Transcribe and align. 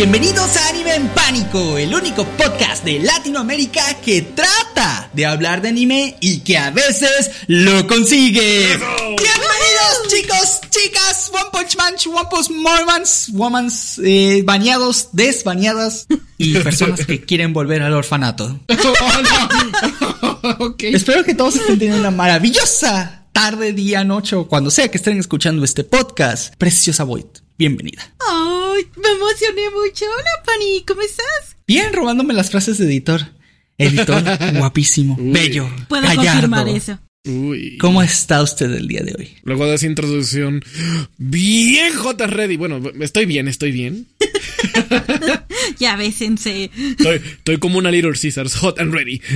Bienvenidos 0.00 0.56
a 0.56 0.68
Anime 0.70 0.94
en 0.94 1.08
Pánico, 1.08 1.76
el 1.76 1.94
único 1.94 2.24
podcast 2.24 2.82
de 2.86 3.00
Latinoamérica 3.00 4.00
que 4.02 4.22
trata 4.22 5.10
de 5.12 5.26
hablar 5.26 5.60
de 5.60 5.68
anime 5.68 6.16
y 6.20 6.40
que 6.40 6.56
a 6.56 6.70
veces 6.70 7.32
lo 7.48 7.86
consigue. 7.86 8.78
Bienvenidos 8.78 10.08
chicos, 10.08 10.60
chicas, 10.70 11.30
One 11.34 11.50
Punch 11.52 11.76
Man, 11.76 11.96
One 12.16 12.28
Punch 12.30 12.48
Mormons, 12.48 13.28
Womans, 13.34 14.00
eh, 14.02 14.40
bañados, 14.42 15.10
desbañadas 15.12 16.06
y 16.38 16.54
personas 16.60 17.04
que 17.04 17.20
quieren 17.20 17.52
volver 17.52 17.82
al 17.82 17.92
orfanato. 17.92 18.58
Espero 20.78 21.24
que 21.24 21.34
todos 21.34 21.56
estén 21.56 21.78
teniendo 21.78 22.00
una 22.00 22.10
maravillosa 22.10 23.26
tarde, 23.34 23.74
día, 23.74 24.02
noche 24.04 24.34
o 24.34 24.48
cuando 24.48 24.70
sea 24.70 24.90
que 24.90 24.96
estén 24.96 25.18
escuchando 25.18 25.62
este 25.62 25.84
podcast. 25.84 26.54
Preciosa 26.56 27.04
Void, 27.04 27.26
bienvenida. 27.60 28.02
¡Ay! 28.26 28.86
Me 28.96 29.08
emocioné 29.10 29.68
mucho. 29.70 30.06
Hola, 30.06 30.30
Pani, 30.46 30.82
¿cómo 30.88 31.02
estás? 31.02 31.56
Bien, 31.66 31.92
robándome 31.92 32.32
las 32.32 32.50
frases 32.50 32.78
de 32.78 32.86
editor. 32.86 33.20
Editor, 33.76 34.22
guapísimo, 34.54 35.16
bello, 35.20 35.68
Puedo 35.88 36.02
gallardo. 36.02 36.30
confirmar 36.30 36.68
eso. 36.68 36.98
Uy. 37.26 37.76
¿Cómo 37.76 38.00
está 38.02 38.42
usted 38.42 38.70
el 38.72 38.88
día 38.88 39.02
de 39.02 39.14
hoy? 39.18 39.36
Luego 39.44 39.66
de 39.66 39.74
esa 39.74 39.86
introducción. 39.86 40.62
Bien, 41.18 41.92
J. 41.94 42.26
Ready. 42.26 42.56
Bueno, 42.56 42.80
estoy 43.00 43.26
bien, 43.26 43.46
estoy 43.46 43.72
bien. 43.72 44.06
Ya 45.78 45.96
bésense. 45.96 46.70
Estoy, 46.76 47.20
estoy 47.38 47.58
como 47.58 47.78
una 47.78 47.90
Little 47.90 48.12
Caesars, 48.20 48.54
hot 48.56 48.78
and 48.80 48.92
ready. 48.92 49.20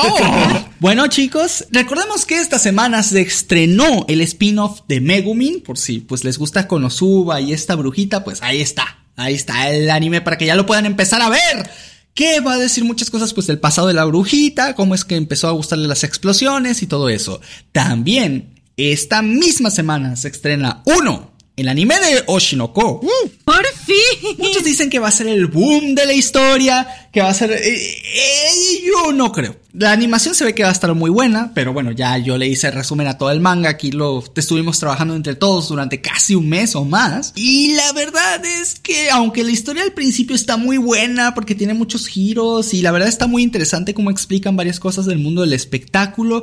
Oh. 0.00 0.68
Bueno, 0.80 1.08
chicos, 1.08 1.66
recordemos 1.72 2.24
que 2.24 2.40
esta 2.40 2.58
semana 2.58 3.02
se 3.02 3.20
estrenó 3.20 4.04
el 4.08 4.20
spin-off 4.20 4.82
de 4.86 5.00
Megumin. 5.00 5.60
Por 5.60 5.76
si 5.76 6.00
pues 6.00 6.22
les 6.24 6.38
gusta 6.38 6.68
Konosuba 6.68 7.40
y 7.40 7.52
esta 7.52 7.74
brujita, 7.74 8.22
pues 8.22 8.42
ahí 8.42 8.60
está. 8.60 8.98
Ahí 9.16 9.34
está 9.34 9.70
el 9.70 9.90
anime 9.90 10.20
para 10.20 10.38
que 10.38 10.46
ya 10.46 10.54
lo 10.54 10.66
puedan 10.66 10.86
empezar 10.86 11.20
a 11.20 11.30
ver. 11.30 11.70
Que 12.14 12.40
va 12.40 12.52
a 12.54 12.58
decir 12.58 12.84
muchas 12.84 13.10
cosas 13.10 13.34
pues 13.34 13.48
del 13.48 13.58
pasado 13.58 13.88
de 13.88 13.94
la 13.94 14.04
brujita, 14.04 14.74
cómo 14.74 14.94
es 14.94 15.04
que 15.04 15.16
empezó 15.16 15.48
a 15.48 15.52
gustarle 15.52 15.88
las 15.88 16.04
explosiones 16.04 16.82
y 16.82 16.86
todo 16.86 17.08
eso. 17.08 17.40
También, 17.72 18.60
esta 18.76 19.22
misma 19.22 19.70
semana 19.70 20.14
se 20.14 20.28
estrena 20.28 20.82
uno, 20.84 21.32
el 21.58 21.68
anime 21.68 21.96
de 21.96 22.22
Oshinoko. 22.26 23.00
¡Por 23.44 23.66
fin! 23.84 24.36
Muchos 24.38 24.62
dicen 24.62 24.88
que 24.88 24.98
va 24.98 25.08
a 25.08 25.12
ser 25.12 25.26
el 25.26 25.46
boom 25.46 25.94
de 25.94 26.06
la 26.06 26.12
historia, 26.12 26.86
que 27.12 27.20
va 27.20 27.28
a 27.28 27.34
ser... 27.34 27.50
eh, 27.50 27.58
eh, 27.64 28.82
yo 28.86 29.12
no 29.12 29.32
creo. 29.32 29.56
La 29.72 29.92
animación 29.92 30.34
se 30.34 30.44
ve 30.44 30.54
que 30.54 30.62
va 30.62 30.70
a 30.70 30.72
estar 30.72 30.92
muy 30.94 31.10
buena, 31.10 31.52
pero 31.54 31.72
bueno, 31.72 31.92
ya 31.92 32.16
yo 32.18 32.38
le 32.38 32.48
hice 32.48 32.70
resumen 32.70 33.06
a 33.06 33.18
todo 33.18 33.30
el 33.30 33.40
manga, 33.40 33.68
aquí 33.68 33.92
lo 33.92 34.24
estuvimos 34.34 34.78
trabajando 34.78 35.14
entre 35.14 35.34
todos 35.34 35.68
durante 35.68 36.00
casi 36.00 36.34
un 36.34 36.48
mes 36.48 36.74
o 36.74 36.84
más. 36.84 37.32
Y 37.36 37.74
la 37.74 37.92
verdad 37.92 38.44
es 38.44 38.80
que 38.80 39.10
aunque 39.10 39.44
la 39.44 39.50
historia 39.50 39.82
al 39.82 39.92
principio 39.92 40.34
está 40.34 40.56
muy 40.56 40.78
buena 40.78 41.34
porque 41.34 41.54
tiene 41.54 41.74
muchos 41.74 42.06
giros 42.06 42.72
y 42.72 42.82
la 42.82 42.92
verdad 42.92 43.08
está 43.08 43.26
muy 43.26 43.42
interesante 43.42 43.94
cómo 43.94 44.10
explican 44.10 44.56
varias 44.56 44.80
cosas 44.80 45.06
del 45.06 45.18
mundo 45.18 45.42
del 45.42 45.52
espectáculo. 45.52 46.42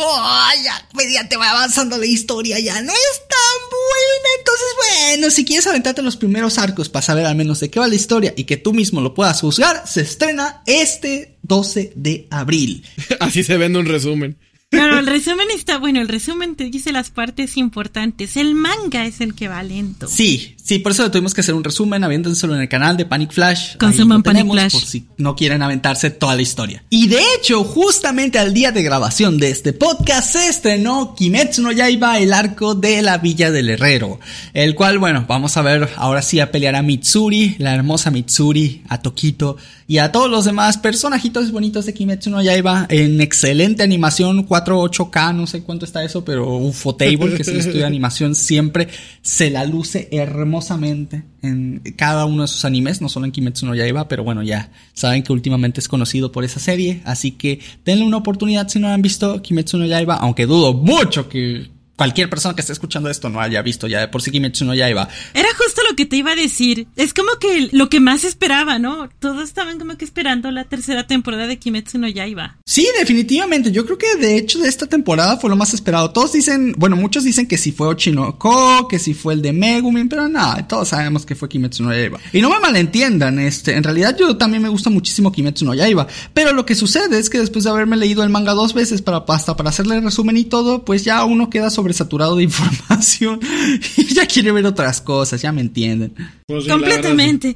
Oh, 0.00 0.48
ya, 0.62 0.88
mediante 0.94 1.36
va 1.36 1.50
avanzando 1.50 1.98
la 1.98 2.06
historia, 2.06 2.60
ya 2.60 2.80
no 2.80 2.92
es 2.92 3.22
tan 3.28 3.68
buena. 3.68 4.28
Entonces, 4.38 4.66
bueno, 4.76 5.30
si 5.30 5.44
quieres 5.44 5.66
aventarte 5.66 6.02
los 6.02 6.16
primeros 6.16 6.56
arcos 6.58 6.88
para 6.88 7.02
saber 7.02 7.26
al 7.26 7.34
menos 7.34 7.58
de 7.58 7.68
qué 7.68 7.80
va 7.80 7.88
la 7.88 7.96
historia 7.96 8.32
y 8.36 8.44
que 8.44 8.56
tú 8.56 8.72
mismo 8.72 9.00
lo 9.00 9.12
puedas 9.12 9.40
juzgar, 9.40 9.82
se 9.88 10.02
estrena 10.02 10.62
este 10.66 11.38
12 11.42 11.92
de 11.96 12.28
abril. 12.30 12.86
Así 13.20 13.42
se 13.42 13.56
vende 13.56 13.80
un 13.80 13.86
resumen. 13.86 14.38
Pero 14.70 14.98
el 14.98 15.06
resumen 15.06 15.48
está 15.54 15.78
bueno. 15.78 16.02
El 16.02 16.08
resumen 16.08 16.54
te 16.54 16.64
dice 16.64 16.92
las 16.92 17.08
partes 17.10 17.56
importantes. 17.56 18.36
El 18.36 18.54
manga 18.54 19.06
es 19.06 19.22
el 19.22 19.34
que 19.34 19.48
va 19.48 19.62
lento. 19.62 20.08
Sí, 20.08 20.56
sí, 20.62 20.78
por 20.78 20.92
eso 20.92 21.10
tuvimos 21.10 21.32
que 21.32 21.40
hacer 21.40 21.54
un 21.54 21.64
resumen, 21.64 22.04
aviéntenselo 22.04 22.54
en 22.54 22.60
el 22.60 22.68
canal 22.68 22.98
de 22.98 23.06
Panic 23.06 23.32
Flash. 23.32 23.76
Consuman 23.78 24.22
Panic 24.22 24.50
Flash. 24.50 24.72
Por 24.72 24.82
si 24.82 25.06
no 25.16 25.34
quieren 25.36 25.62
aventarse 25.62 26.10
toda 26.10 26.36
la 26.36 26.42
historia. 26.42 26.84
Y 26.90 27.08
de 27.08 27.20
hecho, 27.34 27.64
justamente 27.64 28.38
al 28.38 28.52
día 28.52 28.70
de 28.70 28.82
grabación 28.82 29.38
de 29.38 29.50
este 29.50 29.72
podcast 29.72 30.32
se 30.32 30.48
estrenó 30.48 31.14
Kimetsu 31.14 31.62
no 31.62 31.72
Yaiba, 31.72 32.18
el 32.18 32.34
arco 32.34 32.74
de 32.74 33.00
la 33.00 33.16
Villa 33.16 33.50
del 33.50 33.70
Herrero. 33.70 34.20
El 34.52 34.74
cual, 34.74 34.98
bueno, 34.98 35.24
vamos 35.26 35.56
a 35.56 35.62
ver 35.62 35.88
ahora 35.96 36.20
sí 36.20 36.40
a 36.40 36.50
pelear 36.50 36.76
a 36.76 36.82
Mitsuri, 36.82 37.56
la 37.58 37.74
hermosa 37.74 38.10
Mitsuri, 38.10 38.82
a 38.90 39.00
Tokito 39.00 39.56
y 39.86 39.98
a 39.98 40.12
todos 40.12 40.30
los 40.30 40.44
demás 40.44 40.76
personajitos 40.76 41.50
bonitos 41.50 41.86
de 41.86 41.94
Kimetsu 41.94 42.28
no 42.28 42.42
Yaiba 42.42 42.84
en 42.90 43.22
excelente 43.22 43.82
animación 43.82 44.42
4-8K, 44.64 45.34
no 45.34 45.46
sé 45.46 45.62
cuánto 45.62 45.84
está 45.84 46.02
eso, 46.04 46.24
pero 46.24 46.56
Ufotable, 46.56 47.34
que 47.34 47.42
es 47.42 47.48
el 47.48 47.58
estudio 47.58 47.80
de 47.80 47.86
animación, 47.86 48.34
siempre 48.34 48.88
se 49.22 49.50
la 49.50 49.64
luce 49.64 50.08
hermosamente 50.12 51.24
en 51.42 51.80
cada 51.96 52.24
uno 52.26 52.42
de 52.42 52.48
sus 52.48 52.64
animes, 52.64 53.00
no 53.00 53.08
solo 53.08 53.26
en 53.26 53.32
Kimetsu 53.32 53.66
no 53.66 53.74
Yaiba, 53.74 54.08
pero 54.08 54.24
bueno, 54.24 54.42
ya 54.42 54.70
saben 54.92 55.22
que 55.22 55.32
últimamente 55.32 55.80
es 55.80 55.88
conocido 55.88 56.32
por 56.32 56.44
esa 56.44 56.60
serie, 56.60 57.02
así 57.04 57.32
que 57.32 57.60
denle 57.84 58.04
una 58.04 58.16
oportunidad 58.16 58.68
si 58.68 58.78
no 58.78 58.88
han 58.88 59.02
visto 59.02 59.40
Kimetsu 59.42 59.78
no 59.78 59.86
Yaiba, 59.86 60.16
aunque 60.16 60.46
dudo 60.46 60.74
mucho 60.74 61.28
que 61.28 61.77
cualquier 61.98 62.30
persona 62.30 62.54
que 62.54 62.60
esté 62.60 62.72
escuchando 62.72 63.10
esto 63.10 63.28
no 63.28 63.40
haya 63.40 63.60
visto 63.60 63.88
ya 63.88 63.98
de 64.00 64.08
por 64.08 64.22
sí 64.22 64.30
Kimetsu 64.30 64.64
no 64.64 64.74
Yaiba. 64.74 65.08
Era 65.34 65.48
justo 65.58 65.82
lo 65.90 65.96
que 65.96 66.06
te 66.06 66.16
iba 66.16 66.30
a 66.30 66.36
decir. 66.36 66.86
Es 66.96 67.12
como 67.12 67.32
que 67.40 67.68
lo 67.72 67.90
que 67.90 67.98
más 67.98 68.22
esperaba, 68.24 68.78
¿no? 68.78 69.08
Todos 69.18 69.42
estaban 69.42 69.78
como 69.78 69.96
que 69.98 70.04
esperando 70.04 70.50
la 70.52 70.64
tercera 70.64 71.06
temporada 71.06 71.48
de 71.48 71.58
Kimetsu 71.58 71.98
no 71.98 72.08
Yaiba. 72.08 72.56
Sí, 72.64 72.86
definitivamente. 72.98 73.72
Yo 73.72 73.84
creo 73.84 73.98
que 73.98 74.14
de 74.16 74.36
hecho 74.36 74.60
de 74.60 74.68
esta 74.68 74.86
temporada 74.86 75.36
fue 75.38 75.50
lo 75.50 75.56
más 75.56 75.74
esperado. 75.74 76.12
Todos 76.12 76.32
dicen, 76.32 76.74
bueno, 76.78 76.94
muchos 76.94 77.24
dicen 77.24 77.46
que 77.46 77.58
si 77.58 77.72
fue 77.72 77.88
Ochinoko, 77.88 78.86
que 78.86 79.00
si 79.00 79.12
fue 79.12 79.34
el 79.34 79.42
de 79.42 79.52
Megumin, 79.52 80.08
pero 80.08 80.28
nada, 80.28 80.66
todos 80.68 80.88
sabemos 80.88 81.26
que 81.26 81.34
fue 81.34 81.48
Kimetsu 81.48 81.82
no 81.82 81.92
Yaiba. 81.92 82.20
Y 82.32 82.40
no 82.40 82.48
me 82.48 82.60
malentiendan, 82.60 83.40
este, 83.40 83.74
en 83.74 83.82
realidad 83.82 84.16
yo 84.16 84.36
también 84.36 84.62
me 84.62 84.68
gusta 84.68 84.88
muchísimo 84.88 85.32
Kimetsu 85.32 85.64
no 85.64 85.74
Yaiba, 85.74 86.06
pero 86.32 86.52
lo 86.52 86.64
que 86.64 86.76
sucede 86.76 87.18
es 87.18 87.28
que 87.28 87.40
después 87.40 87.64
de 87.64 87.70
haberme 87.70 87.96
leído 87.96 88.22
el 88.22 88.30
manga 88.30 88.52
dos 88.52 88.72
veces 88.72 89.02
para 89.02 89.24
hasta 89.28 89.56
para 89.56 89.70
hacerle 89.70 89.96
el 89.96 90.04
resumen 90.04 90.36
y 90.36 90.44
todo, 90.44 90.84
pues 90.84 91.04
ya 91.04 91.24
uno 91.24 91.50
queda 91.50 91.70
sobresaturado 91.88 92.36
de 92.36 92.42
información 92.44 93.40
y 93.96 94.14
ya 94.14 94.26
quiere 94.26 94.52
ver 94.52 94.66
otras 94.66 95.00
cosas, 95.00 95.40
ya 95.40 95.52
me 95.52 95.60
entienden. 95.62 96.12
Pues 96.46 96.64
sí, 96.64 96.70
Completamente. 96.70 97.54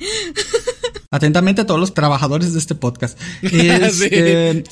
Atentamente 1.11 1.61
a 1.61 1.67
todos 1.67 1.79
los 1.79 1.93
trabajadores 1.93 2.55
de 2.55 2.59
este 2.59 2.75
podcast. 2.75 3.19
Este, 3.43 4.65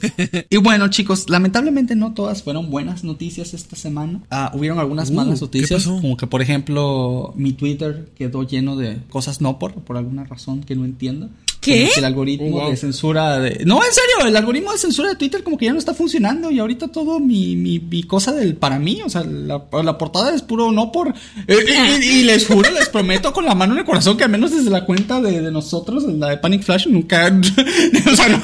Y 0.49 0.57
bueno, 0.57 0.89
chicos, 0.89 1.29
lamentablemente 1.29 1.95
no 1.95 2.15
todas 2.15 2.43
fueron 2.43 2.71
buenas 2.71 3.05
noticias 3.05 3.53
esta 3.53 3.77
semana. 3.77 4.23
Ah, 4.31 4.51
hubieron 4.55 4.79
algunas 4.79 5.11
Uh, 5.11 5.15
malas 5.15 5.41
¿qué 5.41 5.45
noticias, 5.45 5.85
como 5.85 6.17
que 6.17 6.27
por 6.27 6.41
ejemplo 6.41 7.35
mi 7.37 7.53
Twitter 7.53 8.09
quedó 8.17 8.43
lleno 8.45 8.77
de 8.77 8.99
cosas 9.11 9.41
no 9.43 9.59
por 9.59 9.75
por 9.75 9.99
alguna 9.99 10.25
razón 10.25 10.63
que 10.63 10.75
no 10.77 10.85
entiendo. 10.87 11.29
¿Qué? 11.61 11.81
Como 11.83 11.93
que 11.93 11.99
el 11.99 12.05
algoritmo 12.07 12.47
Oh, 12.57 12.61
wow. 12.63 12.71
de 12.71 12.77
censura 12.79 13.39
de... 13.39 13.65
No, 13.67 13.77
en 13.85 13.93
serio, 13.93 14.27
el 14.27 14.35
algoritmo 14.35 14.73
de 14.73 14.79
censura 14.79 15.11
de 15.11 15.17
Twitter 15.17 15.43
como 15.43 15.59
que 15.59 15.67
ya 15.67 15.73
no 15.75 15.79
está 15.79 15.93
funcionando 15.93 16.51
y 16.51 16.59
ahorita 16.59 16.89
todo 16.89 17.21
mi, 17.21 17.55
mi, 17.55 17.79
mi 17.79 18.03
cosa 18.05 18.33
del 18.33 18.57
para 18.57 18.79
mí, 18.79 19.01
o 19.05 19.11
sea, 19.11 19.25
la, 19.25 19.63
la 19.83 19.99
portada 19.99 20.35
es 20.35 20.41
puro 20.41 20.73
no 20.73 20.91
por... 20.91 21.09
eh, 21.47 21.57
y, 22.01 22.03
y- 22.05 22.21
y 22.21 22.23
les 22.23 22.47
juro, 22.47 22.71
les 22.71 22.89
prometo 22.89 23.33
con 23.35 23.45
la 23.45 23.55
mano 23.55 23.75
en 23.75 23.81
el 23.81 23.85
corazón 23.85 24.17
que 24.17 24.25
al 24.25 24.31
menos 24.31 24.53
desde 24.53 24.71
la 24.71 24.87
cuenta 24.87 25.21
de, 25.21 25.43
de 25.43 25.51
nosotros, 25.53 26.05
la 26.05 26.29
de 26.31 26.39
Panic 26.39 26.63
Flash, 26.63 26.87
nunca... 26.87 27.27
o 28.11 28.17
sea, 28.17 28.29
no, 28.29 28.41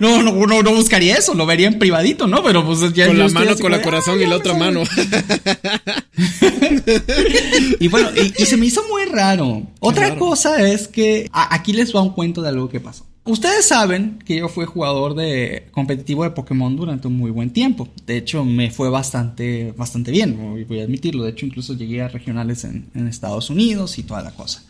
no, 0.00 0.22
no, 0.22 0.32
no, 0.32 0.46
no, 0.46 0.62
no 0.62 0.74
buscaría 0.74 1.16
eso, 1.16 1.34
lo 1.34 1.46
vería 1.46 1.66
en 1.66 1.78
privadito, 1.80 2.26
¿no? 2.28 2.42
Pero 2.44 2.64
pues 2.64 2.78
ya... 2.94 3.08
Con 3.08 3.18
la 3.18 3.28
mano, 3.28 3.56
con 3.58 3.72
de, 3.72 3.82
corazón 3.82 4.18
"Ah, 4.20 4.22
y 4.22 4.26
la 4.26 4.36
otra 4.36 4.52
no 4.52 4.58
mano. 4.60 4.82
y 7.80 7.88
bueno, 7.88 8.10
y, 8.16 8.42
y 8.42 8.46
se 8.46 8.56
me 8.56 8.66
hizo 8.66 8.82
muy 8.88 9.04
raro. 9.06 9.62
Otra 9.80 10.08
raro. 10.10 10.18
cosa 10.20 10.62
es 10.68 10.88
que 10.88 11.28
a- 11.32 11.54
aquí 11.54 11.72
les 11.72 11.94
va 11.94 12.02
un 12.02 12.10
cuento 12.10 12.42
de 12.42 12.48
algo 12.48 12.68
que 12.68 12.80
pasó. 12.80 13.06
Ustedes 13.26 13.64
saben 13.66 14.18
que 14.24 14.36
yo 14.36 14.48
fui 14.50 14.66
jugador 14.66 15.14
de 15.14 15.68
competitivo 15.72 16.24
de 16.24 16.30
Pokémon 16.30 16.76
durante 16.76 17.08
un 17.08 17.16
muy 17.16 17.30
buen 17.30 17.50
tiempo. 17.50 17.88
De 18.06 18.18
hecho, 18.18 18.44
me 18.44 18.70
fue 18.70 18.90
bastante, 18.90 19.72
bastante 19.76 20.10
bien, 20.10 20.66
voy 20.68 20.80
a 20.80 20.84
admitirlo. 20.84 21.24
De 21.24 21.30
hecho, 21.30 21.46
incluso 21.46 21.72
llegué 21.74 22.02
a 22.02 22.08
regionales 22.08 22.64
en, 22.64 22.90
en 22.94 23.08
Estados 23.08 23.48
Unidos 23.48 23.98
y 23.98 24.02
toda 24.02 24.20
la 24.22 24.30
cosa. 24.32 24.62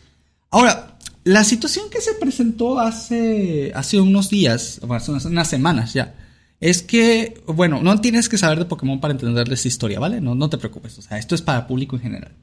Ahora, 0.51 0.97
la 1.25 1.43
situación 1.43 1.89
que 1.89 1.99
se 1.99 2.13
presentó 2.13 2.79
hace, 2.79 3.73
hace 3.75 3.99
unos 3.99 4.29
días, 4.29 4.79
hace 4.89 5.11
unas, 5.11 5.25
unas 5.25 5.49
semanas 5.49 5.93
ya, 5.93 6.15
es 6.59 6.81
que, 6.81 7.41
bueno, 7.47 7.81
no 7.81 7.99
tienes 8.01 8.29
que 8.29 8.37
saber 8.37 8.59
de 8.59 8.65
Pokémon 8.65 8.99
para 8.99 9.13
entenderles 9.13 9.65
historia, 9.65 9.99
¿vale? 9.99 10.21
No, 10.21 10.35
no 10.35 10.49
te 10.49 10.57
preocupes, 10.57 10.97
o 10.97 11.01
sea, 11.01 11.17
esto 11.17 11.35
es 11.35 11.41
para 11.41 11.67
público 11.67 11.95
en 11.95 12.01
general. 12.01 12.33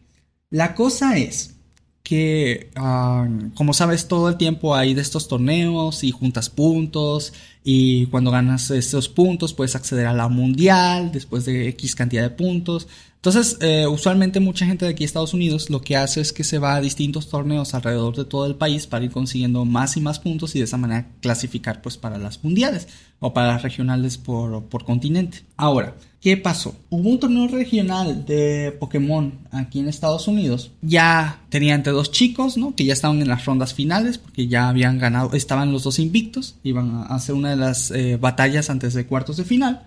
La 0.51 0.75
cosa 0.75 1.17
es 1.17 1.57
que, 2.03 2.71
ah, 2.77 3.29
como 3.55 3.73
sabes, 3.75 4.09
todo 4.09 4.29
el 4.29 4.37
tiempo 4.37 4.75
hay 4.75 4.95
de 4.95 5.01
estos 5.01 5.29
torneos 5.29 6.03
y 6.05 6.11
juntas 6.11 6.51
puntos 6.51 7.33
y 7.65 8.07
cuando 8.07 8.31
ganas 8.31 8.71
estos 8.71 9.09
puntos 9.09 9.55
puedes 9.55 9.77
acceder 9.77 10.07
a 10.07 10.13
la 10.13 10.29
mundial 10.29 11.13
después 11.13 11.45
de 11.45 11.69
X 11.69 11.95
cantidad 11.95 12.23
de 12.23 12.31
puntos. 12.31 12.89
Entonces, 13.17 13.57
eh, 13.61 13.87
usualmente 13.87 14.41
mucha 14.41 14.67
gente 14.67 14.85
de 14.85 14.91
aquí 14.91 15.05
Estados 15.05 15.33
Unidos 15.33 15.71
lo 15.71 15.81
que 15.81 15.97
hace 15.97 16.21
es 16.21 16.33
que 16.33 16.43
se 16.43 16.59
va 16.59 16.75
a 16.75 16.81
distintos 16.81 17.29
torneos 17.29 17.73
alrededor 17.73 18.17
de 18.17 18.25
todo 18.25 18.47
el 18.47 18.57
país 18.57 18.89
para 18.89 19.05
ir 19.05 19.13
consiguiendo 19.13 19.65
más 19.65 19.97
y 19.97 20.01
más 20.01 20.19
puntos 20.19 20.57
y 20.57 20.59
de 20.59 20.65
esa 20.65 20.77
manera 20.77 21.07
clasificar 21.21 21.83
pues 21.83 21.97
para 21.97 22.19
las 22.19 22.43
mundiales 22.43 22.89
o 23.21 23.33
para 23.33 23.53
las 23.53 23.63
regionales 23.63 24.19
por, 24.19 24.65
por 24.65 24.85
continente. 24.85 25.45
Ahora, 25.57 25.95
¿qué 26.23 26.37
pasó? 26.37 26.77
Hubo 26.89 27.11
un 27.11 27.19
torneo 27.19 27.49
regional 27.49 28.25
de 28.25 28.75
Pokémon 28.79 29.33
aquí 29.51 29.81
en 29.81 29.89
Estados 29.89 30.29
Unidos. 30.29 30.71
Ya 30.81 31.41
tenía 31.51 31.75
entre 31.75 31.93
dos 31.93 32.13
chicos, 32.13 32.57
¿no? 32.57 32.75
Que 32.75 32.85
ya 32.85 32.93
estaban 32.93 33.21
en 33.21 33.29
las 33.29 33.45
rondas 33.45 33.75
finales 33.75 34.19
porque 34.19 34.47
ya 34.47 34.69
habían 34.69 34.99
ganado, 34.99 35.33
estaban 35.35 35.73
los 35.73 35.83
dos 35.83 35.99
invictos, 35.99 36.55
iban 36.63 36.95
a 36.95 37.03
hacer 37.15 37.35
una 37.35 37.51
de 37.51 37.57
las 37.57 37.91
eh, 37.91 38.17
batallas 38.19 38.71
antes 38.71 38.95
de 38.95 39.05
cuartos 39.05 39.37
de 39.37 39.45
final. 39.45 39.87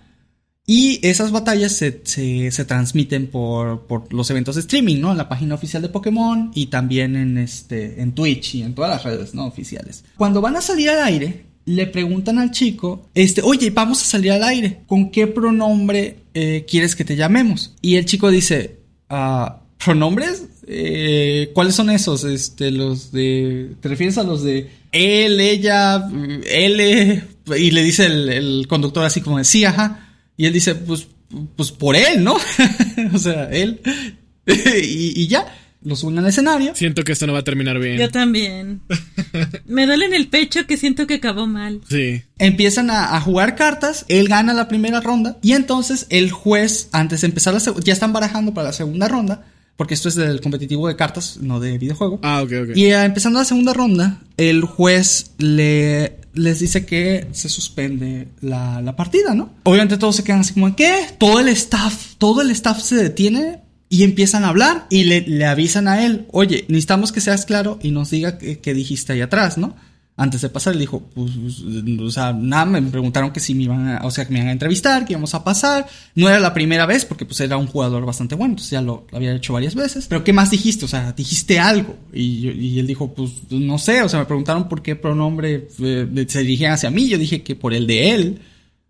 Y 0.68 0.98
esas 1.06 1.30
batallas 1.30 1.72
se, 1.72 2.02
se, 2.04 2.50
se 2.50 2.64
transmiten 2.64 3.28
por, 3.28 3.86
por, 3.86 4.12
los 4.12 4.28
eventos 4.30 4.56
de 4.56 4.62
streaming, 4.62 5.00
¿no? 5.00 5.12
En 5.12 5.18
la 5.18 5.28
página 5.28 5.54
oficial 5.54 5.80
de 5.80 5.88
Pokémon 5.88 6.50
y 6.54 6.66
también 6.66 7.16
en, 7.16 7.38
este, 7.38 8.02
en 8.02 8.12
Twitch 8.12 8.56
y 8.56 8.62
en 8.62 8.74
todas 8.74 8.90
las 8.90 9.04
redes, 9.04 9.32
¿no? 9.32 9.46
Oficiales. 9.46 10.04
Cuando 10.16 10.40
van 10.40 10.56
a 10.56 10.60
salir 10.60 10.90
al 10.90 11.04
aire, 11.04 11.46
le 11.66 11.86
preguntan 11.86 12.38
al 12.38 12.50
chico, 12.52 13.06
este, 13.14 13.42
oye, 13.42 13.70
vamos 13.70 14.02
a 14.02 14.06
salir 14.06 14.32
al 14.32 14.42
aire. 14.42 14.80
¿Con 14.86 15.10
qué 15.10 15.26
pronombre 15.26 16.25
eh, 16.38 16.66
quieres 16.68 16.94
que 16.94 17.06
te 17.06 17.16
llamemos? 17.16 17.72
Y 17.80 17.96
el 17.96 18.04
chico 18.04 18.30
dice, 18.30 18.80
ah, 19.08 19.62
¿pronombres? 19.82 20.44
Eh, 20.66 21.50
¿Cuáles 21.54 21.74
son 21.74 21.88
esos? 21.88 22.24
Este, 22.24 22.70
los 22.70 23.10
de... 23.10 23.70
¿Te 23.80 23.88
refieres 23.88 24.18
a 24.18 24.22
los 24.22 24.42
de 24.42 24.68
él, 24.92 25.40
ella, 25.40 26.06
él? 26.44 27.24
Y 27.56 27.70
le 27.70 27.82
dice 27.82 28.04
el, 28.04 28.28
el 28.28 28.66
conductor 28.68 29.02
así 29.06 29.22
como 29.22 29.38
de, 29.38 29.44
sí, 29.44 29.64
ajá. 29.64 30.10
Y 30.36 30.44
él 30.44 30.52
dice, 30.52 30.74
pues, 30.74 31.08
pues 31.56 31.72
por 31.72 31.96
él, 31.96 32.22
¿no? 32.22 32.36
o 33.14 33.18
sea, 33.18 33.48
él. 33.50 33.80
y, 34.46 35.22
y, 35.22 35.28
ya, 35.28 35.46
lo 35.82 35.96
suben 35.96 36.18
al 36.18 36.26
escenario. 36.26 36.74
Siento 36.74 37.04
que 37.04 37.12
esto 37.12 37.26
no 37.26 37.32
va 37.32 37.40
a 37.40 37.44
terminar 37.44 37.78
bien. 37.78 37.98
Yo 37.98 38.10
también. 38.10 38.80
Me 39.66 39.86
duele 39.86 40.06
en 40.06 40.14
el 40.14 40.28
pecho 40.28 40.66
que 40.66 40.76
siento 40.76 41.06
que 41.06 41.14
acabó 41.14 41.46
mal. 41.46 41.80
Sí. 41.88 42.22
Empiezan 42.38 42.90
a, 42.90 43.16
a, 43.16 43.20
jugar 43.20 43.54
cartas, 43.54 44.04
él 44.08 44.28
gana 44.28 44.54
la 44.54 44.68
primera 44.68 45.00
ronda 45.00 45.38
y 45.42 45.52
entonces 45.52 46.06
el 46.10 46.30
juez, 46.30 46.88
antes 46.92 47.20
de 47.20 47.28
empezar 47.28 47.54
la 47.54 47.60
segunda, 47.60 47.84
ya 47.84 47.92
están 47.92 48.12
barajando 48.12 48.52
para 48.54 48.68
la 48.68 48.72
segunda 48.72 49.08
ronda. 49.08 49.44
Porque 49.76 49.92
esto 49.92 50.08
es 50.08 50.14
del 50.14 50.40
competitivo 50.40 50.88
de 50.88 50.96
cartas, 50.96 51.36
no 51.42 51.60
de 51.60 51.76
videojuego. 51.76 52.18
Ah, 52.22 52.42
ok, 52.42 52.52
ok. 52.62 52.76
Y 52.76 52.92
uh, 52.92 53.00
empezando 53.00 53.38
la 53.38 53.44
segunda 53.44 53.74
ronda, 53.74 54.22
el 54.38 54.62
juez 54.62 55.32
le 55.36 56.20
les 56.36 56.60
dice 56.60 56.84
que 56.84 57.28
se 57.32 57.48
suspende 57.48 58.28
la, 58.40 58.82
la, 58.82 58.94
partida, 58.94 59.34
¿no? 59.34 59.54
Obviamente 59.64 59.96
todos 59.96 60.16
se 60.16 60.24
quedan 60.24 60.40
así 60.40 60.52
como, 60.52 60.76
¿qué? 60.76 61.06
Todo 61.18 61.40
el 61.40 61.48
staff, 61.48 62.14
todo 62.18 62.42
el 62.42 62.50
staff 62.50 62.80
se 62.80 62.96
detiene 62.96 63.60
y 63.88 64.02
empiezan 64.02 64.44
a 64.44 64.48
hablar 64.48 64.86
y 64.90 65.04
le, 65.04 65.20
le 65.22 65.46
avisan 65.46 65.88
a 65.88 66.04
él, 66.04 66.26
oye, 66.32 66.64
necesitamos 66.68 67.12
que 67.12 67.20
seas 67.20 67.46
claro 67.46 67.78
y 67.82 67.90
nos 67.90 68.10
diga 68.10 68.38
qué 68.38 68.74
dijiste 68.74 69.12
ahí 69.12 69.20
atrás, 69.20 69.58
¿no? 69.58 69.76
Antes 70.18 70.40
de 70.40 70.48
pasar, 70.48 70.74
le 70.74 70.80
dijo, 70.80 71.02
pues, 71.14 71.32
pues, 71.32 72.00
o 72.00 72.10
sea, 72.10 72.32
nada, 72.32 72.64
me 72.64 72.80
preguntaron 72.80 73.32
que 73.32 73.40
si 73.40 73.54
me 73.54 73.64
iban 73.64 73.86
a, 73.86 74.06
o 74.06 74.10
sea, 74.10 74.24
que 74.24 74.32
me 74.32 74.38
iban 74.38 74.48
a 74.48 74.52
entrevistar, 74.52 75.04
que 75.04 75.12
íbamos 75.12 75.34
a 75.34 75.44
pasar. 75.44 75.86
No 76.14 76.26
era 76.26 76.40
la 76.40 76.54
primera 76.54 76.86
vez, 76.86 77.04
porque 77.04 77.26
pues 77.26 77.38
era 77.40 77.58
un 77.58 77.66
jugador 77.66 78.06
bastante 78.06 78.34
bueno, 78.34 78.52
entonces 78.52 78.70
ya 78.70 78.80
lo, 78.80 79.06
había 79.12 79.34
hecho 79.34 79.52
varias 79.52 79.74
veces. 79.74 80.06
Pero 80.08 80.24
¿qué 80.24 80.32
más 80.32 80.50
dijiste? 80.50 80.86
O 80.86 80.88
sea, 80.88 81.12
dijiste 81.12 81.58
algo. 81.58 81.98
Y, 82.14 82.48
y 82.48 82.78
él 82.78 82.86
dijo, 82.86 83.12
pues, 83.12 83.30
no 83.50 83.76
sé, 83.76 84.02
o 84.02 84.08
sea, 84.08 84.20
me 84.20 84.24
preguntaron 84.24 84.70
por 84.70 84.80
qué 84.80 84.96
pronombre 84.96 85.68
eh, 85.80 86.26
se 86.26 86.40
dirigían 86.40 86.72
hacia 86.72 86.90
mí. 86.90 87.08
Yo 87.08 87.18
dije 87.18 87.42
que 87.42 87.54
por 87.54 87.74
el 87.74 87.86
de 87.86 88.14
él. 88.14 88.40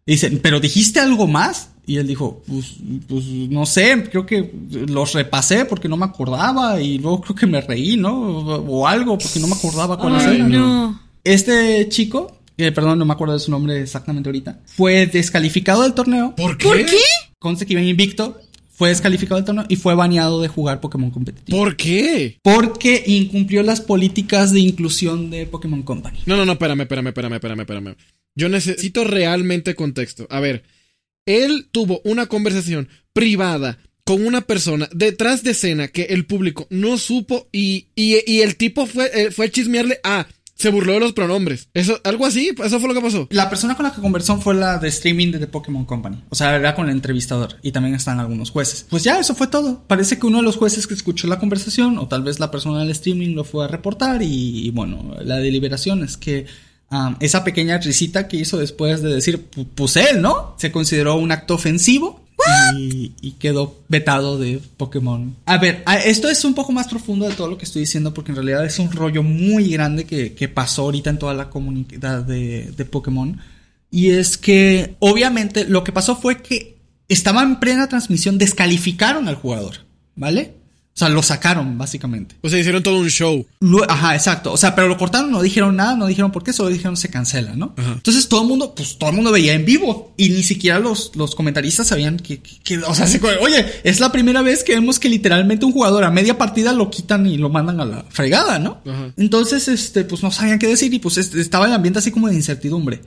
Dicen, 0.06 0.38
¿pero 0.40 0.60
dijiste 0.60 1.00
algo 1.00 1.26
más? 1.26 1.70
Y 1.86 1.98
él 1.98 2.06
dijo, 2.08 2.42
pues, 2.48 2.74
pues 3.06 3.24
no 3.26 3.64
sé, 3.64 4.08
creo 4.10 4.26
que 4.26 4.52
los 4.88 5.12
repasé 5.12 5.66
porque 5.66 5.88
no 5.88 5.96
me 5.96 6.04
acordaba 6.04 6.80
y 6.80 6.98
luego 6.98 7.20
creo 7.20 7.36
que 7.36 7.46
me 7.46 7.60
reí, 7.60 7.96
¿no? 7.96 8.18
O, 8.18 8.88
algo 8.88 9.16
porque 9.16 9.38
no 9.38 9.46
me 9.46 9.54
acordaba 9.54 9.96
cuál 9.96 10.16
Ay, 10.16 10.36
era. 10.36 10.48
no. 10.48 11.00
Este 11.22 11.88
chico, 11.88 12.38
eh, 12.56 12.72
perdón, 12.72 12.98
no 12.98 13.04
me 13.04 13.12
acuerdo 13.12 13.34
de 13.34 13.40
su 13.40 13.52
nombre 13.52 13.80
exactamente 13.80 14.28
ahorita, 14.28 14.60
fue 14.66 15.06
descalificado 15.06 15.84
del 15.84 15.94
torneo. 15.94 16.34
¿Por 16.36 16.58
qué? 16.58 16.66
¿Por 16.66 16.84
qué? 16.84 16.98
Conste 17.38 17.66
que 17.66 17.74
iba 17.74 17.82
invicto. 17.82 18.40
Fue 18.72 18.90
descalificado 18.90 19.36
del 19.36 19.46
torneo 19.46 19.64
y 19.70 19.76
fue 19.76 19.94
baneado 19.94 20.42
de 20.42 20.48
jugar 20.48 20.82
Pokémon 20.82 21.10
competitivo. 21.10 21.56
¿Por 21.56 21.76
qué? 21.76 22.38
Porque 22.42 23.02
incumplió 23.06 23.62
las 23.62 23.80
políticas 23.80 24.52
de 24.52 24.60
inclusión 24.60 25.30
de 25.30 25.46
Pokémon 25.46 25.82
Company. 25.82 26.18
No, 26.26 26.36
no, 26.36 26.44
no, 26.44 26.52
espérame, 26.52 26.82
espérame, 26.82 27.06
espérame, 27.06 27.34
espérame, 27.36 27.60
espérame. 27.60 27.96
Yo 28.34 28.50
necesito 28.50 29.04
realmente 29.04 29.74
contexto. 29.74 30.26
A 30.28 30.40
ver, 30.40 30.64
él 31.26 31.68
tuvo 31.70 32.00
una 32.04 32.26
conversación 32.26 32.88
privada 33.12 33.78
con 34.06 34.24
una 34.24 34.42
persona 34.42 34.88
detrás 34.92 35.42
de 35.42 35.50
escena 35.50 35.88
que 35.88 36.04
el 36.04 36.26
público 36.26 36.68
no 36.70 36.96
supo 36.96 37.48
y, 37.50 37.88
y, 37.96 38.40
el 38.40 38.56
tipo 38.56 38.86
fue, 38.86 39.10
eh, 39.12 39.30
fue 39.32 39.50
chismearle 39.50 40.00
a... 40.04 40.26
Se 40.54 40.70
burló 40.70 40.94
de 40.94 41.00
los 41.00 41.12
pronombres. 41.12 41.68
Eso, 41.74 42.00
algo 42.02 42.24
así, 42.24 42.50
eso 42.64 42.80
fue 42.80 42.88
lo 42.88 42.94
que 42.94 43.02
pasó. 43.02 43.26
La 43.30 43.50
persona 43.50 43.76
con 43.76 43.84
la 43.84 43.92
que 43.92 44.00
conversó 44.00 44.40
fue 44.40 44.54
la 44.54 44.78
de 44.78 44.88
streaming 44.88 45.32
de 45.32 45.38
The 45.38 45.48
Pokémon 45.48 45.84
Company. 45.84 46.24
O 46.30 46.34
sea, 46.34 46.56
era 46.56 46.74
con 46.74 46.86
el 46.86 46.92
entrevistador. 46.92 47.56
Y 47.60 47.72
también 47.72 47.94
están 47.94 48.20
algunos 48.20 48.52
jueces. 48.52 48.86
Pues 48.88 49.04
ya, 49.04 49.18
eso 49.20 49.34
fue 49.34 49.48
todo. 49.48 49.84
Parece 49.86 50.18
que 50.18 50.26
uno 50.26 50.38
de 50.38 50.44
los 50.44 50.56
jueces 50.56 50.86
que 50.86 50.94
escuchó 50.94 51.26
la 51.26 51.38
conversación, 51.38 51.98
o 51.98 52.08
tal 52.08 52.22
vez 52.22 52.40
la 52.40 52.50
persona 52.50 52.80
del 52.80 52.90
streaming 52.90 53.34
lo 53.34 53.44
fue 53.44 53.66
a 53.66 53.68
reportar. 53.68 54.22
Y 54.22 54.70
bueno, 54.70 55.14
la 55.20 55.36
deliberación 55.36 56.02
es 56.02 56.16
que 56.16 56.46
esa 57.20 57.44
pequeña 57.44 57.78
risita 57.78 58.28
que 58.28 58.36
hizo 58.36 58.58
después 58.58 59.02
de 59.02 59.14
decir, 59.14 59.46
pues 59.74 59.96
él, 59.96 60.22
¿no? 60.22 60.54
Se 60.58 60.70
consideró 60.70 61.16
un 61.16 61.32
acto 61.32 61.54
ofensivo. 61.54 62.24
Y, 62.78 63.32
quedó 63.40 63.82
vetado 63.88 64.38
de 64.38 64.60
Pokémon. 64.76 65.34
A 65.46 65.58
ver, 65.58 65.82
esto 66.04 66.28
es 66.28 66.44
un 66.44 66.54
poco 66.54 66.72
más 66.72 66.86
profundo 66.86 67.28
de 67.28 67.34
todo 67.34 67.48
lo 67.48 67.58
que 67.58 67.64
estoy 67.64 67.80
diciendo 67.80 68.14
porque 68.14 68.30
en 68.30 68.36
realidad 68.36 68.64
es 68.64 68.78
un 68.78 68.92
rollo 68.92 69.22
muy 69.22 69.70
grande 69.70 70.04
que, 70.04 70.32
que 70.34 70.48
pasó 70.48 70.82
ahorita 70.82 71.10
en 71.10 71.18
toda 71.18 71.34
la 71.34 71.50
comunidad 71.50 72.22
de, 72.22 72.72
de, 72.76 72.84
Pokémon. 72.84 73.38
Y 73.90 74.10
es 74.10 74.38
que 74.38 74.96
obviamente 75.00 75.64
lo 75.64 75.82
que 75.82 75.92
pasó 75.92 76.16
fue 76.16 76.40
que 76.40 76.76
estaba 77.08 77.42
en 77.42 77.58
plena 77.58 77.88
transmisión, 77.88 78.38
descalificaron 78.38 79.28
al 79.28 79.36
jugador, 79.36 79.78
¿vale? 80.14 80.54
O 80.96 80.98
sea, 80.98 81.10
lo 81.10 81.22
sacaron, 81.22 81.76
básicamente. 81.76 82.36
O 82.40 82.48
sea, 82.48 82.58
hicieron 82.58 82.82
todo 82.82 82.98
un 83.00 83.10
show. 83.10 83.44
Ajá, 83.86 84.14
exacto. 84.14 84.50
O 84.50 84.56
sea, 84.56 84.74
pero 84.74 84.88
lo 84.88 84.96
cortaron, 84.96 85.30
no 85.30 85.42
dijeron 85.42 85.76
nada, 85.76 85.94
no 85.94 86.06
dijeron 86.06 86.32
por 86.32 86.42
qué, 86.42 86.54
solo 86.54 86.70
dijeron 86.70 86.96
se 86.96 87.10
cancela, 87.10 87.54
¿no? 87.54 87.74
Ajá. 87.76 87.92
Entonces 87.92 88.26
todo 88.28 88.40
el 88.40 88.48
mundo, 88.48 88.74
pues 88.74 88.96
todo 88.96 89.10
el 89.10 89.16
mundo 89.16 89.30
veía 89.30 89.52
en 89.52 89.66
vivo. 89.66 90.14
Y 90.16 90.30
ni 90.30 90.42
siquiera 90.42 90.78
los, 90.78 91.14
los 91.14 91.34
comentaristas 91.34 91.88
sabían 91.88 92.16
que, 92.16 92.40
que, 92.40 92.60
que 92.60 92.78
o 92.78 92.94
sea, 92.94 93.06
se, 93.06 93.20
oye, 93.42 93.66
es 93.84 94.00
la 94.00 94.10
primera 94.10 94.40
vez 94.40 94.64
que 94.64 94.72
vemos 94.72 94.98
que 94.98 95.10
literalmente 95.10 95.66
un 95.66 95.72
jugador 95.72 96.02
a 96.02 96.10
media 96.10 96.38
partida 96.38 96.72
lo 96.72 96.90
quitan 96.90 97.26
y 97.26 97.36
lo 97.36 97.50
mandan 97.50 97.78
a 97.78 97.84
la 97.84 98.06
fregada, 98.08 98.58
¿no? 98.58 98.80
Ajá. 98.86 99.12
Entonces, 99.18 99.68
este, 99.68 100.02
pues 100.04 100.22
no 100.22 100.30
sabían 100.30 100.58
qué 100.58 100.66
decir 100.66 100.94
y 100.94 100.98
pues 100.98 101.18
este, 101.18 101.42
estaba 101.42 101.66
el 101.66 101.74
ambiente 101.74 101.98
así 101.98 102.10
como 102.10 102.28
de 102.28 102.36
incertidumbre. 102.36 103.02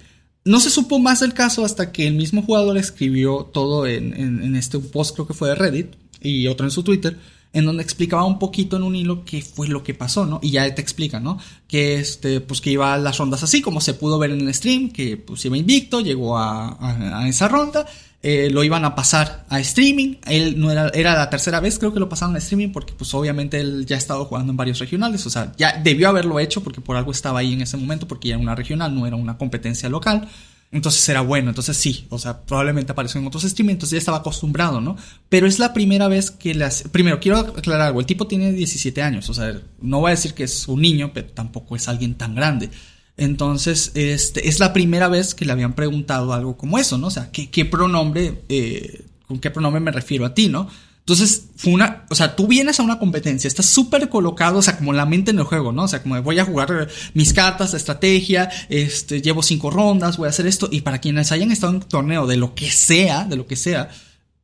No 0.45 0.59
se 0.59 0.69
supo 0.69 0.99
más 0.99 1.21
del 1.21 1.33
caso 1.33 1.65
hasta 1.65 1.91
que 1.91 2.05
el 2.05 2.13
mismo 2.13 2.43
jugador 2.43 2.77
escribió 2.77 3.49
todo 3.51 3.87
en, 3.87 4.13
en, 4.13 4.43
en 4.43 4.55
este 4.55 4.77
post, 4.77 5.15
creo 5.15 5.25
que 5.25 5.33
fue 5.33 5.49
de 5.49 5.55
Reddit, 5.55 5.95
y 6.21 6.45
otro 6.45 6.67
en 6.67 6.71
su 6.71 6.83
Twitter 6.83 7.17
en 7.51 7.65
donde 7.65 7.83
explicaba 7.83 8.25
un 8.25 8.37
poquito 8.37 8.77
en 8.77 8.83
un 8.83 8.95
hilo 8.95 9.25
qué 9.25 9.41
fue 9.41 9.67
lo 9.67 9.83
que 9.83 9.93
pasó, 9.93 10.25
¿no? 10.25 10.39
Y 10.43 10.51
ya 10.51 10.73
te 10.75 10.81
explica, 10.81 11.19
¿no? 11.19 11.39
Que 11.67 11.95
este, 11.95 12.41
pues 12.41 12.61
que 12.61 12.71
iba 12.71 12.93
a 12.93 12.97
las 12.97 13.17
rondas 13.17 13.43
así, 13.43 13.61
como 13.61 13.81
se 13.81 13.95
pudo 13.95 14.19
ver 14.19 14.31
en 14.31 14.41
el 14.41 14.53
stream, 14.53 14.91
que 14.91 15.17
pues 15.17 15.43
iba 15.45 15.57
invicto, 15.57 16.01
llegó 16.01 16.37
a, 16.37 16.69
a, 16.69 17.19
a 17.19 17.27
esa 17.27 17.47
ronda, 17.47 17.87
eh, 18.21 18.49
lo 18.51 18.65
iban 18.65 18.83
a 18.83 18.95
pasar 18.95 19.45
a 19.49 19.61
streaming, 19.61 20.15
él 20.25 20.59
no 20.59 20.69
era, 20.69 20.89
era 20.89 21.15
la 21.15 21.29
tercera 21.29 21.61
vez 21.61 21.79
creo 21.79 21.93
que 21.93 22.01
lo 22.01 22.09
pasaron 22.09 22.35
a 22.35 22.39
streaming, 22.39 22.71
porque 22.73 22.93
pues 22.93 23.13
obviamente 23.13 23.59
él 23.59 23.85
ya 23.85 23.95
ha 23.95 23.99
estado 23.99 24.25
jugando 24.25 24.51
en 24.51 24.57
varios 24.57 24.77
regionales, 24.79 25.25
o 25.25 25.29
sea, 25.29 25.53
ya 25.57 25.79
debió 25.81 26.09
haberlo 26.09 26.39
hecho 26.39 26.61
porque 26.61 26.81
por 26.81 26.97
algo 26.97 27.11
estaba 27.11 27.39
ahí 27.39 27.53
en 27.53 27.61
ese 27.61 27.77
momento, 27.77 28.07
porque 28.07 28.27
ya 28.27 28.35
era 28.35 28.43
una 28.43 28.55
regional, 28.55 28.93
no 28.93 29.07
era 29.07 29.15
una 29.15 29.37
competencia 29.37 29.87
local. 29.87 30.27
Entonces 30.71 31.07
era 31.09 31.21
bueno, 31.21 31.49
entonces 31.49 31.75
sí, 31.77 32.05
o 32.09 32.19
sea, 32.19 32.41
probablemente 32.41 32.91
apareció 32.91 33.19
en 33.19 33.25
otros 33.25 33.43
streaming, 33.43 33.73
entonces 33.73 33.93
ya 33.93 33.97
estaba 33.97 34.17
acostumbrado, 34.17 34.79
¿no? 34.79 34.97
Pero 35.27 35.47
es 35.47 35.57
la 35.57 35.73
primera 35.73 36.07
vez 36.07 36.29
que 36.29 36.53
las... 36.53 36.83
Primero, 36.91 37.19
quiero 37.19 37.39
aclarar 37.39 37.87
algo, 37.87 37.99
el 37.99 38.05
tipo 38.05 38.27
tiene 38.27 38.51
17 38.51 39.01
años, 39.01 39.27
o 39.29 39.33
sea, 39.33 39.59
no 39.81 39.99
voy 39.99 40.09
a 40.09 40.15
decir 40.15 40.35
que 40.35 40.43
es 40.43 40.67
un 40.67 40.81
niño, 40.81 41.09
pero 41.11 41.27
tampoco 41.29 41.75
es 41.75 41.87
alguien 41.87 42.13
tan 42.15 42.35
grande. 42.35 42.69
Entonces, 43.17 43.91
este, 43.95 44.47
es 44.47 44.59
la 44.59 44.71
primera 44.71 45.07
vez 45.07 45.33
que 45.33 45.43
le 45.43 45.53
habían 45.53 45.73
preguntado 45.73 46.33
algo 46.33 46.55
como 46.55 46.77
eso, 46.77 46.99
¿no? 46.99 47.07
O 47.07 47.11
sea, 47.11 47.31
¿qué, 47.31 47.49
qué 47.49 47.65
pronombre, 47.65 48.43
eh, 48.47 49.05
con 49.27 49.39
qué 49.39 49.49
pronombre 49.49 49.81
me 49.81 49.91
refiero 49.91 50.23
a 50.23 50.35
ti, 50.35 50.49
¿no? 50.49 50.69
Entonces, 51.09 51.45
fue 51.55 51.73
una, 51.73 52.05
o 52.11 52.13
sea, 52.13 52.35
tú 52.35 52.45
vienes 52.45 52.79
a 52.79 52.83
una 52.83 52.99
competencia, 52.99 53.47
estás 53.47 53.65
súper 53.65 54.09
colocado, 54.09 54.59
o 54.59 54.61
sea, 54.61 54.77
como 54.77 54.93
la 54.93 55.07
mente 55.07 55.31
en 55.31 55.39
el 55.39 55.43
juego, 55.43 55.71
¿no? 55.71 55.85
O 55.85 55.87
sea, 55.87 56.03
como 56.03 56.21
voy 56.21 56.37
a 56.37 56.45
jugar 56.45 56.87
mis 57.15 57.33
cartas 57.33 57.73
estrategia, 57.73 58.51
este, 58.69 59.19
llevo 59.19 59.41
cinco 59.41 59.71
rondas, 59.71 60.17
voy 60.17 60.27
a 60.27 60.29
hacer 60.29 60.45
esto, 60.45 60.69
y 60.71 60.81
para 60.81 60.99
quienes 60.99 61.31
hayan 61.31 61.51
estado 61.51 61.71
en 61.71 61.77
un 61.77 61.87
torneo 61.87 62.27
de 62.27 62.37
lo 62.37 62.53
que 62.53 62.69
sea, 62.69 63.23
de 63.23 63.37
lo 63.37 63.47
que 63.47 63.55
sea, 63.55 63.89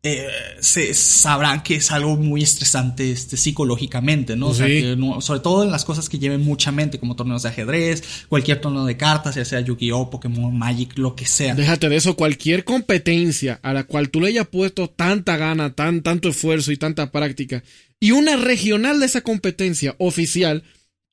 eh, 0.08 0.28
se 0.60 0.94
sabrán 0.94 1.64
que 1.64 1.76
es 1.76 1.92
algo 1.92 2.16
muy 2.16 2.44
estresante 2.44 3.12
este, 3.12 3.38
psicológicamente, 3.38 4.36
¿no? 4.36 4.50
O 4.50 4.54
sea, 4.54 4.68
que 4.68 4.96
no- 4.96 5.20
sobre 5.22 5.40
todo 5.40 5.64
en 5.64 5.72
las 5.72 5.84
cosas 5.84 6.10
que 6.10 6.20
lleven 6.20 6.42
mucha 6.44 6.72
mente, 6.72 7.00
como 7.00 7.16
torneos 7.16 7.42
de 7.44 7.50
ajedrez, 7.50 8.04
cualquier 8.30 8.62
torneo 8.62 8.86
de 8.86 8.98
cartas, 8.98 9.36
ya 9.36 9.44
sea 9.46 9.62
Yu-Gi-Oh, 9.62 10.10
Pokémon, 10.12 10.56
Magic, 10.56 10.98
lo 10.98 11.16
que 11.16 11.26
sea. 11.26 11.56
Déjate 11.56 11.90
de 11.90 11.96
eso, 11.96 12.16
cualquier 12.16 12.64
competencia 12.64 13.60
a 13.64 13.74
la 13.74 13.84
cual 13.86 14.10
tú 14.10 14.22
le 14.22 14.28
hayas 14.28 14.48
puesto 14.48 14.90
tanta 14.90 15.38
gana, 15.38 15.74
tan, 15.74 16.02
tanto 16.04 16.30
esfuerzo 16.30 16.72
y 16.72 16.78
tanta 16.78 17.12
práctica, 17.12 17.64
y 18.00 18.12
una 18.12 18.36
regional 18.36 19.00
de 19.00 19.08
esa 19.08 19.22
competencia 19.22 19.96
oficial, 19.98 20.64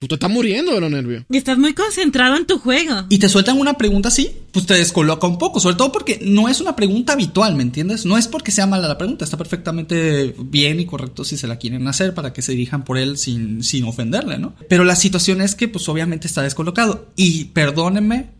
tú 0.02 0.08
te 0.08 0.16
estás 0.16 0.30
muriendo 0.30 0.74
de 0.74 0.80
los 0.80 0.90
nervios. 0.90 1.24
Y 1.30 1.36
estás 1.36 1.56
muy 1.58 1.74
concentrado 1.74 2.36
en 2.36 2.44
tu 2.44 2.58
juego. 2.58 3.06
Y 3.08 3.18
te 3.18 3.28
sueltan 3.28 3.60
una 3.60 3.74
pregunta 3.74 4.08
así, 4.08 4.32
pues 4.50 4.66
te 4.66 4.74
descoloca 4.74 5.28
un 5.28 5.38
poco, 5.38 5.60
sobre 5.60 5.76
todo 5.76 5.92
porque 5.92 6.18
no 6.20 6.48
es 6.48 6.60
una 6.60 6.74
pregunta 6.74 7.12
habitual, 7.12 7.54
¿me 7.54 7.62
entiendes? 7.62 8.04
No 8.04 8.18
es 8.18 8.26
porque 8.26 8.50
sea 8.50 8.66
mala 8.66 8.88
la 8.88 8.98
pregunta, 8.98 9.24
está 9.24 9.36
perfectamente 9.36 10.34
bien 10.40 10.80
y 10.80 10.86
correcto 10.86 11.22
si 11.22 11.36
se 11.36 11.46
la 11.46 11.56
quieren 11.56 11.86
hacer 11.86 12.14
para 12.14 12.32
que 12.32 12.42
se 12.42 12.50
dirijan 12.50 12.84
por 12.84 12.98
él 12.98 13.16
sin, 13.16 13.62
sin 13.62 13.84
ofenderle, 13.84 14.38
¿no? 14.38 14.56
Pero 14.68 14.82
la 14.82 14.96
situación 14.96 15.40
es 15.40 15.54
que 15.54 15.68
pues 15.68 15.88
obviamente 15.88 16.26
está 16.26 16.42
descolocado 16.42 17.12
y 17.14 17.44
perdónenme, 17.44 18.30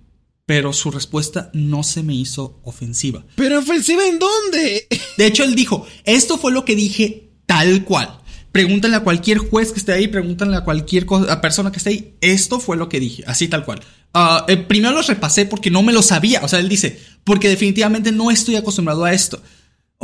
pero 0.45 0.73
su 0.73 0.91
respuesta 0.91 1.49
no 1.55 1.85
se 1.85 2.03
me 2.03 2.15
hizo 2.17 2.59
ofensiva. 2.65 3.25
¿Pero 3.37 3.61
ofensiva 3.61 4.05
en 4.05 4.19
dónde? 4.19 4.89
De 5.17 5.27
hecho, 5.27 5.45
él 5.45 5.55
dijo, 5.55 5.87
esto 6.03 6.39
fue 6.39 6.51
lo 6.51 6.65
que 6.65 6.75
dije 6.75 7.29
tal 7.47 7.85
cual. 7.85 8.19
Pregúntenle 8.53 8.99
a 8.99 9.01
cualquier 9.01 9.39
juez 9.39 9.73
que 9.73 9.79
esté 9.79 9.93
ahí, 9.93 10.09
pregúntenle 10.09 10.57
a 10.57 10.65
cualquier 10.65 11.07
persona 11.41 11.73
que 11.73 11.79
esté 11.79 11.91
ahí. 11.91 12.15
Esto 12.21 12.61
fue 12.61 12.77
lo 12.77 12.89
que 12.89 13.01
dije, 13.01 13.25
así 13.27 13.49
tal 13.49 13.65
cual. 13.65 13.81
Ah, 14.15 14.45
eh, 14.47 14.59
primero 14.59 14.95
los 14.95 15.07
repasé 15.07 15.47
porque 15.47 15.71
no 15.71 15.83
me 15.83 15.93
lo 15.93 16.03
sabía. 16.03 16.41
O 16.43 16.49
sea, 16.49 16.59
él 16.59 16.69
dice, 16.69 17.01
porque 17.25 17.49
definitivamente 17.49 18.13
no 18.13 18.31
estoy 18.31 18.57
acostumbrado 18.57 19.05
a 19.05 19.13
esto. 19.13 19.41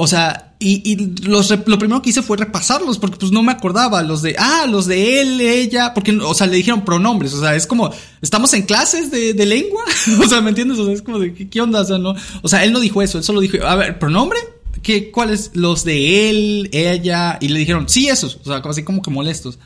O 0.01 0.07
sea, 0.07 0.55
y, 0.61 0.97
los, 1.25 1.51
lo 1.51 1.79
primero 1.79 2.01
que 2.01 2.11
hice 2.11 2.23
fue 2.23 2.37
repasarlos 2.37 2.99
porque 2.99 3.17
pues 3.19 3.33
no 3.33 3.43
me 3.43 3.53
acordaba. 3.53 4.01
Los 4.03 4.23
de, 4.23 4.37
ah, 4.39 4.65
los 4.69 4.87
de 4.87 5.21
él, 5.21 5.41
ella, 5.41 5.93
porque, 5.93 6.17
o 6.17 6.35
sea, 6.35 6.47
le 6.47 6.57
dijeron 6.57 6.85
pronombres. 6.85 7.35
O 7.35 7.41
sea, 7.41 7.57
es 7.57 7.67
como, 7.67 7.93
estamos 8.23 8.55
en 8.55 8.63
clases 8.63 9.11
de, 9.11 9.35
de 9.35 9.45
lengua. 9.45 9.83
o 10.25 10.29
sea, 10.29 10.41
¿me 10.41 10.51
entiendes? 10.51 10.79
O 10.79 10.87
sea, 10.87 10.95
es 10.95 11.03
como 11.03 11.19
de, 11.19 11.35
¿qué, 11.35 11.51
qué 11.51 11.61
onda? 11.61 11.81
O 11.81 11.85
sea, 11.85 11.99
no. 11.99 12.15
O 12.43 12.49
sea, 12.49 12.65
él 12.65 12.73
no 12.73 12.81
dijo 12.81 13.03
eso, 13.03 13.19
él 13.19 13.25
solo 13.25 13.41
dijo, 13.41 13.59
a 13.67 13.75
ver, 13.75 13.99
pronombre. 13.99 14.39
¿Qué, 14.83 15.11
¿Cuáles? 15.11 15.51
Los 15.55 15.85
de 15.85 16.31
él, 16.31 16.71
ella. 16.73 17.39
Y 17.41 17.49
le 17.49 17.59
dijeron, 17.59 17.89
sí, 17.89 18.09
esos. 18.09 18.37
O 18.37 18.45
sea, 18.45 18.57
así 18.57 18.83
como 18.83 19.03
que 19.03 19.11
molestos. 19.11 19.59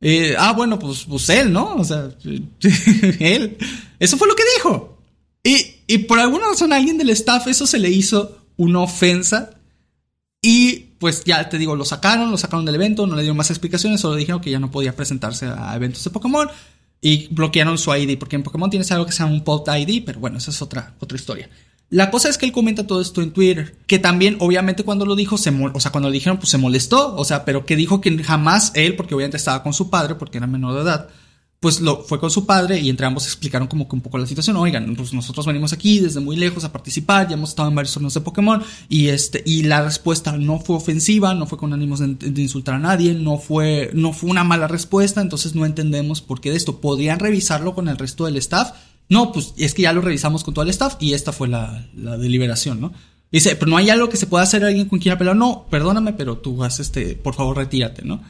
Eh, 0.00 0.34
ah, 0.38 0.52
bueno, 0.52 0.78
pues, 0.78 1.04
pues 1.08 1.28
él, 1.28 1.52
¿no? 1.52 1.76
O 1.76 1.84
sea, 1.84 2.10
él. 3.20 3.58
Eso 3.98 4.16
fue 4.16 4.28
lo 4.28 4.34
que 4.34 4.44
dijo. 4.56 4.98
Y, 5.42 5.66
y 5.86 5.98
por 5.98 6.18
alguna 6.18 6.48
razón 6.48 6.72
a 6.72 6.76
alguien 6.76 6.98
del 6.98 7.10
staff 7.10 7.46
eso 7.46 7.66
se 7.66 7.78
le 7.78 7.90
hizo 7.90 8.38
una 8.56 8.80
ofensa. 8.80 9.50
Y 10.42 10.90
pues 10.98 11.24
ya 11.24 11.48
te 11.48 11.58
digo, 11.58 11.76
lo 11.76 11.84
sacaron, 11.84 12.30
lo 12.30 12.36
sacaron 12.36 12.64
del 12.64 12.74
evento, 12.74 13.06
no 13.06 13.16
le 13.16 13.22
dieron 13.22 13.36
más 13.36 13.50
explicaciones, 13.50 14.00
solo 14.00 14.16
dijeron 14.16 14.40
que 14.40 14.50
ya 14.50 14.58
no 14.58 14.70
podía 14.70 14.94
presentarse 14.94 15.46
a 15.46 15.74
eventos 15.74 16.04
de 16.04 16.10
Pokémon. 16.10 16.48
Y 17.02 17.28
bloquearon 17.28 17.78
su 17.78 17.94
ID, 17.94 18.18
porque 18.18 18.36
en 18.36 18.42
Pokémon 18.42 18.68
tienes 18.68 18.92
algo 18.92 19.06
que 19.06 19.12
se 19.12 19.22
llama 19.22 19.32
un 19.32 19.42
pod 19.42 19.66
ID, 19.74 20.04
pero 20.04 20.20
bueno, 20.20 20.36
esa 20.36 20.50
es 20.50 20.60
otra, 20.60 20.94
otra 21.00 21.16
historia. 21.16 21.48
La 21.90 22.12
cosa 22.12 22.28
es 22.28 22.38
que 22.38 22.46
él 22.46 22.52
comenta 22.52 22.86
todo 22.86 23.00
esto 23.00 23.20
en 23.20 23.32
Twitter, 23.32 23.76
que 23.88 23.98
también 23.98 24.36
obviamente 24.38 24.84
cuando 24.84 25.04
lo 25.04 25.16
dijo, 25.16 25.36
se 25.36 25.50
o 25.50 25.80
sea, 25.80 25.90
cuando 25.90 26.08
lo 26.08 26.12
dijeron, 26.12 26.38
pues 26.38 26.48
se 26.48 26.56
molestó, 26.56 27.16
o 27.16 27.24
sea, 27.24 27.44
pero 27.44 27.66
que 27.66 27.74
dijo 27.74 28.00
que 28.00 28.16
jamás 28.22 28.70
él, 28.76 28.94
porque 28.94 29.16
obviamente 29.16 29.36
estaba 29.36 29.64
con 29.64 29.72
su 29.72 29.90
padre, 29.90 30.14
porque 30.14 30.38
era 30.38 30.46
menor 30.46 30.74
de 30.74 30.82
edad, 30.82 31.08
pues 31.58 31.80
lo 31.80 32.02
fue 32.04 32.20
con 32.20 32.30
su 32.30 32.46
padre 32.46 32.78
y 32.78 32.88
entre 32.88 33.06
ambos 33.06 33.26
explicaron 33.26 33.66
como 33.66 33.88
que 33.88 33.96
un 33.96 34.02
poco 34.02 34.18
la 34.18 34.26
situación. 34.26 34.56
Oigan, 34.56 34.94
pues 34.94 35.12
nosotros 35.12 35.44
venimos 35.46 35.72
aquí 35.72 35.98
desde 35.98 36.20
muy 36.20 36.36
lejos 36.36 36.62
a 36.62 36.72
participar, 36.72 37.26
ya 37.26 37.34
hemos 37.34 37.50
estado 37.50 37.68
en 37.68 37.74
varios 37.74 37.92
torneos 37.92 38.14
de 38.14 38.20
Pokémon 38.20 38.62
y 38.88 39.08
este 39.08 39.42
y 39.44 39.64
la 39.64 39.82
respuesta 39.82 40.36
no 40.36 40.60
fue 40.60 40.76
ofensiva, 40.76 41.34
no 41.34 41.46
fue 41.46 41.58
con 41.58 41.72
ánimos 41.72 41.98
de, 41.98 42.14
de 42.14 42.40
insultar 42.40 42.76
a 42.76 42.78
nadie, 42.78 43.14
no 43.14 43.36
fue 43.36 43.90
no 43.94 44.12
fue 44.12 44.30
una 44.30 44.44
mala 44.44 44.68
respuesta, 44.68 45.20
entonces 45.20 45.56
no 45.56 45.66
entendemos 45.66 46.22
por 46.22 46.40
qué 46.40 46.50
de 46.50 46.56
esto. 46.56 46.80
¿Podrían 46.80 47.18
revisarlo 47.18 47.74
con 47.74 47.88
el 47.88 47.98
resto 47.98 48.26
del 48.26 48.36
staff? 48.36 48.70
No, 49.10 49.32
pues 49.32 49.52
es 49.58 49.74
que 49.74 49.82
ya 49.82 49.92
lo 49.92 50.00
revisamos 50.00 50.42
con 50.44 50.54
todo 50.54 50.62
el 50.64 50.70
staff 50.70 50.94
y 51.00 51.12
esta 51.12 51.32
fue 51.32 51.48
la, 51.48 51.86
la 51.94 52.16
deliberación, 52.16 52.80
¿no? 52.80 52.92
Dice, 53.30 53.54
pero 53.56 53.70
no 53.70 53.76
hay 53.76 53.90
algo 53.90 54.08
que 54.08 54.16
se 54.16 54.26
pueda 54.26 54.42
hacer 54.44 54.64
alguien 54.64 54.88
con 54.88 54.98
quien 54.98 55.18
pelear. 55.18 55.36
No, 55.36 55.66
perdóname, 55.70 56.14
pero 56.14 56.38
tú 56.38 56.64
has 56.64 56.80
este, 56.80 57.14
por 57.16 57.34
favor, 57.34 57.56
retírate, 57.58 58.02
¿no? 58.04 58.22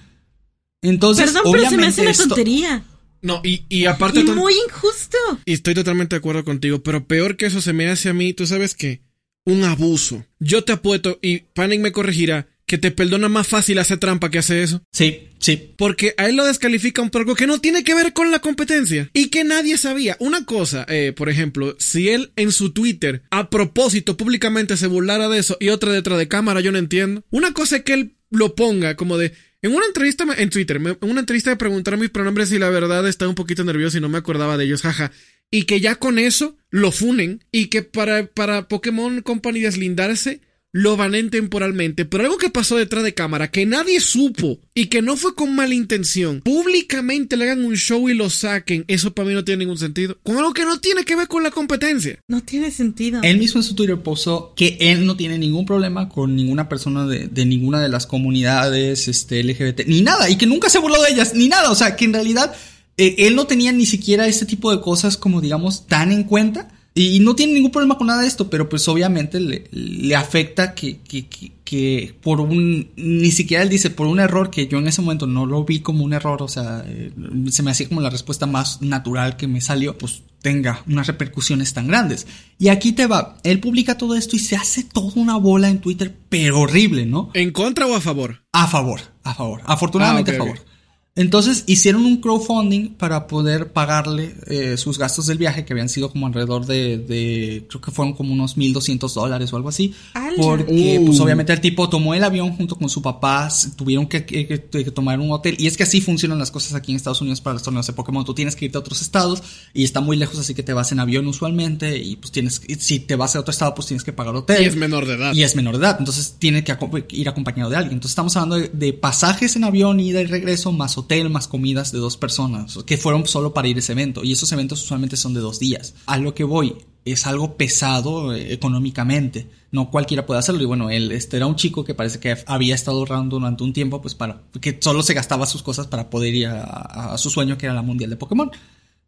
Entonces, 0.82 1.26
Perdón, 1.32 1.52
pero 1.52 1.68
se 1.70 1.76
me 1.76 1.86
hace 1.86 2.00
una 2.02 2.10
esto- 2.10 2.28
tontería. 2.28 2.82
No, 3.22 3.42
y, 3.44 3.64
y 3.68 3.84
aparte... 3.84 4.20
Y 4.20 4.24
ton- 4.24 4.36
muy 4.36 4.54
injusto. 4.66 5.18
Y 5.44 5.52
estoy 5.52 5.74
totalmente 5.74 6.16
de 6.16 6.18
acuerdo 6.18 6.42
contigo, 6.44 6.82
pero 6.82 7.06
peor 7.06 7.36
que 7.36 7.46
eso 7.46 7.60
se 7.60 7.74
me 7.74 7.88
hace 7.88 8.08
a 8.08 8.14
mí, 8.14 8.32
¿tú 8.32 8.46
sabes 8.46 8.74
qué? 8.74 9.02
Un 9.44 9.64
abuso. 9.64 10.24
Yo 10.38 10.64
te 10.64 10.72
apuesto, 10.72 11.18
y 11.20 11.40
Panic 11.40 11.80
me 11.80 11.92
corregirá, 11.92 12.48
que 12.70 12.78
te 12.78 12.92
perdona 12.92 13.28
más 13.28 13.48
fácil 13.48 13.80
hacer 13.80 13.98
trampa 13.98 14.30
que 14.30 14.38
hacer 14.38 14.58
eso. 14.58 14.80
Sí, 14.92 15.30
sí. 15.40 15.74
Porque 15.76 16.14
a 16.16 16.28
él 16.28 16.36
lo 16.36 16.44
descalifican 16.44 17.10
por 17.10 17.22
algo 17.22 17.34
que 17.34 17.48
no 17.48 17.60
tiene 17.60 17.82
que 17.82 17.96
ver 17.96 18.12
con 18.12 18.30
la 18.30 18.38
competencia 18.38 19.10
y 19.12 19.26
que 19.26 19.42
nadie 19.42 19.76
sabía. 19.76 20.16
Una 20.20 20.44
cosa, 20.44 20.86
eh, 20.88 21.12
por 21.12 21.28
ejemplo, 21.28 21.74
si 21.80 22.10
él 22.10 22.30
en 22.36 22.52
su 22.52 22.72
Twitter 22.72 23.22
a 23.32 23.50
propósito 23.50 24.16
públicamente 24.16 24.76
se 24.76 24.86
burlara 24.86 25.28
de 25.28 25.40
eso 25.40 25.56
y 25.58 25.70
otra 25.70 25.90
detrás 25.90 26.16
de 26.16 26.28
cámara, 26.28 26.60
yo 26.60 26.70
no 26.70 26.78
entiendo. 26.78 27.24
Una 27.30 27.52
cosa 27.52 27.78
es 27.78 27.82
que 27.82 27.94
él 27.94 28.14
lo 28.30 28.54
ponga 28.54 28.94
como 28.94 29.18
de... 29.18 29.32
En 29.62 29.74
una 29.74 29.86
entrevista 29.86 30.24
en 30.38 30.48
Twitter, 30.48 30.76
en 30.76 31.10
una 31.10 31.20
entrevista 31.20 31.50
me 31.50 31.56
preguntaron 31.56 31.98
mis 31.98 32.10
pronombres 32.10 32.52
y 32.52 32.60
la 32.60 32.70
verdad 32.70 33.08
estaba 33.08 33.28
un 33.28 33.34
poquito 33.34 33.64
nervioso 33.64 33.98
y 33.98 34.00
no 34.00 34.08
me 34.08 34.18
acordaba 34.18 34.56
de 34.56 34.66
ellos, 34.66 34.82
jaja. 34.82 35.10
Y 35.50 35.64
que 35.64 35.80
ya 35.80 35.96
con 35.96 36.20
eso 36.20 36.56
lo 36.70 36.92
funen 36.92 37.42
y 37.50 37.66
que 37.66 37.82
para, 37.82 38.26
para 38.26 38.68
Pokémon 38.68 39.22
Company 39.22 39.58
deslindarse 39.58 40.40
lo 40.72 40.96
banen 40.96 41.30
temporalmente, 41.30 42.04
pero 42.04 42.24
algo 42.24 42.38
que 42.38 42.50
pasó 42.50 42.76
detrás 42.76 43.02
de 43.02 43.14
cámara 43.14 43.50
que 43.50 43.66
nadie 43.66 44.00
supo 44.00 44.60
y 44.72 44.86
que 44.86 45.02
no 45.02 45.16
fue 45.16 45.34
con 45.34 45.54
mala 45.54 45.74
intención, 45.74 46.40
públicamente 46.42 47.36
le 47.36 47.44
hagan 47.44 47.64
un 47.64 47.76
show 47.76 48.08
y 48.08 48.14
lo 48.14 48.30
saquen, 48.30 48.84
eso 48.86 49.12
para 49.12 49.28
mí 49.28 49.34
no 49.34 49.44
tiene 49.44 49.64
ningún 49.64 49.78
sentido. 49.78 50.16
Con 50.22 50.36
algo 50.36 50.54
que 50.54 50.64
no 50.64 50.80
tiene 50.80 51.04
que 51.04 51.16
ver 51.16 51.28
con 51.28 51.42
la 51.42 51.50
competencia. 51.50 52.18
No 52.28 52.42
tiene 52.42 52.70
sentido. 52.70 53.20
Él 53.22 53.38
mismo 53.38 53.60
en 53.60 53.64
su 53.64 53.74
Twitter 53.74 54.00
puso 54.00 54.52
que 54.56 54.76
él 54.80 55.06
no 55.06 55.16
tiene 55.16 55.38
ningún 55.38 55.66
problema 55.66 56.08
con 56.08 56.36
ninguna 56.36 56.68
persona 56.68 57.06
de, 57.06 57.26
de 57.26 57.44
ninguna 57.44 57.80
de 57.82 57.88
las 57.88 58.06
comunidades 58.06 59.08
este, 59.08 59.42
LGBT, 59.42 59.86
ni 59.86 60.02
nada, 60.02 60.30
y 60.30 60.36
que 60.36 60.46
nunca 60.46 60.68
se 60.68 60.78
burló 60.78 61.02
de 61.02 61.10
ellas, 61.10 61.34
ni 61.34 61.48
nada. 61.48 61.70
O 61.70 61.74
sea, 61.74 61.96
que 61.96 62.04
en 62.04 62.12
realidad 62.12 62.54
eh, 62.96 63.26
él 63.26 63.34
no 63.34 63.46
tenía 63.46 63.72
ni 63.72 63.86
siquiera 63.86 64.26
este 64.26 64.46
tipo 64.46 64.70
de 64.70 64.80
cosas 64.80 65.16
como, 65.16 65.40
digamos, 65.40 65.86
tan 65.86 66.12
en 66.12 66.24
cuenta. 66.24 66.68
Y 66.92 67.20
no 67.20 67.36
tiene 67.36 67.52
ningún 67.54 67.70
problema 67.70 67.96
con 67.96 68.08
nada 68.08 68.22
de 68.22 68.28
esto, 68.28 68.50
pero 68.50 68.68
pues 68.68 68.88
obviamente 68.88 69.38
le, 69.38 69.68
le 69.70 70.16
afecta 70.16 70.74
que, 70.74 70.98
que, 70.98 71.26
que, 71.26 71.52
que 71.62 72.14
por 72.20 72.40
un, 72.40 72.90
ni 72.96 73.30
siquiera 73.30 73.62
él 73.62 73.68
dice, 73.68 73.90
por 73.90 74.08
un 74.08 74.18
error 74.18 74.50
que 74.50 74.66
yo 74.66 74.78
en 74.78 74.88
ese 74.88 75.00
momento 75.00 75.26
no 75.28 75.46
lo 75.46 75.64
vi 75.64 75.80
como 75.80 76.04
un 76.04 76.12
error, 76.12 76.42
o 76.42 76.48
sea, 76.48 76.84
eh, 76.86 77.12
se 77.50 77.62
me 77.62 77.70
hacía 77.70 77.88
como 77.88 78.00
la 78.00 78.10
respuesta 78.10 78.46
más 78.46 78.82
natural 78.82 79.36
que 79.36 79.46
me 79.46 79.60
salió, 79.60 79.96
pues 79.96 80.24
tenga 80.42 80.82
unas 80.88 81.06
repercusiones 81.06 81.72
tan 81.74 81.86
grandes. 81.86 82.26
Y 82.58 82.68
aquí 82.68 82.90
te 82.90 83.06
va, 83.06 83.36
él 83.44 83.60
publica 83.60 83.96
todo 83.96 84.16
esto 84.16 84.34
y 84.34 84.40
se 84.40 84.56
hace 84.56 84.82
toda 84.82 85.12
una 85.14 85.36
bola 85.36 85.68
en 85.68 85.80
Twitter, 85.80 86.16
pero 86.28 86.60
horrible, 86.60 87.06
¿no? 87.06 87.30
¿En 87.34 87.52
contra 87.52 87.86
o 87.86 87.94
a 87.94 88.00
favor? 88.00 88.42
A 88.52 88.66
favor, 88.66 89.00
a 89.22 89.34
favor, 89.34 89.60
afortunadamente 89.64 90.32
Ah, 90.32 90.34
a 90.34 90.38
favor. 90.38 90.69
Entonces 91.16 91.64
hicieron 91.66 92.04
un 92.06 92.18
crowdfunding 92.18 92.90
para 92.90 93.26
poder 93.26 93.72
pagarle 93.72 94.34
eh, 94.46 94.76
sus 94.76 94.96
gastos 94.96 95.26
del 95.26 95.38
viaje, 95.38 95.64
que 95.64 95.72
habían 95.72 95.88
sido 95.88 96.10
como 96.10 96.28
alrededor 96.28 96.66
de, 96.66 96.98
de 96.98 97.66
creo 97.68 97.80
que 97.80 97.90
fueron 97.90 98.14
como 98.14 98.32
unos 98.32 98.56
1.200 98.56 99.12
dólares 99.14 99.52
o 99.52 99.56
algo 99.56 99.68
así. 99.68 99.92
¡Hala! 100.14 100.36
Porque, 100.40 100.98
Uh. 101.00 101.06
pues 101.06 101.18
obviamente 101.20 101.52
el 101.52 101.60
tipo 101.60 101.88
tomó 101.90 102.14
el 102.14 102.22
avión 102.22 102.52
junto 102.56 102.76
con 102.76 102.88
su 102.88 103.02
papá, 103.02 103.48
tuvieron 103.76 104.06
que, 104.06 104.24
que- 104.24 104.46
que- 104.46 104.60
que 104.84 104.90
tomar 104.92 105.18
un 105.18 105.32
hotel. 105.32 105.56
Y 105.58 105.66
es 105.66 105.76
que 105.76 105.82
así 105.82 106.00
funcionan 106.00 106.38
las 106.38 106.52
cosas 106.52 106.74
aquí 106.74 106.92
en 106.92 106.96
Estados 106.96 107.20
Unidos 107.20 107.40
para 107.40 107.54
los 107.54 107.62
torneos 107.64 107.86
de 107.88 107.92
Pokémon. 107.92 108.24
Tú 108.24 108.32
tienes 108.32 108.54
que 108.54 108.66
irte 108.66 108.76
a 108.78 108.80
otros 108.80 109.02
estados 109.02 109.42
y 109.74 109.82
está 109.82 110.00
muy 110.00 110.16
lejos, 110.16 110.38
así 110.38 110.54
que 110.54 110.62
te 110.62 110.72
vas 110.72 110.92
en 110.92 111.00
avión 111.00 111.26
usualmente. 111.26 111.98
Y 111.98 112.16
pues 112.16 112.30
tienes, 112.30 112.62
si 112.78 113.00
te 113.00 113.16
vas 113.16 113.34
a 113.34 113.40
otro 113.40 113.50
estado, 113.50 113.74
pues 113.74 113.88
tienes 113.88 114.04
que 114.04 114.12
pagar 114.12 114.34
hotel. 114.36 114.62
Y 114.62 114.66
es 114.66 114.76
menor 114.76 115.06
de 115.06 115.14
edad. 115.14 115.34
Y 115.34 115.42
es 115.42 115.56
menor 115.56 115.76
de 115.76 115.84
edad, 115.84 115.96
entonces 115.98 116.36
tiene 116.38 116.62
que 116.62 116.76
ir 117.10 117.28
acompañado 117.28 117.68
de 117.68 117.76
alguien. 117.76 117.94
Entonces 117.94 118.12
estamos 118.12 118.36
hablando 118.36 118.56
de, 118.56 118.68
de 118.68 118.92
pasajes 118.92 119.56
en 119.56 119.64
avión, 119.64 119.98
ida 119.98 120.20
y 120.22 120.26
regreso, 120.26 120.70
más 120.70 120.96
hotel, 121.00 121.30
más 121.30 121.48
comidas 121.48 121.92
de 121.92 121.98
dos 121.98 122.16
personas, 122.16 122.78
que 122.86 122.96
fueron 122.96 123.26
solo 123.26 123.52
para 123.52 123.68
ir 123.68 123.76
a 123.76 123.80
ese 123.80 123.92
evento. 123.92 124.24
Y 124.24 124.32
esos 124.32 124.50
eventos 124.52 124.82
usualmente 124.82 125.16
son 125.16 125.34
de 125.34 125.40
dos 125.40 125.58
días. 125.58 125.94
A 126.06 126.18
lo 126.18 126.34
que 126.34 126.44
voy, 126.44 126.76
es 127.04 127.26
algo 127.26 127.56
pesado 127.56 128.34
eh, 128.34 128.52
económicamente. 128.52 129.48
No 129.70 129.90
cualquiera 129.90 130.26
puede 130.26 130.40
hacerlo. 130.40 130.62
Y 130.62 130.66
bueno, 130.66 130.90
él 130.90 131.12
este, 131.12 131.36
era 131.36 131.46
un 131.46 131.56
chico 131.56 131.84
que 131.84 131.94
parece 131.94 132.20
que 132.20 132.36
había 132.46 132.74
estado 132.74 132.98
ahorrando 132.98 133.38
durante 133.38 133.64
un 133.64 133.72
tiempo, 133.72 134.02
pues 134.02 134.14
para, 134.14 134.42
que 134.60 134.78
solo 134.80 135.02
se 135.02 135.14
gastaba 135.14 135.46
sus 135.46 135.62
cosas 135.62 135.86
para 135.86 136.10
poder 136.10 136.34
ir 136.34 136.48
a, 136.48 137.16
su 137.18 137.30
sueño, 137.30 137.56
que 137.56 137.66
era 137.66 137.74
la 137.74 137.82
mundial 137.82 138.10
de 138.10 138.16
Pokémon. 138.16 138.50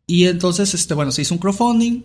Y 0.07 0.27
entonces, 0.27 0.75
este, 0.75 0.95
bueno, 0.95 1.13
se 1.13 1.23
hizo 1.23 1.35
un 1.35 1.39
crowdfunding. 1.39 2.03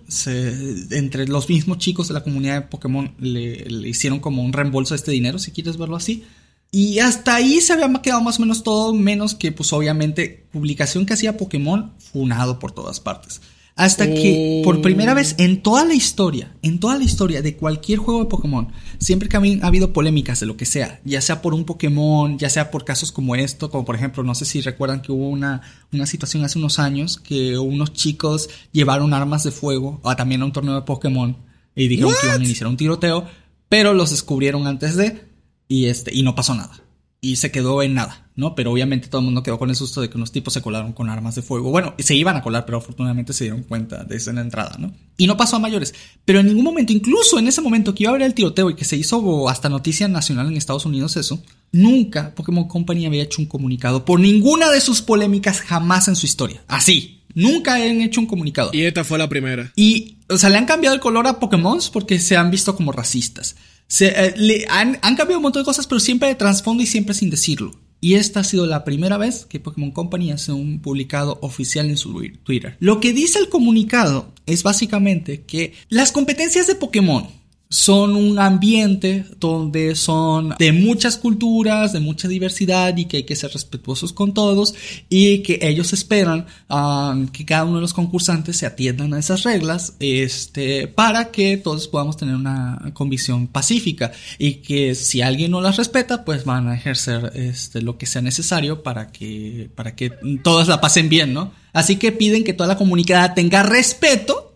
entre 0.91 1.27
los 1.27 1.50
mismos 1.50 1.77
chicos 1.79 2.08
de 2.08 2.13
la 2.13 2.24
comunidad 2.24 2.56
de 2.56 2.67
Pokémon 2.67 3.13
le, 3.20 3.65
le 3.65 3.89
hicieron 3.89 4.20
como 4.20 4.44
un 4.44 4.53
reembolso 4.53 4.94
de 4.94 4.98
este 4.98 5.12
dinero, 5.12 5.39
si 5.39 5.51
quieres 5.51 5.77
verlo 5.77 5.96
así. 5.96 6.24
Y 6.72 7.00
hasta 7.00 7.36
ahí 7.36 7.62
se 7.62 7.74
había 7.74 7.92
quedado 8.02 8.22
más 8.22 8.38
o 8.38 8.42
menos 8.42 8.64
todo, 8.64 8.94
menos 8.94 9.36
que, 9.36 9.52
pues 9.52 9.72
obviamente, 9.74 10.46
publicación 10.52 11.06
que 11.06 11.14
hacía 11.14 11.38
Pokémon, 11.38 11.94
funado 12.12 12.60
por 12.60 12.72
todas 12.72 13.00
partes. 13.00 13.42
Hasta 13.78 14.12
que 14.12 14.62
por 14.64 14.82
primera 14.82 15.14
vez 15.14 15.36
Oh. 15.38 15.44
en 15.44 15.62
toda 15.62 15.86
la 15.86 15.94
historia, 15.94 16.52
en 16.64 16.80
toda 16.80 16.98
la 16.98 17.04
historia 17.04 17.44
de 17.44 17.56
cualquier 17.56 18.00
juego 18.00 18.22
de 18.22 18.26
Pokémon, 18.26 18.72
siempre 18.98 19.30
que 19.30 19.38
ha 19.38 19.68
habido 19.68 19.94
polémicas 19.94 20.40
de 20.40 20.48
lo 20.48 20.58
que 20.58 20.66
sea, 20.66 21.00
ya 21.06 21.22
sea 21.22 21.44
por 21.44 21.54
un 21.54 21.64
Pokémon, 21.64 22.40
ya 22.40 22.50
sea 22.50 22.72
por 22.72 22.86
casos 22.86 23.12
como 23.12 23.36
esto, 23.36 23.70
como 23.70 23.86
por 23.86 23.96
ejemplo, 23.96 24.24
no 24.24 24.34
sé 24.34 24.46
si 24.46 24.62
recuerdan 24.62 25.04
que 25.04 25.12
hubo 25.12 25.30
una, 25.30 25.62
una 25.94 26.08
situación 26.08 26.44
hace 26.44 26.58
unos 26.58 26.80
años 26.80 27.18
que 27.20 27.56
unos 27.60 27.94
chicos 27.94 28.50
llevaron 28.72 29.14
armas 29.14 29.44
de 29.44 29.52
fuego 29.52 30.02
a, 30.04 30.16
también 30.16 30.42
a 30.42 30.46
un 30.46 30.54
torneo 30.54 30.74
de 30.74 30.82
Pokémon 30.82 31.38
y 31.76 31.88
dijeron 31.88 32.14
que 32.20 32.26
iban 32.28 32.42
a 32.42 32.46
iniciar 32.46 32.68
un 32.70 32.78
tiroteo, 32.78 33.28
pero 33.70 33.94
los 33.94 34.10
descubrieron 34.10 34.66
antes 34.66 34.96
de 34.96 35.27
y 35.68 35.86
este 35.86 36.14
y 36.14 36.24
no 36.24 36.36
pasó 36.36 36.56
nada. 36.56 36.82
Y 37.20 37.38
se 37.38 37.52
quedó 37.52 37.82
en 37.82 37.96
nada, 37.96 38.30
¿no? 38.36 38.54
Pero 38.54 38.72
obviamente 38.72 39.08
todo 39.08 39.22
el 39.22 39.26
mundo 39.26 39.42
quedó 39.42 39.58
con 39.58 39.72
el 39.72 39.76
susto 39.76 40.02
de 40.02 40.10
que 40.10 40.18
unos 40.18 40.32
tipos 40.32 40.54
se 40.54 40.62
colaron 40.62 40.94
con 40.94 41.10
armas 41.10 41.34
de 41.34 41.42
fuego. 41.42 41.72
Bueno, 41.72 41.96
se 41.98 42.14
iban 42.14 42.38
a 42.38 42.44
colar, 42.44 42.66
pero 42.66 42.78
afortunadamente 42.78 43.34
se 43.34 43.46
dieron 43.46 43.64
cuenta 43.64 44.04
de 44.04 44.16
eso 44.16 44.30
en 44.30 44.36
la 44.36 44.44
entrada, 44.44 44.78
¿no? 44.78 44.94
Y 45.18 45.26
no 45.26 45.36
pasó 45.36 45.56
a 45.56 45.60
mayores. 45.60 45.96
Pero 46.26 46.40
en 46.40 46.46
ningún 46.46 46.64
momento, 46.64 46.94
incluso 46.94 47.40
en 47.40 47.48
ese 47.48 47.62
momento 47.62 47.96
que 47.96 48.04
iba 48.04 48.12
a 48.12 48.16
haber 48.16 48.28
el 48.28 48.36
tiroteo 48.36 48.70
y 48.70 48.76
que 48.76 48.86
se 48.86 48.96
hizo 48.98 49.50
hasta 49.50 49.68
noticia 49.68 50.08
nacional 50.08 50.48
en 50.48 50.58
Estados 50.58 50.86
Unidos 50.86 51.18
eso, 51.18 51.42
nunca 51.72 52.36
Pokémon 52.36 52.68
Company 52.68 53.08
había 53.08 53.24
hecho 53.24 53.42
un 53.42 53.48
comunicado 53.48 54.06
por 54.06 54.20
ninguna 54.20 54.70
de 54.70 54.80
sus 54.80 55.02
polémicas 55.02 55.62
jamás 55.62 56.08
en 56.08 56.16
su 56.16 56.28
historia. 56.28 56.64
Así, 56.68 57.24
nunca 57.34 57.76
han 57.76 58.02
hecho 58.02 58.22
un 58.22 58.28
comunicado. 58.28 58.70
Y 58.74 58.84
esta 58.84 59.04
fue 59.04 59.18
la 59.18 59.28
primera. 59.28 59.72
Y, 59.76 60.18
o 60.30 60.38
sea, 60.38 60.52
le 60.52 60.58
han 60.58 60.66
cambiado 60.66 60.94
el 60.94 61.02
color 61.02 61.26
a 61.26 61.40
Pokémon 61.40 61.80
porque 61.92 62.20
se 62.20 62.38
han 62.38 62.52
visto 62.52 62.76
como 62.76 62.92
racistas. 62.92 63.56
Se, 63.88 64.08
eh, 64.08 64.65
han, 64.70 65.00
han 65.01 65.15
cambiado 65.15 65.39
un 65.39 65.44
montón 65.44 65.63
de 65.63 65.65
cosas, 65.65 65.88
pero 65.88 66.00
siempre 66.00 66.29
de 66.29 66.36
trasfondo 66.36 66.84
y 66.84 66.86
siempre 66.86 67.15
sin 67.15 67.29
decirlo. 67.29 67.72
Y 68.00 68.13
esta 68.13 68.41
ha 68.41 68.44
sido 68.44 68.67
la 68.67 68.84
primera 68.84 69.17
vez 69.17 69.46
que 69.46 69.60
Pokémon 69.60 69.91
Company 69.91 70.32
hace 70.32 70.51
un 70.51 70.82
publicado 70.82 71.39
oficial 71.41 71.89
en 71.89 71.98
su 71.98 72.13
Twitter. 72.44 72.77
Lo 72.79 73.00
que 73.00 73.12
dice 73.12 73.39
el 73.39 73.50
comunicado 73.50 74.34
es 74.46 74.62
básicamente 74.62 75.41
que 75.41 75.74
las 75.89 76.12
competencias 76.12 76.67
de 76.67 76.75
Pokémon 76.75 77.27
son 77.70 78.16
un 78.16 78.40
ambiente 78.40 79.26
donde 79.40 79.96
son 79.96 80.56
de 80.58 80.72
muchas 80.72 81.18
culturas, 81.18 81.92
de 81.92 82.00
mucha 82.00 82.28
diversidad 82.28 82.96
y 82.96 83.06
que 83.06 83.18
hay 83.18 83.24
que 83.24 83.36
ser 83.36 83.52
respetuosos 83.52 84.14
con 84.14 84.34
todos 84.34 84.74
y 85.10 85.40
que 85.40 85.60
ellos 85.62 85.92
esperan 85.92 86.46
um, 86.70 87.28
que 87.28 87.46
cada 87.46 87.66
uno 87.66 87.76
de 87.76 87.82
los 87.82 87.94
concursantes 87.94 88.58
se 88.58 88.66
atiendan 88.66 89.14
a 89.14 89.20
esas 89.20 89.44
reglas 89.44 89.96
este, 90.00 90.88
para 90.88 91.32
que 91.32 91.58
todos 91.58 91.88
podamos 91.88 92.16
tener 92.16 92.36
una 92.36 92.92
convicción 92.94 93.48
pacífica 93.48 94.12
y 94.38 94.56
que 94.56 94.96
si 94.96 95.22
alguien 95.22 95.52
no 95.52 95.60
las 95.60 95.76
respeta 95.78 96.24
pues 96.24 96.46
van 96.46 96.70
a 96.70 96.76
ejercer 96.76 97.32
este, 97.36 97.82
lo 97.82 97.98
que 97.98 98.06
sea 98.06 98.22
necesario 98.22 98.82
para 98.82 99.12
que, 99.12 99.70
para 99.76 99.96
que 99.96 100.12
todos 100.42 100.68
la 100.68 100.80
pasen 100.80 101.10
bien, 101.10 101.34
¿no? 101.34 101.52
Así 101.74 101.98
que 101.98 102.12
piden 102.12 102.44
que 102.44 102.54
toda 102.54 102.68
la 102.68 102.78
comunidad 102.78 103.34
tenga 103.36 103.62
respeto 103.62 104.47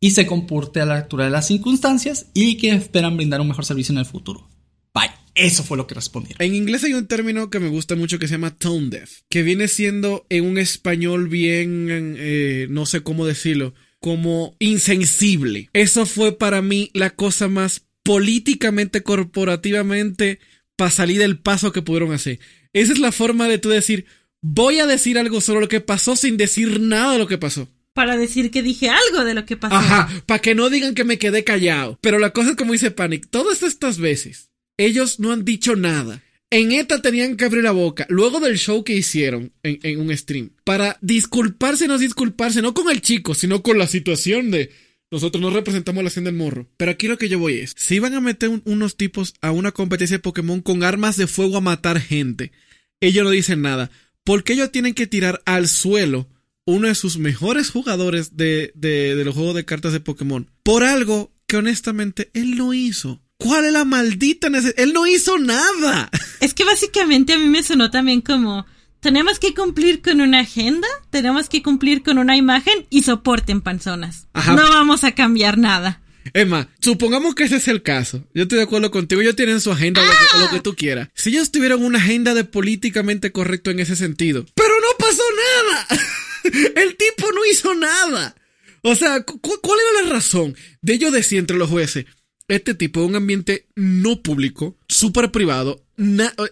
y 0.00 0.12
se 0.12 0.26
comporte 0.26 0.80
a 0.80 0.86
la 0.86 0.96
altura 0.96 1.24
de 1.24 1.30
las 1.30 1.46
circunstancias 1.46 2.26
y 2.34 2.56
que 2.56 2.70
esperan 2.70 3.16
brindar 3.16 3.40
un 3.40 3.48
mejor 3.48 3.64
servicio 3.64 3.92
en 3.92 3.98
el 3.98 4.06
futuro. 4.06 4.48
Bye. 4.94 5.10
Eso 5.36 5.62
fue 5.62 5.76
lo 5.76 5.86
que 5.86 5.94
respondieron. 5.94 6.40
En 6.40 6.54
inglés 6.54 6.82
hay 6.84 6.94
un 6.94 7.06
término 7.06 7.50
que 7.50 7.60
me 7.60 7.68
gusta 7.68 7.94
mucho 7.94 8.18
que 8.18 8.26
se 8.26 8.34
llama 8.34 8.56
tone 8.56 8.88
deaf, 8.88 9.20
que 9.28 9.42
viene 9.42 9.68
siendo 9.68 10.26
en 10.30 10.46
un 10.46 10.56
español 10.56 11.28
bien, 11.28 12.16
eh, 12.18 12.66
no 12.70 12.86
sé 12.86 13.02
cómo 13.02 13.26
decirlo, 13.26 13.74
como 14.00 14.56
insensible. 14.58 15.68
Eso 15.74 16.06
fue 16.06 16.38
para 16.38 16.62
mí 16.62 16.90
la 16.94 17.10
cosa 17.10 17.48
más 17.48 17.84
políticamente, 18.02 19.02
corporativamente, 19.02 20.38
para 20.74 20.90
salir 20.90 21.18
del 21.18 21.38
paso 21.38 21.70
que 21.70 21.82
pudieron 21.82 22.12
hacer. 22.12 22.40
Esa 22.72 22.94
es 22.94 22.98
la 22.98 23.12
forma 23.12 23.46
de 23.46 23.58
tú 23.58 23.68
decir, 23.68 24.06
voy 24.40 24.78
a 24.78 24.86
decir 24.86 25.18
algo 25.18 25.42
sobre 25.42 25.60
lo 25.60 25.68
que 25.68 25.82
pasó 25.82 26.16
sin 26.16 26.38
decir 26.38 26.80
nada 26.80 27.12
de 27.12 27.18
lo 27.18 27.26
que 27.26 27.36
pasó. 27.36 27.68
Para 27.96 28.16
decir 28.16 28.52
que 28.52 28.62
dije 28.62 28.90
algo 28.90 29.24
de 29.24 29.34
lo 29.34 29.44
que 29.46 29.56
pasó. 29.56 29.74
Ajá, 29.74 30.08
para 30.26 30.40
que 30.40 30.54
no 30.54 30.70
digan 30.70 30.94
que 30.94 31.02
me 31.02 31.18
quedé 31.18 31.42
callado. 31.42 31.98
Pero 32.02 32.18
la 32.20 32.30
cosa 32.30 32.50
es 32.50 32.56
como 32.56 32.72
dice 32.74 32.90
Panic, 32.92 33.26
todas 33.30 33.62
estas 33.64 33.98
veces, 33.98 34.50
ellos 34.76 35.18
no 35.18 35.32
han 35.32 35.44
dicho 35.44 35.74
nada. 35.74 36.22
En 36.50 36.70
esta 36.72 37.02
tenían 37.02 37.36
que 37.36 37.46
abrir 37.46 37.64
la 37.64 37.72
boca, 37.72 38.06
luego 38.08 38.38
del 38.38 38.56
show 38.58 38.84
que 38.84 38.94
hicieron 38.94 39.52
en, 39.64 39.98
un 39.98 40.16
stream, 40.16 40.50
para 40.62 40.96
disculparse, 41.00 41.88
no 41.88 41.98
disculparse, 41.98 42.62
no 42.62 42.72
con 42.74 42.88
el 42.90 43.00
chico, 43.00 43.34
sino 43.34 43.62
con 43.64 43.78
la 43.78 43.86
situación 43.88 44.50
de 44.52 44.70
nosotros 45.10 45.40
no 45.42 45.50
representamos 45.50 46.04
la 46.04 46.08
hacienda 46.08 46.30
del 46.30 46.38
morro. 46.38 46.68
Pero 46.76 46.90
aquí 46.92 47.08
lo 47.08 47.16
que 47.18 47.28
yo 47.28 47.38
voy 47.38 47.54
es, 47.60 47.74
si 47.76 47.98
van 47.98 48.14
a 48.14 48.20
meter 48.20 48.48
un- 48.50 48.62
unos 48.66 48.96
tipos 48.96 49.34
a 49.40 49.50
una 49.52 49.72
competencia 49.72 50.18
de 50.18 50.22
Pokémon 50.22 50.60
con 50.60 50.84
armas 50.84 51.16
de 51.16 51.26
fuego 51.26 51.56
a 51.56 51.60
matar 51.60 52.00
gente, 52.00 52.52
ellos 53.00 53.24
no 53.24 53.30
dicen 53.30 53.62
nada. 53.62 53.90
Porque 54.22 54.52
ellos 54.52 54.70
tienen 54.70 54.94
que 54.94 55.06
tirar 55.06 55.42
al 55.46 55.66
suelo 55.68 56.28
uno 56.66 56.88
de 56.88 56.94
sus 56.94 57.16
mejores 57.16 57.70
jugadores 57.70 58.36
de, 58.36 58.72
de, 58.74 59.14
de 59.14 59.24
los 59.24 59.34
juegos 59.34 59.54
de 59.54 59.64
cartas 59.64 59.92
de 59.92 60.00
Pokémon 60.00 60.50
por 60.62 60.84
algo 60.84 61.32
que 61.46 61.56
honestamente 61.56 62.30
él 62.34 62.56
no 62.56 62.74
hizo. 62.74 63.22
¿Cuál 63.38 63.66
es 63.66 63.72
la 63.72 63.84
maldita 63.84 64.50
necesidad? 64.50 64.78
Él 64.78 64.92
no 64.92 65.06
hizo 65.06 65.38
nada. 65.38 66.10
Es 66.40 66.52
que 66.52 66.64
básicamente 66.64 67.32
a 67.32 67.38
mí 67.38 67.46
me 67.46 67.62
sonó 67.62 67.90
también 67.90 68.20
como 68.20 68.66
tenemos 69.00 69.38
que 69.38 69.54
cumplir 69.54 70.02
con 70.02 70.20
una 70.20 70.40
agenda, 70.40 70.86
tenemos 71.10 71.48
que 71.48 71.62
cumplir 71.62 72.02
con 72.02 72.18
una 72.18 72.36
imagen 72.36 72.86
y 72.90 73.04
soporten 73.04 73.62
panzonas. 73.62 74.26
Ajá. 74.34 74.54
No 74.54 74.68
vamos 74.68 75.02
a 75.04 75.12
cambiar 75.12 75.56
nada. 75.56 76.02
Emma, 76.34 76.68
supongamos 76.80 77.34
que 77.34 77.44
ese 77.44 77.56
es 77.56 77.68
el 77.68 77.82
caso. 77.82 78.24
Yo 78.34 78.42
estoy 78.42 78.58
de 78.58 78.64
acuerdo 78.64 78.90
contigo. 78.90 79.20
Ellos 79.20 79.36
tienen 79.36 79.60
su 79.60 79.70
agenda, 79.70 80.02
lo, 80.02 80.10
que, 80.10 80.44
lo 80.44 80.50
que 80.50 80.60
tú 80.60 80.74
quieras. 80.74 81.08
Si 81.14 81.30
ellos 81.30 81.52
tuvieran 81.52 81.82
una 81.82 81.98
agenda 81.98 82.34
de 82.34 82.44
políticamente 82.44 83.32
correcto 83.32 83.70
en 83.70 83.80
ese 83.80 83.96
sentido. 83.96 84.44
Pero 84.54 84.74
no 84.80 84.88
pasó 84.98 85.22
nada. 85.62 85.86
El 86.76 86.96
tipo 86.96 87.30
no 87.32 87.44
hizo 87.50 87.74
nada. 87.74 88.34
O 88.82 88.94
sea, 88.94 89.22
cu- 89.22 89.40
¿cuál 89.40 89.78
era 89.80 90.06
la 90.06 90.12
razón 90.14 90.54
de 90.82 90.94
ellos 90.94 91.12
decir 91.12 91.38
entre 91.38 91.56
los 91.56 91.70
jueces? 91.70 92.06
Este 92.48 92.74
tipo 92.74 93.00
de 93.00 93.06
un 93.06 93.16
ambiente 93.16 93.66
no 93.74 94.22
público, 94.22 94.78
súper 94.88 95.32
privado, 95.32 95.84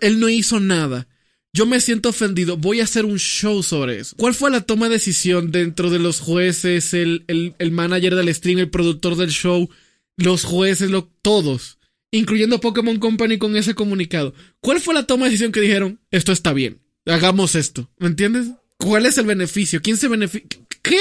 él 0.01 0.19
no 0.21 0.29
hizo 0.29 0.59
nada. 0.59 1.07
Yo 1.53 1.67
me 1.67 1.81
siento 1.81 2.09
ofendido, 2.09 2.57
voy 2.57 2.81
a 2.81 2.85
hacer 2.85 3.05
un 3.05 3.19
show 3.21 3.63
sobre 3.63 4.01
eso. 4.01 4.17
¿Cuál 4.17 4.35
fue 4.35 4.51
la 4.51 4.63
toma 4.63 4.89
de 4.89 4.95
decisión 4.97 5.53
dentro 5.53 5.91
de 5.91 6.01
los 6.01 6.19
jueces, 6.19 6.93
el, 6.95 7.25
el, 7.29 7.55
el 7.61 7.71
manager 7.71 8.17
del 8.17 8.35
stream, 8.35 8.59
el 8.59 8.71
productor 8.71 9.15
del 9.15 9.31
show, 9.31 9.71
los 10.17 10.43
jueces, 10.43 10.91
lo, 10.91 11.09
todos, 11.23 11.79
incluyendo 12.11 12.61
Pokémon 12.61 12.99
Company 12.99 13.39
con 13.39 13.55
ese 13.57 13.77
comunicado? 13.77 14.35
¿Cuál 14.61 14.81
fue 14.81 14.95
la 14.95 15.07
toma 15.07 15.27
de 15.27 15.31
decisión 15.31 15.53
que 15.53 15.61
dijeron, 15.61 16.01
esto 16.11 16.33
está 16.33 16.53
bien, 16.53 16.81
hagamos 17.07 17.55
esto? 17.55 17.89
¿Me 17.99 18.09
entiendes? 18.09 18.49
¿Cuál 18.79 19.07
es 19.07 19.19
el 19.19 19.27
beneficio? 19.27 19.81
¿Quién 19.83 19.97
se 19.97 20.09
beneficia? 20.09 20.49
¿Qué? 20.83 20.99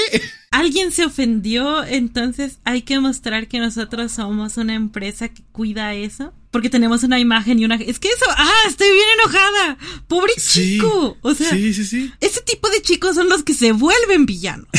Alguien 0.50 0.92
se 0.92 1.04
ofendió, 1.04 1.84
entonces 1.84 2.58
hay 2.64 2.82
que 2.82 2.98
mostrar 3.00 3.48
que 3.48 3.58
nosotros 3.58 4.12
somos 4.12 4.56
una 4.56 4.74
empresa 4.74 5.28
que 5.28 5.42
cuida 5.52 5.94
eso. 5.94 6.32
Porque 6.50 6.70
tenemos 6.70 7.02
una 7.02 7.18
imagen 7.18 7.58
y 7.58 7.64
una... 7.64 7.74
Es 7.74 7.98
que 7.98 8.08
eso... 8.08 8.24
¡Ah! 8.36 8.52
Estoy 8.68 8.88
bien 8.92 9.06
enojada. 9.20 9.76
Pobre 10.06 10.32
Sí. 10.38 10.74
chico. 10.76 11.18
O 11.20 11.34
sea, 11.34 11.50
Sí, 11.50 11.74
sí, 11.74 11.84
sí. 11.84 12.12
ese 12.20 12.40
tipo 12.42 12.70
de 12.70 12.80
chicos 12.80 13.16
son 13.16 13.28
los 13.28 13.42
que 13.42 13.54
se 13.54 13.72
vuelven 13.72 14.24
villanos. 14.26 14.68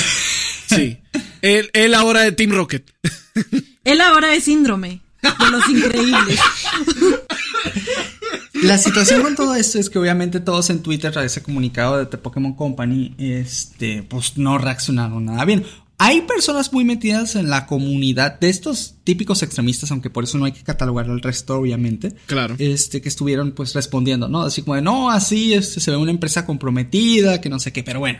Sí. 0.68 0.98
Él, 1.44 1.70
él 1.74 1.94
ahora 1.94 2.22
de 2.22 2.32
Team 2.32 2.50
Rocket. 2.52 2.92
Él 3.84 4.02
ahora 4.02 4.34
es 4.34 4.46
síndrome 4.46 5.02
de 5.40 5.52
los 5.52 5.70
increíbles. 5.70 6.40
La 8.64 8.78
situación 8.78 9.22
con 9.22 9.36
todo 9.36 9.54
esto 9.56 9.80
es 9.80 9.90
que 9.90 10.00
obviamente 10.00 10.40
todos 10.40 10.70
en 10.70 10.82
Twitter 10.82 11.18
a 11.18 11.24
ese 11.24 11.44
comunicado 11.44 11.98
de 11.98 12.06
The 12.06 12.18
Pokémon 12.18 12.54
Company, 12.54 13.14
este, 13.18 14.02
pues 14.04 14.38
no 14.38 14.58
reaccionaron 14.58 15.26
nada 15.26 15.46
bien. 15.46 15.66
Hay 15.98 16.22
personas 16.22 16.74
muy 16.74 16.84
metidas 16.84 17.36
en 17.36 17.50
la 17.50 17.68
comunidad 17.68 18.38
de 18.40 18.50
estos 18.50 18.96
típicos 19.06 19.44
extremistas, 19.44 19.92
aunque 19.92 20.10
por 20.10 20.26
eso 20.26 20.38
no 20.38 20.44
hay 20.44 20.52
que 20.52 20.64
catalogar 20.64 21.10
al 21.10 21.22
resto, 21.22 21.58
obviamente. 21.58 22.14
Claro. 22.26 22.56
Este, 22.58 23.02
que 23.02 23.08
estuvieron 23.08 23.54
pues 23.54 23.74
respondiendo, 23.74 24.28
¿no? 24.28 24.42
Así 24.42 24.62
como 24.62 24.76
de, 24.76 24.82
no, 24.82 25.10
así 25.10 25.54
este, 25.54 25.80
se 25.80 25.92
ve 25.92 25.98
una 25.98 26.12
empresa 26.12 26.46
comprometida, 26.46 27.40
que 27.40 27.50
no 27.50 27.60
sé 27.60 27.72
qué, 27.72 27.82
pero 27.82 28.00
bueno. 28.00 28.20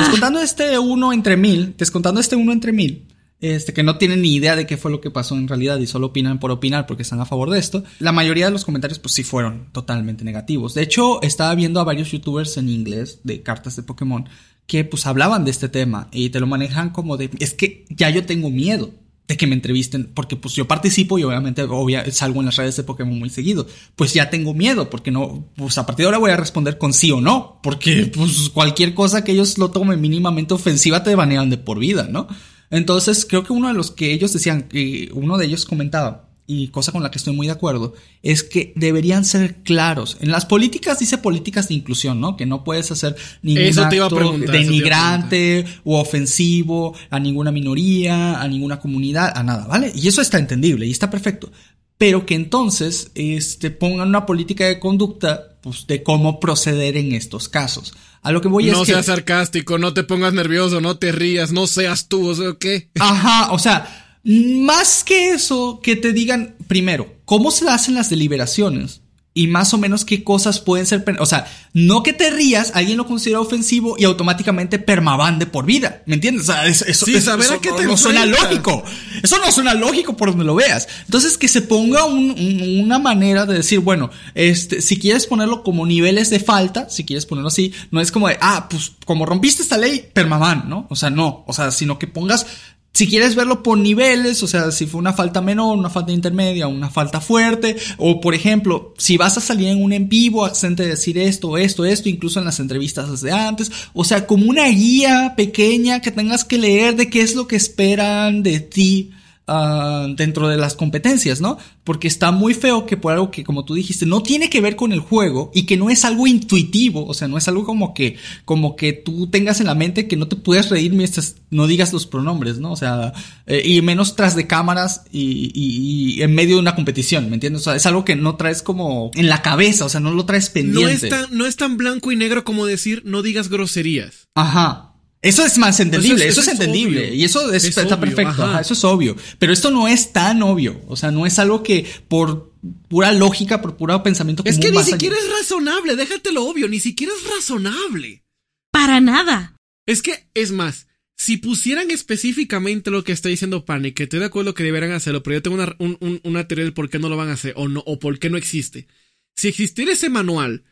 Descontando 0.00 0.40
este 0.40 0.76
uno 0.80 1.12
entre 1.12 1.36
mil, 1.36 1.74
descontando 1.78 2.20
este 2.20 2.34
uno 2.34 2.50
entre 2.50 2.72
mil, 2.72 3.06
este, 3.42 3.74
que 3.74 3.82
no 3.82 3.98
tienen 3.98 4.22
ni 4.22 4.34
idea 4.34 4.56
de 4.56 4.66
qué 4.66 4.76
fue 4.76 4.90
lo 4.90 5.00
que 5.00 5.10
pasó 5.10 5.36
en 5.36 5.48
realidad 5.48 5.78
y 5.78 5.86
solo 5.86 6.06
opinan 6.06 6.38
por 6.38 6.50
opinar 6.50 6.86
porque 6.86 7.02
están 7.02 7.20
a 7.20 7.26
favor 7.26 7.50
de 7.50 7.58
esto. 7.58 7.82
La 7.98 8.12
mayoría 8.12 8.46
de 8.46 8.52
los 8.52 8.64
comentarios, 8.64 9.00
pues 9.00 9.14
sí 9.14 9.24
fueron 9.24 9.66
totalmente 9.72 10.24
negativos. 10.24 10.74
De 10.74 10.82
hecho, 10.82 11.20
estaba 11.22 11.54
viendo 11.54 11.80
a 11.80 11.84
varios 11.84 12.12
youtubers 12.12 12.56
en 12.56 12.68
inglés 12.68 13.20
de 13.24 13.42
cartas 13.42 13.76
de 13.76 13.82
Pokémon 13.82 14.28
que 14.66 14.84
pues 14.84 15.06
hablaban 15.06 15.44
de 15.44 15.50
este 15.50 15.68
tema 15.68 16.08
y 16.12 16.30
te 16.30 16.38
lo 16.38 16.46
manejan 16.46 16.90
como 16.90 17.16
de, 17.16 17.30
es 17.40 17.52
que 17.52 17.84
ya 17.90 18.08
yo 18.10 18.24
tengo 18.24 18.48
miedo 18.48 18.90
de 19.26 19.36
que 19.36 19.46
me 19.46 19.54
entrevisten, 19.54 20.10
porque 20.14 20.36
pues 20.36 20.54
yo 20.54 20.68
participo 20.68 21.18
y 21.18 21.24
obviamente 21.24 21.62
obvia, 21.62 22.10
salgo 22.12 22.40
en 22.40 22.46
las 22.46 22.56
redes 22.56 22.76
de 22.76 22.82
Pokémon 22.82 23.18
muy 23.18 23.30
seguido. 23.30 23.66
Pues 23.96 24.14
ya 24.14 24.30
tengo 24.30 24.54
miedo, 24.54 24.90
porque 24.90 25.10
no, 25.10 25.48
pues 25.56 25.78
a 25.78 25.86
partir 25.86 26.04
de 26.04 26.06
ahora 26.06 26.18
voy 26.18 26.30
a 26.30 26.36
responder 26.36 26.78
con 26.78 26.92
sí 26.92 27.10
o 27.10 27.20
no, 27.20 27.58
porque 27.62 28.06
pues 28.14 28.50
cualquier 28.50 28.94
cosa 28.94 29.24
que 29.24 29.32
ellos 29.32 29.58
lo 29.58 29.70
tomen 29.70 30.00
mínimamente 30.00 30.54
ofensiva 30.54 31.02
te 31.02 31.14
banean 31.14 31.50
de 31.50 31.58
por 31.58 31.78
vida, 31.78 32.08
¿no? 32.10 32.28
Entonces 32.72 33.26
creo 33.28 33.44
que 33.44 33.52
uno 33.52 33.68
de 33.68 33.74
los 33.74 33.90
que 33.90 34.12
ellos 34.12 34.32
decían, 34.32 34.62
que 34.62 35.10
uno 35.12 35.38
de 35.38 35.44
ellos 35.46 35.66
comentaba, 35.66 36.30
y 36.46 36.68
cosa 36.68 36.90
con 36.90 37.02
la 37.02 37.10
que 37.10 37.18
estoy 37.18 37.34
muy 37.36 37.46
de 37.46 37.52
acuerdo, 37.52 37.94
es 38.22 38.42
que 38.42 38.72
deberían 38.74 39.24
ser 39.24 39.62
claros. 39.62 40.16
En 40.20 40.30
las 40.30 40.46
políticas 40.46 40.98
dice 40.98 41.18
políticas 41.18 41.68
de 41.68 41.74
inclusión, 41.74 42.20
¿no? 42.20 42.36
Que 42.36 42.46
no 42.46 42.64
puedes 42.64 42.90
hacer 42.90 43.14
ningún 43.42 43.62
Eso 43.62 43.84
acto 43.84 44.38
denigrante 44.38 45.64
o 45.84 46.00
ofensivo 46.00 46.94
a 47.10 47.20
ninguna 47.20 47.52
minoría, 47.52 48.40
a 48.40 48.48
ninguna 48.48 48.80
comunidad, 48.80 49.32
a 49.36 49.42
nada, 49.42 49.66
¿vale? 49.66 49.92
Y 49.94 50.08
eso 50.08 50.20
está 50.22 50.38
entendible 50.38 50.86
y 50.86 50.90
está 50.90 51.10
perfecto. 51.10 51.52
Pero 51.98 52.26
que 52.26 52.34
entonces 52.34 53.12
este, 53.14 53.70
pongan 53.70 54.08
una 54.08 54.26
política 54.26 54.66
de 54.66 54.80
conducta 54.80 55.58
pues, 55.62 55.86
de 55.86 56.02
cómo 56.02 56.40
proceder 56.40 56.96
en 56.96 57.12
estos 57.12 57.48
casos. 57.48 57.94
A 58.22 58.32
lo 58.32 58.40
que 58.40 58.48
voy 58.48 58.66
no 58.66 58.82
es 58.82 58.86
que... 58.86 58.92
seas 58.92 59.06
sarcástico, 59.06 59.78
no 59.78 59.94
te 59.94 60.04
pongas 60.04 60.32
nervioso, 60.32 60.80
no 60.80 60.96
te 60.96 61.12
rías, 61.12 61.52
no 61.52 61.66
seas 61.66 62.08
tú, 62.08 62.28
o 62.28 62.34
sea, 62.34 62.54
¿qué? 62.58 62.88
Ajá, 62.98 63.52
o 63.52 63.58
sea, 63.58 64.20
más 64.24 65.02
que 65.02 65.30
eso, 65.30 65.80
que 65.82 65.96
te 65.96 66.12
digan, 66.12 66.54
primero, 66.68 67.16
cómo 67.24 67.50
se 67.50 67.68
hacen 67.68 67.94
las 67.94 68.10
deliberaciones 68.10 69.01
y 69.34 69.46
más 69.46 69.72
o 69.72 69.78
menos 69.78 70.04
qué 70.04 70.22
cosas 70.22 70.60
pueden 70.60 70.86
ser, 70.86 71.02
o 71.18 71.24
sea, 71.24 71.46
no 71.72 72.02
que 72.02 72.12
te 72.12 72.28
rías, 72.30 72.72
alguien 72.74 72.98
lo 72.98 73.06
considera 73.06 73.40
ofensivo 73.40 73.96
y 73.98 74.04
automáticamente 74.04 74.78
permaban 74.78 75.38
de 75.38 75.46
por 75.46 75.64
vida, 75.64 76.02
¿me 76.04 76.16
entiendes? 76.16 76.42
O 76.48 76.52
sea, 76.52 76.66
eso, 76.66 76.84
eso, 76.86 77.06
Sí, 77.06 77.14
eso- 77.14 77.30
saber 77.30 77.50
a 77.50 77.58
qué 77.58 77.70
no, 77.70 77.76
te 77.76 77.84
no 77.86 77.96
suena 77.96 78.26
lógico, 78.26 78.82
eso 79.22 79.38
no 79.38 79.50
suena 79.50 79.72
lógico 79.72 80.16
por 80.18 80.28
donde 80.30 80.44
lo 80.44 80.54
veas. 80.54 80.86
Entonces, 81.06 81.38
que 81.38 81.48
se 81.48 81.62
ponga 81.62 82.04
un- 82.04 82.32
un- 82.32 82.80
una 82.84 82.98
manera 82.98 83.46
de 83.46 83.54
decir, 83.54 83.78
bueno, 83.80 84.10
este, 84.34 84.82
si 84.82 84.98
quieres 84.98 85.26
ponerlo 85.26 85.62
como 85.62 85.86
niveles 85.86 86.28
de 86.28 86.38
falta, 86.38 86.90
si 86.90 87.04
quieres 87.06 87.24
ponerlo 87.24 87.48
así, 87.48 87.72
no 87.90 88.00
es 88.02 88.12
como 88.12 88.28
de, 88.28 88.36
ah, 88.42 88.66
pues 88.68 88.92
como 89.06 89.24
rompiste 89.24 89.62
esta 89.62 89.78
ley, 89.78 90.10
permaban, 90.12 90.68
¿no? 90.68 90.86
O 90.90 90.96
sea, 90.96 91.08
no, 91.08 91.42
o 91.46 91.52
sea, 91.54 91.70
sino 91.70 91.98
que 91.98 92.06
pongas 92.06 92.46
si 92.94 93.06
quieres 93.06 93.34
verlo 93.34 93.62
por 93.62 93.78
niveles, 93.78 94.42
o 94.42 94.46
sea, 94.46 94.70
si 94.70 94.86
fue 94.86 95.00
una 95.00 95.14
falta 95.14 95.40
menor, 95.40 95.78
una 95.78 95.88
falta 95.88 96.12
intermedia, 96.12 96.68
una 96.68 96.90
falta 96.90 97.20
fuerte, 97.20 97.76
o 97.96 98.20
por 98.20 98.34
ejemplo, 98.34 98.92
si 98.98 99.16
vas 99.16 99.38
a 99.38 99.40
salir 99.40 99.68
en 99.68 99.82
un 99.82 99.92
en 99.92 100.08
vivo, 100.08 100.44
accente 100.44 100.82
de 100.82 100.90
decir 100.90 101.16
esto, 101.16 101.56
esto, 101.56 101.86
esto, 101.86 102.08
incluso 102.08 102.38
en 102.38 102.44
las 102.44 102.60
entrevistas 102.60 103.10
desde 103.10 103.32
antes, 103.32 103.70
o 103.94 104.04
sea, 104.04 104.26
como 104.26 104.46
una 104.46 104.68
guía 104.68 105.34
pequeña 105.36 106.00
que 106.00 106.10
tengas 106.10 106.44
que 106.44 106.58
leer 106.58 106.96
de 106.96 107.08
qué 107.08 107.22
es 107.22 107.34
lo 107.34 107.46
que 107.46 107.56
esperan 107.56 108.42
de 108.42 108.60
ti. 108.60 109.12
Ah, 109.46 110.06
dentro 110.16 110.48
de 110.48 110.56
las 110.56 110.74
competencias, 110.74 111.40
¿no? 111.40 111.58
Porque 111.84 112.06
está 112.08 112.30
muy 112.30 112.54
feo 112.54 112.86
que 112.86 112.96
por 112.96 113.12
algo 113.12 113.30
que, 113.30 113.42
como 113.44 113.64
tú 113.64 113.74
dijiste, 113.74 114.06
no 114.06 114.22
tiene 114.22 114.48
que 114.50 114.60
ver 114.60 114.76
con 114.76 114.92
el 114.92 115.00
juego 115.00 115.50
y 115.54 115.62
que 115.66 115.76
no 115.76 115.90
es 115.90 116.04
algo 116.04 116.26
intuitivo, 116.26 117.06
o 117.06 117.14
sea, 117.14 117.28
no 117.28 117.36
es 117.38 117.48
algo 117.48 117.64
como 117.64 117.92
que, 117.94 118.16
como 118.44 118.76
que 118.76 118.92
tú 118.92 119.26
tengas 119.28 119.60
en 119.60 119.66
la 119.66 119.74
mente 119.74 120.06
que 120.06 120.16
no 120.16 120.28
te 120.28 120.36
puedes 120.36 120.70
reír 120.70 120.92
mientras 120.92 121.36
no 121.50 121.66
digas 121.66 121.92
los 121.92 122.06
pronombres, 122.06 122.58
¿no? 122.58 122.72
O 122.72 122.76
sea, 122.76 123.12
eh, 123.46 123.62
y 123.64 123.82
menos 123.82 124.14
tras 124.16 124.36
de 124.36 124.46
cámaras 124.46 125.02
y, 125.10 125.50
y- 125.54 126.14
y 126.18 126.22
en 126.22 126.34
medio 126.34 126.54
de 126.56 126.60
una 126.62 126.74
competición, 126.74 127.28
¿me 127.28 127.34
entiendes? 127.34 127.62
O 127.62 127.64
sea, 127.64 127.76
es 127.76 127.86
algo 127.86 128.04
que 128.04 128.16
no 128.16 128.36
traes 128.36 128.62
como 128.62 129.10
en 129.14 129.28
la 129.28 129.42
cabeza, 129.42 129.84
o 129.84 129.88
sea, 129.88 130.00
no 130.00 130.12
lo 130.12 130.24
traes 130.24 130.50
pendiente. 130.50 130.82
No 130.82 130.88
es, 130.88 131.08
tan, 131.08 131.36
no 131.36 131.46
es 131.46 131.56
tan 131.56 131.76
blanco 131.76 132.12
y 132.12 132.16
negro 132.16 132.44
como 132.44 132.64
decir 132.66 133.02
no 133.04 133.22
digas 133.22 133.48
groserías. 133.48 134.28
Ajá. 134.34 134.91
Eso 135.22 135.46
es 135.46 135.56
más 135.56 135.78
entendible, 135.80 136.26
Eso 136.26 136.40
eso 136.40 136.40
es- 136.40 136.48
es, 136.48 136.52
eso 136.52 136.52
es 136.52 136.58
entendible 136.60 137.00
obvio. 137.06 137.14
y 137.14 137.24
eso 137.24 137.52
es- 137.52 137.62
Es 137.64 137.68
está 137.76 137.82
obvio, 137.82 138.00
perfecto, 138.00 138.30
ajá. 138.42 138.44
ajá, 138.50 138.60
eso 138.60 138.74
es 138.74 138.82
obvio, 138.84 139.16
pero 139.38 139.52
esto 139.52 139.70
no 139.70 139.86
es 139.86 140.12
tan 140.12 140.42
obvio, 140.42 140.80
o 140.88 140.96
sea, 140.96 141.12
no 141.12 141.26
es 141.26 141.38
algo 141.38 141.62
que 141.62 141.86
por 142.08 142.52
pura 142.88 143.12
lógica, 143.12 143.62
por 143.62 143.76
puro 143.76 144.02
pensamiento 144.02 144.42
Es 144.44 144.56
común 144.56 144.62
que 144.62 144.72
ni 144.72 144.78
a- 144.78 144.84
siquiera 144.84 145.16
es 145.16 145.30
razonable, 145.30 145.94
déjate 145.96 146.32
lo 146.32 146.44
obvio, 146.44 146.68
ni 146.68 146.80
siquiera 146.80 147.12
es 147.16 147.30
razonable. 147.30 148.24
Para 148.72 149.00
nada. 149.00 149.54
Es 149.86 150.02
que, 150.02 150.26
es 150.34 150.50
más, 150.50 150.86
si 151.16 151.36
pusieran 151.36 151.90
específicamente 151.92 152.90
lo 152.90 153.04
que 153.04 153.12
está 153.12 153.28
diciendo 153.28 153.64
Panic, 153.64 153.94
que 153.94 154.02
estoy 154.04 154.18
de 154.20 154.26
acuerdo 154.26 154.54
que 154.54 154.64
deberán 154.64 154.90
hacerlo, 154.92 155.22
pero 155.22 155.36
yo 155.36 155.42
tengo 155.42 155.56
una, 155.56 155.74
un- 155.78 155.98
un- 156.00 156.20
una 156.24 156.48
teoría 156.48 156.64
del 156.64 156.74
por 156.74 156.88
qué 156.90 156.98
no 156.98 157.08
lo 157.08 157.16
van 157.16 157.28
a 157.28 157.34
hacer 157.34 157.52
o, 157.56 157.68
no, 157.68 157.82
o 157.86 157.98
por 158.00 158.18
qué 158.18 158.28
no 158.30 158.36
existe. 158.38 158.88
Si 159.36 159.46
existiera 159.48 159.92
ese 159.92 160.08
manual, 160.08 160.64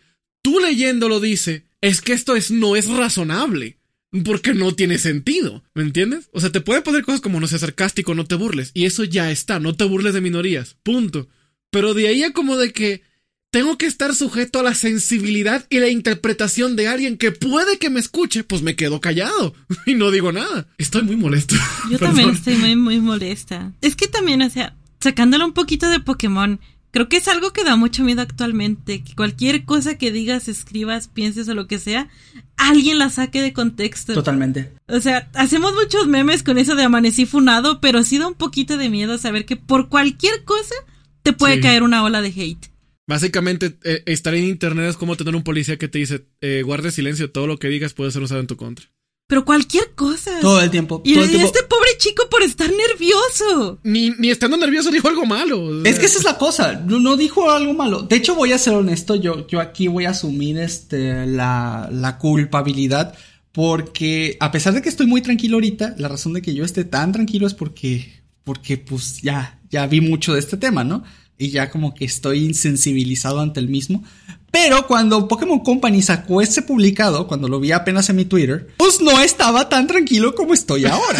tú 0.42 0.58
leyéndolo 0.60 1.20
dice, 1.20 1.66
es 1.80 2.00
que 2.00 2.12
esto 2.14 2.34
es, 2.36 2.50
no 2.50 2.74
es 2.76 2.88
razonable. 2.88 3.78
Porque 4.24 4.54
no 4.54 4.72
tiene 4.72 4.98
sentido, 4.98 5.62
¿me 5.74 5.82
entiendes? 5.82 6.28
O 6.32 6.40
sea, 6.40 6.50
te 6.50 6.60
pueden 6.60 6.82
poner 6.82 7.04
cosas 7.04 7.20
como 7.20 7.38
no 7.38 7.46
seas 7.46 7.60
sarcástico, 7.60 8.14
no 8.14 8.24
te 8.24 8.34
burles, 8.34 8.72
y 8.74 8.84
eso 8.86 9.04
ya 9.04 9.30
está, 9.30 9.60
no 9.60 9.76
te 9.76 9.84
burles 9.84 10.14
de 10.14 10.20
minorías, 10.20 10.76
punto. 10.82 11.28
Pero 11.70 11.94
de 11.94 12.08
ahí 12.08 12.24
a 12.24 12.32
como 12.32 12.56
de 12.56 12.72
que 12.72 13.02
tengo 13.50 13.78
que 13.78 13.86
estar 13.86 14.14
sujeto 14.14 14.60
a 14.60 14.62
la 14.62 14.74
sensibilidad 14.74 15.66
y 15.70 15.78
la 15.80 15.88
interpretación 15.88 16.76
de 16.76 16.88
alguien 16.88 17.16
que 17.18 17.32
puede 17.32 17.78
que 17.78 17.90
me 17.90 18.00
escuche, 18.00 18.44
pues 18.44 18.62
me 18.62 18.76
quedo 18.76 19.00
callado 19.00 19.54
y 19.86 19.94
no 19.94 20.10
digo 20.10 20.32
nada. 20.32 20.68
Estoy 20.78 21.02
muy 21.02 21.16
molesto. 21.16 21.54
Yo 21.90 21.98
Perdón. 21.98 22.16
también 22.16 22.30
estoy 22.30 22.56
muy, 22.56 22.76
muy 22.76 23.00
molesta. 23.00 23.72
Es 23.80 23.96
que 23.96 24.08
también, 24.08 24.42
o 24.42 24.50
sea, 24.50 24.76
sacándole 25.00 25.44
un 25.44 25.52
poquito 25.52 25.88
de 25.88 26.00
Pokémon, 26.00 26.60
creo 26.90 27.08
que 27.08 27.16
es 27.18 27.28
algo 27.28 27.52
que 27.52 27.64
da 27.64 27.76
mucho 27.76 28.02
miedo 28.04 28.22
actualmente. 28.22 29.02
Que 29.02 29.14
cualquier 29.14 29.64
cosa 29.64 29.96
que 29.98 30.10
digas, 30.10 30.48
escribas, 30.48 31.08
pienses 31.08 31.48
o 31.48 31.54
lo 31.54 31.66
que 31.66 31.78
sea, 31.78 32.08
alguien 32.56 32.98
la 32.98 33.10
saque 33.10 33.42
de 33.42 33.52
contexto. 33.52 34.14
Totalmente. 34.14 34.72
O 34.88 35.00
sea, 35.00 35.30
hacemos 35.34 35.72
muchos 35.74 36.06
memes 36.08 36.42
con 36.42 36.58
eso 36.58 36.74
de 36.74 36.84
amanecí 36.84 37.26
funado, 37.26 37.80
pero 37.80 38.02
sí 38.04 38.18
da 38.18 38.26
un 38.28 38.34
poquito 38.34 38.76
de 38.76 38.88
miedo 38.88 39.18
saber 39.18 39.46
que 39.46 39.56
por 39.56 39.88
cualquier 39.88 40.44
cosa 40.44 40.74
te 41.22 41.32
puede 41.32 41.54
Sí. 41.56 41.60
caer 41.60 41.82
una 41.82 42.02
ola 42.04 42.22
de 42.22 42.28
hate. 42.28 42.70
Básicamente, 43.06 43.76
eh, 43.82 44.02
estar 44.06 44.34
en 44.34 44.44
internet 44.44 44.90
es 44.90 44.96
como 44.96 45.16
tener 45.16 45.34
un 45.34 45.42
policía 45.42 45.76
que 45.78 45.88
te 45.88 45.98
dice, 45.98 46.26
eh, 46.40 46.62
guarde 46.64 46.92
silencio, 46.92 47.30
todo 47.32 47.46
lo 47.48 47.58
que 47.58 47.68
digas 47.68 47.92
puede 47.92 48.12
ser 48.12 48.22
usado 48.22 48.40
en 48.40 48.46
tu 48.46 48.56
contra. 48.56 48.86
Pero 49.30 49.44
cualquier 49.44 49.92
cosa. 49.94 50.40
Todo 50.40 50.60
el 50.60 50.72
tiempo, 50.72 51.02
y 51.04 51.14
todo 51.14 51.22
el 51.22 51.30
tiempo. 51.30 51.46
este 51.46 51.62
pobre 51.62 51.90
chico 51.98 52.24
por 52.28 52.42
estar 52.42 52.68
nervioso. 52.68 53.78
Ni, 53.84 54.10
ni 54.18 54.28
estando 54.28 54.56
nervioso 54.56 54.90
dijo 54.90 55.06
algo 55.06 55.24
malo. 55.24 55.66
o 55.66 55.84
Es 55.84 56.00
que 56.00 56.06
esa 56.06 56.18
es 56.18 56.24
la 56.24 56.36
cosa, 56.36 56.72
no, 56.84 56.98
no 56.98 57.16
dijo 57.16 57.48
algo 57.48 57.72
malo. 57.72 58.02
De 58.02 58.16
hecho, 58.16 58.34
voy 58.34 58.50
a 58.50 58.58
ser 58.58 58.74
honesto, 58.74 59.14
yo, 59.14 59.46
yo 59.46 59.60
aquí 59.60 59.86
voy 59.86 60.06
a 60.06 60.10
asumir 60.10 60.58
este, 60.58 61.26
la, 61.26 61.88
la 61.92 62.18
culpabilidad. 62.18 63.14
Porque 63.52 64.36
a 64.40 64.50
pesar 64.50 64.74
de 64.74 64.82
que 64.82 64.88
estoy 64.88 65.06
muy 65.06 65.22
tranquilo 65.22 65.58
ahorita, 65.58 65.94
la 65.96 66.08
razón 66.08 66.32
de 66.32 66.42
que 66.42 66.52
yo 66.52 66.64
esté 66.64 66.82
tan 66.82 67.12
tranquilo 67.12 67.46
es 67.46 67.54
porque, 67.54 68.12
porque 68.42 68.78
pues 68.78 69.22
ya, 69.22 69.60
ya 69.70 69.86
vi 69.86 70.00
mucho 70.00 70.34
de 70.34 70.40
este 70.40 70.56
tema, 70.56 70.82
¿no? 70.82 71.04
Y 71.40 71.48
ya 71.48 71.70
como 71.70 71.94
que 71.94 72.04
estoy 72.04 72.44
insensibilizado 72.44 73.40
ante 73.40 73.60
el 73.60 73.68
mismo. 73.68 74.04
Pero 74.50 74.86
cuando 74.86 75.26
Pokémon 75.26 75.60
Company 75.60 76.02
sacó 76.02 76.42
este 76.42 76.60
publicado, 76.60 77.26
cuando 77.26 77.48
lo 77.48 77.60
vi 77.60 77.72
apenas 77.72 78.10
en 78.10 78.16
mi 78.16 78.26
Twitter, 78.26 78.68
pues 78.76 79.00
no 79.00 79.18
estaba 79.22 79.70
tan 79.70 79.86
tranquilo 79.86 80.34
como 80.34 80.52
estoy 80.52 80.84
ahora. 80.84 81.18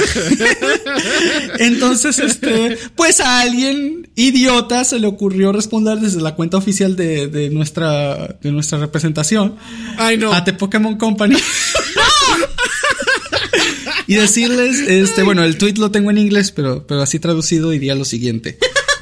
Entonces, 1.59 2.19
este, 2.19 2.77
pues 2.97 3.21
a 3.21 3.41
alguien 3.41 4.11
idiota 4.15 4.85
se 4.85 4.99
le 4.99 5.07
ocurrió 5.07 5.53
responder 5.53 6.01
desde 6.01 6.21
la 6.21 6.35
cuenta 6.35 6.59
oficial 6.59 6.97
de, 6.97 7.29
de 7.29 7.49
nuestra, 7.49 8.37
de 8.43 8.53
nuestra 8.53 8.79
representación 8.79 9.57
Ay, 9.97 10.19
no. 10.19 10.35
a 10.35 10.45
The 10.45 10.53
Pokémon 10.53 10.99
Company. 10.99 11.37
y 14.07 14.17
decirles, 14.17 14.81
este, 14.81 15.23
bueno, 15.23 15.45
el 15.45 15.57
tweet 15.57 15.75
lo 15.75 15.91
tengo 15.91 16.11
en 16.11 16.19
inglés, 16.19 16.51
pero, 16.51 16.87
pero 16.87 17.01
así 17.01 17.21
traducido 17.21 17.71
diría 17.71 17.95
lo 17.95 18.05
siguiente. 18.05 18.59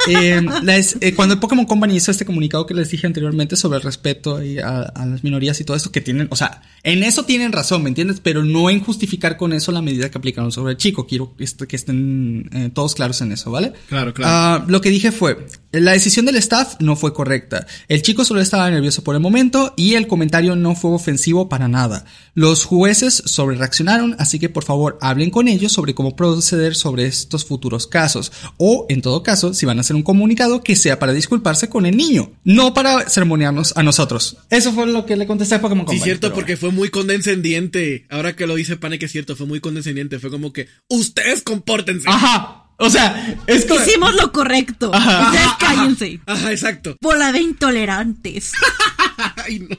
Eh, 0.09 0.41
les- 0.63 0.97
eh, 1.01 1.15
cuando 1.15 1.35
el 1.35 1.41
Pokémon 1.41 1.65
Company 1.67 1.97
hizo 1.97 2.11
este 2.11 2.25
comunicado 2.25 2.67
que 2.67 2.75
les 2.75 2.91
dije 2.91 3.07
anteriormente 3.07 3.57
sobre 3.57 3.77
el 3.79 3.83
respeto 3.83 4.43
y 4.43 4.59
a, 4.59 4.81
a 4.83 5.07
las 5.07 5.23
minorías 5.25 5.61
y 5.61 5.65
todo 5.65 5.77
eso 5.77 5.93
que 5.93 6.01
tienen, 6.01 6.29
o 6.31 6.37
sea, 6.37 6.63
en 6.83 7.03
eso 7.03 7.25
tienen 7.25 7.53
razón, 7.53 7.83
¿me 7.83 7.89
entiendes? 7.89 8.21
Pero 8.23 8.45
no 8.45 8.71
en 8.71 8.81
justificar 8.81 9.37
con 9.37 9.53
eso 9.53 9.73
la 9.73 9.83
medida 9.83 10.11
que 10.11 10.19
aplicaron 10.19 10.53
sobre 10.53 10.73
el 10.73 10.79
chico. 10.79 11.07
Quiero 11.07 11.35
que, 11.37 11.45
est- 11.45 11.63
que 11.63 11.77
estén 11.77 12.49
eh, 12.53 12.71
todos 12.73 12.95
claros 12.95 13.21
en 13.21 13.33
eso, 13.33 13.51
¿vale? 13.51 13.73
Claro, 13.89 14.15
claro. 14.15 14.33
Ah, 14.35 14.65
lo 14.69 14.81
que 14.81 14.91
dije 14.91 15.13
fue, 15.13 15.47
la 15.71 15.93
decisión 15.93 16.25
del 16.25 16.37
staff 16.37 16.77
no 16.81 16.97
fue 16.97 17.13
correcta. 17.13 17.67
El 17.89 18.01
chico 18.03 18.25
solo 18.25 18.41
estaba 18.41 18.71
nervioso 18.71 19.05
por 19.05 19.15
el 19.15 19.21
momento 19.21 19.75
y 19.77 19.95
el 19.95 20.07
comentario 20.07 20.57
no 20.57 20.75
fue 20.75 20.93
ofensivo 20.93 21.49
para 21.49 21.69
nada. 21.69 22.07
Los 22.35 22.65
jueces 22.65 23.23
sobre 23.27 23.57
reaccionaron, 23.57 24.17
así 24.19 24.39
que 24.39 24.49
por 24.49 24.65
favor 24.65 24.99
hablen 25.03 25.31
con 25.31 25.47
ellos 25.47 25.73
sobre 25.73 25.95
cómo 25.95 26.17
proceder 26.17 26.75
sobre 26.75 27.05
estos 27.05 27.45
futuros 27.45 27.87
casos. 27.87 28.33
O, 28.57 28.87
en 28.89 29.03
todo 29.03 29.23
caso, 29.23 29.53
si 29.53 29.67
van 29.67 29.79
a 29.79 29.83
hacer 29.83 29.97
un 29.97 30.03
comunicado, 30.03 30.63
que 30.63 30.75
sea 30.75 30.99
para 30.99 31.13
disculparse 31.13 31.69
con 31.69 31.85
el 31.85 31.97
niño, 31.97 32.33
no 32.45 32.73
para 32.73 33.09
ceremoniarnos 33.09 33.75
a 33.77 33.83
nosotros. 33.83 34.39
Eso 34.49 34.73
fue 34.73 34.87
lo 34.87 35.05
que 35.05 35.17
le 35.17 35.27
contesté 35.27 35.57
a 35.57 35.61
Pokémon 35.61 35.85
Sí, 35.85 35.97
Company, 35.97 36.05
cierto, 36.05 36.29
pero 36.29 36.35
porque 36.37 36.57
fue 36.57 36.71
muy 36.71 36.89
condescendiente. 36.89 38.07
Ahora 38.09 38.35
que 38.35 38.47
lo 38.47 38.55
dice 38.55 38.77
Pane 38.77 38.99
que 38.99 39.07
es 39.07 39.13
cierto, 39.13 39.37
fue 39.37 39.47
muy 39.47 39.61
condescendiente. 39.61 40.19
Fue 40.19 40.31
como 40.31 40.53
que, 40.53 40.69
ustedes 40.89 41.43
compórtense. 41.43 42.09
Ajá. 42.09 42.58
O 42.79 42.91
sea, 42.91 43.37
es 43.47 43.67
como... 43.67 43.81
Hicimos 43.81 44.15
lo 44.15 44.33
correcto. 44.33 44.91
Ajá. 44.95 45.31
Ustedes 45.31 45.51
cállense. 45.59 46.21
Ajá, 46.27 46.53
exacto. 46.53 46.97
Bola 47.01 47.33
de 47.33 47.41
intolerantes. 47.41 48.53
Ay, 49.37 49.61
no. 49.61 49.77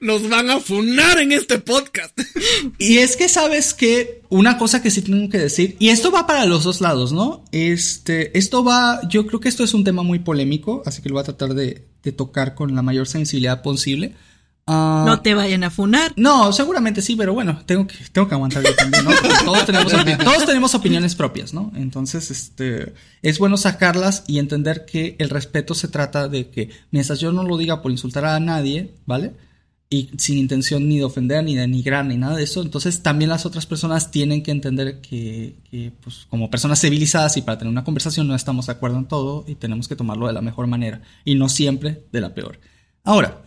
Nos 0.00 0.28
van 0.28 0.50
a 0.50 0.60
funar 0.60 1.18
en 1.18 1.32
este 1.32 1.58
podcast. 1.58 2.18
Y 2.78 2.98
es 2.98 3.16
que 3.16 3.28
sabes 3.28 3.74
que 3.74 4.22
una 4.28 4.58
cosa 4.58 4.82
que 4.82 4.90
sí 4.90 5.02
tengo 5.02 5.28
que 5.28 5.38
decir, 5.38 5.76
y 5.78 5.88
esto 5.90 6.10
va 6.10 6.26
para 6.26 6.46
los 6.46 6.64
dos 6.64 6.80
lados, 6.80 7.12
¿no? 7.12 7.44
Este, 7.52 8.36
esto 8.36 8.64
va, 8.64 9.00
yo 9.08 9.26
creo 9.26 9.40
que 9.40 9.48
esto 9.48 9.62
es 9.64 9.74
un 9.74 9.84
tema 9.84 10.02
muy 10.02 10.20
polémico, 10.20 10.82
así 10.86 11.02
que 11.02 11.08
lo 11.08 11.14
voy 11.14 11.22
a 11.22 11.24
tratar 11.24 11.54
de, 11.54 11.86
de 12.02 12.12
tocar 12.12 12.54
con 12.54 12.74
la 12.74 12.82
mayor 12.82 13.06
sensibilidad 13.06 13.62
posible. 13.62 14.14
Ah, 14.72 15.04
No 15.06 15.20
te 15.20 15.34
vayan 15.34 15.64
a 15.64 15.70
funar. 15.70 16.12
no, 16.16 16.52
seguramente 16.52 17.02
sí, 17.02 17.14
pero 17.16 17.34
bueno, 17.34 17.60
tengo 17.66 17.86
que, 17.86 17.96
tengo 18.12 18.28
que 18.28 18.34
aguantar 18.34 18.62
yo 18.64 18.74
también, 18.74 19.04
¿no? 19.04 19.10
Porque 19.22 19.36
todos 19.44 19.66
tenemos, 19.66 19.92
opi- 19.92 20.16
todos 20.24 20.46
tenemos 20.46 20.74
opiniones 20.74 21.14
propias, 21.14 21.52
¿no? 21.54 21.72
Entonces, 21.76 22.30
este, 22.30 22.94
es 23.22 23.38
bueno 23.38 23.56
sacarlas 23.56 24.24
y 24.26 24.38
entender 24.38 24.84
que 24.86 25.16
el 25.18 25.30
respeto 25.30 25.74
se 25.74 25.88
trata 25.88 26.28
de 26.28 26.48
que 26.50 26.70
mientras 26.90 27.20
yo 27.20 27.32
no 27.32 27.42
lo 27.42 27.56
diga 27.58 27.82
por 27.82 27.90
insultar 27.92 28.24
a 28.24 28.40
nadie, 28.40 28.90
¿vale? 29.06 29.32
Y 29.90 30.08
sin 30.16 30.38
intención 30.38 30.88
ni 30.88 30.96
de 30.96 31.04
ofender, 31.04 31.44
ni 31.44 31.54
de 31.54 31.60
denigrar, 31.62 32.06
ni 32.06 32.16
nada 32.16 32.36
de 32.36 32.44
eso, 32.44 32.62
entonces 32.62 33.02
también 33.02 33.28
las 33.28 33.44
otras 33.44 33.66
personas 33.66 34.10
tienen 34.10 34.42
que 34.42 34.50
entender 34.50 35.02
que, 35.02 35.56
que, 35.70 35.92
pues, 36.02 36.26
como 36.30 36.48
personas 36.50 36.80
civilizadas 36.80 37.36
y 37.36 37.42
para 37.42 37.58
tener 37.58 37.70
una 37.70 37.84
conversación 37.84 38.26
no 38.26 38.34
estamos 38.34 38.66
de 38.66 38.72
acuerdo 38.72 38.96
en 38.96 39.04
todo 39.04 39.44
y 39.46 39.54
tenemos 39.54 39.88
que 39.88 39.96
tomarlo 39.96 40.26
de 40.28 40.32
la 40.32 40.40
mejor 40.40 40.66
manera 40.66 41.02
y 41.26 41.34
no 41.34 41.50
siempre 41.50 42.04
de 42.10 42.20
la 42.22 42.32
peor. 42.32 42.58
Ahora, 43.04 43.42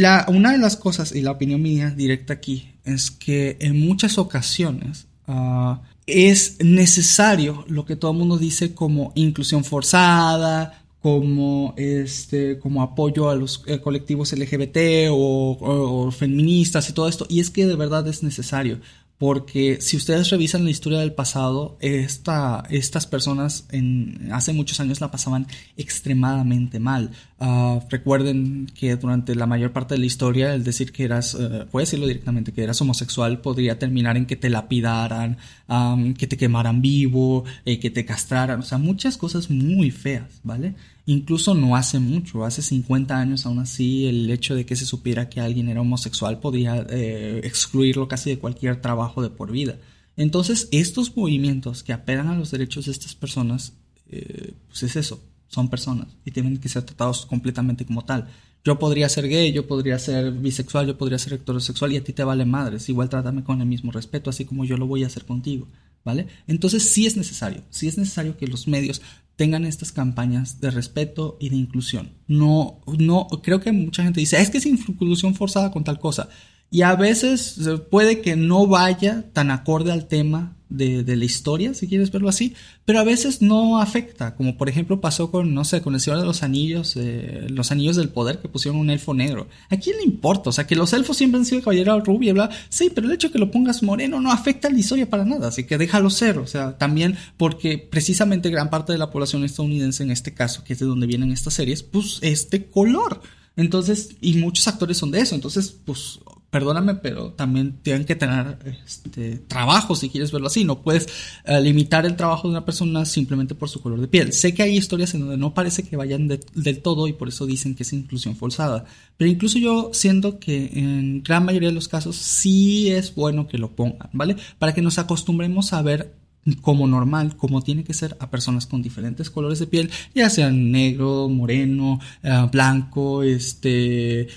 la, 0.00 0.24
una 0.28 0.52
de 0.52 0.58
las 0.58 0.76
cosas, 0.76 1.14
y 1.14 1.20
la 1.20 1.32
opinión 1.32 1.60
mía 1.60 1.90
directa 1.90 2.32
aquí, 2.32 2.70
es 2.84 3.10
que 3.10 3.58
en 3.60 3.78
muchas 3.78 4.16
ocasiones 4.16 5.06
ah, 5.28 5.82
es 6.06 6.56
necesario 6.64 7.64
lo 7.68 7.84
que 7.84 7.96
todo 7.96 8.12
el 8.12 8.16
mundo 8.16 8.38
dice 8.38 8.74
como 8.74 9.12
inclusión 9.14 9.64
forzada, 9.64 10.82
como 11.02 11.74
este 11.76 12.58
como 12.58 12.80
apoyo 12.80 13.28
a 13.28 13.34
los 13.34 13.64
eh, 13.66 13.80
colectivos 13.80 14.32
LGBT 14.32 15.10
o, 15.10 16.10
feministas 16.10 16.88
y 16.88 16.92
todo 16.92 17.08
esto 17.08 17.26
y 17.28 17.40
es 17.40 17.50
que 17.50 17.66
de 17.66 17.74
verdad 17.74 18.06
es 18.06 18.22
necesario 18.22 18.78
porque 19.22 19.80
si 19.80 19.96
ustedes 19.96 20.30
revisan 20.30 20.64
la 20.64 20.70
historia 20.70 20.98
del 20.98 21.12
pasado 21.12 21.76
esta, 21.78 22.64
estas 22.70 23.06
personas 23.06 23.68
en, 23.70 24.30
hace 24.32 24.52
muchos 24.52 24.80
años 24.80 25.00
la 25.00 25.12
pasaban 25.12 25.46
extremadamente 25.76 26.80
mal. 26.80 27.12
Ah, 27.38 27.78
recuerden 27.88 28.66
que 28.74 28.96
durante 28.96 29.36
la 29.36 29.46
mayor 29.46 29.72
parte 29.72 29.94
de 29.94 30.00
la 30.00 30.06
historia 30.06 30.54
el 30.54 30.64
decir 30.64 30.90
que 30.90 31.04
eras 31.04 31.36
eh, 31.38 31.66
puedes 31.70 31.88
decirlo 31.88 32.08
directamente 32.08 32.52
que 32.52 32.64
eras 32.64 32.80
homosexual 32.80 33.40
podría 33.40 33.78
terminar 33.78 34.16
en 34.16 34.26
que 34.26 34.34
te 34.34 34.50
lapidaran 34.50 35.38
am, 35.68 36.14
que 36.14 36.26
te 36.26 36.36
quemaran 36.36 36.82
vivo 36.82 37.44
eh, 37.64 37.78
que 37.78 37.90
te 37.90 38.04
castraran 38.04 38.58
o 38.58 38.62
sea 38.64 38.78
muchas 38.78 39.16
cosas 39.16 39.50
muy 39.50 39.92
feas 39.92 40.40
vale 40.42 40.74
Incluso 41.06 41.54
no 41.54 41.74
hace 41.74 41.98
mucho, 41.98 42.44
hace 42.44 42.62
50 42.62 43.18
años 43.18 43.44
aún 43.44 43.58
así, 43.58 44.06
el 44.06 44.30
hecho 44.30 44.54
de 44.54 44.64
que 44.64 44.76
se 44.76 44.86
supiera 44.86 45.28
que 45.28 45.40
alguien 45.40 45.68
era 45.68 45.80
homosexual 45.80 46.38
podía 46.38 46.86
eh, 46.90 47.40
excluirlo 47.42 48.06
casi 48.06 48.30
de 48.30 48.38
cualquier 48.38 48.80
trabajo 48.80 49.20
de 49.20 49.30
por 49.30 49.50
vida. 49.50 49.78
Entonces, 50.16 50.68
estos 50.70 51.16
movimientos 51.16 51.82
que 51.82 51.92
apelan 51.92 52.28
a 52.28 52.36
los 52.36 52.50
derechos 52.50 52.86
de 52.86 52.92
estas 52.92 53.14
personas, 53.14 53.72
eh, 54.10 54.54
pues 54.68 54.84
es 54.84 54.96
eso, 54.96 55.20
son 55.48 55.68
personas 55.68 56.08
y 56.24 56.30
tienen 56.30 56.58
que 56.58 56.68
ser 56.68 56.82
tratados 56.82 57.26
completamente 57.26 57.84
como 57.84 58.04
tal. 58.04 58.28
Yo 58.64 58.78
podría 58.78 59.08
ser 59.08 59.28
gay, 59.28 59.52
yo 59.52 59.66
podría 59.66 59.98
ser 59.98 60.30
bisexual, 60.30 60.86
yo 60.86 60.96
podría 60.96 61.18
ser 61.18 61.34
heterosexual 61.34 61.92
y 61.92 61.96
a 61.96 62.04
ti 62.04 62.12
te 62.12 62.22
vale 62.22 62.44
madres. 62.44 62.88
Igual 62.88 63.08
trátame 63.08 63.42
con 63.42 63.60
el 63.60 63.66
mismo 63.66 63.90
respeto, 63.90 64.30
así 64.30 64.44
como 64.44 64.64
yo 64.64 64.76
lo 64.76 64.86
voy 64.86 65.02
a 65.02 65.08
hacer 65.08 65.24
contigo, 65.24 65.66
¿vale? 66.04 66.28
Entonces 66.46 66.84
sí 66.84 67.06
es 67.06 67.16
necesario, 67.16 67.62
sí 67.70 67.88
es 67.88 67.98
necesario 67.98 68.36
que 68.36 68.46
los 68.46 68.68
medios 68.68 69.02
tengan 69.36 69.64
estas 69.64 69.92
campañas 69.92 70.60
de 70.60 70.70
respeto 70.70 71.36
y 71.40 71.48
de 71.48 71.56
inclusión. 71.56 72.12
No, 72.26 72.80
no, 72.98 73.26
creo 73.42 73.60
que 73.60 73.72
mucha 73.72 74.02
gente 74.02 74.20
dice, 74.20 74.40
es 74.40 74.50
que 74.50 74.58
es 74.58 74.66
inclusión 74.66 75.34
forzada 75.34 75.70
con 75.70 75.84
tal 75.84 75.98
cosa. 75.98 76.28
Y 76.72 76.80
a 76.80 76.96
veces 76.96 77.60
puede 77.90 78.22
que 78.22 78.34
no 78.34 78.66
vaya 78.66 79.26
tan 79.34 79.50
acorde 79.50 79.92
al 79.92 80.08
tema 80.08 80.56
de, 80.70 81.16
la 81.16 81.24
historia, 81.26 81.74
si 81.74 81.86
quieres 81.86 82.10
verlo 82.10 82.30
así, 82.30 82.54
pero 82.86 82.98
a 82.98 83.04
veces 83.04 83.42
no 83.42 83.78
afecta, 83.78 84.34
como 84.36 84.56
por 84.56 84.70
ejemplo 84.70 84.98
pasó 84.98 85.30
con, 85.30 85.52
no 85.52 85.66
sé, 85.66 85.82
con 85.82 85.92
el 85.92 86.00
Señor 86.00 86.20
de 86.20 86.24
los 86.24 86.42
Anillos, 86.42 86.96
eh, 86.96 87.46
los 87.50 87.70
Anillos 87.72 87.96
del 87.96 88.08
Poder 88.08 88.38
que 88.38 88.48
pusieron 88.48 88.80
un 88.80 88.88
elfo 88.88 89.12
negro. 89.12 89.48
¿A 89.68 89.76
quién 89.76 89.98
le 89.98 90.04
importa? 90.04 90.48
O 90.48 90.52
sea, 90.52 90.66
que 90.66 90.74
los 90.74 90.94
elfos 90.94 91.18
siempre 91.18 91.38
han 91.38 91.44
sido 91.44 91.60
caballeros 91.60 92.06
rubia 92.06 92.32
bla, 92.32 92.48
sí, 92.70 92.90
pero 92.94 93.06
el 93.06 93.12
hecho 93.12 93.28
de 93.28 93.32
que 93.32 93.38
lo 93.38 93.50
pongas 93.50 93.82
moreno 93.82 94.18
no 94.22 94.32
afecta 94.32 94.68
a 94.68 94.70
la 94.70 94.78
historia 94.78 95.10
para 95.10 95.26
nada, 95.26 95.48
así 95.48 95.64
que 95.64 95.76
déjalo 95.76 96.08
ser, 96.08 96.38
o 96.38 96.46
sea, 96.46 96.78
también 96.78 97.18
porque 97.36 97.76
precisamente 97.76 98.48
gran 98.48 98.70
parte 98.70 98.92
de 98.92 98.98
la 98.98 99.10
población 99.10 99.44
estadounidense 99.44 100.04
en 100.04 100.10
este 100.10 100.32
caso, 100.32 100.64
que 100.64 100.72
es 100.72 100.78
de 100.78 100.86
donde 100.86 101.06
vienen 101.06 101.32
estas 101.32 101.52
series, 101.52 101.82
pues 101.82 102.18
es 102.22 102.48
de 102.48 102.64
color. 102.64 103.20
Entonces, 103.56 104.16
y 104.22 104.38
muchos 104.38 104.66
actores 104.66 104.96
son 104.96 105.10
de 105.10 105.20
eso, 105.20 105.34
entonces, 105.34 105.76
pues 105.84 106.20
perdóname, 106.52 106.96
pero 106.96 107.32
también 107.32 107.78
tienen 107.82 108.04
que 108.04 108.14
tener 108.14 108.58
este, 108.84 109.38
trabajo, 109.38 109.96
si 109.96 110.10
quieres 110.10 110.30
verlo 110.30 110.48
así. 110.48 110.64
No 110.64 110.82
puedes 110.82 111.08
eh, 111.46 111.58
limitar 111.62 112.04
el 112.04 112.14
trabajo 112.14 112.46
de 112.46 112.52
una 112.52 112.64
persona 112.66 113.06
simplemente 113.06 113.54
por 113.54 113.70
su 113.70 113.80
color 113.80 113.98
de 114.02 114.06
piel. 114.06 114.34
Sé 114.34 114.52
que 114.52 114.62
hay 114.62 114.76
historias 114.76 115.14
en 115.14 115.20
donde 115.22 115.38
no 115.38 115.54
parece 115.54 115.82
que 115.82 115.96
vayan 115.96 116.28
de- 116.28 116.40
del 116.54 116.82
todo 116.82 117.08
y 117.08 117.14
por 117.14 117.28
eso 117.28 117.46
dicen 117.46 117.74
que 117.74 117.84
es 117.84 117.92
inclusión 117.94 118.36
forzada. 118.36 118.84
Pero 119.16 119.30
incluso 119.30 119.58
yo 119.58 119.90
siento 119.94 120.38
que 120.38 120.66
en 120.74 121.22
gran 121.22 121.44
mayoría 121.46 121.70
de 121.70 121.74
los 121.74 121.88
casos 121.88 122.16
sí 122.16 122.90
es 122.90 123.14
bueno 123.14 123.48
que 123.48 123.56
lo 123.56 123.74
pongan, 123.74 124.10
¿vale? 124.12 124.36
Para 124.58 124.74
que 124.74 124.82
nos 124.82 124.98
acostumbremos 124.98 125.72
a 125.72 125.80
ver 125.80 126.14
como 126.60 126.86
normal, 126.86 127.36
como 127.36 127.62
tiene 127.62 127.84
que 127.84 127.94
ser 127.94 128.16
a 128.20 128.30
personas 128.30 128.66
con 128.66 128.82
diferentes 128.82 129.30
colores 129.30 129.58
de 129.58 129.66
piel, 129.66 129.90
ya 130.14 130.28
sean 130.28 130.72
negro, 130.72 131.28
moreno, 131.28 132.00
eh, 132.22 132.48
blanco, 132.50 133.22
este, 133.22 134.28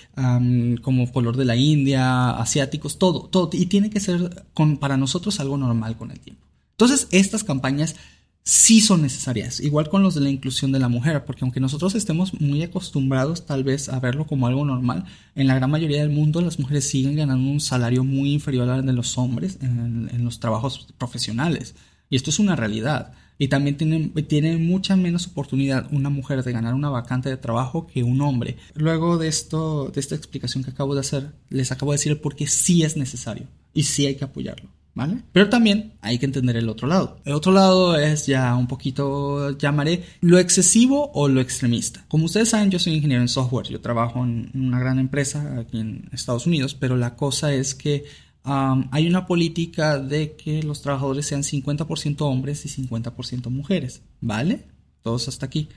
como 0.81 1.11
color 1.11 1.35
de 1.37 1.45
la 1.45 1.55
India, 1.55 2.31
asiáticos, 2.31 2.99
todo, 2.99 3.21
todo, 3.21 3.49
y 3.53 3.65
tiene 3.65 3.89
que 3.89 3.99
ser 3.99 4.45
con, 4.53 4.77
para 4.77 4.97
nosotros 4.97 5.39
algo 5.39 5.57
normal 5.57 5.97
con 5.97 6.11
el 6.11 6.19
tiempo. 6.19 6.43
Entonces, 6.71 7.07
estas 7.11 7.43
campañas 7.43 7.95
sí 8.43 8.79
son 8.81 9.01
necesarias, 9.01 9.59
igual 9.59 9.89
con 9.89 10.03
los 10.03 10.13
de 10.13 10.21
la 10.21 10.29
inclusión 10.29 10.71
de 10.71 10.77
la 10.77 10.89
mujer, 10.89 11.25
porque 11.25 11.43
aunque 11.43 11.59
nosotros 11.59 11.95
estemos 11.95 12.39
muy 12.39 12.61
acostumbrados 12.61 13.47
tal 13.47 13.63
vez 13.63 13.89
a 13.89 13.99
verlo 13.99 14.27
como 14.27 14.45
algo 14.45 14.63
normal, 14.63 15.05
en 15.33 15.47
la 15.47 15.55
gran 15.55 15.71
mayoría 15.71 16.01
del 16.01 16.11
mundo 16.11 16.41
las 16.41 16.59
mujeres 16.59 16.87
siguen 16.87 17.15
ganando 17.15 17.49
un 17.49 17.59
salario 17.59 18.03
muy 18.03 18.33
inferior 18.33 18.69
al 18.69 18.85
de 18.85 18.93
los 18.93 19.17
hombres 19.17 19.57
en 19.61 20.23
los 20.23 20.39
trabajos 20.39 20.93
profesionales. 20.99 21.73
Y 22.09 22.15
esto 22.15 22.29
es 22.29 22.39
una 22.39 22.55
realidad. 22.55 23.13
Y 23.37 23.49
también 23.49 23.75
tiene, 23.77 24.09
tiene 24.23 24.57
mucha 24.57 24.95
menos 24.95 25.27
oportunidad 25.27 25.87
una 25.91 26.09
mujer 26.09 26.43
de 26.43 26.53
ganar 26.53 26.73
una 26.73 26.89
vacante 26.89 27.29
de 27.29 27.37
trabajo 27.37 27.85
que 27.87 28.03
un 28.03 28.21
hombre. 28.21 28.57
Luego 28.75 29.17
de 29.17 29.27
esto, 29.27 29.91
de 29.93 29.99
esta 29.99 30.15
explicación 30.15 30.63
que 30.63 30.71
acabo 30.71 30.93
de 30.93 31.01
hacer, 31.01 31.31
les 31.49 31.71
acabo 31.71 31.91
de 31.91 31.97
decir 31.97 32.11
el 32.13 32.19
por 32.19 32.35
qué 32.35 32.47
sí 32.47 32.83
es 32.83 32.95
necesario 32.95 33.47
y 33.73 33.83
sí 33.83 34.05
hay 34.05 34.15
que 34.15 34.25
apoyarlo. 34.25 34.69
¿Vale? 34.95 35.23
Pero 35.33 35.49
también 35.49 35.91
hay 35.99 36.17
que 36.17 36.25
entender 36.25 36.55
el 36.55 36.69
otro 36.69 36.87
lado. 36.87 37.19
El 37.25 37.33
otro 37.33 37.51
lado 37.51 37.97
es 37.97 38.27
ya 38.27 38.55
un 38.55 38.65
poquito, 38.65 39.57
llamaré, 39.57 40.05
lo 40.21 40.39
excesivo 40.39 41.11
o 41.13 41.27
lo 41.27 41.41
extremista. 41.41 42.05
Como 42.07 42.23
ustedes 42.23 42.47
saben, 42.47 42.71
yo 42.71 42.79
soy 42.79 42.93
ingeniero 42.93 43.21
en 43.21 43.27
software. 43.27 43.67
Yo 43.67 43.81
trabajo 43.81 44.23
en 44.23 44.51
una 44.53 44.79
gran 44.79 44.97
empresa 44.97 45.59
aquí 45.59 45.81
en 45.81 46.07
Estados 46.13 46.47
Unidos, 46.47 46.75
pero 46.75 46.95
la 46.95 47.17
cosa 47.17 47.53
es 47.53 47.75
que 47.75 48.05
hay 48.45 49.07
una 49.07 49.25
política 49.25 49.97
de 49.97 50.35
que 50.35 50.61
los 50.63 50.81
trabajadores 50.81 51.25
sean 51.25 51.43
50% 51.43 52.21
hombres 52.21 52.65
y 52.65 52.69
50% 52.69 53.49
mujeres. 53.49 54.01
¿Vale? 54.21 54.63
Todos 55.01 55.27
hasta 55.27 55.45
aquí. 55.45 55.69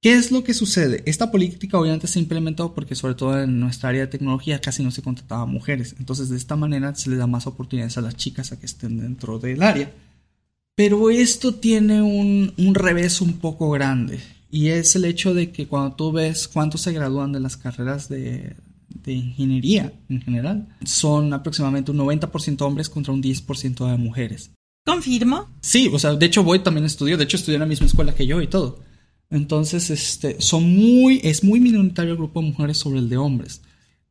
¿Qué 0.00 0.14
es 0.14 0.30
lo 0.30 0.42
que 0.42 0.54
sucede? 0.54 1.02
Esta 1.04 1.30
política 1.30 1.78
obviamente 1.78 2.06
se 2.06 2.18
implementó 2.18 2.74
porque 2.74 2.94
sobre 2.94 3.14
todo 3.14 3.42
en 3.42 3.60
nuestra 3.60 3.90
área 3.90 4.02
de 4.02 4.06
tecnología 4.06 4.60
casi 4.60 4.82
no 4.82 4.90
se 4.90 5.02
contrataba 5.02 5.44
mujeres. 5.44 5.94
Entonces 5.98 6.30
de 6.30 6.38
esta 6.38 6.56
manera 6.56 6.94
se 6.94 7.10
le 7.10 7.16
da 7.16 7.26
más 7.26 7.46
oportunidades 7.46 7.98
a 7.98 8.00
las 8.00 8.16
chicas 8.16 8.50
a 8.50 8.58
que 8.58 8.66
estén 8.66 8.98
dentro 8.98 9.38
del 9.38 9.62
área. 9.62 9.92
Pero 10.74 11.10
esto 11.10 11.54
tiene 11.54 12.00
un, 12.00 12.54
un 12.56 12.74
revés 12.74 13.20
un 13.20 13.34
poco 13.34 13.70
grande. 13.70 14.20
Y 14.50 14.68
es 14.68 14.96
el 14.96 15.04
hecho 15.04 15.34
de 15.34 15.52
que 15.52 15.66
cuando 15.66 15.94
tú 15.94 16.12
ves 16.12 16.48
cuántos 16.48 16.80
se 16.80 16.92
gradúan 16.92 17.32
de 17.32 17.40
las 17.40 17.58
carreras 17.58 18.08
de, 18.08 18.56
de 18.90 19.12
ingeniería 19.12 19.92
en 20.08 20.20
general, 20.20 20.68
son 20.84 21.32
aproximadamente 21.32 21.90
un 21.90 21.98
90% 21.98 22.60
hombres 22.62 22.88
contra 22.88 23.12
un 23.12 23.22
10% 23.22 23.90
de 23.90 23.96
mujeres. 23.96 24.50
Confirmo. 24.84 25.48
Sí, 25.60 25.90
o 25.92 25.98
sea, 25.98 26.14
de 26.14 26.26
hecho 26.26 26.42
Boyd 26.42 26.60
también 26.60 26.86
estudió, 26.86 27.16
de 27.16 27.24
hecho 27.24 27.36
estudió 27.36 27.56
en 27.56 27.60
la 27.60 27.66
misma 27.66 27.86
escuela 27.86 28.14
que 28.14 28.26
yo 28.26 28.40
y 28.40 28.46
todo. 28.46 28.80
Entonces, 29.30 29.90
este, 29.90 30.40
son 30.40 30.74
muy, 30.74 31.20
es 31.22 31.44
muy 31.44 31.60
minoritario 31.60 32.12
el 32.12 32.18
grupo 32.18 32.40
de 32.40 32.48
mujeres 32.48 32.78
sobre 32.78 32.98
el 32.98 33.08
de 33.08 33.16
hombres. 33.16 33.62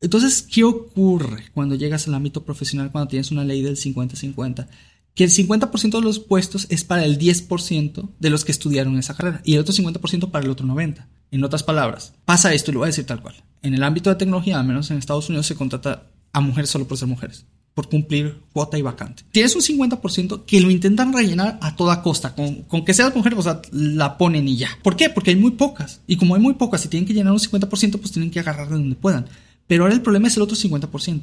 Entonces, 0.01 0.41
¿qué 0.41 0.63
ocurre 0.63 1.45
cuando 1.53 1.75
llegas 1.75 2.07
al 2.07 2.15
ámbito 2.15 2.45
profesional, 2.45 2.91
cuando 2.91 3.09
tienes 3.09 3.31
una 3.31 3.43
ley 3.43 3.61
del 3.61 3.75
50-50? 3.75 4.67
Que 5.13 5.25
el 5.25 5.29
50% 5.29 5.91
de 5.91 6.01
los 6.01 6.19
puestos 6.19 6.67
es 6.69 6.85
para 6.85 7.03
el 7.03 7.19
10% 7.19 8.09
de 8.17 8.29
los 8.29 8.45
que 8.45 8.53
estudiaron 8.53 8.97
esa 8.97 9.15
carrera 9.15 9.41
y 9.43 9.55
el 9.55 9.59
otro 9.59 9.73
50% 9.73 10.31
para 10.31 10.45
el 10.45 10.51
otro 10.51 10.65
90%. 10.65 11.05
En 11.31 11.43
otras 11.43 11.63
palabras, 11.63 12.13
pasa 12.25 12.53
esto 12.53 12.71
y 12.71 12.73
lo 12.73 12.79
voy 12.79 12.87
a 12.87 12.93
decir 12.93 13.05
tal 13.05 13.21
cual. 13.21 13.35
En 13.61 13.73
el 13.73 13.83
ámbito 13.83 14.09
de 14.09 14.15
tecnología, 14.15 14.59
al 14.59 14.65
menos 14.65 14.89
en 14.89 14.97
Estados 14.97 15.29
Unidos, 15.29 15.47
se 15.47 15.55
contrata 15.55 16.03
a 16.33 16.41
mujeres 16.41 16.69
solo 16.69 16.87
por 16.87 16.97
ser 16.97 17.07
mujeres 17.07 17.45
por 17.79 17.87
cumplir 17.87 18.41
cuota 18.51 18.77
y 18.77 18.81
vacante. 18.81 19.23
Tienes 19.31 19.55
un 19.55 19.61
50% 19.61 20.43
que 20.45 20.59
lo 20.59 20.69
intentan 20.69 21.13
rellenar 21.13 21.57
a 21.61 21.77
toda 21.77 22.01
costa. 22.01 22.35
Con, 22.35 22.63
con 22.63 22.83
que 22.83 22.93
seas 22.93 23.15
mujer, 23.15 23.33
o 23.35 23.41
sea, 23.41 23.61
la 23.71 24.17
ponen 24.17 24.49
y 24.49 24.57
ya. 24.57 24.67
¿Por 24.83 24.97
qué? 24.97 25.09
Porque 25.09 25.29
hay 25.29 25.37
muy 25.37 25.51
pocas. 25.51 26.01
Y 26.05 26.17
como 26.17 26.35
hay 26.35 26.41
muy 26.41 26.55
pocas 26.55 26.83
y 26.83 26.89
tienen 26.89 27.07
que 27.07 27.13
llenar 27.13 27.31
un 27.31 27.39
50%, 27.39 27.69
pues 27.69 28.11
tienen 28.11 28.31
que 28.31 28.41
agarrar 28.41 28.67
de 28.67 28.75
donde 28.75 28.97
puedan. 28.97 29.27
Pero 29.65 29.83
ahora 29.83 29.95
el 29.95 30.01
problema 30.01 30.27
es 30.27 30.35
el 30.35 30.43
otro 30.43 30.57
50%. 30.57 31.21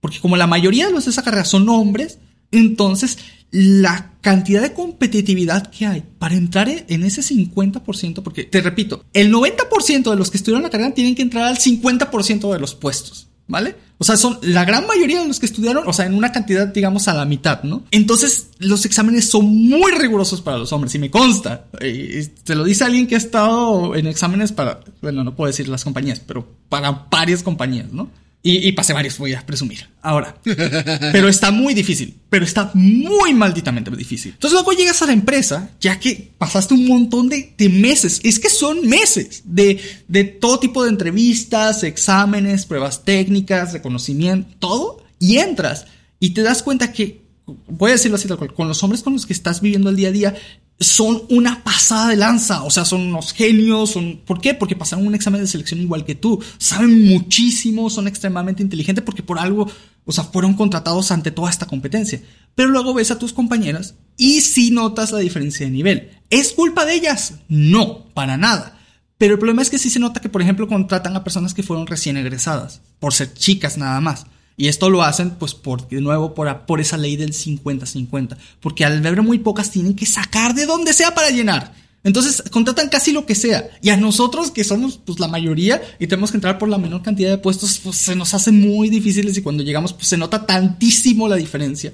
Porque 0.00 0.20
como 0.20 0.36
la 0.36 0.46
mayoría 0.46 0.86
de 0.86 0.92
los 0.92 1.06
de 1.06 1.10
esa 1.10 1.24
carrera 1.24 1.44
son 1.44 1.68
hombres, 1.68 2.20
entonces 2.52 3.18
la 3.50 4.12
cantidad 4.20 4.62
de 4.62 4.72
competitividad 4.72 5.70
que 5.70 5.86
hay 5.86 6.04
para 6.18 6.34
entrar 6.34 6.68
en 6.68 7.04
ese 7.04 7.22
50%, 7.22 8.22
porque 8.22 8.44
te 8.44 8.60
repito, 8.60 9.04
el 9.12 9.32
90% 9.32 10.10
de 10.10 10.16
los 10.16 10.30
que 10.30 10.36
estudiaron 10.36 10.62
la 10.62 10.70
carrera 10.70 10.94
tienen 10.94 11.14
que 11.14 11.22
entrar 11.22 11.44
al 11.44 11.58
50% 11.58 12.52
de 12.52 12.58
los 12.58 12.74
puestos. 12.74 13.28
¿vale? 13.48 13.76
O 13.98 14.04
sea, 14.04 14.16
son 14.16 14.38
la 14.42 14.64
gran 14.64 14.86
mayoría 14.86 15.22
de 15.22 15.28
los 15.28 15.40
que 15.40 15.46
estudiaron, 15.46 15.86
o 15.86 15.92
sea, 15.92 16.06
en 16.06 16.14
una 16.14 16.32
cantidad, 16.32 16.66
digamos, 16.66 17.08
a 17.08 17.14
la 17.14 17.24
mitad, 17.24 17.62
¿no? 17.62 17.84
Entonces, 17.90 18.48
los 18.58 18.84
exámenes 18.84 19.30
son 19.30 19.46
muy 19.46 19.92
rigurosos 19.92 20.42
para 20.42 20.58
los 20.58 20.72
hombres, 20.72 20.94
y 20.94 20.98
me 20.98 21.10
consta. 21.10 21.66
Y 21.80 22.26
te 22.26 22.54
lo 22.54 22.64
dice 22.64 22.84
alguien 22.84 23.06
que 23.06 23.14
ha 23.14 23.18
estado 23.18 23.94
en 23.94 24.06
exámenes 24.06 24.52
para, 24.52 24.80
bueno, 25.00 25.24
no 25.24 25.34
puedo 25.34 25.46
decir 25.46 25.68
las 25.68 25.84
compañías, 25.84 26.20
pero 26.20 26.46
para 26.68 27.06
varias 27.10 27.42
compañías, 27.42 27.92
¿no? 27.92 28.10
Y, 28.48 28.70
pasé 28.72 28.92
varios, 28.92 29.18
voy 29.18 29.34
a 29.34 29.44
presumir. 29.44 29.88
Ahora. 30.02 30.36
Pero 30.44 31.28
está 31.28 31.50
muy 31.50 31.74
difícil. 31.74 32.14
Pero 32.30 32.44
está 32.44 32.70
muy 32.74 33.34
malditamente 33.34 33.90
difícil. 33.90 34.32
Entonces 34.32 34.52
luego 34.52 34.72
llegas 34.72 35.02
a 35.02 35.06
la 35.06 35.12
empresa, 35.12 35.70
ya 35.80 35.98
que 35.98 36.30
pasaste 36.38 36.74
un 36.74 36.86
montón 36.86 37.28
de, 37.28 37.54
meses. 37.68 38.20
Es 38.22 38.38
que 38.38 38.48
son 38.48 38.86
meses 38.86 39.42
de, 39.44 39.80
de 40.06 40.24
todo 40.24 40.60
tipo 40.60 40.84
de 40.84 40.90
entrevistas, 40.90 41.82
exámenes, 41.82 42.66
pruebas 42.66 43.04
técnicas, 43.04 43.72
reconocimiento, 43.72 44.54
todo. 44.60 45.04
Y 45.18 45.38
entras 45.38 45.86
y 46.20 46.30
te 46.30 46.42
das 46.42 46.62
cuenta 46.62 46.92
que, 46.92 47.22
voy 47.66 47.90
a 47.90 47.94
decirlo 47.94 48.16
así 48.16 48.28
tal 48.28 48.38
cual, 48.38 48.54
con 48.54 48.68
los 48.68 48.82
hombres 48.82 49.02
con 49.02 49.12
los 49.12 49.26
que 49.26 49.32
estás 49.32 49.60
viviendo 49.60 49.90
el 49.90 49.96
día 49.96 50.08
a 50.08 50.12
día, 50.12 50.34
son 50.78 51.22
una 51.30 51.64
pasada 51.64 52.08
de 52.08 52.16
lanza, 52.16 52.62
o 52.62 52.70
sea, 52.70 52.84
son 52.84 53.02
unos 53.02 53.32
genios, 53.32 53.90
son... 53.90 54.20
¿Por 54.26 54.40
qué? 54.40 54.52
Porque 54.52 54.76
pasaron 54.76 55.06
un 55.06 55.14
examen 55.14 55.40
de 55.40 55.46
selección 55.46 55.80
igual 55.80 56.04
que 56.04 56.14
tú, 56.14 56.42
saben 56.58 57.06
muchísimo, 57.08 57.88
son 57.88 58.06
extremadamente 58.08 58.62
inteligentes 58.62 59.04
porque 59.04 59.22
por 59.22 59.38
algo, 59.38 59.70
o 60.04 60.12
sea, 60.12 60.24
fueron 60.24 60.54
contratados 60.54 61.10
ante 61.12 61.30
toda 61.30 61.50
esta 61.50 61.66
competencia. 61.66 62.20
Pero 62.54 62.68
luego 62.68 62.92
ves 62.92 63.10
a 63.10 63.18
tus 63.18 63.32
compañeras 63.32 63.94
y 64.16 64.42
sí 64.42 64.70
notas 64.70 65.12
la 65.12 65.18
diferencia 65.18 65.64
de 65.64 65.72
nivel. 65.72 66.10
¿Es 66.28 66.52
culpa 66.52 66.84
de 66.84 66.94
ellas? 66.94 67.34
No, 67.48 68.06
para 68.12 68.36
nada. 68.36 68.78
Pero 69.18 69.34
el 69.34 69.38
problema 69.38 69.62
es 69.62 69.70
que 69.70 69.78
sí 69.78 69.88
se 69.88 69.98
nota 69.98 70.20
que, 70.20 70.28
por 70.28 70.42
ejemplo, 70.42 70.68
contratan 70.68 71.16
a 71.16 71.24
personas 71.24 71.54
que 71.54 71.62
fueron 71.62 71.86
recién 71.86 72.18
egresadas, 72.18 72.82
por 72.98 73.14
ser 73.14 73.32
chicas 73.32 73.78
nada 73.78 74.00
más. 74.02 74.26
Y 74.56 74.68
esto 74.68 74.88
lo 74.88 75.02
hacen, 75.02 75.32
pues, 75.32 75.54
por, 75.54 75.86
de 75.88 76.00
nuevo, 76.00 76.34
por, 76.34 76.64
por 76.66 76.80
esa 76.80 76.96
ley 76.96 77.16
del 77.16 77.32
50-50. 77.32 78.36
Porque 78.60 78.84
al 78.84 79.00
ver 79.02 79.20
muy 79.22 79.38
pocas 79.38 79.70
tienen 79.70 79.94
que 79.94 80.06
sacar 80.06 80.54
de 80.54 80.66
donde 80.66 80.92
sea 80.92 81.14
para 81.14 81.30
llenar. 81.30 81.74
Entonces, 82.04 82.42
contratan 82.50 82.88
casi 82.88 83.12
lo 83.12 83.26
que 83.26 83.34
sea. 83.34 83.68
Y 83.82 83.90
a 83.90 83.96
nosotros, 83.96 84.50
que 84.50 84.64
somos, 84.64 84.98
pues, 85.04 85.18
la 85.18 85.28
mayoría, 85.28 85.82
y 85.98 86.06
tenemos 86.06 86.30
que 86.30 86.38
entrar 86.38 86.58
por 86.58 86.68
la 86.68 86.78
menor 86.78 87.02
cantidad 87.02 87.30
de 87.30 87.38
puestos, 87.38 87.80
pues, 87.82 87.96
se 87.96 88.16
nos 88.16 88.32
hace 88.32 88.50
muy 88.50 88.88
difíciles. 88.88 89.36
Y 89.36 89.42
cuando 89.42 89.62
llegamos, 89.62 89.92
pues, 89.92 90.08
se 90.08 90.16
nota 90.16 90.46
tantísimo 90.46 91.28
la 91.28 91.36
diferencia. 91.36 91.92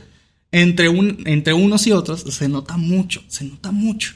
Entre, 0.53 0.89
un, 0.89 1.23
entre 1.27 1.55
unos 1.55 1.87
y 1.87 1.93
otros, 1.93 2.21
se 2.29 2.49
nota 2.49 2.77
mucho, 2.77 3.23
se 3.27 3.45
nota 3.45 3.73
mucho. 3.73 4.13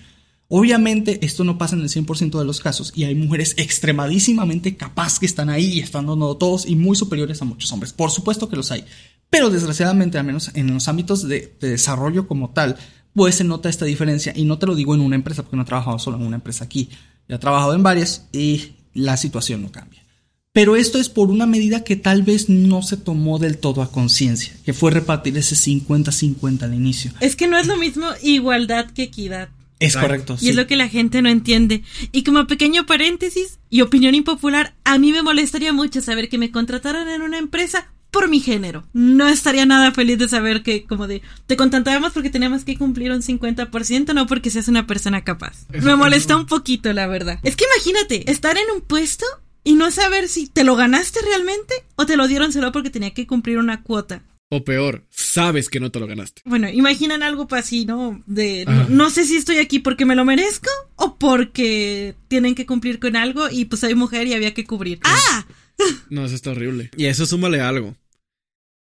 Obviamente 0.49 1.19
esto 1.27 1.43
no 1.43 1.59
pasa 1.59 1.75
en 1.75 1.83
el 1.83 1.89
100% 1.89 2.39
de 2.39 2.45
los 2.45 2.61
casos 2.61 2.93
y 2.95 3.05
hay 3.05 3.17
mujeres 3.17 3.55
extremadísimamente 3.59 4.77
capaces 4.77 5.19
que 5.19 5.27
están 5.27 5.51
ahí 5.51 5.67
y 5.67 5.81
están 5.81 6.07
dando 6.07 6.37
todos 6.37 6.67
y 6.67 6.77
muy 6.77 6.97
superiores 6.97 7.43
a 7.43 7.45
muchos 7.45 7.73
hombres. 7.73 7.93
Por 7.93 8.13
supuesto 8.13 8.49
que 8.49 8.57
los 8.57 8.71
hay, 8.71 8.85
pero 9.29 9.51
desgraciadamente 9.51 10.19
al 10.19 10.25
menos 10.25 10.53
en 10.55 10.73
los 10.73 10.87
ámbitos 10.87 11.27
de, 11.27 11.53
desarrollo 11.61 12.29
como 12.29 12.51
tal, 12.51 12.77
pues 13.13 13.37
se 13.37 13.45
nota 13.45 13.69
esta 13.69 13.87
diferencia 13.87 14.33
y 14.37 14.45
no 14.45 14.59
te 14.59 14.67
lo 14.67 14.77
digo 14.77 14.95
en 14.95 15.01
una 15.01 15.17
empresa 15.17 15.43
porque 15.43 15.57
no 15.57 15.63
he 15.63 15.67
trabajado 15.67 15.99
solo 15.99 16.17
en 16.17 16.23
una 16.23 16.37
empresa 16.37 16.65
aquí, 16.65 16.91
ya 17.29 17.37
he 17.37 17.41
trabajado 17.41 17.75
en 17.75 17.83
varias 17.83 18.29
y 18.33 18.77
la 18.95 19.17
situación 19.17 19.63
no 19.63 19.73
cambia. 19.73 20.07
Pero 20.53 20.77
esto 20.77 20.99
es 20.99 21.11
por 21.11 21.31
una 21.31 21.45
medida 21.45 21.85
que 21.85 21.97
tal 21.97 22.23
vez 22.23 22.49
no 22.49 22.81
se 22.83 22.97
tomó 22.97 23.39
del 23.39 23.59
todo 23.59 23.83
a 23.83 23.91
conciencia, 23.91 24.55
que 24.65 24.73
fue 24.73 24.91
repartir 24.91 25.37
ese 25.37 25.55
50-50 25.55 26.63
al 26.63 26.73
inicio. 26.73 27.11
Es 27.21 27.37
que 27.37 27.47
no 27.47 27.59
es 27.59 27.67
lo 27.67 27.77
mismo 27.77 28.07
igualdad 28.23 28.87
que 28.87 29.03
equidad. 29.03 29.51
Es 29.79 29.97
correcto. 29.97 30.37
Y 30.41 30.49
es 30.49 30.57
lo 30.57 30.67
que 30.67 30.77
la 30.77 30.89
gente 30.89 31.21
no 31.23 31.29
entiende. 31.29 31.83
Y 32.13 32.23
como 32.23 32.47
pequeño 32.47 32.87
paréntesis 32.87 33.59
y 33.69 33.83
opinión 33.83 34.15
impopular, 34.15 34.75
a 34.85 34.99
mí 34.99 35.13
me 35.13 35.23
molestaría 35.23 35.73
mucho 35.73 36.01
saber 36.01 36.29
que 36.29 36.39
me 36.39 36.51
contrataran 36.51 37.09
en 37.09 37.23
una 37.23 37.39
empresa 37.39 37.91
por 38.11 38.29
mi 38.29 38.41
género. 38.41 38.85
No 38.95 39.29
estaría 39.29 39.67
nada 39.67 39.93
feliz 39.93 40.19
de 40.19 40.29
saber 40.29 40.63
que, 40.63 40.85
como 40.85 41.07
de, 41.07 41.21
te 41.47 41.57
contratábamos 41.57 42.13
porque 42.13 42.31
teníamos 42.31 42.65
que 42.65 42.79
cumplir 42.79 43.13
un 43.13 43.21
50%, 43.21 44.15
no 44.15 44.27
porque 44.27 44.49
seas 44.49 44.69
una 44.69 44.87
persona 44.87 45.23
capaz. 45.23 45.67
me 45.83 45.97
molesta 45.97 46.37
un 46.37 46.47
poquito, 46.47 46.93
la 46.95 47.07
verdad. 47.07 47.39
Es 47.43 47.57
que 47.57 47.67
imagínate, 47.75 48.31
estar 48.31 48.57
en 48.57 48.71
un 48.75 48.81
puesto 48.81 49.27
y 49.65 49.75
no 49.75 49.91
saber 49.91 50.29
si 50.29 50.47
te 50.47 50.65
lo 50.65 50.77
ganaste 50.77 51.21
realmente 51.23 51.75
o 51.97 52.07
te 52.07 52.17
lo 52.17 52.27
dieron 52.29 52.53
solo 52.53 52.73
porque 52.73 52.89
tenía 52.89 53.13
que 53.13 53.27
cumplir 53.27 53.59
una 53.59 53.83
cuota. 53.83 54.23
O 54.49 54.63
peor, 54.65 55.05
sabes 55.11 55.69
que 55.69 55.81
no 55.81 55.91
te 55.91 55.99
lo 55.99 56.07
ganaste. 56.07 56.43
Bueno, 56.45 56.69
imaginan 56.69 57.25
algo 57.25 57.49
así, 57.51 57.85
¿no? 57.85 58.23
De 58.27 58.65
no, 58.89 59.11
sé 59.11 59.25
si 59.25 59.37
estoy 59.37 59.59
aquí 59.59 59.81
porque 59.81 60.07
me 60.07 60.15
lo 60.15 60.25
merezco 60.25 60.71
o 60.95 61.19
porque 61.19 62.15
tienen 62.29 62.55
que 62.55 62.65
cumplir 62.65 63.01
con 63.01 63.17
algo 63.17 63.51
y 63.51 63.65
pues 63.65 63.81
soy 63.81 63.97
mujer 63.97 64.29
y 64.29 64.35
había 64.35 64.55
que 64.55 64.65
cubrir. 64.65 65.01
¡Ah! 65.03 65.47
No, 66.09 66.25
eso 66.25 66.35
está 66.35 66.53
horrible. 66.53 66.91
Y 66.97 67.05
a 67.05 67.11
eso 67.11 67.27
súmale 67.27 67.61
algo. 67.61 67.95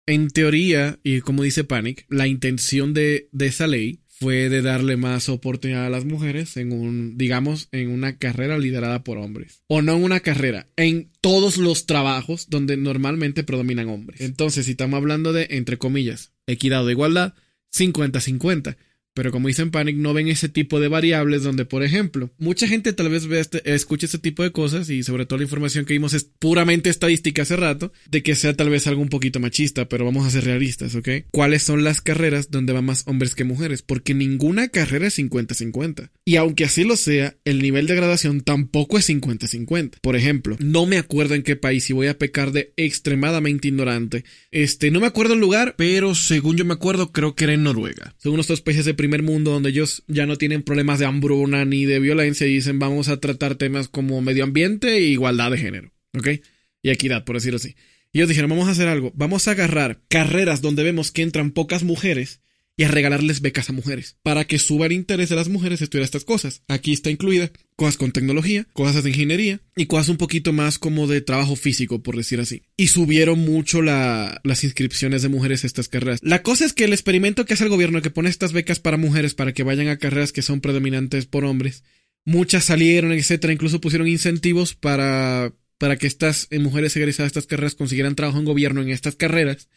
En 0.05 0.29
teoría, 0.29 0.99
y 1.01 1.21
como 1.21 1.41
dice 1.41 1.63
Panic, 1.63 2.05
la 2.07 2.27
intención 2.27 2.93
de, 2.93 3.29
de 3.31 3.47
esa 3.47 3.65
ley 3.65 4.02
fue 4.19 4.49
de 4.49 4.61
darle 4.61 4.95
más 4.95 5.27
oportunidad 5.27 5.85
a 5.85 5.89
las 5.89 6.05
mujeres 6.05 6.55
en 6.57 6.71
un, 6.71 7.17
digamos, 7.17 7.67
en 7.71 7.89
una 7.89 8.17
carrera 8.17 8.57
liderada 8.57 9.03
por 9.03 9.17
hombres. 9.17 9.63
O 9.67 9.81
no 9.81 9.95
en 9.95 10.03
una 10.03 10.19
carrera, 10.19 10.67
en 10.77 11.09
todos 11.19 11.57
los 11.57 11.85
trabajos 11.85 12.49
donde 12.49 12.77
normalmente 12.77 13.43
predominan 13.43 13.89
hombres. 13.89 14.21
Entonces, 14.21 14.65
si 14.65 14.71
estamos 14.71 14.97
hablando 14.97 15.33
de, 15.33 15.47
entre 15.51 15.77
comillas, 15.77 16.31
equidad 16.47 16.85
o 16.85 16.91
igualdad, 16.91 17.33
50-50. 17.73 18.77
Pero 19.13 19.31
como 19.31 19.47
dicen 19.47 19.71
Panic, 19.71 19.95
no 19.97 20.13
ven 20.13 20.27
ese 20.27 20.49
tipo 20.49 20.79
de 20.79 20.87
variables 20.87 21.43
donde, 21.43 21.65
por 21.65 21.83
ejemplo, 21.83 22.31
mucha 22.37 22.67
gente 22.67 22.93
tal 22.93 23.09
vez 23.09 23.27
ve 23.27 23.39
este, 23.39 23.73
escuche 23.73 24.05
este 24.05 24.17
tipo 24.17 24.43
de 24.43 24.51
cosas 24.51 24.89
y 24.89 25.03
sobre 25.03 25.25
todo 25.25 25.37
la 25.37 25.43
información 25.43 25.85
que 25.85 25.93
vimos 25.93 26.13
es 26.13 26.23
puramente 26.23 26.89
estadística 26.89 27.43
hace 27.43 27.55
rato, 27.55 27.91
de 28.09 28.23
que 28.23 28.35
sea 28.35 28.55
tal 28.55 28.69
vez 28.69 28.87
algo 28.87 29.01
un 29.01 29.09
poquito 29.09 29.39
machista, 29.39 29.87
pero 29.87 30.05
vamos 30.05 30.25
a 30.25 30.31
ser 30.31 30.45
realistas, 30.45 30.95
¿ok? 30.95 31.09
¿Cuáles 31.31 31.63
son 31.63 31.83
las 31.83 32.01
carreras 32.01 32.49
donde 32.49 32.73
van 32.73 32.85
más 32.85 33.03
hombres 33.07 33.35
que 33.35 33.43
mujeres? 33.43 33.81
Porque 33.81 34.13
ninguna 34.13 34.69
carrera 34.69 35.07
es 35.07 35.19
50-50. 35.19 36.09
Y 36.25 36.37
aunque 36.37 36.65
así 36.65 36.83
lo 36.83 36.97
sea, 36.97 37.35
el 37.45 37.61
nivel 37.61 37.87
de 37.87 37.95
graduación 37.95 38.41
tampoco 38.41 38.97
es 38.97 39.09
50-50. 39.09 39.99
Por 40.01 40.15
ejemplo, 40.15 40.57
no 40.59 40.85
me 40.85 40.97
acuerdo 40.97 41.35
en 41.35 41.43
qué 41.43 41.55
país 41.55 41.89
y 41.89 41.93
voy 41.93 42.07
a 42.07 42.17
pecar 42.17 42.51
de 42.51 42.73
extremadamente 42.77 43.67
ignorante. 43.67 44.23
Este, 44.51 44.91
no 44.91 44.99
me 44.99 45.07
acuerdo 45.07 45.33
el 45.33 45.39
lugar, 45.39 45.75
pero 45.77 46.15
según 46.15 46.57
yo 46.57 46.65
me 46.65 46.73
acuerdo, 46.73 47.11
creo 47.11 47.35
que 47.35 47.43
era 47.45 47.53
en 47.53 47.63
Noruega. 47.63 48.15
Según 48.17 48.39
estos 48.39 48.61
países 48.61 48.85
de 48.85 48.93
primer 49.03 49.21
mundo 49.21 49.51
donde 49.51 49.71
ellos 49.71 50.05
ya 50.07 50.25
no 50.25 50.37
tienen 50.37 50.63
problemas 50.63 50.97
de 50.97 51.05
hambruna 51.05 51.65
ni 51.65 51.83
de 51.83 51.99
violencia 51.99 52.47
y 52.47 52.53
dicen 52.53 52.79
vamos 52.79 53.09
a 53.09 53.19
tratar 53.19 53.55
temas 53.55 53.89
como 53.89 54.21
medio 54.21 54.45
ambiente 54.45 54.95
e 54.95 55.01
igualdad 55.01 55.51
de 55.51 55.57
género, 55.57 55.91
¿ok? 56.17 56.39
Y 56.81 56.89
equidad, 56.89 57.25
por 57.25 57.35
decirlo 57.35 57.57
así. 57.57 57.75
Y 58.13 58.19
ellos 58.19 58.29
dijeron, 58.29 58.49
vamos 58.49 58.69
a 58.69 58.71
hacer 58.71 58.87
algo, 58.87 59.11
vamos 59.13 59.49
a 59.49 59.51
agarrar 59.51 60.01
carreras 60.07 60.61
donde 60.61 60.83
vemos 60.83 61.11
que 61.11 61.21
entran 61.21 61.51
pocas 61.51 61.83
mujeres 61.83 62.42
y 62.75 62.83
a 62.83 62.87
regalarles 62.87 63.41
becas 63.41 63.69
a 63.69 63.73
mujeres 63.73 64.17
para 64.23 64.45
que 64.45 64.57
suba 64.57 64.87
el 64.87 64.93
interés 64.93 65.29
de 65.29 65.35
las 65.35 65.49
mujeres 65.49 65.81
estudiar 65.81 66.05
estas 66.05 66.25
cosas. 66.25 66.63
Aquí 66.67 66.91
está 66.91 67.11
incluida 67.11 67.51
cosas 67.75 67.97
con 67.97 68.11
tecnología, 68.11 68.67
cosas 68.73 69.03
de 69.03 69.11
ingeniería 69.11 69.61
y 69.75 69.85
cosas 69.85 70.09
un 70.09 70.17
poquito 70.17 70.53
más 70.53 70.79
como 70.79 71.07
de 71.07 71.21
trabajo 71.21 71.55
físico, 71.55 72.01
por 72.01 72.17
decir 72.17 72.39
así. 72.39 72.63
Y 72.77 72.87
subieron 72.87 73.39
mucho 73.39 73.81
las 73.81 74.63
inscripciones 74.63 75.21
de 75.21 75.29
mujeres 75.29 75.63
a 75.63 75.67
estas 75.67 75.87
carreras. 75.87 76.19
La 76.23 76.41
cosa 76.41 76.65
es 76.65 76.73
que 76.73 76.85
el 76.85 76.93
experimento 76.93 77.45
que 77.45 77.53
hace 77.53 77.63
el 77.63 77.69
gobierno 77.69 78.01
que 78.01 78.11
pone 78.11 78.29
estas 78.29 78.53
becas 78.53 78.79
para 78.79 78.97
mujeres 78.97 79.35
para 79.35 79.53
que 79.53 79.63
vayan 79.63 79.87
a 79.89 79.97
carreras 79.97 80.31
que 80.31 80.41
son 80.41 80.61
predominantes 80.61 81.25
por 81.25 81.45
hombres, 81.45 81.83
muchas 82.25 82.65
salieron, 82.65 83.11
etcétera, 83.11 83.53
incluso 83.53 83.81
pusieron 83.81 84.07
incentivos 84.07 84.73
para 84.73 85.53
para 85.79 85.97
que 85.97 86.07
estas 86.07 86.47
eh, 86.49 86.59
mujeres 86.59 86.95
egresadas 86.95 87.25
a 87.25 87.27
estas 87.27 87.47
carreras 87.47 87.75
consiguieran 87.75 88.15
trabajo 88.15 88.39
en 88.39 88.45
gobierno 88.45 88.81
en 88.81 88.89
estas 88.89 89.15
carreras 89.15 89.67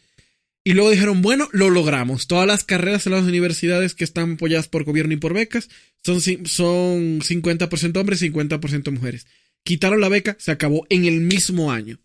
y 0.67 0.73
luego 0.73 0.91
dijeron, 0.91 1.21
bueno, 1.21 1.47
lo 1.53 1.69
logramos. 1.69 2.27
Todas 2.27 2.45
las 2.45 2.65
carreras 2.65 3.07
en 3.07 3.13
las 3.13 3.23
universidades 3.23 3.95
que 3.95 4.03
están 4.03 4.33
apoyadas 4.33 4.67
por 4.67 4.83
gobierno 4.83 5.13
y 5.13 5.15
por 5.15 5.33
becas 5.33 5.69
son, 6.03 6.19
son 6.19 7.21
50% 7.21 7.95
hombres, 7.97 8.21
50% 8.21 8.91
mujeres. 8.91 9.27
Quitaron 9.63 10.01
la 10.01 10.09
beca, 10.09 10.35
se 10.41 10.51
acabó 10.51 10.85
en 10.89 11.05
el 11.05 11.21
mismo 11.21 11.71
año. 11.71 12.01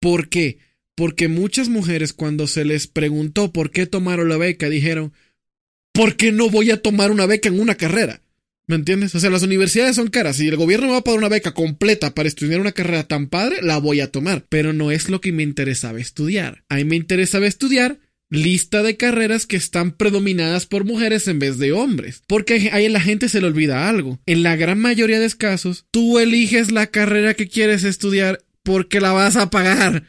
¿Por 0.00 0.28
qué? 0.28 0.58
Porque 0.94 1.26
muchas 1.26 1.68
mujeres 1.68 2.12
cuando 2.12 2.46
se 2.46 2.64
les 2.64 2.86
preguntó 2.86 3.52
por 3.52 3.72
qué 3.72 3.86
tomaron 3.86 4.28
la 4.28 4.36
beca 4.36 4.68
dijeron, 4.68 5.12
¿por 5.92 6.14
qué 6.14 6.30
no 6.30 6.50
voy 6.50 6.70
a 6.70 6.80
tomar 6.80 7.10
una 7.10 7.26
beca 7.26 7.48
en 7.48 7.58
una 7.58 7.74
carrera? 7.74 8.22
¿Me 8.72 8.76
entiendes? 8.76 9.14
O 9.14 9.20
sea, 9.20 9.28
las 9.28 9.42
universidades 9.42 9.96
son 9.96 10.08
caras. 10.08 10.36
Si 10.36 10.48
el 10.48 10.56
gobierno 10.56 10.86
me 10.86 10.92
va 10.92 11.00
a 11.00 11.04
pagar 11.04 11.18
una 11.18 11.28
beca 11.28 11.52
completa 11.52 12.14
para 12.14 12.26
estudiar 12.26 12.58
una 12.58 12.72
carrera 12.72 13.06
tan 13.06 13.26
padre, 13.26 13.58
la 13.60 13.76
voy 13.76 14.00
a 14.00 14.10
tomar. 14.10 14.46
Pero 14.48 14.72
no 14.72 14.90
es 14.90 15.10
lo 15.10 15.20
que 15.20 15.30
me 15.30 15.42
interesaba 15.42 16.00
estudiar. 16.00 16.64
A 16.70 16.76
mí 16.76 16.84
me 16.86 16.96
interesaba 16.96 17.46
estudiar 17.46 17.98
lista 18.30 18.82
de 18.82 18.96
carreras 18.96 19.46
que 19.46 19.56
están 19.56 19.90
predominadas 19.92 20.64
por 20.64 20.86
mujeres 20.86 21.28
en 21.28 21.38
vez 21.38 21.58
de 21.58 21.72
hombres. 21.72 22.22
Porque 22.26 22.70
ahí 22.72 22.88
la 22.88 23.02
gente 23.02 23.28
se 23.28 23.42
le 23.42 23.48
olvida 23.48 23.90
algo. 23.90 24.18
En 24.24 24.42
la 24.42 24.56
gran 24.56 24.80
mayoría 24.80 25.20
de 25.20 25.30
casos, 25.32 25.84
tú 25.90 26.18
eliges 26.18 26.72
la 26.72 26.86
carrera 26.86 27.34
que 27.34 27.48
quieres 27.48 27.84
estudiar 27.84 28.42
porque 28.62 29.02
la 29.02 29.12
vas 29.12 29.36
a 29.36 29.50
pagar. 29.50 30.04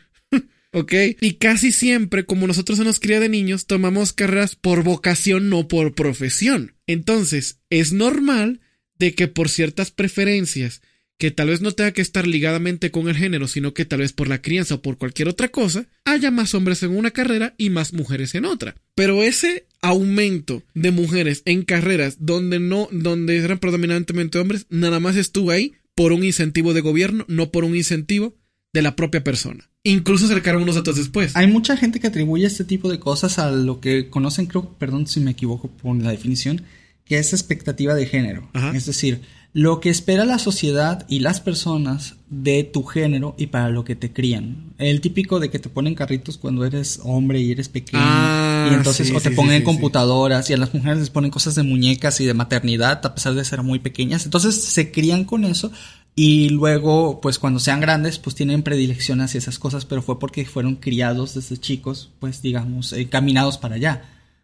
¿Ok? 0.73 0.93
Y 1.21 1.33
casi 1.33 1.71
siempre, 1.71 2.25
como 2.25 2.47
nosotros 2.47 2.77
se 2.77 2.83
nos 2.83 2.99
cría 2.99 3.19
de 3.19 3.29
niños, 3.29 3.67
tomamos 3.67 4.11
carreras 4.11 4.55
por 4.55 4.83
vocación, 4.83 5.49
no 5.49 5.67
por 5.67 5.93
profesión. 5.93 6.75
Entonces, 6.87 7.59
es 7.69 7.93
normal 7.93 8.59
de 8.99 9.13
que 9.15 9.27
por 9.27 9.49
ciertas 9.49 9.91
preferencias 9.91 10.81
que 11.17 11.31
tal 11.31 11.49
vez 11.49 11.61
no 11.61 11.71
tenga 11.71 11.91
que 11.91 12.01
estar 12.01 12.27
ligadamente 12.27 12.91
con 12.91 13.07
el 13.07 13.15
género, 13.15 13.47
sino 13.47 13.73
que 13.73 13.85
tal 13.85 13.99
vez 13.99 14.11
por 14.11 14.27
la 14.27 14.41
crianza 14.41 14.75
o 14.75 14.81
por 14.81 14.97
cualquier 14.97 15.29
otra 15.29 15.47
cosa, 15.47 15.85
haya 16.05 16.31
más 16.31 16.53
hombres 16.53 16.83
en 16.83 16.95
una 16.95 17.11
carrera 17.11 17.53
y 17.57 17.69
más 17.69 17.93
mujeres 17.93 18.35
en 18.35 18.45
otra. 18.45 18.75
Pero 18.95 19.23
ese 19.23 19.67
aumento 19.81 20.63
de 20.73 20.91
mujeres 20.91 21.43
en 21.45 21.63
carreras 21.63 22.17
donde 22.19 22.59
no, 22.59 22.89
donde 22.91 23.37
eran 23.37 23.59
predominantemente 23.59 24.39
hombres, 24.39 24.65
nada 24.69 24.99
más 24.99 25.15
estuvo 25.15 25.51
ahí 25.51 25.73
por 25.95 26.11
un 26.11 26.23
incentivo 26.23 26.73
de 26.73 26.81
gobierno, 26.81 27.25
no 27.29 27.51
por 27.51 27.63
un 27.63 27.75
incentivo 27.75 28.35
de 28.73 28.81
la 28.81 28.95
propia 28.95 29.23
persona. 29.23 29.69
Incluso 29.83 30.25
acercaron 30.25 30.63
unos 30.63 30.75
datos 30.75 30.95
después. 30.95 31.35
Hay 31.35 31.47
mucha 31.47 31.77
gente 31.77 31.99
que 31.99 32.07
atribuye 32.07 32.45
este 32.45 32.63
tipo 32.63 32.89
de 32.89 32.99
cosas 32.99 33.37
a 33.37 33.51
lo 33.51 33.79
que 33.79 34.09
conocen, 34.09 34.47
creo, 34.47 34.69
perdón 34.77 35.07
si 35.07 35.19
me 35.19 35.31
equivoco 35.31 35.69
por 35.69 35.95
la 35.95 36.11
definición, 36.11 36.63
que 37.05 37.19
es 37.19 37.33
expectativa 37.33 37.93
de 37.93 38.07
género. 38.07 38.49
Es 38.73 38.85
decir, 38.85 39.21
lo 39.53 39.79
que 39.79 39.91
espera 39.91 40.25
la 40.25 40.39
sociedad 40.39 41.05
y 41.07 41.19
las 41.19 41.39
personas 41.39 42.15
de 42.29 42.63
tu 42.63 42.83
género 42.83 43.35
y 43.37 43.47
para 43.47 43.69
lo 43.69 43.83
que 43.83 43.95
te 43.95 44.11
crían. 44.11 44.73
El 44.79 44.99
típico 44.99 45.39
de 45.39 45.51
que 45.51 45.59
te 45.59 45.69
ponen 45.69 45.93
carritos 45.93 46.39
cuando 46.39 46.65
eres 46.65 46.99
hombre 47.03 47.39
y 47.39 47.51
eres 47.51 47.69
pequeño. 47.69 48.01
Ah, 48.03 48.69
y 48.71 48.73
entonces 48.73 49.09
sí, 49.09 49.15
o 49.15 49.21
te 49.21 49.29
sí, 49.29 49.35
ponen 49.35 49.59
sí, 49.59 49.63
computadoras 49.63 50.49
y 50.49 50.53
a 50.53 50.57
las 50.57 50.73
mujeres 50.73 50.97
les 50.97 51.09
ponen 51.11 51.29
cosas 51.29 51.53
de 51.53 51.61
muñecas 51.61 52.19
y 52.19 52.25
de 52.25 52.33
maternidad 52.33 53.05
a 53.05 53.13
pesar 53.13 53.35
de 53.35 53.45
ser 53.45 53.61
muy 53.61 53.77
pequeñas. 53.77 54.25
Entonces 54.25 54.55
se 54.55 54.91
crían 54.91 55.25
con 55.25 55.43
eso 55.43 55.71
y 56.15 56.49
luego 56.49 57.21
pues 57.21 57.39
cuando 57.39 57.59
sean 57.59 57.81
grandes 57.81 58.19
pues 58.19 58.35
tienen 58.35 58.63
predilección 58.63 59.21
hacia 59.21 59.39
esas 59.39 59.59
cosas, 59.59 59.85
pero 59.85 60.01
fue 60.01 60.19
porque 60.19 60.45
fueron 60.45 60.75
criados 60.75 61.33
desde 61.33 61.57
chicos 61.57 62.11
pues 62.19 62.41
digamos 62.41 62.93
encaminados 62.93 63.57
para 63.57 63.75
allá. 63.75 64.03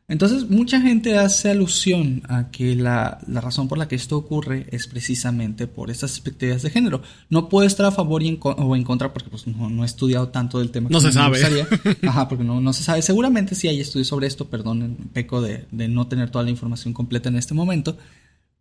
Entonces, 0.09 0.49
mucha 0.49 0.81
gente 0.81 1.19
hace 1.19 1.51
alusión 1.51 2.23
a 2.27 2.49
que 2.49 2.75
la, 2.75 3.19
la, 3.27 3.41
razón 3.41 3.67
por 3.67 3.77
la 3.77 3.87
que 3.87 3.95
esto 3.95 4.17
ocurre 4.17 4.65
es 4.71 4.87
precisamente 4.87 5.67
por 5.67 5.91
estas 5.91 6.13
expectativas 6.13 6.63
de 6.63 6.71
género. 6.71 7.03
No 7.29 7.47
puedo 7.47 7.67
estar 7.67 7.85
a 7.85 7.91
favor 7.91 8.23
y 8.23 8.27
en, 8.27 8.39
o 8.41 8.75
en 8.75 8.83
contra 8.83 9.13
porque 9.13 9.29
pues, 9.29 9.45
no, 9.45 9.69
no, 9.69 9.83
he 9.83 9.85
estudiado 9.85 10.29
tanto 10.29 10.57
del 10.57 10.71
tema. 10.71 10.89
No 10.89 10.99
se 10.99 11.11
sabe. 11.11 11.39
Ajá, 12.07 12.27
porque 12.27 12.43
no, 12.43 12.59
no, 12.59 12.73
se 12.73 12.81
sabe. 12.81 13.03
Seguramente 13.03 13.53
sí 13.53 13.67
hay 13.67 13.79
estudios 13.79 14.07
sobre 14.07 14.25
esto, 14.25 14.49
perdón, 14.49 14.97
peco 15.13 15.41
de, 15.41 15.67
de 15.69 15.87
no 15.87 16.07
tener 16.07 16.31
toda 16.31 16.43
la 16.43 16.49
información 16.49 16.91
completa 16.91 17.29
en 17.29 17.35
este 17.35 17.53
momento. 17.53 17.95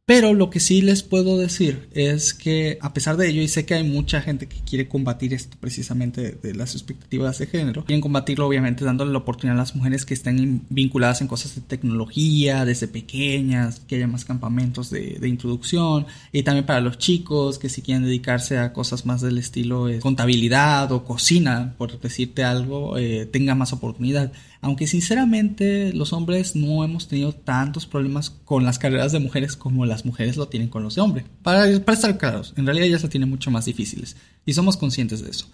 Pero 0.09 0.33
lo 0.33 0.49
que 0.49 0.59
sí 0.59 0.81
les 0.81 1.03
puedo 1.03 1.37
decir 1.37 1.87
es 1.93 2.33
que 2.33 2.79
a 2.81 2.95
pesar 2.95 3.19
de 3.19 3.29
ello, 3.29 3.43
y 3.43 3.49
sé 3.49 3.67
que 3.67 3.75
hay 3.75 3.85
mucha 3.85 4.23
gente 4.23 4.49
que 4.49 4.57
quiere 4.61 4.89
combatir 4.89 5.35
esto 5.35 5.59
precisamente 5.61 6.39
de, 6.43 6.55
las 6.55 6.75
expectativas 6.75 7.37
de 7.37 7.47
género, 7.47 7.85
quieren 7.85 8.01
combatirlo 8.01 8.47
obviamente 8.47 8.87
dándole 8.87 9.13
la 9.13 9.19
oportunidad 9.19 9.59
a 9.59 9.61
las 9.61 9.77
mujeres 9.77 10.07
que 10.07 10.15
estén 10.15 10.63
vinculadas 10.71 11.21
en 11.21 11.29
cosas 11.29 11.57
de 11.57 11.61
tecnología 11.61 12.65
desde 12.65 12.89
pequeñas, 12.89 13.81
que 13.81 13.97
haya 13.97 14.07
más 14.07 14.25
campamentos 14.25 14.89
de, 14.89 15.19
de 15.21 15.29
introducción, 15.29 16.07
y 16.33 16.43
también 16.43 16.65
para 16.65 16.81
los 16.81 16.97
chicos 16.97 17.59
que 17.59 17.69
si 17.69 17.83
quieren 17.83 18.05
dedicarse 18.05 18.57
a 18.57 18.73
cosas 18.73 19.05
más 19.05 19.21
del 19.21 19.37
estilo 19.37 19.91
eh, 19.91 20.01
contabilidad 20.01 20.91
o 20.91 21.05
cocina, 21.05 21.75
por 21.77 22.01
decirte 22.01 22.45
algo, 22.45 22.97
eh, 22.97 23.27
tengan 23.27 23.59
más 23.59 23.75
oportunidad. 23.75 24.33
Aunque 24.61 24.87
sinceramente 24.87 25.93
los 25.93 26.13
hombres 26.13 26.57
no 26.57 26.83
hemos 26.83 27.07
tenido 27.07 27.33
tantos 27.33 27.87
problemas 27.87 28.31
con 28.31 28.65
las 28.65 28.79
carreras 28.79 29.13
de 29.13 29.21
mujeres 29.21 29.55
como 29.55 29.87
las 29.87 30.05
mujeres 30.05 30.37
lo 30.37 30.49
tienen 30.49 30.69
con 30.69 30.83
los 30.83 30.97
de 30.97 31.01
hombre. 31.01 31.25
Para, 31.43 31.65
para 31.81 31.97
estar 31.97 32.19
claros, 32.19 32.55
en 32.57 32.67
realidad 32.67 32.89
ellas 32.89 33.03
lo 33.03 33.09
tienen 33.09 33.31
mucho 33.31 33.51
más 33.51 33.67
difíciles 33.67 34.17
y 34.45 34.55
somos 34.55 34.77
conscientes 34.77 35.23
de 35.23 35.31
eso. 35.31 35.47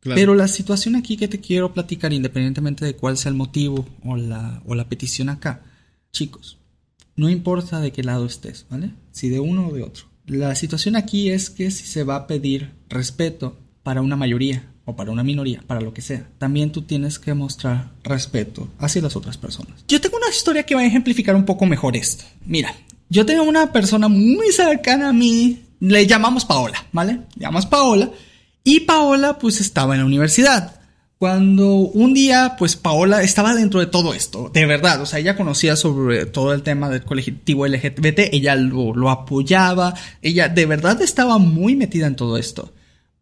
Claro. 0.00 0.16
Pero 0.16 0.34
la 0.34 0.48
situación 0.48 0.96
aquí 0.96 1.16
que 1.16 1.28
te 1.28 1.40
quiero 1.40 1.72
platicar, 1.72 2.12
independientemente 2.12 2.84
de 2.84 2.96
cuál 2.96 3.16
sea 3.16 3.30
el 3.30 3.36
motivo 3.36 3.86
o 4.04 4.16
la, 4.16 4.62
o 4.66 4.74
la 4.74 4.88
petición 4.88 5.28
acá, 5.28 5.62
chicos, 6.12 6.58
no 7.16 7.28
importa 7.28 7.80
de 7.80 7.92
qué 7.92 8.02
lado 8.02 8.24
estés, 8.24 8.66
¿vale? 8.70 8.92
Si 9.12 9.28
de 9.28 9.40
uno 9.40 9.68
o 9.68 9.74
de 9.74 9.82
otro. 9.82 10.04
La 10.26 10.54
situación 10.54 10.96
aquí 10.96 11.30
es 11.30 11.50
que 11.50 11.70
si 11.70 11.86
se 11.86 12.04
va 12.04 12.16
a 12.16 12.26
pedir 12.26 12.70
respeto 12.88 13.58
para 13.82 14.00
una 14.00 14.16
mayoría 14.16 14.69
o 14.84 14.96
para 14.96 15.10
una 15.10 15.22
minoría, 15.22 15.62
para 15.66 15.80
lo 15.80 15.92
que 15.92 16.02
sea, 16.02 16.26
también 16.38 16.72
tú 16.72 16.82
tienes 16.82 17.18
que 17.18 17.34
mostrar 17.34 17.90
respeto 18.02 18.68
hacia 18.78 19.02
las 19.02 19.16
otras 19.16 19.36
personas. 19.36 19.84
Yo 19.86 20.00
tengo 20.00 20.16
una 20.16 20.30
historia 20.30 20.64
que 20.64 20.74
va 20.74 20.80
a 20.80 20.86
ejemplificar 20.86 21.34
un 21.34 21.44
poco 21.44 21.66
mejor 21.66 21.96
esto. 21.96 22.24
Mira, 22.46 22.74
yo 23.08 23.26
tengo 23.26 23.42
una 23.42 23.72
persona 23.72 24.08
muy 24.08 24.52
cercana 24.52 25.10
a 25.10 25.12
mí, 25.12 25.62
le 25.80 26.06
llamamos 26.06 26.44
Paola, 26.44 26.86
¿vale? 26.92 27.12
Le 27.36 27.42
llamamos 27.42 27.66
Paola 27.66 28.10
y 28.64 28.80
Paola 28.80 29.38
pues 29.38 29.60
estaba 29.60 29.94
en 29.94 30.00
la 30.00 30.06
universidad. 30.06 30.76
Cuando 31.18 31.74
un 31.74 32.14
día, 32.14 32.56
pues 32.58 32.76
Paola 32.76 33.22
estaba 33.22 33.54
dentro 33.54 33.78
de 33.80 33.86
todo 33.86 34.14
esto, 34.14 34.50
de 34.54 34.64
verdad, 34.64 35.02
o 35.02 35.06
sea, 35.06 35.18
ella 35.18 35.36
conocía 35.36 35.76
sobre 35.76 36.24
todo 36.24 36.54
el 36.54 36.62
tema 36.62 36.88
del 36.88 37.04
colectivo 37.04 37.66
LGBT, 37.66 38.32
ella 38.32 38.54
lo, 38.54 38.94
lo 38.94 39.10
apoyaba, 39.10 39.92
ella 40.22 40.48
de 40.48 40.64
verdad 40.64 41.02
estaba 41.02 41.36
muy 41.36 41.76
metida 41.76 42.06
en 42.06 42.16
todo 42.16 42.38
esto. 42.38 42.72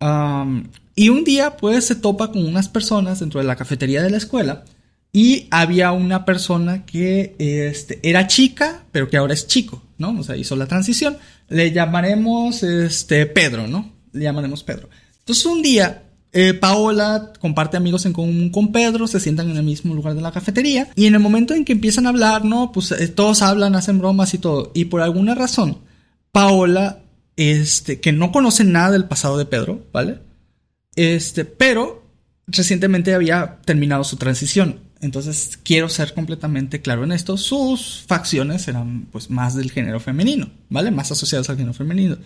Y 0.00 1.08
un 1.08 1.24
día, 1.24 1.56
pues, 1.56 1.84
se 1.84 1.94
topa 1.94 2.32
con 2.32 2.44
unas 2.44 2.68
personas 2.68 3.20
dentro 3.20 3.40
de 3.40 3.46
la 3.46 3.56
cafetería 3.56 4.02
de 4.02 4.10
la 4.10 4.16
escuela. 4.16 4.64
Y 5.12 5.46
había 5.50 5.92
una 5.92 6.24
persona 6.24 6.84
que 6.84 7.34
este, 7.38 7.98
era 8.02 8.26
chica, 8.26 8.84
pero 8.92 9.08
que 9.08 9.16
ahora 9.16 9.34
es 9.34 9.46
chico, 9.46 9.82
¿no? 9.96 10.18
O 10.18 10.22
sea, 10.22 10.36
hizo 10.36 10.54
la 10.54 10.66
transición. 10.66 11.16
Le 11.48 11.72
llamaremos 11.72 12.62
este, 12.62 13.26
Pedro, 13.26 13.66
¿no? 13.66 13.92
Le 14.12 14.24
llamaremos 14.24 14.62
Pedro. 14.64 14.88
Entonces, 15.20 15.46
un 15.46 15.62
día, 15.62 16.02
eh, 16.32 16.52
Paola 16.52 17.32
comparte 17.40 17.76
amigos 17.76 18.04
en 18.04 18.12
común 18.12 18.50
con 18.50 18.70
Pedro, 18.70 19.06
se 19.06 19.18
sientan 19.18 19.50
en 19.50 19.56
el 19.56 19.62
mismo 19.62 19.94
lugar 19.94 20.14
de 20.14 20.20
la 20.20 20.32
cafetería. 20.32 20.88
Y 20.94 21.06
en 21.06 21.14
el 21.14 21.20
momento 21.20 21.54
en 21.54 21.64
que 21.64 21.72
empiezan 21.72 22.06
a 22.06 22.10
hablar, 22.10 22.44
¿no? 22.44 22.70
Pues 22.70 22.92
eh, 22.92 23.08
todos 23.08 23.40
hablan, 23.42 23.76
hacen 23.76 23.98
bromas 23.98 24.34
y 24.34 24.38
todo. 24.38 24.72
Y 24.74 24.86
por 24.86 25.00
alguna 25.00 25.34
razón, 25.34 25.78
Paola, 26.32 27.00
este, 27.38 28.00
que 28.00 28.12
no 28.12 28.32
conoce 28.32 28.64
nada 28.64 28.90
del 28.90 29.04
pasado 29.04 29.38
de 29.38 29.46
Pedro, 29.46 29.86
¿vale? 29.92 30.18
Este, 30.96 31.44
pero 31.44 32.02
recientemente 32.48 33.14
había 33.14 33.60
terminado 33.64 34.02
su 34.02 34.16
transición. 34.16 34.80
Entonces, 35.00 35.56
quiero 35.62 35.88
ser 35.88 36.14
completamente 36.14 36.82
claro 36.82 37.04
en 37.04 37.12
esto. 37.12 37.36
Sus 37.36 38.02
facciones 38.08 38.66
eran 38.66 39.06
pues 39.12 39.30
más 39.30 39.54
del 39.54 39.70
género 39.70 40.00
femenino, 40.00 40.50
¿vale? 40.68 40.90
Más 40.90 41.12
asociadas 41.12 41.48
al 41.48 41.56
género 41.56 41.74
femenino. 41.74 42.16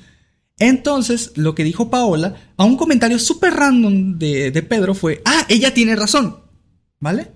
Entonces, 0.59 1.33
lo 1.37 1.55
que 1.55 1.65
dijo 1.65 1.91
Paola, 1.91 2.37
a 2.57 2.65
un 2.65 2.79
comentario 2.79 3.19
súper 3.19 3.53
random 3.53 4.19
de, 4.19 4.51
de, 4.51 4.63
Pedro 4.63 4.95
fue, 4.95 5.21
ah, 5.27 5.45
ella 5.51 5.75
tiene 5.75 5.95
razón, 5.95 6.39
¿vale? 7.01 7.33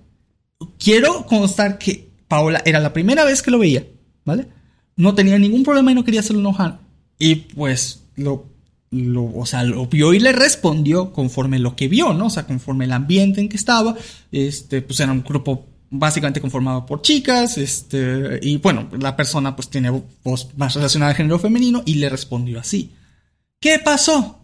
Quiero 0.79 1.27
constar 1.27 1.77
que 1.77 2.09
Paola 2.27 2.63
era 2.65 2.81
la 2.81 2.95
primera 2.95 3.25
vez 3.25 3.43
que 3.43 3.51
lo 3.51 3.59
veía, 3.59 3.85
¿vale? 4.25 4.49
No 4.97 5.15
tenía 5.15 5.39
ningún 5.39 5.63
problema 5.63 5.93
y 5.93 5.95
no 5.95 6.05
quería 6.05 6.21
hacerlo 6.21 6.41
enojar. 6.41 6.86
Y 7.19 7.37
pues 7.37 8.03
lo 8.17 8.57
lo, 8.91 9.33
o 9.35 9.47
sea, 9.47 9.65
lo 9.65 9.87
vio 9.87 10.15
y 10.15 10.21
le 10.21 10.33
respondió 10.33 11.13
conforme 11.13 11.59
lo 11.59 11.77
que 11.77 11.89
vio, 11.89 12.13
¿no? 12.13 12.27
O 12.27 12.31
sea, 12.31 12.47
conforme 12.47 12.85
el 12.85 12.93
ambiente 12.93 13.41
en 13.41 13.49
que 13.49 13.57
estaba, 13.57 13.97
este, 14.33 14.83
pues 14.83 15.01
era 15.01 15.13
un 15.13 15.23
grupo 15.23 15.67
básicamente 15.91 16.41
conformado 16.41 16.85
por 16.87 17.03
chicas, 17.03 17.59
este, 17.59 18.39
y 18.43 18.59
bueno, 18.59 18.89
la 18.99 19.17
persona 19.17 19.55
pues 19.55 19.69
tiene 19.69 19.91
voz 20.23 20.49
más 20.57 20.75
relacionada 20.75 21.11
al 21.11 21.17
género 21.17 21.39
femenino 21.39 21.83
y 21.85 21.95
le 21.95 22.09
respondió 22.09 22.61
así. 22.61 22.93
¿Qué 23.61 23.79
pasó? 23.79 24.41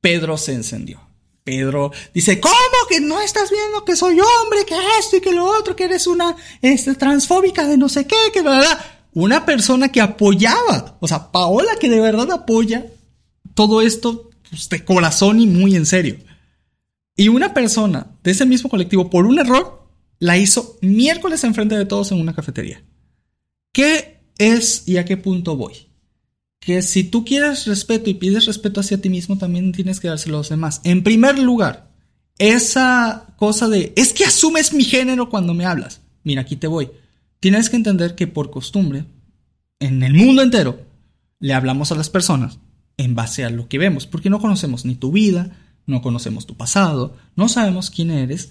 Pedro 0.00 0.36
se 0.36 0.54
encendió. 0.54 1.00
Pedro 1.42 1.92
dice, 2.14 2.40
¿cómo 2.40 2.54
que 2.88 3.00
no 3.00 3.20
estás 3.20 3.50
viendo 3.50 3.84
que 3.84 3.96
soy 3.96 4.18
hombre, 4.18 4.64
que 4.66 4.74
esto 4.98 5.16
y 5.16 5.20
que 5.20 5.32
lo 5.32 5.44
otro, 5.44 5.76
que 5.76 5.84
eres 5.84 6.06
una 6.06 6.34
este, 6.62 6.94
transfóbica 6.94 7.66
de 7.66 7.76
no 7.76 7.90
sé 7.90 8.06
qué, 8.06 8.16
que 8.32 8.40
verdad? 8.40 8.78
Una 9.14 9.46
persona 9.46 9.90
que 9.90 10.00
apoyaba, 10.00 10.98
o 11.00 11.08
sea, 11.08 11.30
Paola 11.30 11.72
que 11.80 11.88
de 11.88 12.00
verdad 12.00 12.30
apoya 12.32 12.86
todo 13.54 13.80
esto 13.80 14.30
pues, 14.50 14.68
de 14.68 14.84
corazón 14.84 15.40
y 15.40 15.46
muy 15.46 15.76
en 15.76 15.86
serio. 15.86 16.16
Y 17.16 17.28
una 17.28 17.54
persona 17.54 18.08
de 18.24 18.32
ese 18.32 18.44
mismo 18.44 18.68
colectivo, 18.68 19.08
por 19.08 19.26
un 19.26 19.38
error, 19.38 19.88
la 20.18 20.36
hizo 20.36 20.78
miércoles 20.82 21.44
enfrente 21.44 21.76
de 21.76 21.86
todos 21.86 22.10
en 22.10 22.20
una 22.20 22.34
cafetería. 22.34 22.82
¿Qué 23.72 24.20
es 24.38 24.82
y 24.86 24.96
a 24.96 25.04
qué 25.04 25.16
punto 25.16 25.56
voy? 25.56 25.74
Que 26.58 26.82
si 26.82 27.04
tú 27.04 27.24
quieres 27.24 27.66
respeto 27.66 28.10
y 28.10 28.14
pides 28.14 28.46
respeto 28.46 28.80
hacia 28.80 29.00
ti 29.00 29.10
mismo, 29.10 29.38
también 29.38 29.70
tienes 29.72 30.00
que 30.00 30.08
dárselo 30.08 30.38
a 30.38 30.40
los 30.40 30.48
demás. 30.48 30.80
En 30.82 31.04
primer 31.04 31.38
lugar, 31.38 31.92
esa 32.38 33.34
cosa 33.36 33.68
de, 33.68 33.92
es 33.96 34.12
que 34.12 34.24
asumes 34.24 34.72
mi 34.72 34.82
género 34.82 35.28
cuando 35.30 35.54
me 35.54 35.66
hablas. 35.66 36.00
Mira, 36.24 36.42
aquí 36.42 36.56
te 36.56 36.66
voy. 36.66 36.90
Tienes 37.44 37.68
que 37.68 37.76
entender 37.76 38.14
que 38.14 38.26
por 38.26 38.50
costumbre, 38.50 39.04
en 39.78 40.02
el 40.02 40.14
mundo 40.14 40.40
entero, 40.40 40.80
le 41.40 41.52
hablamos 41.52 41.92
a 41.92 41.94
las 41.94 42.08
personas 42.08 42.58
en 42.96 43.14
base 43.14 43.44
a 43.44 43.50
lo 43.50 43.68
que 43.68 43.76
vemos, 43.76 44.06
porque 44.06 44.30
no 44.30 44.40
conocemos 44.40 44.86
ni 44.86 44.94
tu 44.94 45.12
vida, 45.12 45.50
no 45.84 46.00
conocemos 46.00 46.46
tu 46.46 46.56
pasado, 46.56 47.18
no 47.36 47.50
sabemos 47.50 47.90
quién 47.90 48.10
eres 48.10 48.50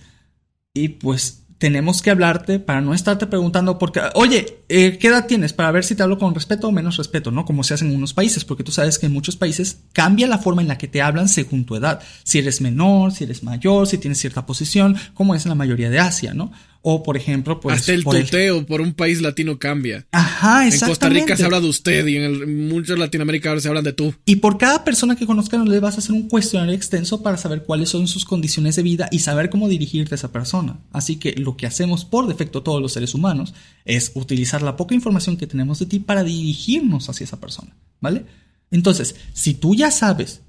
y 0.75 0.89
pues 0.89 1.43
tenemos 1.57 2.03
que 2.03 2.11
hablarte 2.11 2.59
para 2.59 2.81
no 2.81 2.93
estarte 2.93 3.25
preguntando 3.25 3.79
porque, 3.79 3.99
oye, 4.13 4.59
eh, 4.69 4.99
¿qué 4.99 5.07
edad 5.07 5.25
tienes? 5.25 5.53
Para 5.53 5.71
ver 5.71 5.85
si 5.85 5.95
te 5.95 6.03
hablo 6.03 6.19
con 6.19 6.35
respeto 6.35 6.67
o 6.67 6.71
menos 6.71 6.97
respeto, 6.97 7.31
¿no? 7.31 7.45
Como 7.45 7.63
se 7.63 7.73
hace 7.73 7.85
en 7.85 7.95
unos 7.95 8.13
países, 8.13 8.45
porque 8.45 8.63
tú 8.63 8.71
sabes 8.71 8.99
que 8.99 9.07
en 9.07 9.13
muchos 9.13 9.37
países 9.37 9.79
cambia 9.93 10.27
la 10.27 10.37
forma 10.37 10.61
en 10.61 10.67
la 10.67 10.77
que 10.77 10.87
te 10.87 11.01
hablan 11.01 11.29
según 11.29 11.65
tu 11.65 11.75
edad. 11.75 11.99
Si 12.25 12.37
eres 12.37 12.61
menor, 12.61 13.11
si 13.11 13.23
eres 13.23 13.41
mayor, 13.41 13.87
si 13.87 13.97
tienes 13.97 14.19
cierta 14.19 14.45
posición, 14.45 14.97
como 15.15 15.33
es 15.33 15.45
en 15.45 15.49
la 15.49 15.55
mayoría 15.55 15.89
de 15.89 15.97
Asia, 15.97 16.35
¿no? 16.35 16.51
O, 16.85 17.01
por 17.01 17.15
ejemplo, 17.15 17.61
pues. 17.61 17.77
Hasta 17.77 17.93
el 17.93 18.03
por 18.03 18.19
tuteo 18.19 18.65
por 18.65 18.81
un 18.81 18.93
país 18.93 19.21
latino 19.21 19.57
cambia. 19.57 20.05
Ajá, 20.11 20.63
En 20.63 20.67
exactamente. 20.67 20.89
Costa 20.91 21.09
Rica 21.09 21.37
se 21.37 21.45
habla 21.45 21.61
de 21.61 21.67
usted 21.67 22.05
y 22.07 22.17
en 22.17 22.23
el, 22.23 22.45
muchos 22.45 22.99
Latinoamérica 22.99 23.49
ahora 23.49 23.61
se 23.61 23.69
hablan 23.69 23.85
de 23.85 23.93
tú. 23.93 24.13
Y 24.25 24.35
por 24.35 24.57
cada 24.57 24.83
persona 24.83 25.15
que 25.15 25.25
conozcan 25.25 25.67
le 25.69 25.79
vas 25.79 25.95
a 25.95 25.99
hacer 25.99 26.11
un 26.11 26.27
cuestionario 26.27 26.75
extenso 26.75 27.23
para 27.23 27.37
saber 27.37 27.63
cuáles 27.63 27.87
son 27.87 28.09
sus 28.09 28.25
condiciones 28.25 28.75
de 28.75 28.83
vida 28.83 29.07
y 29.11 29.19
saber 29.19 29.49
cómo 29.49 29.69
dirigirte 29.69 30.13
a 30.13 30.17
esa 30.17 30.33
persona. 30.33 30.77
Así 30.91 31.15
que 31.15 31.31
lo 31.37 31.55
que 31.55 31.67
hacemos 31.67 32.03
por 32.03 32.27
defecto 32.27 32.63
todos 32.63 32.81
los 32.81 32.91
seres 32.91 33.13
humanos 33.13 33.53
es 33.85 34.11
utilizar 34.15 34.61
la 34.61 34.75
poca 34.75 34.93
información 34.93 35.37
que 35.37 35.47
tenemos 35.47 35.79
de 35.79 35.85
ti 35.85 35.99
para 35.99 36.25
dirigirnos 36.25 37.07
hacia 37.07 37.23
esa 37.23 37.39
persona, 37.39 37.77
¿vale? 38.01 38.25
Entonces, 38.71 39.15
si 39.31 39.53
tú 39.53 39.73
ya 39.73 39.89
sabes 39.89 40.41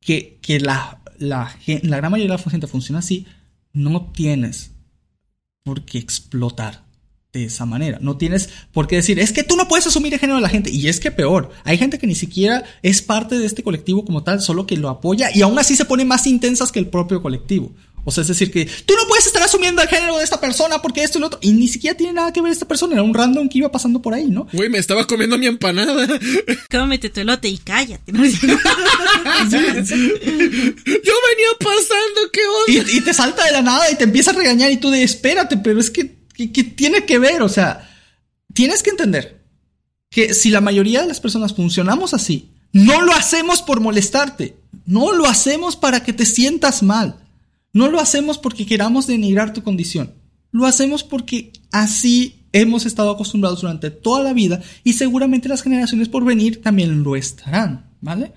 que, 0.00 0.38
que 0.40 0.60
la, 0.60 1.02
la, 1.18 1.52
la 1.82 1.96
gran 1.96 2.12
mayoría 2.12 2.36
de 2.36 2.44
la 2.44 2.50
gente 2.50 2.68
funciona 2.68 3.00
así, 3.00 3.26
no 3.72 4.12
tienes 4.14 4.73
por 5.64 5.82
qué 5.86 5.98
explotar 5.98 6.84
de 7.32 7.46
esa 7.46 7.64
manera. 7.64 7.98
No 8.00 8.16
tienes 8.16 8.50
por 8.72 8.86
qué 8.86 8.96
decir, 8.96 9.18
es 9.18 9.32
que 9.32 9.42
tú 9.42 9.56
no 9.56 9.66
puedes 9.66 9.86
asumir 9.86 10.12
el 10.12 10.20
género 10.20 10.36
de 10.36 10.42
la 10.42 10.48
gente. 10.50 10.70
Y 10.70 10.88
es 10.88 11.00
que 11.00 11.10
peor, 11.10 11.50
hay 11.64 11.78
gente 11.78 11.98
que 11.98 12.06
ni 12.06 12.14
siquiera 12.14 12.64
es 12.82 13.02
parte 13.02 13.38
de 13.38 13.46
este 13.46 13.62
colectivo 13.62 14.04
como 14.04 14.22
tal, 14.22 14.40
solo 14.40 14.66
que 14.66 14.76
lo 14.76 14.90
apoya 14.90 15.30
y 15.34 15.42
aún 15.42 15.58
así 15.58 15.74
se 15.74 15.86
pone 15.86 16.04
más 16.04 16.26
intensas 16.26 16.70
que 16.70 16.78
el 16.78 16.88
propio 16.88 17.22
colectivo. 17.22 17.72
O 18.04 18.10
sea, 18.10 18.22
es 18.22 18.28
decir, 18.28 18.50
que 18.50 18.66
tú 18.66 18.94
no 18.94 19.08
puedes 19.08 19.26
estar 19.26 19.42
asumiendo 19.42 19.80
el 19.80 19.88
género 19.88 20.18
de 20.18 20.24
esta 20.24 20.40
persona 20.40 20.82
porque 20.82 21.02
esto 21.02 21.18
y 21.18 21.20
lo 21.22 21.28
otro. 21.28 21.38
Y 21.42 21.52
ni 21.52 21.68
siquiera 21.68 21.96
tiene 21.96 22.12
nada 22.12 22.32
que 22.32 22.42
ver 22.42 22.52
esta 22.52 22.68
persona, 22.68 22.92
era 22.94 23.02
un 23.02 23.14
random 23.14 23.48
que 23.48 23.58
iba 23.58 23.72
pasando 23.72 24.02
por 24.02 24.12
ahí, 24.14 24.26
¿no? 24.26 24.46
Güey, 24.52 24.68
me 24.68 24.78
estaba 24.78 25.06
comiendo 25.06 25.38
mi 25.38 25.46
empanada. 25.46 26.06
Cómete 26.70 27.08
tu 27.10 27.20
elote 27.20 27.48
y 27.48 27.58
cállate. 27.58 28.12
¿no? 28.12 28.24
Yo 28.24 28.30
venía 28.30 28.68
pasando, 31.58 32.20
¿qué 32.32 32.40
onda? 32.46 32.92
Y, 32.92 32.98
y 32.98 33.00
te 33.00 33.14
salta 33.14 33.44
de 33.44 33.52
la 33.52 33.62
nada 33.62 33.90
y 33.90 33.96
te 33.96 34.04
empieza 34.04 34.32
a 34.32 34.34
regañar 34.34 34.70
y 34.70 34.76
tú 34.76 34.90
de 34.90 35.02
espérate, 35.02 35.56
pero 35.56 35.80
es 35.80 35.90
que, 35.90 36.16
que, 36.34 36.52
que 36.52 36.64
tiene 36.64 37.04
que 37.06 37.18
ver, 37.18 37.42
o 37.42 37.48
sea, 37.48 37.90
tienes 38.52 38.82
que 38.82 38.90
entender 38.90 39.44
que 40.10 40.34
si 40.34 40.50
la 40.50 40.60
mayoría 40.60 41.02
de 41.02 41.08
las 41.08 41.20
personas 41.20 41.54
funcionamos 41.54 42.14
así, 42.14 42.50
no 42.72 43.02
lo 43.02 43.12
hacemos 43.12 43.62
por 43.62 43.80
molestarte, 43.80 44.56
no 44.86 45.12
lo 45.12 45.26
hacemos 45.26 45.76
para 45.76 46.02
que 46.02 46.12
te 46.12 46.26
sientas 46.26 46.82
mal, 46.82 47.23
no 47.74 47.88
lo 47.88 48.00
hacemos 48.00 48.38
porque 48.38 48.64
queramos 48.64 49.06
denigrar 49.06 49.52
tu 49.52 49.62
condición, 49.62 50.14
lo 50.50 50.64
hacemos 50.64 51.04
porque 51.04 51.52
así 51.70 52.46
hemos 52.52 52.86
estado 52.86 53.10
acostumbrados 53.10 53.60
durante 53.60 53.90
toda 53.90 54.22
la 54.22 54.32
vida 54.32 54.62
y 54.84 54.94
seguramente 54.94 55.48
las 55.48 55.62
generaciones 55.62 56.08
por 56.08 56.24
venir 56.24 56.62
también 56.62 57.02
lo 57.02 57.16
estarán, 57.16 57.90
¿vale? 58.00 58.32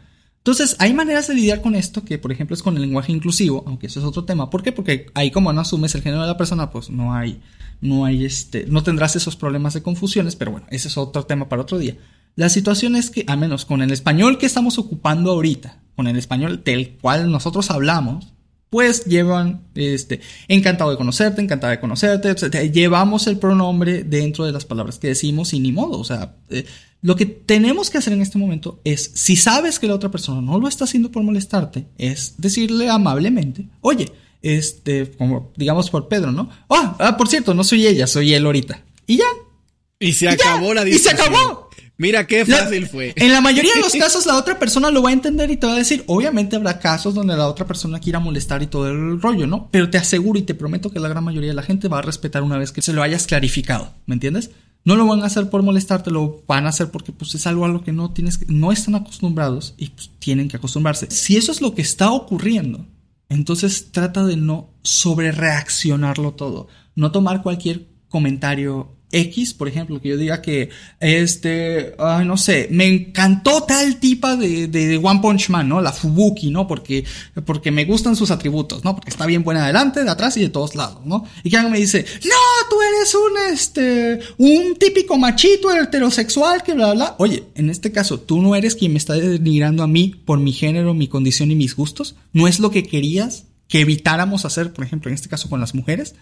Entonces, 0.47 0.77
hay 0.79 0.93
maneras 0.93 1.27
de 1.27 1.35
lidiar 1.35 1.61
con 1.61 1.75
esto, 1.75 2.05
que 2.05 2.17
por 2.17 2.31
ejemplo 2.31 2.53
es 2.53 2.63
con 2.63 2.75
el 2.75 2.81
lenguaje 2.81 3.11
inclusivo, 3.11 3.65
aunque 3.67 3.87
eso 3.87 3.99
es 3.99 4.05
otro 4.05 4.23
tema. 4.23 4.49
¿Por 4.49 4.63
qué? 4.63 4.71
Porque 4.71 5.07
ahí 5.13 5.29
como 5.29 5.51
no 5.51 5.59
asumes 5.59 5.93
el 5.93 6.01
género 6.01 6.21
de 6.21 6.27
la 6.29 6.37
persona, 6.37 6.71
pues 6.71 6.89
no 6.89 7.13
hay, 7.13 7.41
no 7.81 8.05
hay 8.05 8.23
este, 8.23 8.65
no 8.65 8.81
tendrás 8.81 9.17
esos 9.17 9.35
problemas 9.35 9.73
de 9.73 9.83
confusiones, 9.83 10.37
pero 10.37 10.51
bueno, 10.51 10.65
ese 10.69 10.87
es 10.87 10.97
otro 10.97 11.25
tema 11.25 11.49
para 11.49 11.63
otro 11.63 11.77
día. 11.77 11.97
La 12.35 12.47
situación 12.47 12.95
es 12.95 13.09
que, 13.09 13.25
a 13.27 13.35
menos 13.35 13.65
con 13.65 13.81
el 13.81 13.91
español 13.91 14.37
que 14.37 14.45
estamos 14.45 14.79
ocupando 14.79 15.31
ahorita, 15.31 15.81
con 15.97 16.07
el 16.07 16.15
español 16.15 16.63
del 16.63 16.91
cual 16.91 17.29
nosotros 17.29 17.69
hablamos, 17.69 18.33
pues 18.69 19.05
llevan, 19.05 19.61
este, 19.75 20.21
encantado 20.47 20.91
de 20.91 20.97
conocerte, 20.97 21.41
encantada 21.41 21.71
de 21.71 21.79
conocerte, 21.79 22.29
etcétera. 22.29 22.65
llevamos 22.65 23.27
el 23.27 23.37
pronombre 23.37 24.03
dentro 24.03 24.45
de 24.45 24.51
las 24.51 24.65
palabras 24.65 24.99
que 24.99 25.07
decimos 25.07 25.53
y 25.53 25.59
ni 25.59 25.71
modo, 25.71 25.99
o 25.99 26.03
sea, 26.03 26.35
eh, 26.49 26.65
lo 27.01 27.15
que 27.15 27.25
tenemos 27.25 27.89
que 27.89 27.99
hacer 27.99 28.13
en 28.13 28.21
este 28.21 28.37
momento 28.37 28.81
es, 28.83 29.11
si 29.13 29.35
sabes 29.35 29.79
que 29.79 29.87
la 29.87 29.95
otra 29.95 30.11
persona 30.11 30.41
no 30.41 30.59
lo 30.59 30.67
está 30.67 30.83
haciendo 30.85 31.11
por 31.11 31.23
molestarte, 31.23 31.85
es 31.97 32.35
decirle 32.37 32.89
amablemente, 32.89 33.67
oye, 33.81 34.11
este, 34.41 35.11
como 35.11 35.51
digamos 35.55 35.89
por 35.89 36.07
Pedro, 36.07 36.31
¿no? 36.31 36.49
Ah, 36.69 36.95
ah, 36.99 37.17
por 37.17 37.27
cierto, 37.27 37.53
no 37.53 37.63
soy 37.63 37.87
ella, 37.87 38.07
soy 38.07 38.33
él 38.33 38.45
ahorita. 38.45 38.83
Y 39.05 39.17
ya. 39.17 39.25
Y 39.99 40.13
se 40.13 40.29
acabó 40.29 40.73
la 40.73 40.81
y 40.87 40.93
se 40.93 41.09
discusión. 41.09 41.33
acabó. 41.33 41.69
Mira 41.97 42.27
qué 42.27 42.45
La- 42.45 42.57
fácil 42.57 42.87
fue. 42.87 43.13
En 43.15 43.31
la 43.31 43.41
mayoría 43.41 43.73
de 43.73 43.81
los 43.81 43.93
casos 43.99 44.25
la 44.25 44.37
otra 44.37 44.59
persona 44.59 44.91
lo 44.91 45.01
va 45.01 45.09
a 45.09 45.13
entender 45.13 45.49
y 45.49 45.57
te 45.57 45.65
va 45.67 45.73
a 45.73 45.77
decir, 45.77 46.03
obviamente 46.07 46.55
habrá 46.55 46.79
casos 46.79 47.15
donde 47.15 47.35
la 47.35 47.47
otra 47.47 47.65
persona 47.65 47.99
quiera 47.99 48.19
molestar 48.19 48.61
y 48.61 48.67
todo 48.67 48.87
el 48.89 49.21
rollo, 49.21 49.47
¿no? 49.47 49.69
Pero 49.71 49.89
te 49.89 49.97
aseguro 49.97 50.37
y 50.37 50.43
te 50.43 50.53
prometo 50.53 50.91
que 50.91 50.99
la 50.99 51.09
gran 51.09 51.23
mayoría 51.23 51.49
de 51.49 51.55
la 51.55 51.63
gente 51.63 51.87
va 51.87 51.99
a 51.99 52.03
respetar 52.03 52.43
una 52.43 52.57
vez 52.57 52.71
que 52.71 52.81
se 52.81 52.93
lo 52.93 53.01
hayas 53.01 53.25
clarificado, 53.27 53.93
¿me 54.05 54.13
entiendes? 54.13 54.51
No 54.85 54.95
lo 54.95 55.05
van 55.07 55.21
a 55.21 55.25
hacer 55.25 55.49
por 55.49 55.63
molestarte, 55.63 56.11
lo 56.11 56.43
van 56.47 56.65
a 56.65 56.69
hacer 56.69 56.91
porque 56.91 57.11
pues 57.11 57.35
es 57.35 57.45
algo 57.47 57.65
a 57.65 57.67
lo 57.67 57.83
que 57.83 57.91
no 57.91 58.11
tienes 58.11 58.37
que, 58.37 58.45
no 58.47 58.71
están 58.71 58.95
acostumbrados 58.95 59.73
y 59.77 59.89
pues 59.89 60.11
tienen 60.19 60.47
que 60.47 60.57
acostumbrarse. 60.57 61.09
Si 61.11 61.35
eso 61.35 61.51
es 61.51 61.61
lo 61.61 61.73
que 61.75 61.81
está 61.81 62.11
ocurriendo, 62.11 62.85
entonces 63.27 63.91
trata 63.91 64.23
de 64.23 64.37
no 64.37 64.69
sobre 64.83 65.31
reaccionarlo 65.33 66.33
todo, 66.33 66.67
no 66.95 67.11
tomar 67.11 67.41
cualquier 67.41 67.87
comentario 68.07 68.95
X, 69.11 69.53
por 69.53 69.69
ejemplo, 69.69 70.01
que 70.01 70.09
yo 70.09 70.17
diga 70.17 70.41
que 70.41 70.69
este, 70.99 71.95
no 71.97 72.35
sé, 72.35 72.67
me 72.71 72.87
encantó 72.87 73.63
tal 73.63 73.97
tipa 73.97 74.35
de, 74.35 74.67
de, 74.67 74.87
de 74.87 74.97
One 74.97 75.21
Punch 75.21 75.49
Man, 75.49 75.69
¿no? 75.69 75.81
La 75.81 75.93
Fubuki, 75.93 76.51
¿no? 76.51 76.67
Porque, 76.67 77.05
porque 77.45 77.71
me 77.71 77.85
gustan 77.85 78.17
sus 78.17 78.31
atributos, 78.31 78.83
¿no? 78.83 78.95
Porque 78.95 79.09
está 79.09 79.25
bien 79.25 79.43
buena 79.43 79.63
adelante, 79.63 80.03
de 80.03 80.09
atrás 80.09 80.35
y 80.35 80.41
de 80.41 80.49
todos 80.49 80.75
lados, 80.75 81.05
¿no? 81.05 81.25
Y 81.43 81.49
que 81.49 81.55
alguien 81.55 81.71
me 81.71 81.79
dice, 81.79 82.05
no, 82.25 82.69
tú 82.69 82.75
eres 82.81 83.15
un, 83.15 83.53
este, 83.53 84.19
un 84.37 84.75
típico 84.75 85.17
machito 85.17 85.73
heterosexual 85.73 86.63
que 86.63 86.73
bla, 86.73 86.87
bla, 86.87 86.95
bla. 86.95 87.15
Oye, 87.17 87.45
en 87.55 87.69
este 87.69 87.93
caso, 87.93 88.19
tú 88.19 88.41
no 88.41 88.55
eres 88.55 88.75
quien 88.75 88.91
me 88.91 88.97
está 88.97 89.13
denigrando 89.13 89.83
a 89.83 89.87
mí 89.87 90.15
por 90.25 90.39
mi 90.39 90.51
género, 90.51 90.93
mi 90.93 91.07
condición 91.07 91.49
y 91.51 91.55
mis 91.55 91.75
gustos. 91.75 92.15
¿No 92.33 92.47
es 92.47 92.59
lo 92.59 92.71
que 92.71 92.83
querías 92.83 93.45
que 93.69 93.79
evitáramos 93.79 94.43
hacer, 94.43 94.73
por 94.73 94.83
ejemplo, 94.83 95.09
en 95.09 95.15
este 95.15 95.29
caso 95.29 95.49
con 95.49 95.61
las 95.61 95.73
mujeres? 95.73 96.15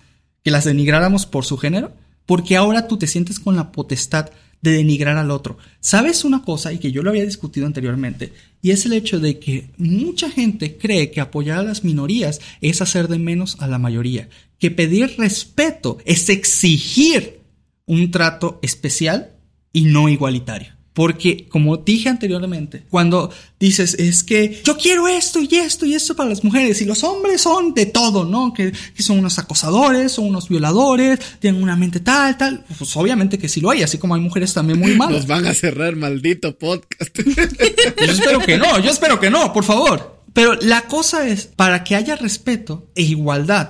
Que 0.43 0.51
las 0.51 0.65
denigráramos 0.65 1.25
por 1.25 1.45
su 1.45 1.57
género 1.57 1.91
porque 2.25 2.55
ahora 2.55 2.87
tú 2.87 2.97
te 2.97 3.07
sientes 3.07 3.39
con 3.39 3.55
la 3.55 3.71
potestad 3.71 4.29
de 4.61 4.71
denigrar 4.71 5.17
al 5.17 5.31
otro. 5.31 5.57
¿Sabes 5.79 6.25
una 6.25 6.41
cosa? 6.41 6.73
Y 6.73 6.79
que 6.79 6.91
yo 6.91 7.03
lo 7.03 7.11
había 7.11 7.25
discutido 7.25 7.67
anteriormente, 7.67 8.33
y 8.61 8.71
es 8.71 8.85
el 8.85 8.93
hecho 8.93 9.19
de 9.19 9.39
que 9.39 9.69
mucha 9.77 10.29
gente 10.29 10.77
cree 10.77 11.11
que 11.11 11.21
apoyar 11.21 11.59
a 11.59 11.63
las 11.63 11.83
minorías 11.83 12.41
es 12.61 12.81
hacer 12.81 13.07
de 13.07 13.19
menos 13.19 13.57
a 13.59 13.67
la 13.67 13.77
mayoría, 13.77 14.29
que 14.59 14.71
pedir 14.71 15.15
respeto 15.17 15.99
es 16.05 16.29
exigir 16.29 17.41
un 17.85 18.09
trato 18.09 18.59
especial 18.63 19.35
y 19.71 19.85
no 19.85 20.09
igualitario. 20.09 20.74
Porque, 20.95 21.49
como 21.49 21.75
dije 21.75 22.07
anteriormente, 22.07 22.85
cuando 22.89 23.29
dices, 23.59 23.95
es 23.95 24.23
que 24.23 24.61
yo 24.63 24.77
quiero 24.77 25.09
esto 25.09 25.41
y 25.41 25.53
esto 25.57 25.85
y 25.85 25.93
esto 25.93 26.15
para 26.15 26.29
las 26.29 26.41
mujeres, 26.41 26.81
y 26.81 26.85
los 26.85 27.03
hombres 27.03 27.41
son 27.41 27.73
de 27.73 27.85
todo, 27.85 28.23
¿no? 28.23 28.53
Que, 28.53 28.71
que 28.71 29.03
son 29.03 29.19
unos 29.19 29.37
acosadores, 29.37 30.13
son 30.13 30.27
unos 30.27 30.47
violadores, 30.47 31.19
tienen 31.41 31.61
una 31.61 31.75
mente 31.75 31.99
tal, 31.99 32.37
tal. 32.37 32.63
Pues 32.77 32.95
obviamente 32.95 33.37
que 33.37 33.49
sí 33.49 33.59
lo 33.59 33.71
hay, 33.71 33.83
así 33.83 33.97
como 33.97 34.15
hay 34.15 34.21
mujeres 34.21 34.53
también 34.53 34.79
muy 34.79 34.95
malas. 34.95 35.17
Nos 35.17 35.27
van 35.27 35.45
a 35.47 35.53
cerrar, 35.53 35.97
maldito 35.97 36.57
podcast. 36.57 37.13
Yo 37.19 38.11
espero 38.13 38.39
que 38.39 38.57
no, 38.57 38.79
yo 38.79 38.89
espero 38.89 39.19
que 39.19 39.29
no, 39.29 39.51
por 39.51 39.65
favor. 39.65 40.21
Pero 40.31 40.55
la 40.61 40.83
cosa 40.83 41.27
es, 41.27 41.45
para 41.45 41.83
que 41.83 41.95
haya 41.95 42.15
respeto 42.15 42.89
e 42.95 43.01
igualdad, 43.01 43.69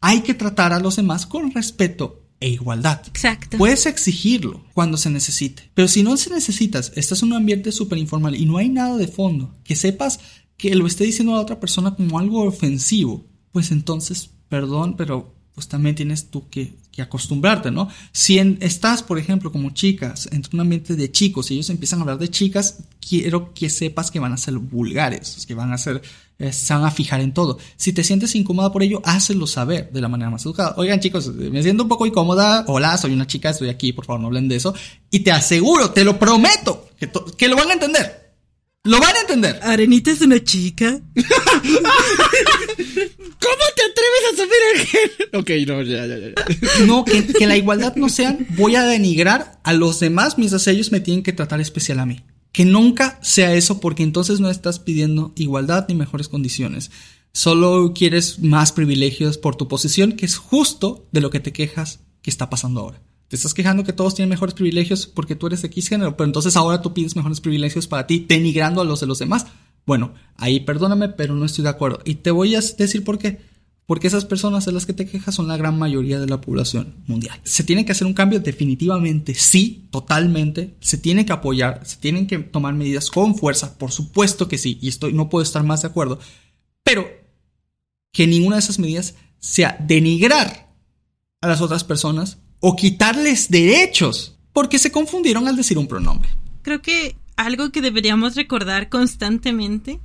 hay 0.00 0.20
que 0.20 0.34
tratar 0.34 0.72
a 0.72 0.78
los 0.78 0.94
demás 0.94 1.26
con 1.26 1.52
respeto 1.52 2.19
e 2.40 2.48
igualdad. 2.48 3.02
Exacto. 3.06 3.58
Puedes 3.58 3.84
exigirlo 3.86 4.64
cuando 4.72 4.96
se 4.96 5.10
necesite. 5.10 5.70
Pero 5.74 5.88
si 5.88 6.02
no 6.02 6.16
se 6.16 6.30
necesitas, 6.30 6.92
estás 6.96 7.22
en 7.22 7.28
un 7.28 7.34
ambiente 7.34 7.70
súper 7.70 7.98
informal 7.98 8.34
y 8.34 8.46
no 8.46 8.56
hay 8.56 8.68
nada 8.70 8.96
de 8.96 9.08
fondo, 9.08 9.54
que 9.62 9.76
sepas 9.76 10.20
que 10.56 10.74
lo 10.74 10.86
esté 10.86 11.04
diciendo 11.04 11.32
a 11.32 11.36
la 11.36 11.42
otra 11.42 11.60
persona 11.60 11.94
como 11.94 12.18
algo 12.18 12.42
ofensivo, 12.44 13.24
pues 13.52 13.70
entonces, 13.70 14.30
perdón, 14.48 14.94
pero 14.96 15.34
pues 15.54 15.68
también 15.68 15.94
tienes 15.94 16.30
tú 16.30 16.48
que, 16.48 16.74
que 16.92 17.02
acostumbrarte, 17.02 17.70
¿no? 17.70 17.88
Si 18.12 18.38
en- 18.38 18.56
estás, 18.60 19.02
por 19.02 19.18
ejemplo, 19.18 19.52
como 19.52 19.70
chicas, 19.70 20.28
en 20.32 20.42
un 20.52 20.60
ambiente 20.60 20.96
de 20.96 21.10
chicos 21.10 21.50
y 21.50 21.54
ellos 21.54 21.68
empiezan 21.70 21.98
a 21.98 22.02
hablar 22.02 22.18
de 22.18 22.28
chicas, 22.30 22.78
quiero 23.06 23.52
que 23.52 23.68
sepas 23.68 24.10
que 24.10 24.20
van 24.20 24.32
a 24.32 24.36
ser 24.38 24.54
vulgares, 24.58 25.44
que 25.46 25.54
van 25.54 25.72
a 25.72 25.78
ser, 25.78 26.00
eh, 26.40 26.54
se 26.54 26.72
van 26.72 26.84
a 26.86 26.90
fijar 26.90 27.20
en 27.20 27.34
todo. 27.34 27.58
Si 27.76 27.92
te 27.92 28.02
sientes 28.02 28.34
incómoda 28.34 28.72
por 28.72 28.82
ello, 28.82 29.02
hácelo 29.04 29.46
saber 29.46 29.90
de 29.92 30.00
la 30.00 30.08
manera 30.08 30.30
más 30.30 30.42
educada. 30.46 30.74
Oigan, 30.78 30.98
chicos, 30.98 31.28
me 31.34 31.62
siento 31.62 31.82
un 31.82 31.88
poco 31.88 32.06
incómoda. 32.06 32.64
Hola, 32.66 32.96
soy 32.96 33.12
una 33.12 33.26
chica, 33.26 33.50
estoy 33.50 33.68
aquí, 33.68 33.92
por 33.92 34.06
favor, 34.06 34.22
no 34.22 34.28
hablen 34.28 34.48
de 34.48 34.56
eso. 34.56 34.74
Y 35.10 35.18
te 35.20 35.32
aseguro, 35.32 35.90
te 35.90 36.02
lo 36.02 36.18
prometo, 36.18 36.88
que, 37.36 37.46
lo 37.46 37.56
van 37.56 37.68
a 37.68 37.74
entender. 37.74 38.32
Lo 38.84 38.98
van 38.98 39.14
a 39.16 39.20
entender. 39.20 39.60
Arenita 39.62 40.10
es 40.10 40.22
una 40.22 40.42
chica. 40.42 40.98
¿Cómo 41.14 41.34
te 43.76 43.82
atreves 43.82 44.24
a 44.32 44.36
subir 44.36 44.62
el 44.74 44.80
género? 44.86 45.40
Ok, 45.40 45.50
no, 45.66 45.82
ya, 45.82 46.06
ya, 46.06 46.16
ya. 46.16 46.28
ya. 46.28 46.86
No, 46.86 47.04
que, 47.04 47.26
que 47.26 47.46
la 47.46 47.58
igualdad 47.58 47.96
no 47.96 48.08
sean, 48.08 48.46
voy 48.56 48.76
a 48.76 48.84
denigrar 48.84 49.60
a 49.62 49.74
los 49.74 50.00
demás 50.00 50.38
mientras 50.38 50.66
ellos 50.68 50.90
me 50.90 51.00
tienen 51.00 51.22
que 51.22 51.34
tratar 51.34 51.60
especial 51.60 51.98
a 51.98 52.06
mí. 52.06 52.24
Que 52.52 52.64
nunca 52.64 53.18
sea 53.22 53.54
eso 53.54 53.80
porque 53.80 54.02
entonces 54.02 54.40
no 54.40 54.50
estás 54.50 54.78
pidiendo 54.78 55.32
igualdad 55.36 55.86
ni 55.88 55.94
mejores 55.94 56.28
condiciones. 56.28 56.90
Solo 57.32 57.92
quieres 57.94 58.40
más 58.40 58.72
privilegios 58.72 59.38
por 59.38 59.54
tu 59.54 59.68
posición, 59.68 60.12
que 60.12 60.26
es 60.26 60.36
justo 60.36 61.06
de 61.12 61.20
lo 61.20 61.30
que 61.30 61.40
te 61.40 61.52
quejas 61.52 62.00
que 62.22 62.30
está 62.30 62.50
pasando 62.50 62.80
ahora. 62.80 63.00
Te 63.28 63.36
estás 63.36 63.54
quejando 63.54 63.84
que 63.84 63.92
todos 63.92 64.16
tienen 64.16 64.30
mejores 64.30 64.54
privilegios 64.54 65.06
porque 65.06 65.36
tú 65.36 65.46
eres 65.46 65.62
de 65.62 65.68
X 65.68 65.88
género, 65.88 66.16
pero 66.16 66.26
entonces 66.26 66.56
ahora 66.56 66.82
tú 66.82 66.92
pides 66.92 67.14
mejores 67.14 67.40
privilegios 67.40 67.86
para 67.86 68.08
ti, 68.08 68.26
denigrando 68.28 68.80
a 68.80 68.84
los 68.84 68.98
de 68.98 69.06
los 69.06 69.20
demás. 69.20 69.46
Bueno, 69.86 70.14
ahí 70.36 70.60
perdóname, 70.60 71.08
pero 71.10 71.34
no 71.34 71.44
estoy 71.44 71.62
de 71.62 71.70
acuerdo. 71.70 72.00
Y 72.04 72.16
te 72.16 72.32
voy 72.32 72.56
a 72.56 72.60
decir 72.60 73.04
por 73.04 73.18
qué. 73.18 73.40
Porque 73.90 74.06
esas 74.06 74.24
personas 74.24 74.66
de 74.66 74.70
las 74.70 74.86
que 74.86 74.92
te 74.92 75.04
quejas 75.04 75.34
son 75.34 75.48
la 75.48 75.56
gran 75.56 75.76
mayoría 75.76 76.20
de 76.20 76.28
la 76.28 76.40
población 76.40 76.94
mundial. 77.08 77.40
Se 77.42 77.64
tiene 77.64 77.84
que 77.84 77.90
hacer 77.90 78.06
un 78.06 78.14
cambio 78.14 78.38
definitivamente, 78.38 79.34
sí, 79.34 79.88
totalmente. 79.90 80.76
Se 80.78 80.96
tiene 80.96 81.26
que 81.26 81.32
apoyar, 81.32 81.84
se 81.84 81.96
tienen 81.96 82.28
que 82.28 82.38
tomar 82.38 82.72
medidas 82.74 83.10
con 83.10 83.34
fuerza, 83.34 83.76
por 83.78 83.90
supuesto 83.90 84.46
que 84.46 84.58
sí, 84.58 84.78
y 84.80 84.86
estoy, 84.86 85.12
no 85.12 85.28
puedo 85.28 85.42
estar 85.42 85.64
más 85.64 85.82
de 85.82 85.88
acuerdo. 85.88 86.20
Pero 86.84 87.04
que 88.12 88.28
ninguna 88.28 88.54
de 88.54 88.60
esas 88.60 88.78
medidas 88.78 89.16
sea 89.40 89.76
denigrar 89.80 90.72
a 91.40 91.48
las 91.48 91.60
otras 91.60 91.82
personas 91.82 92.38
o 92.60 92.76
quitarles 92.76 93.50
derechos 93.50 94.38
porque 94.52 94.78
se 94.78 94.92
confundieron 94.92 95.48
al 95.48 95.56
decir 95.56 95.78
un 95.78 95.88
pronombre. 95.88 96.30
Creo 96.62 96.80
que 96.80 97.16
algo 97.34 97.72
que 97.72 97.80
deberíamos 97.80 98.36
recordar 98.36 98.88
constantemente 98.88 99.98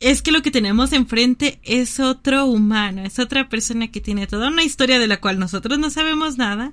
es 0.00 0.22
que 0.22 0.32
lo 0.32 0.42
que 0.42 0.50
tenemos 0.50 0.92
enfrente 0.92 1.58
es 1.62 1.98
otro 1.98 2.46
humano, 2.46 3.02
es 3.02 3.18
otra 3.18 3.48
persona 3.48 3.88
que 3.88 4.00
tiene 4.00 4.26
toda 4.26 4.48
una 4.48 4.62
historia 4.62 4.98
de 4.98 5.06
la 5.06 5.20
cual 5.20 5.38
nosotros 5.38 5.78
no 5.78 5.90
sabemos 5.90 6.38
nada 6.38 6.72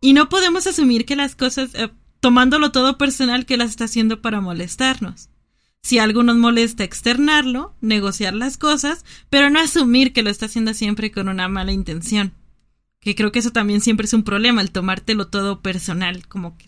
y 0.00 0.12
no 0.12 0.28
podemos 0.28 0.66
asumir 0.66 1.04
que 1.04 1.16
las 1.16 1.36
cosas, 1.36 1.70
eh, 1.74 1.90
tomándolo 2.20 2.72
todo 2.72 2.98
personal, 2.98 3.46
que 3.46 3.56
las 3.56 3.70
está 3.70 3.84
haciendo 3.84 4.20
para 4.20 4.40
molestarnos. 4.40 5.28
Si 5.82 5.98
algo 5.98 6.22
nos 6.22 6.36
molesta, 6.36 6.82
externarlo, 6.82 7.74
negociar 7.80 8.34
las 8.34 8.56
cosas, 8.56 9.04
pero 9.30 9.50
no 9.50 9.60
asumir 9.60 10.12
que 10.12 10.22
lo 10.22 10.30
está 10.30 10.46
haciendo 10.46 10.74
siempre 10.74 11.12
con 11.12 11.28
una 11.28 11.46
mala 11.48 11.72
intención. 11.72 12.32
Que 13.00 13.14
creo 13.14 13.32
que 13.32 13.38
eso 13.38 13.52
también 13.52 13.82
siempre 13.82 14.06
es 14.06 14.14
un 14.14 14.24
problema, 14.24 14.62
el 14.62 14.70
tomártelo 14.70 15.28
todo 15.28 15.60
personal, 15.60 16.26
como 16.26 16.56
que 16.56 16.66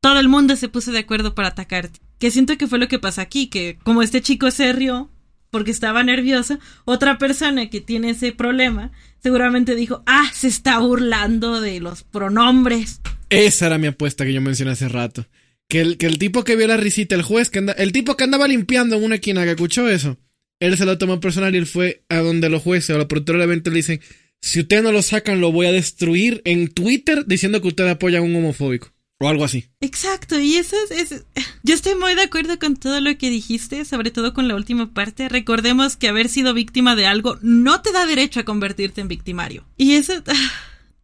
todo 0.00 0.18
el 0.18 0.28
mundo 0.28 0.56
se 0.56 0.68
puso 0.68 0.92
de 0.92 0.98
acuerdo 0.98 1.34
para 1.34 1.48
atacarte. 1.48 2.00
Que 2.18 2.32
siento 2.32 2.58
que 2.58 2.66
fue 2.66 2.78
lo 2.78 2.88
que 2.88 2.98
pasa 2.98 3.22
aquí, 3.22 3.46
que 3.46 3.78
como 3.84 4.02
este 4.02 4.22
chico 4.22 4.50
se 4.50 4.72
rió, 4.72 5.08
porque 5.50 5.70
estaba 5.70 6.02
nervioso, 6.02 6.58
otra 6.84 7.18
persona 7.18 7.70
que 7.70 7.80
tiene 7.80 8.10
ese 8.10 8.32
problema 8.32 8.92
seguramente 9.22 9.74
dijo, 9.74 10.02
ah, 10.06 10.30
se 10.32 10.48
está 10.48 10.78
burlando 10.78 11.60
de 11.60 11.80
los 11.80 12.04
pronombres. 12.04 13.00
Esa 13.30 13.66
era 13.66 13.78
mi 13.78 13.88
apuesta 13.88 14.24
que 14.24 14.32
yo 14.32 14.40
mencioné 14.40 14.72
hace 14.72 14.88
rato. 14.88 15.26
Que 15.68 15.80
el, 15.80 15.98
que 15.98 16.06
el 16.06 16.18
tipo 16.18 16.44
que 16.44 16.56
vio 16.56 16.66
la 16.66 16.78
risita, 16.78 17.14
el 17.14 17.22
juez 17.22 17.50
que 17.50 17.58
anda, 17.58 17.72
el 17.74 17.92
tipo 17.92 18.16
que 18.16 18.24
andaba 18.24 18.48
limpiando 18.48 18.96
en 18.96 19.04
una 19.04 19.16
esquina 19.16 19.44
que 19.44 19.50
escuchó 19.50 19.88
eso, 19.88 20.18
él 20.60 20.76
se 20.76 20.86
lo 20.86 20.96
tomó 20.96 21.20
personal 21.20 21.54
y 21.54 21.58
él 21.58 21.66
fue 21.66 22.04
a 22.08 22.18
donde 22.18 22.48
los 22.48 22.62
jueces 22.62 22.94
o 22.94 22.98
los 22.98 23.06
productores 23.06 23.40
del 23.40 23.50
evento 23.50 23.70
le 23.70 23.76
dicen, 23.76 24.00
si 24.40 24.60
ustedes 24.60 24.82
no 24.82 24.92
lo 24.92 25.02
sacan, 25.02 25.40
lo 25.40 25.52
voy 25.52 25.66
a 25.66 25.72
destruir 25.72 26.40
en 26.44 26.68
Twitter 26.68 27.24
diciendo 27.26 27.60
que 27.60 27.68
ustedes 27.68 27.90
apoyan 27.90 28.22
a 28.22 28.26
un 28.26 28.36
homofóbico. 28.36 28.92
O 29.20 29.28
algo 29.28 29.44
así. 29.44 29.66
Exacto, 29.80 30.38
y 30.38 30.56
eso 30.56 30.76
es, 30.90 31.24
Yo 31.64 31.74
estoy 31.74 31.96
muy 31.96 32.14
de 32.14 32.22
acuerdo 32.22 32.58
con 32.58 32.76
todo 32.76 33.00
lo 33.00 33.18
que 33.18 33.30
dijiste, 33.30 33.84
sobre 33.84 34.12
todo 34.12 34.32
con 34.32 34.46
la 34.46 34.54
última 34.54 34.94
parte. 34.94 35.28
Recordemos 35.28 35.96
que 35.96 36.08
haber 36.08 36.28
sido 36.28 36.54
víctima 36.54 36.94
de 36.94 37.06
algo 37.06 37.36
no 37.42 37.82
te 37.82 37.90
da 37.90 38.06
derecho 38.06 38.40
a 38.40 38.44
convertirte 38.44 39.00
en 39.00 39.08
victimario. 39.08 39.64
Y 39.76 39.94
eso... 39.94 40.12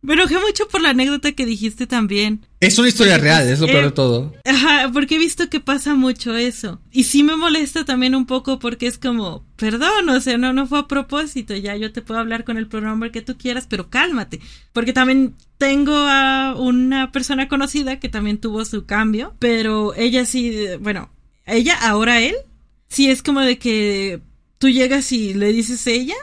Me 0.04 0.12
enojé 0.12 0.38
mucho 0.38 0.68
por 0.68 0.82
la 0.82 0.90
anécdota 0.90 1.32
que 1.32 1.46
dijiste 1.46 1.86
también. 1.86 2.44
Es 2.60 2.78
una 2.78 2.88
historia 2.88 3.16
real, 3.16 3.48
es 3.48 3.58
lo 3.58 3.66
peor 3.66 3.84
de 3.84 3.88
eh, 3.88 3.92
todo. 3.92 4.34
Ajá, 4.44 4.90
porque 4.92 5.14
he 5.14 5.18
visto 5.18 5.48
que 5.48 5.60
pasa 5.60 5.94
mucho 5.94 6.36
eso. 6.36 6.78
Y 6.92 7.04
sí 7.04 7.22
me 7.22 7.36
molesta 7.36 7.86
también 7.86 8.14
un 8.14 8.26
poco 8.26 8.58
porque 8.58 8.86
es 8.86 8.98
como, 8.98 9.46
perdón, 9.56 10.10
o 10.10 10.20
sea, 10.20 10.36
no, 10.36 10.52
no 10.52 10.66
fue 10.66 10.80
a 10.80 10.88
propósito, 10.88 11.56
ya 11.56 11.74
yo 11.76 11.90
te 11.90 12.02
puedo 12.02 12.20
hablar 12.20 12.44
con 12.44 12.58
el 12.58 12.68
pronombre 12.68 13.10
que 13.12 13.22
tú 13.22 13.38
quieras, 13.38 13.66
pero 13.66 13.88
cálmate. 13.88 14.40
Porque 14.74 14.92
también 14.92 15.36
tengo 15.56 15.94
a 15.96 16.54
una 16.54 17.10
persona 17.10 17.48
conocida 17.48 17.98
que 17.98 18.10
también 18.10 18.36
tuvo 18.36 18.66
su 18.66 18.84
cambio, 18.84 19.34
pero 19.38 19.94
ella 19.94 20.26
sí, 20.26 20.66
bueno, 20.80 21.10
ella, 21.46 21.78
ahora 21.80 22.20
él, 22.20 22.34
sí 22.88 23.08
es 23.10 23.22
como 23.22 23.40
de 23.40 23.56
que 23.56 24.20
tú 24.58 24.68
llegas 24.68 25.12
y 25.12 25.32
le 25.32 25.50
dices 25.50 25.86
ella 25.86 26.16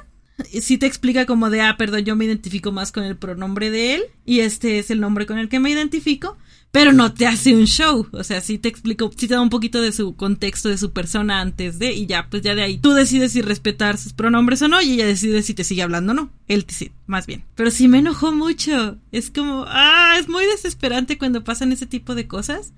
sí 0.62 0.78
te 0.78 0.86
explica 0.86 1.26
como 1.26 1.50
de, 1.50 1.62
ah, 1.62 1.76
perdón, 1.78 2.06
yo 2.06 2.16
me 2.16 2.26
identifico 2.26 2.72
más 2.72 2.92
con 2.92 3.04
el 3.04 3.18
pronombre 3.18 3.70
de 3.72 3.96
él 3.96 4.04
y 4.26 4.40
este 4.40 4.80
es 4.80 4.92
el 4.92 5.00
nombre 5.00 5.26
con 5.26 5.38
el 5.38 5.50
que 5.50 5.60
me 5.60 5.70
identifico, 5.70 6.38
pero 6.72 6.94
no 6.94 7.14
te 7.14 7.28
hace 7.28 7.54
un 7.54 7.66
show, 7.66 8.08
o 8.12 8.24
sea, 8.24 8.40
sí 8.40 8.58
te 8.58 8.70
explico, 8.70 9.12
sí 9.16 9.28
te 9.28 9.34
da 9.34 9.42
un 9.42 9.50
poquito 9.50 9.82
de 9.82 9.92
su 9.92 10.16
contexto, 10.16 10.70
de 10.70 10.78
su 10.78 10.94
persona 10.94 11.42
antes 11.42 11.80
de, 11.80 11.94
y 11.94 12.06
ya, 12.06 12.28
pues 12.30 12.42
ya 12.44 12.56
de 12.56 12.64
ahí 12.64 12.78
tú 12.78 12.94
decides 12.94 13.34
si 13.34 13.42
respetar 13.42 13.98
sus 13.98 14.14
pronombres 14.14 14.62
o 14.62 14.68
no, 14.68 14.82
y 14.82 14.94
ella 14.94 15.06
decide 15.06 15.44
si 15.44 15.54
te 15.54 15.66
sigue 15.66 15.84
hablando 15.84 16.14
o 16.14 16.16
no, 16.16 16.32
él 16.48 16.66
sí, 16.70 16.92
más 17.08 17.28
bien. 17.28 17.44
Pero 17.56 17.72
sí 17.72 17.88
me 17.88 18.00
enojó 18.00 18.32
mucho, 18.32 18.98
es 19.12 19.30
como, 19.30 19.66
ah, 19.68 20.16
es 20.18 20.30
muy 20.30 20.46
desesperante 20.46 21.18
cuando 21.18 21.44
pasan 21.44 21.72
ese 21.72 21.86
tipo 21.86 22.16
de 22.16 22.28
cosas. 22.28 22.74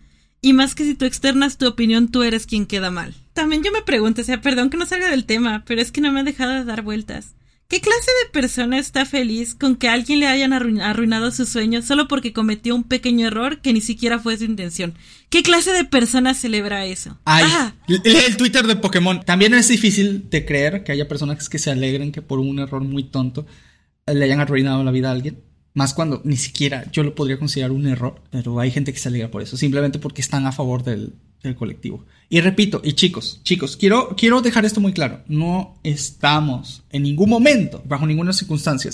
Y 0.45 0.51
más 0.51 0.75
que 0.75 0.83
si 0.83 0.93
tú 0.93 1.05
externas 1.05 1.57
tu 1.57 1.65
opinión, 1.65 2.09
tú 2.09 2.21
eres 2.21 2.45
quien 2.45 2.65
queda 2.65 2.91
mal. 2.91 3.15
También 3.31 3.63
yo 3.63 3.71
me 3.71 3.81
pregunto, 3.81 4.21
o 4.21 4.25
sea, 4.25 4.41
perdón 4.41 4.69
que 4.69 4.75
no 4.75 4.85
salga 4.85 5.09
del 5.09 5.23
tema, 5.23 5.63
pero 5.65 5.79
es 5.81 5.89
que 5.89 6.01
no 6.01 6.11
me 6.11 6.19
ha 6.19 6.23
dejado 6.23 6.51
de 6.51 6.65
dar 6.65 6.81
vueltas. 6.81 7.35
¿Qué 7.73 7.81
clase 7.81 8.11
de 8.23 8.29
persona 8.31 8.77
está 8.77 9.03
feliz 9.03 9.55
con 9.55 9.75
que 9.75 9.89
alguien 9.89 10.19
le 10.19 10.27
hayan 10.27 10.53
arruinado 10.53 11.31
su 11.31 11.47
sueño 11.47 11.81
solo 11.81 12.07
porque 12.07 12.31
cometió 12.31 12.75
un 12.75 12.83
pequeño 12.83 13.25
error 13.25 13.61
que 13.61 13.73
ni 13.73 13.81
siquiera 13.81 14.19
fue 14.19 14.37
su 14.37 14.43
intención? 14.43 14.93
¿Qué 15.31 15.41
clase 15.41 15.71
de 15.71 15.83
persona 15.83 16.35
celebra 16.35 16.85
eso? 16.85 17.17
Ay, 17.25 17.45
lee 17.87 18.19
el 18.27 18.37
Twitter 18.37 18.67
de 18.67 18.75
Pokémon. 18.75 19.25
También 19.25 19.55
es 19.55 19.69
difícil 19.69 20.29
de 20.29 20.45
creer 20.45 20.83
que 20.83 20.91
haya 20.91 21.07
personas 21.07 21.49
que 21.49 21.57
se 21.57 21.71
alegren 21.71 22.11
que 22.11 22.21
por 22.21 22.37
un 22.37 22.59
error 22.59 22.83
muy 22.83 23.05
tonto 23.05 23.47
le 24.05 24.23
hayan 24.23 24.39
arruinado 24.39 24.83
la 24.83 24.91
vida 24.91 25.09
a 25.09 25.13
alguien. 25.13 25.41
Más 25.73 25.93
cuando 25.93 26.21
ni 26.23 26.37
siquiera 26.37 26.89
yo 26.91 27.03
lo 27.03 27.15
podría 27.15 27.39
considerar 27.39 27.71
un 27.71 27.87
error, 27.87 28.21
pero 28.29 28.59
hay 28.59 28.71
gente 28.71 28.93
que 28.93 28.99
se 28.99 29.09
alegra 29.09 29.31
por 29.31 29.41
eso, 29.41 29.57
simplemente 29.57 29.99
porque 29.99 30.21
están 30.21 30.45
a 30.45 30.51
favor 30.51 30.83
del, 30.83 31.13
del 31.41 31.55
colectivo. 31.55 32.05
Y 32.29 32.41
repito, 32.41 32.81
y 32.83 32.93
chicos, 32.93 33.41
chicos, 33.43 33.77
quiero, 33.77 34.15
quiero 34.15 34.41
dejar 34.41 34.65
esto 34.65 34.81
muy 34.81 34.93
claro. 34.93 35.21
No 35.27 35.79
estamos 35.83 36.83
en 36.91 37.03
ningún 37.03 37.29
momento, 37.29 37.81
bajo 37.85 38.07
ninguna 38.07 38.33
circunstancia, 38.33 38.91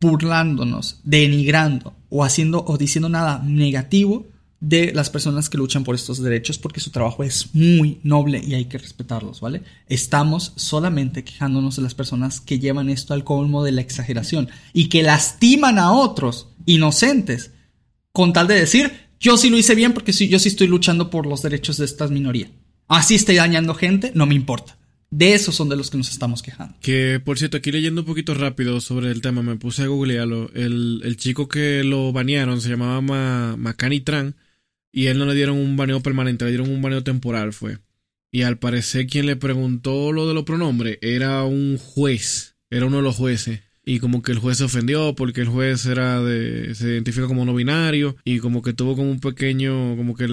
burlándonos, 0.00 1.00
denigrando 1.04 1.94
o 2.08 2.24
haciendo 2.24 2.64
o 2.66 2.76
diciendo 2.76 3.08
nada 3.08 3.42
negativo 3.44 4.26
de 4.60 4.92
las 4.94 5.10
personas 5.10 5.50
que 5.50 5.58
luchan 5.58 5.84
por 5.84 5.94
estos 5.94 6.22
derechos 6.22 6.58
porque 6.58 6.80
su 6.80 6.90
trabajo 6.90 7.22
es 7.22 7.54
muy 7.54 8.00
noble 8.02 8.42
y 8.44 8.54
hay 8.54 8.64
que 8.66 8.78
respetarlos, 8.78 9.40
¿vale? 9.40 9.62
Estamos 9.88 10.52
solamente 10.56 11.24
quejándonos 11.24 11.76
de 11.76 11.82
las 11.82 11.94
personas 11.94 12.40
que 12.40 12.58
llevan 12.58 12.88
esto 12.88 13.12
al 13.12 13.24
colmo 13.24 13.62
de 13.62 13.72
la 13.72 13.82
exageración 13.82 14.48
y 14.72 14.88
que 14.88 15.02
lastiman 15.02 15.78
a 15.78 15.92
otros 15.92 16.48
inocentes 16.64 17.50
con 18.12 18.32
tal 18.32 18.48
de 18.48 18.54
decir 18.54 19.06
yo 19.20 19.36
sí 19.36 19.50
lo 19.50 19.58
hice 19.58 19.74
bien 19.74 19.92
porque 19.92 20.12
yo 20.12 20.38
sí 20.38 20.48
estoy 20.48 20.66
luchando 20.66 21.10
por 21.10 21.26
los 21.26 21.42
derechos 21.42 21.78
de 21.78 21.84
esta 21.84 22.06
minoría. 22.08 22.50
Así 22.88 23.14
estoy 23.14 23.36
dañando 23.36 23.74
gente, 23.74 24.12
no 24.14 24.26
me 24.26 24.34
importa. 24.34 24.78
De 25.10 25.34
esos 25.34 25.54
son 25.54 25.68
de 25.68 25.76
los 25.76 25.90
que 25.90 25.96
nos 25.96 26.10
estamos 26.10 26.42
quejando. 26.42 26.76
Que, 26.80 27.20
por 27.24 27.38
cierto, 27.38 27.56
aquí 27.56 27.70
leyendo 27.70 28.02
un 28.02 28.06
poquito 28.06 28.34
rápido 28.34 28.80
sobre 28.80 29.10
el 29.10 29.22
tema, 29.22 29.42
me 29.42 29.56
puse 29.56 29.82
a 29.82 29.86
googlearlo. 29.86 30.50
El, 30.52 31.00
el 31.04 31.16
chico 31.16 31.48
que 31.48 31.84
lo 31.84 32.12
banearon 32.12 32.60
se 32.60 32.68
llamaba 32.68 33.00
Ma, 33.00 33.56
Macani 33.56 34.00
Tran 34.00 34.34
y 34.92 35.06
él 35.06 35.18
no 35.18 35.26
le 35.26 35.34
dieron 35.34 35.58
un 35.58 35.76
baneo 35.76 36.00
permanente, 36.00 36.44
le 36.44 36.52
dieron 36.52 36.70
un 36.70 36.82
baneo 36.82 37.02
temporal, 37.02 37.52
fue. 37.52 37.78
Y 38.30 38.42
al 38.42 38.58
parecer 38.58 39.06
quien 39.06 39.26
le 39.26 39.36
preguntó 39.36 40.12
lo 40.12 40.26
de 40.26 40.34
los 40.34 40.44
pronombres 40.44 40.98
era 41.00 41.44
un 41.44 41.78
juez, 41.78 42.56
era 42.70 42.86
uno 42.86 42.98
de 42.98 43.02
los 43.02 43.16
jueces 43.16 43.60
y 43.88 44.00
como 44.00 44.20
que 44.20 44.32
el 44.32 44.38
juez 44.38 44.58
se 44.58 44.64
ofendió 44.64 45.14
porque 45.14 45.40
el 45.40 45.48
juez 45.48 45.86
era 45.86 46.20
de 46.20 46.74
se 46.74 46.88
identifica 46.88 47.28
como 47.28 47.44
no 47.44 47.54
binario 47.54 48.16
y 48.24 48.40
como 48.40 48.60
que 48.60 48.72
tuvo 48.72 48.96
como 48.96 49.10
un 49.10 49.20
pequeño 49.20 49.96
como 49.96 50.16
que 50.16 50.26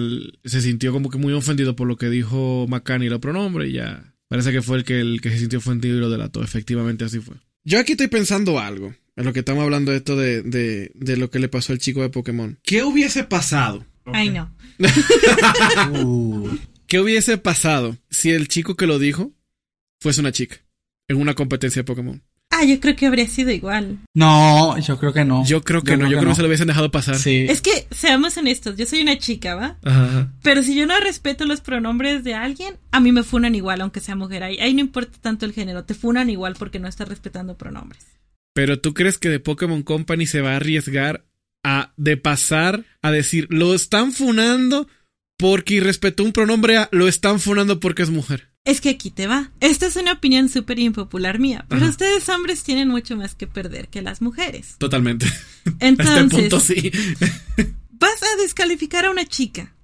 se 0.44 0.60
sintió 0.60 0.92
como 0.92 1.08
que 1.08 1.18
muy 1.18 1.32
ofendido 1.32 1.76
por 1.76 1.86
lo 1.86 1.96
que 1.96 2.10
dijo 2.10 2.66
McCann 2.68 3.04
y 3.04 3.08
los 3.08 3.20
pronombres 3.20 3.70
y 3.70 3.74
ya 3.74 4.12
parece 4.28 4.50
que 4.50 4.60
fue 4.60 4.78
el 4.78 4.84
que 4.84 5.00
el 5.00 5.20
que 5.20 5.30
se 5.30 5.38
sintió 5.38 5.60
ofendido 5.60 5.96
y 5.96 6.00
lo 6.00 6.10
delató 6.10 6.42
efectivamente 6.42 7.04
así 7.04 7.20
fue 7.20 7.36
yo 7.62 7.78
aquí 7.78 7.92
estoy 7.92 8.08
pensando 8.08 8.58
algo 8.58 8.92
en 9.14 9.24
lo 9.24 9.32
que 9.32 9.38
estamos 9.38 9.62
hablando 9.62 9.92
esto 9.92 10.16
de, 10.16 10.42
de, 10.42 10.90
de 10.92 11.16
lo 11.16 11.30
que 11.30 11.38
le 11.38 11.48
pasó 11.48 11.72
al 11.72 11.78
chico 11.78 12.02
de 12.02 12.10
Pokémon 12.10 12.58
¿qué 12.64 12.82
hubiese 12.82 13.22
pasado? 13.22 13.86
Ay 14.06 14.30
no 14.30 14.54
¿qué 16.86 17.00
hubiese 17.00 17.38
pasado 17.38 17.96
si 18.10 18.30
el 18.30 18.48
chico 18.48 18.76
que 18.76 18.86
lo 18.86 18.98
dijo 18.98 19.32
fuese 20.00 20.20
una 20.20 20.32
chica 20.32 20.56
en 21.08 21.16
una 21.16 21.34
competencia 21.34 21.80
de 21.80 21.84
Pokémon? 21.84 22.22
Ah, 22.56 22.64
yo 22.64 22.78
creo 22.78 22.94
que 22.94 23.06
habría 23.06 23.26
sido 23.26 23.50
igual. 23.50 23.98
No, 24.14 24.78
yo 24.78 24.96
creo 24.96 25.12
que 25.12 25.24
no. 25.24 25.44
Yo 25.44 25.62
creo 25.62 25.82
que 25.82 25.96
no, 25.96 26.04
yo 26.04 26.10
creo 26.10 26.20
que 26.20 26.26
no 26.26 26.34
se 26.36 26.42
lo 26.42 26.46
hubiesen 26.46 26.68
dejado 26.68 26.92
pasar. 26.92 27.16
Sí. 27.16 27.46
Es 27.48 27.60
que, 27.60 27.88
seamos 27.90 28.36
honestos, 28.36 28.76
yo 28.76 28.86
soy 28.86 29.02
una 29.02 29.18
chica, 29.18 29.56
¿va? 29.56 29.78
Ajá. 29.82 30.32
Pero 30.42 30.62
si 30.62 30.76
yo 30.76 30.86
no 30.86 30.98
respeto 31.00 31.46
los 31.46 31.60
pronombres 31.60 32.22
de 32.22 32.34
alguien, 32.34 32.76
a 32.92 33.00
mí 33.00 33.10
me 33.10 33.24
funan 33.24 33.56
igual, 33.56 33.80
aunque 33.80 33.98
sea 33.98 34.14
mujer. 34.14 34.44
Ahí, 34.44 34.58
ahí 34.60 34.72
no 34.72 34.80
importa 34.80 35.18
tanto 35.20 35.46
el 35.46 35.52
género, 35.52 35.84
te 35.84 35.94
funan 35.94 36.30
igual 36.30 36.54
porque 36.56 36.78
no 36.78 36.86
estás 36.86 37.08
respetando 37.08 37.58
pronombres. 37.58 38.06
Pero 38.52 38.78
tú 38.78 38.94
crees 38.94 39.18
que 39.18 39.30
de 39.30 39.40
Pokémon 39.40 39.82
Company 39.82 40.26
se 40.26 40.40
va 40.40 40.52
a 40.52 40.56
arriesgar 40.56 41.24
a 41.64 41.92
de 41.96 42.16
pasar 42.16 42.84
a 43.02 43.10
decir, 43.10 43.48
lo 43.50 43.74
están 43.74 44.12
funando 44.12 44.86
porque 45.36 45.74
irrespetó 45.74 46.22
un 46.22 46.32
pronombre 46.32 46.76
a 46.76 46.88
lo 46.92 47.08
están 47.08 47.40
funando 47.40 47.80
porque 47.80 48.02
es 48.02 48.10
mujer. 48.10 48.50
Es 48.64 48.80
que 48.80 48.90
aquí 48.90 49.10
te 49.10 49.26
va. 49.26 49.50
Esta 49.60 49.86
es 49.86 49.96
una 49.96 50.12
opinión 50.12 50.48
súper 50.48 50.78
impopular 50.78 51.38
mía, 51.38 51.66
pero 51.68 51.86
ustedes 51.86 52.28
hombres 52.28 52.62
tienen 52.62 52.88
mucho 52.88 53.16
más 53.16 53.34
que 53.34 53.46
perder 53.46 53.88
que 53.88 54.00
las 54.00 54.22
mujeres. 54.22 54.76
Totalmente. 54.78 55.26
Entonces, 55.80 56.16
este 56.16 56.36
punto 56.36 56.60
sí. 56.60 56.92
vas 57.90 58.22
a 58.22 58.42
descalificar 58.42 59.04
a 59.04 59.10
una 59.10 59.26
chica 59.26 59.74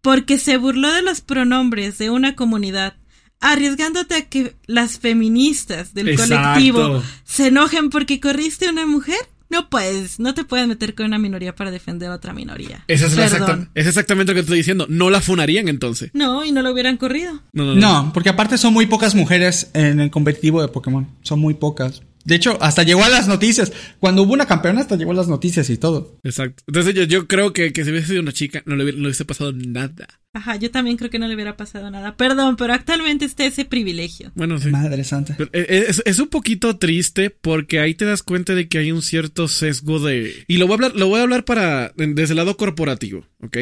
porque 0.00 0.38
se 0.38 0.56
burló 0.56 0.92
de 0.92 1.02
los 1.02 1.20
pronombres 1.20 1.98
de 1.98 2.10
una 2.10 2.34
comunidad 2.34 2.96
arriesgándote 3.40 4.14
a 4.14 4.28
que 4.28 4.54
las 4.66 4.98
feministas 4.98 5.94
del 5.94 6.10
Exacto. 6.10 6.36
colectivo 6.36 7.02
se 7.24 7.48
enojen 7.48 7.90
porque 7.90 8.20
corriste 8.20 8.66
a 8.66 8.70
una 8.70 8.86
mujer. 8.86 9.18
No 9.52 9.68
puedes, 9.68 10.18
no 10.18 10.34
te 10.34 10.44
puedes 10.44 10.66
meter 10.66 10.94
con 10.94 11.06
una 11.06 11.18
minoría 11.18 11.54
para 11.54 11.70
defender 11.70 12.10
a 12.10 12.14
otra 12.14 12.32
minoría. 12.32 12.84
Eso 12.88 13.06
es, 13.06 13.14
la 13.16 13.26
exacta- 13.26 13.70
es 13.74 13.86
exactamente 13.86 14.32
lo 14.32 14.34
que 14.34 14.40
estoy 14.40 14.56
diciendo. 14.58 14.86
No 14.88 15.10
la 15.10 15.20
funarían 15.20 15.68
entonces. 15.68 16.10
No, 16.14 16.44
y 16.44 16.52
no 16.52 16.62
lo 16.62 16.72
hubieran 16.72 16.96
corrido. 16.96 17.34
No, 17.52 17.64
no, 17.64 17.74
no. 17.74 17.80
No, 18.04 18.12
porque 18.12 18.30
aparte 18.30 18.56
son 18.58 18.72
muy 18.72 18.86
pocas 18.86 19.14
mujeres 19.14 19.70
en 19.74 20.00
el 20.00 20.10
competitivo 20.10 20.62
de 20.62 20.68
Pokémon. 20.68 21.06
Son 21.22 21.38
muy 21.38 21.54
pocas. 21.54 22.02
De 22.24 22.36
hecho, 22.36 22.56
hasta 22.60 22.82
llegó 22.84 23.02
a 23.04 23.08
las 23.08 23.26
noticias. 23.28 23.72
Cuando 23.98 24.22
hubo 24.22 24.32
una 24.32 24.46
campeona, 24.46 24.80
hasta 24.80 24.96
llegó 24.96 25.10
a 25.10 25.14
las 25.14 25.28
noticias 25.28 25.68
y 25.70 25.76
todo. 25.76 26.18
Exacto. 26.22 26.62
Entonces 26.68 26.94
yo, 26.94 27.02
yo 27.02 27.26
creo 27.26 27.52
que, 27.52 27.72
que 27.72 27.84
si 27.84 27.90
hubiese 27.90 28.06
sido 28.08 28.22
una 28.22 28.32
chica, 28.32 28.62
no 28.64 28.76
le, 28.76 28.84
hubiera- 28.84 28.96
no 28.96 29.02
le 29.02 29.08
hubiese 29.08 29.24
pasado 29.24 29.52
nada. 29.52 30.06
Ajá, 30.34 30.56
yo 30.56 30.70
también 30.70 30.96
creo 30.96 31.10
que 31.10 31.18
no 31.18 31.28
le 31.28 31.34
hubiera 31.34 31.58
pasado 31.58 31.90
nada. 31.90 32.16
Perdón, 32.16 32.56
pero 32.56 32.72
actualmente 32.72 33.26
está 33.26 33.44
ese 33.44 33.66
privilegio. 33.66 34.32
Bueno, 34.34 34.58
sí. 34.58 34.70
Madre 34.70 35.04
santa. 35.04 35.34
Pero, 35.36 35.50
eh, 35.52 35.84
Es, 35.88 36.02
es 36.06 36.18
un 36.18 36.28
poquito 36.28 36.78
triste 36.78 37.28
porque 37.28 37.80
ahí 37.80 37.94
te 37.94 38.06
das 38.06 38.22
cuenta 38.22 38.54
de 38.54 38.66
que 38.68 38.78
hay 38.78 38.92
un 38.92 39.02
cierto 39.02 39.46
sesgo 39.46 40.00
de... 40.00 40.44
Y 40.48 40.56
lo 40.56 40.66
voy 40.66 40.72
a 40.72 40.76
hablar, 40.76 40.96
lo 40.96 41.08
voy 41.08 41.20
a 41.20 41.22
hablar 41.24 41.44
para 41.44 41.92
desde 41.96 42.32
el 42.32 42.36
lado 42.36 42.56
corporativo, 42.56 43.26
¿ok? 43.42 43.58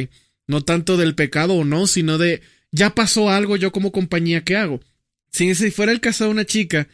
No 0.46 0.62
tanto 0.62 0.96
del 0.96 1.16
pecado 1.16 1.54
o 1.54 1.64
no, 1.64 1.88
sino 1.88 2.18
de 2.18 2.40
ya 2.70 2.94
pasó 2.94 3.30
algo, 3.30 3.56
yo 3.56 3.72
como 3.72 3.90
compañía, 3.90 4.44
¿qué 4.44 4.56
hago? 4.56 4.80
Si 5.32 5.54
si 5.56 5.70
fuera 5.72 5.90
el 5.90 6.00
caso 6.00 6.24
de 6.24 6.30
una 6.30 6.44
chica, 6.44 6.86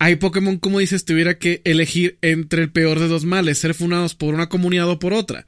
hay 0.00 0.16
Pokémon, 0.16 0.58
como 0.58 0.78
dices, 0.80 1.04
tuviera 1.04 1.38
que 1.38 1.60
elegir 1.64 2.18
entre 2.22 2.62
el 2.62 2.72
peor 2.72 2.98
de 2.98 3.06
dos 3.08 3.24
males, 3.24 3.58
ser 3.58 3.74
funados 3.74 4.14
por 4.14 4.34
una 4.34 4.48
comunidad 4.48 4.88
o 4.88 4.98
por 4.98 5.12
otra. 5.12 5.46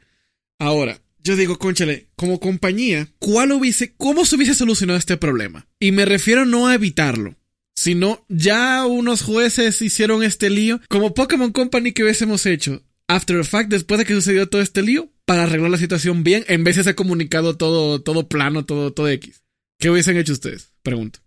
Ahora, 0.58 1.00
yo 1.22 1.36
digo, 1.36 1.58
conchale, 1.58 2.08
como 2.16 2.40
compañía, 2.40 3.08
¿cuál 3.18 3.52
hubiese, 3.52 3.94
cómo 3.96 4.24
se 4.24 4.36
hubiese 4.36 4.54
solucionado 4.54 4.98
este 4.98 5.16
problema? 5.16 5.66
Y 5.78 5.92
me 5.92 6.04
refiero 6.04 6.44
no 6.44 6.68
a 6.68 6.74
evitarlo, 6.74 7.36
sino 7.74 8.24
ya 8.28 8.86
unos 8.86 9.22
jueces 9.22 9.80
hicieron 9.82 10.22
este 10.22 10.50
lío, 10.50 10.80
como 10.88 11.14
Pokémon 11.14 11.52
Company 11.52 11.92
que 11.92 12.02
hubiésemos 12.02 12.46
hecho 12.46 12.82
after 13.08 13.36
the 13.36 13.44
fact, 13.44 13.70
después 13.70 13.98
de 13.98 14.04
que 14.04 14.14
sucedió 14.14 14.48
todo 14.48 14.62
este 14.62 14.82
lío, 14.82 15.10
para 15.24 15.44
arreglar 15.44 15.70
la 15.70 15.78
situación 15.78 16.24
bien, 16.24 16.44
en 16.48 16.64
vez 16.64 16.76
de 16.76 16.82
ese 16.82 16.94
comunicado 16.94 17.56
todo, 17.56 18.00
todo 18.00 18.28
plano, 18.28 18.64
todo, 18.64 18.92
todo 18.92 19.08
X. 19.08 19.42
¿Qué 19.78 19.90
hubiesen 19.90 20.16
hecho 20.16 20.32
ustedes? 20.32 20.70
Pregunto. 20.82 21.20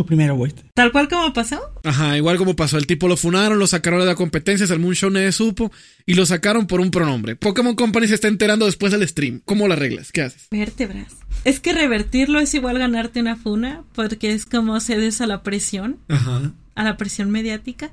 Tú 0.00 0.06
primero, 0.06 0.34
güey. 0.34 0.50
Tal 0.72 0.92
cual 0.92 1.10
como 1.10 1.30
pasó. 1.34 1.60
Ajá, 1.84 2.16
igual 2.16 2.38
como 2.38 2.56
pasó, 2.56 2.78
el 2.78 2.86
tipo 2.86 3.06
lo 3.06 3.18
funaron, 3.18 3.58
lo 3.58 3.66
sacaron 3.66 4.00
de 4.00 4.06
la 4.06 4.14
competencia, 4.14 4.64
el 4.64 4.78
Moon 4.78 4.94
nadie 5.12 5.30
supo, 5.30 5.70
y 6.06 6.14
lo 6.14 6.24
sacaron 6.24 6.66
por 6.66 6.80
un 6.80 6.90
pronombre. 6.90 7.36
Pokémon 7.36 7.74
Company 7.74 8.08
se 8.08 8.14
está 8.14 8.28
enterando 8.28 8.64
después 8.64 8.92
del 8.92 9.06
stream. 9.06 9.42
¿Cómo 9.44 9.68
lo 9.68 9.74
arreglas? 9.74 10.10
¿Qué 10.10 10.22
haces? 10.22 10.46
Vértebras. 10.50 11.12
Es 11.44 11.60
que 11.60 11.74
revertirlo 11.74 12.40
es 12.40 12.54
igual 12.54 12.78
ganarte 12.78 13.20
una 13.20 13.36
funa, 13.36 13.84
porque 13.94 14.32
es 14.32 14.46
como 14.46 14.80
cedes 14.80 15.20
a 15.20 15.26
la 15.26 15.42
presión, 15.42 15.98
Ajá. 16.08 16.50
a 16.74 16.82
la 16.82 16.96
presión 16.96 17.28
mediática. 17.30 17.92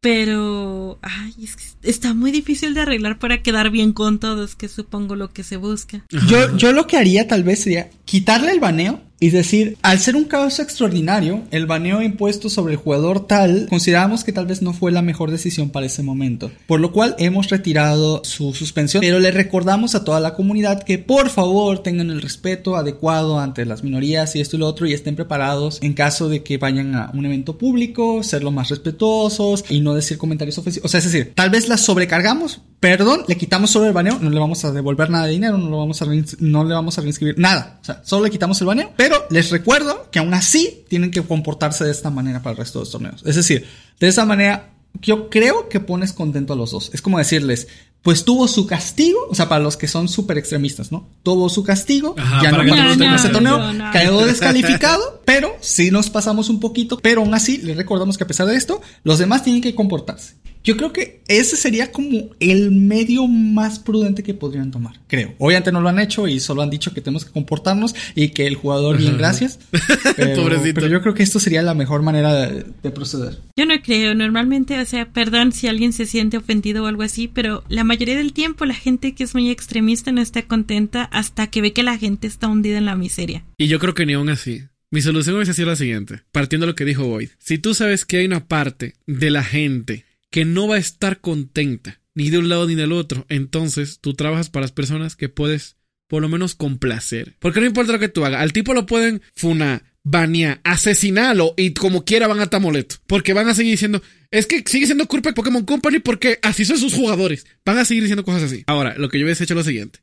Pero, 0.00 0.98
ay, 1.02 1.34
es 1.40 1.54
que 1.54 1.88
está 1.88 2.14
muy 2.14 2.32
difícil 2.32 2.74
de 2.74 2.80
arreglar 2.80 3.20
para 3.20 3.44
quedar 3.44 3.70
bien 3.70 3.92
con 3.92 4.18
todos, 4.18 4.56
que 4.56 4.66
supongo 4.66 5.14
lo 5.14 5.32
que 5.32 5.44
se 5.44 5.56
busca. 5.56 6.04
Yo, 6.26 6.56
yo 6.56 6.72
lo 6.72 6.88
que 6.88 6.96
haría 6.96 7.28
tal 7.28 7.44
vez 7.44 7.62
sería 7.62 7.90
quitarle 8.04 8.50
el 8.50 8.58
baneo 8.58 9.02
y 9.20 9.30
decir, 9.30 9.76
al 9.82 9.98
ser 9.98 10.16
un 10.16 10.24
caso 10.24 10.62
extraordinario, 10.62 11.42
el 11.50 11.66
baneo 11.66 12.02
impuesto 12.02 12.48
sobre 12.48 12.74
el 12.74 12.78
jugador 12.78 13.26
tal, 13.26 13.66
consideramos 13.68 14.24
que 14.24 14.32
tal 14.32 14.46
vez 14.46 14.62
no 14.62 14.72
fue 14.72 14.92
la 14.92 15.02
mejor 15.02 15.30
decisión 15.30 15.70
para 15.70 15.86
ese 15.86 16.02
momento. 16.02 16.50
Por 16.66 16.80
lo 16.80 16.92
cual 16.92 17.16
hemos 17.18 17.48
retirado 17.48 18.22
su 18.24 18.54
suspensión, 18.54 19.00
pero 19.00 19.18
le 19.18 19.30
recordamos 19.30 19.94
a 19.94 20.04
toda 20.04 20.20
la 20.20 20.34
comunidad 20.34 20.82
que 20.82 20.98
por 20.98 21.30
favor 21.30 21.82
tengan 21.82 22.10
el 22.10 22.22
respeto 22.22 22.76
adecuado 22.76 23.40
ante 23.40 23.64
las 23.64 23.82
minorías 23.82 24.36
y 24.36 24.40
esto 24.40 24.56
y 24.56 24.60
lo 24.60 24.66
otro 24.66 24.86
y 24.86 24.92
estén 24.92 25.16
preparados 25.16 25.78
en 25.82 25.94
caso 25.94 26.28
de 26.28 26.42
que 26.42 26.58
vayan 26.58 26.94
a 26.94 27.10
un 27.12 27.26
evento 27.26 27.58
público, 27.58 28.22
ser 28.22 28.44
lo 28.44 28.52
más 28.52 28.68
respetuosos 28.68 29.64
y 29.68 29.80
no 29.80 29.94
decir 29.94 30.18
comentarios 30.18 30.58
ofensivos. 30.58 30.86
O 30.86 30.88
sea, 30.88 30.98
es 30.98 31.04
decir, 31.04 31.32
tal 31.34 31.50
vez 31.50 31.68
las 31.68 31.80
sobrecargamos, 31.80 32.60
perdón, 32.80 33.24
le 33.26 33.36
quitamos 33.36 33.70
solo 33.70 33.86
el 33.86 33.92
baneo, 33.92 34.18
no 34.20 34.30
le 34.30 34.38
vamos 34.38 34.64
a 34.64 34.72
devolver 34.72 35.10
nada 35.10 35.26
de 35.26 35.32
dinero, 35.32 35.58
no, 35.58 35.68
lo 35.68 35.78
vamos 35.78 36.00
a 36.02 36.06
no 36.38 36.64
le 36.64 36.74
vamos 36.74 36.98
a 36.98 37.00
reinscribir 37.00 37.38
nada. 37.38 37.78
O 37.80 37.84
sea, 37.84 38.02
solo 38.04 38.24
le 38.24 38.30
quitamos 38.30 38.60
el 38.60 38.66
baneo, 38.66 38.92
pero 38.96 39.26
les 39.30 39.50
recuerdo 39.50 40.08
que 40.10 40.18
aún 40.18 40.34
así 40.34 40.84
tienen 40.88 41.10
que 41.10 41.22
comportarse 41.22 41.84
de 41.84 41.90
esta 41.90 42.10
manera 42.10 42.42
para 42.42 42.52
el 42.52 42.58
resto 42.58 42.78
de 42.78 42.82
los 42.84 42.92
torneos. 42.92 43.22
Es 43.26 43.36
decir, 43.36 43.66
de 43.98 44.08
esa 44.08 44.24
manera 44.24 44.70
yo 45.00 45.28
creo 45.28 45.68
que 45.68 45.80
pones 45.80 46.12
contento 46.12 46.52
a 46.52 46.56
los 46.56 46.70
dos. 46.70 46.90
Es 46.92 47.02
como 47.02 47.18
decirles, 47.18 47.68
pues 48.02 48.24
tuvo 48.24 48.48
su 48.48 48.66
castigo, 48.66 49.18
o 49.28 49.34
sea, 49.34 49.48
para 49.48 49.62
los 49.62 49.76
que 49.76 49.88
son 49.88 50.08
súper 50.08 50.38
extremistas, 50.38 50.92
¿no? 50.92 51.08
Tuvo 51.22 51.48
su 51.48 51.62
castigo, 51.62 52.14
Ajá, 52.16 52.42
ya 52.42 52.52
no 52.52 52.58
participó 52.58 53.04
en 53.04 53.14
ese 53.14 53.28
torneo, 53.28 53.58
no, 53.58 53.72
no. 53.72 53.90
quedó 53.90 54.24
descalificado, 54.24 55.17
pero 55.28 55.54
sí 55.60 55.90
nos 55.90 56.08
pasamos 56.08 56.48
un 56.48 56.58
poquito, 56.58 56.98
pero 57.02 57.20
aún 57.20 57.34
así 57.34 57.58
les 57.58 57.76
recordamos 57.76 58.16
que 58.16 58.24
a 58.24 58.26
pesar 58.26 58.46
de 58.46 58.56
esto, 58.56 58.80
los 59.04 59.18
demás 59.18 59.44
tienen 59.44 59.60
que 59.60 59.74
comportarse. 59.74 60.36
Yo 60.64 60.78
creo 60.78 60.90
que 60.94 61.22
ese 61.28 61.56
sería 61.56 61.92
como 61.92 62.30
el 62.40 62.70
medio 62.70 63.26
más 63.26 63.78
prudente 63.78 64.22
que 64.22 64.32
podrían 64.32 64.70
tomar, 64.70 65.00
creo. 65.06 65.34
Obviamente 65.38 65.70
no 65.70 65.82
lo 65.82 65.90
han 65.90 65.98
hecho 65.98 66.26
y 66.28 66.40
solo 66.40 66.62
han 66.62 66.70
dicho 66.70 66.94
que 66.94 67.02
tenemos 67.02 67.26
que 67.26 67.30
comportarnos 67.30 67.94
y 68.14 68.30
que 68.30 68.46
el 68.46 68.54
jugador 68.54 68.96
bien 68.96 69.18
gracias. 69.18 69.58
Pero, 70.16 70.42
Pobrecito. 70.42 70.74
pero 70.76 70.88
yo 70.88 71.02
creo 71.02 71.12
que 71.14 71.22
esto 71.22 71.38
sería 71.38 71.60
la 71.60 71.74
mejor 71.74 72.00
manera 72.02 72.32
de, 72.34 72.64
de 72.82 72.90
proceder. 72.90 73.38
Yo 73.54 73.66
no 73.66 73.74
creo, 73.82 74.14
normalmente, 74.14 74.80
o 74.80 74.84
sea, 74.86 75.12
perdón 75.12 75.52
si 75.52 75.68
alguien 75.68 75.92
se 75.92 76.06
siente 76.06 76.38
ofendido 76.38 76.84
o 76.84 76.86
algo 76.86 77.02
así, 77.02 77.28
pero 77.28 77.64
la 77.68 77.84
mayoría 77.84 78.16
del 78.16 78.32
tiempo 78.32 78.64
la 78.64 78.74
gente 78.74 79.14
que 79.14 79.24
es 79.24 79.34
muy 79.34 79.50
extremista 79.50 80.10
no 80.10 80.22
está 80.22 80.42
contenta 80.42 81.04
hasta 81.04 81.48
que 81.48 81.60
ve 81.60 81.74
que 81.74 81.82
la 81.82 81.98
gente 81.98 82.26
está 82.26 82.48
hundida 82.48 82.78
en 82.78 82.86
la 82.86 82.96
miseria. 82.96 83.44
Y 83.58 83.68
yo 83.68 83.78
creo 83.78 83.92
que 83.94 84.06
ni 84.06 84.14
aún 84.14 84.30
así. 84.30 84.62
Mi 84.90 85.02
solución 85.02 85.36
hubiese 85.36 85.52
sido 85.52 85.68
la 85.68 85.76
siguiente, 85.76 86.22
partiendo 86.32 86.66
de 86.66 86.72
lo 86.72 86.74
que 86.74 86.86
dijo 86.86 87.06
Boyd. 87.06 87.28
Si 87.38 87.58
tú 87.58 87.74
sabes 87.74 88.06
que 88.06 88.18
hay 88.18 88.26
una 88.26 88.46
parte 88.46 88.94
de 89.06 89.30
la 89.30 89.44
gente 89.44 90.06
que 90.30 90.46
no 90.46 90.66
va 90.66 90.76
a 90.76 90.78
estar 90.78 91.20
contenta, 91.20 92.00
ni 92.14 92.30
de 92.30 92.38
un 92.38 92.48
lado 92.48 92.66
ni 92.66 92.74
del 92.74 92.92
otro, 92.92 93.26
entonces 93.28 93.98
tú 94.00 94.14
trabajas 94.14 94.48
para 94.48 94.62
las 94.62 94.72
personas 94.72 95.14
que 95.14 95.28
puedes 95.28 95.76
por 96.08 96.22
lo 96.22 96.28
menos 96.30 96.54
complacer. 96.54 97.36
Porque 97.38 97.60
no 97.60 97.66
importa 97.66 97.92
lo 97.92 97.98
que 97.98 98.08
tú 98.08 98.24
hagas, 98.24 98.40
al 98.40 98.54
tipo 98.54 98.72
lo 98.72 98.86
pueden 98.86 99.20
funar, 99.34 99.84
banear, 100.04 100.60
asesinarlo 100.64 101.52
y 101.56 101.74
como 101.74 102.04
quiera 102.06 102.26
van 102.26 102.40
a 102.40 102.44
estar. 102.44 102.62
Porque 103.06 103.34
van 103.34 103.48
a 103.48 103.54
seguir 103.54 103.72
diciendo, 103.72 104.02
es 104.30 104.46
que 104.46 104.64
sigue 104.66 104.86
siendo 104.86 105.06
culpa 105.06 105.28
de 105.28 105.34
Pokémon 105.34 105.64
Company 105.64 105.98
porque 105.98 106.38
así 106.42 106.64
son 106.64 106.78
sus 106.78 106.94
jugadores. 106.94 107.46
Van 107.64 107.76
a 107.76 107.84
seguir 107.84 108.04
diciendo 108.04 108.24
cosas 108.24 108.44
así. 108.44 108.64
Ahora, 108.66 108.94
lo 108.96 109.10
que 109.10 109.18
yo 109.18 109.26
hubiese 109.26 109.44
hecho 109.44 109.52
es 109.52 109.58
lo 109.58 109.64
siguiente. 109.64 110.00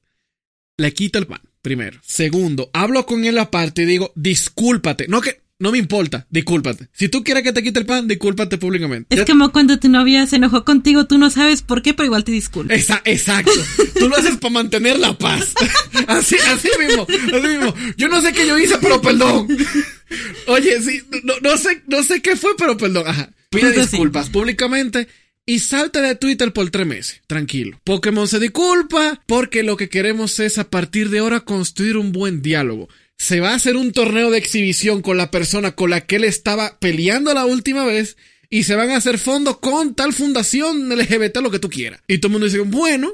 Le 0.78 0.94
quito 0.94 1.18
el 1.18 1.26
pan, 1.26 1.42
primero. 1.66 1.99
Segundo, 2.05 2.70
hablo 2.74 3.05
con 3.07 3.26
él 3.26 3.38
aparte 3.39 3.82
y 3.82 3.86
digo, 3.86 4.13
discúlpate. 4.16 5.07
No 5.09 5.20
que, 5.20 5.41
no 5.57 5.72
me 5.72 5.80
importa, 5.80 6.28
discúlpate. 6.30 6.89
Si 6.93 7.09
tú 7.09 7.24
quieres 7.24 7.41
que 7.43 7.53
te 7.53 7.63
quite 7.63 7.80
el 7.80 7.86
pan, 7.88 8.07
discúlpate 8.07 8.57
públicamente. 8.59 9.07
Es 9.16 9.22
Ya- 9.22 9.26
como 9.26 9.51
cuando 9.51 9.80
tu 9.80 9.89
novia 9.89 10.28
se 10.28 10.36
enojó 10.36 10.63
contigo, 10.63 11.07
tú 11.07 11.18
no 11.18 11.30
sabes 11.32 11.63
por 11.63 11.82
qué, 11.82 11.93
pero 11.95 12.05
igual 12.05 12.24
te 12.24 12.32
disculpas. 12.32 12.78
Esa- 12.78 13.01
exacto. 13.03 13.51
Tú 13.99 14.07
lo 14.09 14.16
haces 14.18 14.38
para 14.38 14.53
mantener 14.53 14.99
la 14.99 15.18
paz. 15.18 15.53
Así, 16.07 16.36
así 16.36 16.70
mismo, 16.78 17.07
así 17.09 17.47
mismo. 17.47 17.74
Yo 17.97 18.07
no 18.09 18.22
sé 18.22 18.32
qué 18.34 18.45
yo 18.45 18.59
hice, 18.59 18.78
pero 18.80 19.01
perdón. 19.01 19.47
Oye, 20.47 20.80
sí, 20.82 21.01
no, 21.24 21.34
no 21.41 21.57
sé, 21.57 21.82
no 21.88 22.03
sé 22.03 22.22
qué 22.22 22.36
fue, 22.36 22.51
pero 22.57 22.78
perdón. 22.78 23.07
Ajá. 23.07 23.32
Pide 23.49 23.72
Pues 23.74 23.89
disculpas 23.91 24.30
públicamente 24.30 25.07
y 25.46 25.60
salta 25.60 26.02
de 26.02 26.16
Twitter 26.16 26.52
por 26.52 26.70
tres 26.72 26.88
meses. 26.88 27.22
Tranquilo. 27.28 27.80
Pokémon 27.84 28.28
se 28.28 28.39
disculpa 28.39 29.22
porque 29.28 29.64
lo 29.64 29.78
que 29.78 29.89
queremos 29.89 30.39
es 30.39 30.58
a 30.58 30.70
partir 30.70 31.10
de 31.10 31.20
ahora 31.20 31.41
construir 31.41 31.98
un 31.98 32.12
buen 32.12 32.41
diálogo. 32.41 32.89
Se 33.18 33.39
va 33.39 33.52
a 33.52 33.56
hacer 33.56 33.78
un 33.78 33.91
torneo 33.91 34.32
de 34.32 34.38
exhibición 34.38 35.02
con 35.02 35.18
la 35.18 35.32
persona 35.32 35.74
con 35.74 35.89
la 35.89 36.02
que 36.02 36.18
él 36.18 36.24
estaba 36.24 36.80
peleando 36.80 37.34
la 37.34 37.46
última 37.46 37.86
vez 37.86 38.18
y 38.50 38.64
se 38.64 38.76
van 38.76 38.89
a 38.89 38.98
hacer 38.98 39.18
fondos 39.18 39.58
con 39.60 39.96
tal 39.96 40.14
fundación 40.14 40.89
LGBT, 40.89 41.38
lo 41.38 41.52
que 41.52 41.60
tú 41.60 41.70
quieras. 41.70 42.02
Y 42.08 42.18
todo 42.18 42.28
el 42.28 42.32
mundo 42.34 42.46
dice, 42.46 42.60
bueno, 42.60 43.14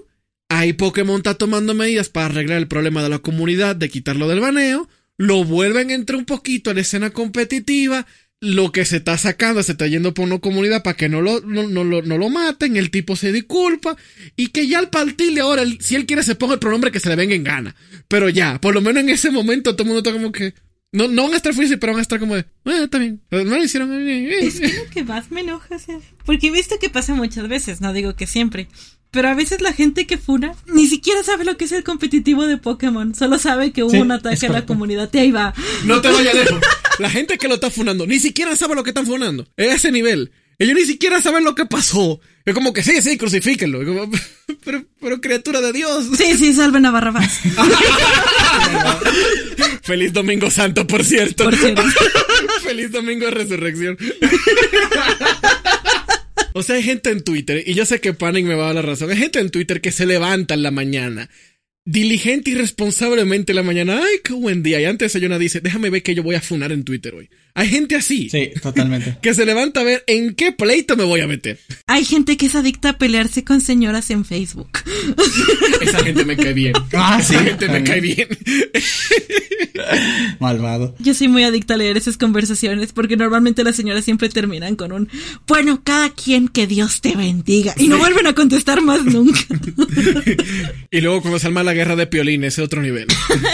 ahí 0.49 0.73
Pokémon 0.73 1.17
está 1.17 1.35
tomando 1.35 1.73
medidas 1.73 2.09
para 2.09 2.27
arreglar 2.27 2.57
el 2.57 2.67
problema 2.67 3.03
de 3.03 3.09
la 3.09 3.19
comunidad, 3.19 3.75
de 3.75 3.89
quitarlo 3.89 4.27
del 4.27 4.39
baneo, 4.39 4.89
lo 5.17 5.43
vuelven 5.43 5.91
a 5.91 5.93
entrar 5.93 6.17
un 6.17 6.25
poquito 6.25 6.71
a 6.71 6.73
la 6.73 6.81
escena 6.81 7.11
competitiva, 7.11 8.07
lo 8.41 8.71
que 8.71 8.85
se 8.85 8.97
está 8.97 9.19
sacando 9.19 9.61
se 9.61 9.73
está 9.73 9.85
yendo 9.85 10.15
por 10.15 10.25
una 10.25 10.39
comunidad 10.39 10.81
para 10.81 10.97
que 10.97 11.07
no 11.09 11.21
lo, 11.21 11.41
no, 11.41 11.67
no 11.67 11.83
lo, 11.83 12.01
no 12.01 12.17
lo 12.17 12.29
maten, 12.29 12.75
el 12.75 12.89
tipo 12.89 13.15
se 13.15 13.31
disculpa 13.31 13.95
y 14.35 14.47
que 14.47 14.67
ya 14.67 14.79
al 14.79 14.89
partir 14.89 15.35
de 15.35 15.41
ahora, 15.41 15.63
si 15.79 15.95
él 15.95 16.07
quiere 16.07 16.23
se 16.23 16.33
ponga 16.33 16.55
el 16.55 16.59
pronombre 16.59 16.91
que 16.91 16.99
se 16.99 17.07
le 17.07 17.15
venga 17.15 17.35
en 17.35 17.43
gana. 17.43 17.75
Pero 18.07 18.29
ya, 18.29 18.59
por 18.59 18.73
lo 18.73 18.81
menos 18.81 19.03
en 19.03 19.09
ese 19.09 19.29
momento 19.29 19.73
todo 19.75 19.83
el 19.83 19.87
mundo 19.89 19.99
está 19.99 20.11
como 20.11 20.31
que... 20.31 20.55
No, 20.91 21.07
no 21.07 21.23
van 21.23 21.33
a 21.33 21.37
estar 21.37 21.53
felices, 21.53 21.77
pero 21.79 21.93
van 21.93 21.99
a 21.99 22.01
estar 22.01 22.19
como 22.19 22.35
de... 22.35 22.45
Bueno, 22.65 22.83
está 22.83 22.97
bien. 22.97 23.21
No 23.29 23.43
lo 23.43 23.63
hicieron... 23.63 23.93
eh, 23.93 24.27
eh, 24.27 24.39
Es 24.45 24.59
que 24.59 24.73
lo 24.73 24.89
que 24.89 25.03
más 25.05 25.31
me 25.31 25.41
enoja, 25.41 25.79
sea, 25.79 25.99
porque 26.25 26.47
he 26.47 26.51
visto 26.51 26.79
que 26.79 26.89
pasa 26.89 27.13
muchas 27.13 27.47
veces, 27.47 27.79
no 27.79 27.93
digo 27.93 28.15
que 28.15 28.27
siempre, 28.27 28.67
pero 29.11 29.27
a 29.27 29.35
veces 29.35 29.61
la 29.61 29.73
gente 29.73 30.07
que 30.07 30.17
funa 30.17 30.55
ni 30.65 30.87
siquiera 30.87 31.21
sabe 31.23 31.43
lo 31.43 31.57
que 31.57 31.65
es 31.65 31.71
el 31.73 31.83
competitivo 31.83 32.47
de 32.47 32.57
Pokémon, 32.57 33.13
solo 33.13 33.37
sabe 33.37 33.71
que 33.71 33.83
hubo 33.83 33.91
Sí, 33.91 33.97
un 33.97 34.11
ataque 34.11 34.47
a 34.47 34.51
la 34.51 34.65
comunidad 34.65 35.09
y 35.13 35.17
ahí 35.17 35.31
va. 35.31 35.53
No 35.83 36.01
te 36.01 36.09
vayas 36.09 36.33
lejos. 36.33 36.59
La 36.99 37.09
gente 37.09 37.37
que 37.37 37.47
lo 37.47 37.55
está 37.55 37.69
funando 37.69 38.05
ni 38.05 38.19
siquiera 38.19 38.55
sabe 38.55 38.75
lo 38.75 38.83
que 38.83 38.91
están 38.91 39.05
funando. 39.05 39.47
Es 39.57 39.75
ese 39.75 39.91
nivel. 39.91 40.31
Ellos 40.59 40.75
ni 40.75 40.85
siquiera 40.85 41.21
saben 41.21 41.43
lo 41.43 41.55
que 41.55 41.65
pasó. 41.65 42.19
Es 42.45 42.53
como 42.53 42.71
que 42.71 42.83
sí, 42.83 43.01
sí, 43.01 43.17
crucifíquenlo. 43.17 43.81
Es 43.81 43.87
como, 43.87 44.11
pero, 44.63 44.85
pero 44.99 45.19
criatura 45.19 45.59
de 45.59 45.73
Dios. 45.73 46.05
Sí, 46.15 46.37
sí, 46.37 46.53
salven 46.53 46.85
a 46.85 46.91
Barrabás. 46.91 47.39
Feliz 49.81 50.13
Domingo 50.13 50.51
Santo, 50.51 50.85
por 50.85 51.03
cierto. 51.03 51.45
Por 51.45 51.57
cierto. 51.57 51.83
Feliz 52.63 52.91
domingo 52.91 53.25
de 53.25 53.31
resurrección. 53.31 53.97
O 56.53 56.63
sea, 56.63 56.75
hay 56.75 56.83
gente 56.83 57.09
en 57.09 57.23
Twitter, 57.23 57.63
y 57.65 57.73
yo 57.73 57.85
sé 57.85 57.99
que 58.01 58.13
Panic 58.13 58.45
me 58.45 58.55
va 58.55 58.63
a 58.63 58.67
dar 58.67 58.75
la 58.75 58.81
razón, 58.81 59.09
hay 59.09 59.17
gente 59.17 59.39
en 59.39 59.49
Twitter 59.49 59.81
que 59.81 59.91
se 59.91 60.05
levanta 60.05 60.53
en 60.53 60.63
la 60.63 60.71
mañana, 60.71 61.29
diligente 61.85 62.51
y 62.51 62.55
responsablemente 62.55 63.51
en 63.51 63.55
la 63.55 63.63
mañana, 63.63 64.01
ay, 64.03 64.19
qué 64.23 64.33
buen 64.33 64.63
día, 64.63 64.81
y 64.81 64.85
antes 64.85 65.13
desayunar 65.13 65.39
dice, 65.39 65.61
déjame 65.61 65.89
ver 65.89 66.03
que 66.03 66.15
yo 66.15 66.23
voy 66.23 66.35
a 66.35 66.41
funar 66.41 66.71
en 66.71 66.83
Twitter 66.83 67.15
hoy. 67.15 67.29
Hay 67.53 67.67
gente 67.67 67.95
así. 67.95 68.29
Sí, 68.29 68.51
totalmente. 68.61 69.17
Que 69.21 69.33
se 69.33 69.45
levanta 69.45 69.81
a 69.81 69.83
ver 69.83 70.03
en 70.07 70.35
qué 70.35 70.51
pleito 70.51 70.95
me 70.95 71.03
voy 71.03 71.21
a 71.21 71.27
meter. 71.27 71.59
Hay 71.87 72.05
gente 72.05 72.37
que 72.37 72.47
es 72.47 72.55
adicta 72.55 72.89
a 72.89 72.97
pelearse 72.97 73.43
con 73.43 73.61
señoras 73.61 74.09
en 74.09 74.25
Facebook. 74.25 74.69
Esa 75.81 76.03
gente 76.03 76.25
me 76.25 76.35
cae 76.35 76.53
bien. 76.53 76.73
Ah, 76.93 77.17
Esa 77.19 77.39
sí, 77.39 77.45
gente 77.45 77.67
me 77.67 77.83
cae 77.83 78.01
bien. 78.01 78.27
Malvado. 80.39 80.95
Yo 80.99 81.13
soy 81.13 81.27
muy 81.27 81.43
adicta 81.43 81.75
a 81.75 81.77
leer 81.77 81.97
esas 81.97 82.17
conversaciones 82.17 82.93
porque 82.93 83.17
normalmente 83.17 83.63
las 83.63 83.75
señoras 83.75 84.05
siempre 84.05 84.29
terminan 84.29 84.75
con 84.75 84.91
un 84.91 85.09
bueno, 85.47 85.81
cada 85.83 86.09
quien 86.09 86.47
que 86.47 86.67
Dios 86.67 87.01
te 87.01 87.15
bendiga 87.15 87.73
y 87.77 87.87
no 87.87 87.97
vuelven 87.97 88.27
a 88.27 88.33
contestar 88.33 88.81
más 88.81 89.03
nunca. 89.05 89.39
Y 90.89 91.01
luego 91.01 91.21
cuando 91.21 91.39
se 91.39 91.47
arma 91.47 91.63
la 91.63 91.73
guerra 91.73 91.95
de 91.95 92.07
piolín, 92.07 92.43
ese 92.43 92.61
otro 92.61 92.81
nivel. 92.81 93.07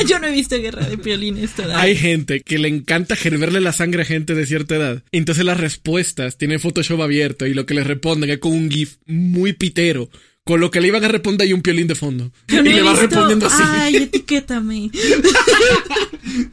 Yo 0.07 0.19
no 0.19 0.27
he 0.27 0.31
visto 0.31 0.57
guerra 0.57 0.87
de 0.87 0.97
piolines 0.97 1.51
todavía. 1.51 1.81
Hay 1.81 1.95
gente 1.95 2.41
que 2.41 2.57
le 2.57 2.67
encanta 2.67 3.15
gerberle 3.15 3.61
la 3.61 3.73
sangre 3.73 3.86
a 3.95 4.05
gente 4.05 4.35
de 4.35 4.45
cierta 4.45 4.75
edad. 4.75 5.03
Entonces 5.11 5.43
las 5.45 5.59
respuestas 5.59 6.37
tienen 6.37 6.59
Photoshop 6.59 7.01
abierto 7.01 7.45
y 7.47 7.53
lo 7.53 7.65
que 7.65 7.73
le 7.73 7.83
responden 7.83 8.29
es 8.29 8.37
con 8.39 8.51
un 8.53 8.69
GIF 8.69 8.97
muy 9.05 9.53
pitero. 9.53 10.09
Con 10.43 10.61
lo 10.61 10.71
que 10.71 10.79
le 10.79 10.87
iban 10.87 11.03
a 11.03 11.09
responder 11.09 11.45
y 11.47 11.51
un 11.53 11.61
piolín 11.61 11.87
de 11.87 11.95
fondo. 11.95 12.31
Yo 12.47 12.63
no 12.63 12.69
y 12.69 12.73
le 12.73 12.81
va 12.81 12.91
visto- 12.91 13.07
respondiendo 13.07 13.47
así. 13.47 13.61
Ay, 13.65 13.95
etiquétame. 13.97 14.89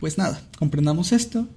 Pues 0.00 0.18
nada, 0.18 0.42
comprendamos 0.58 1.12
esto. 1.12 1.48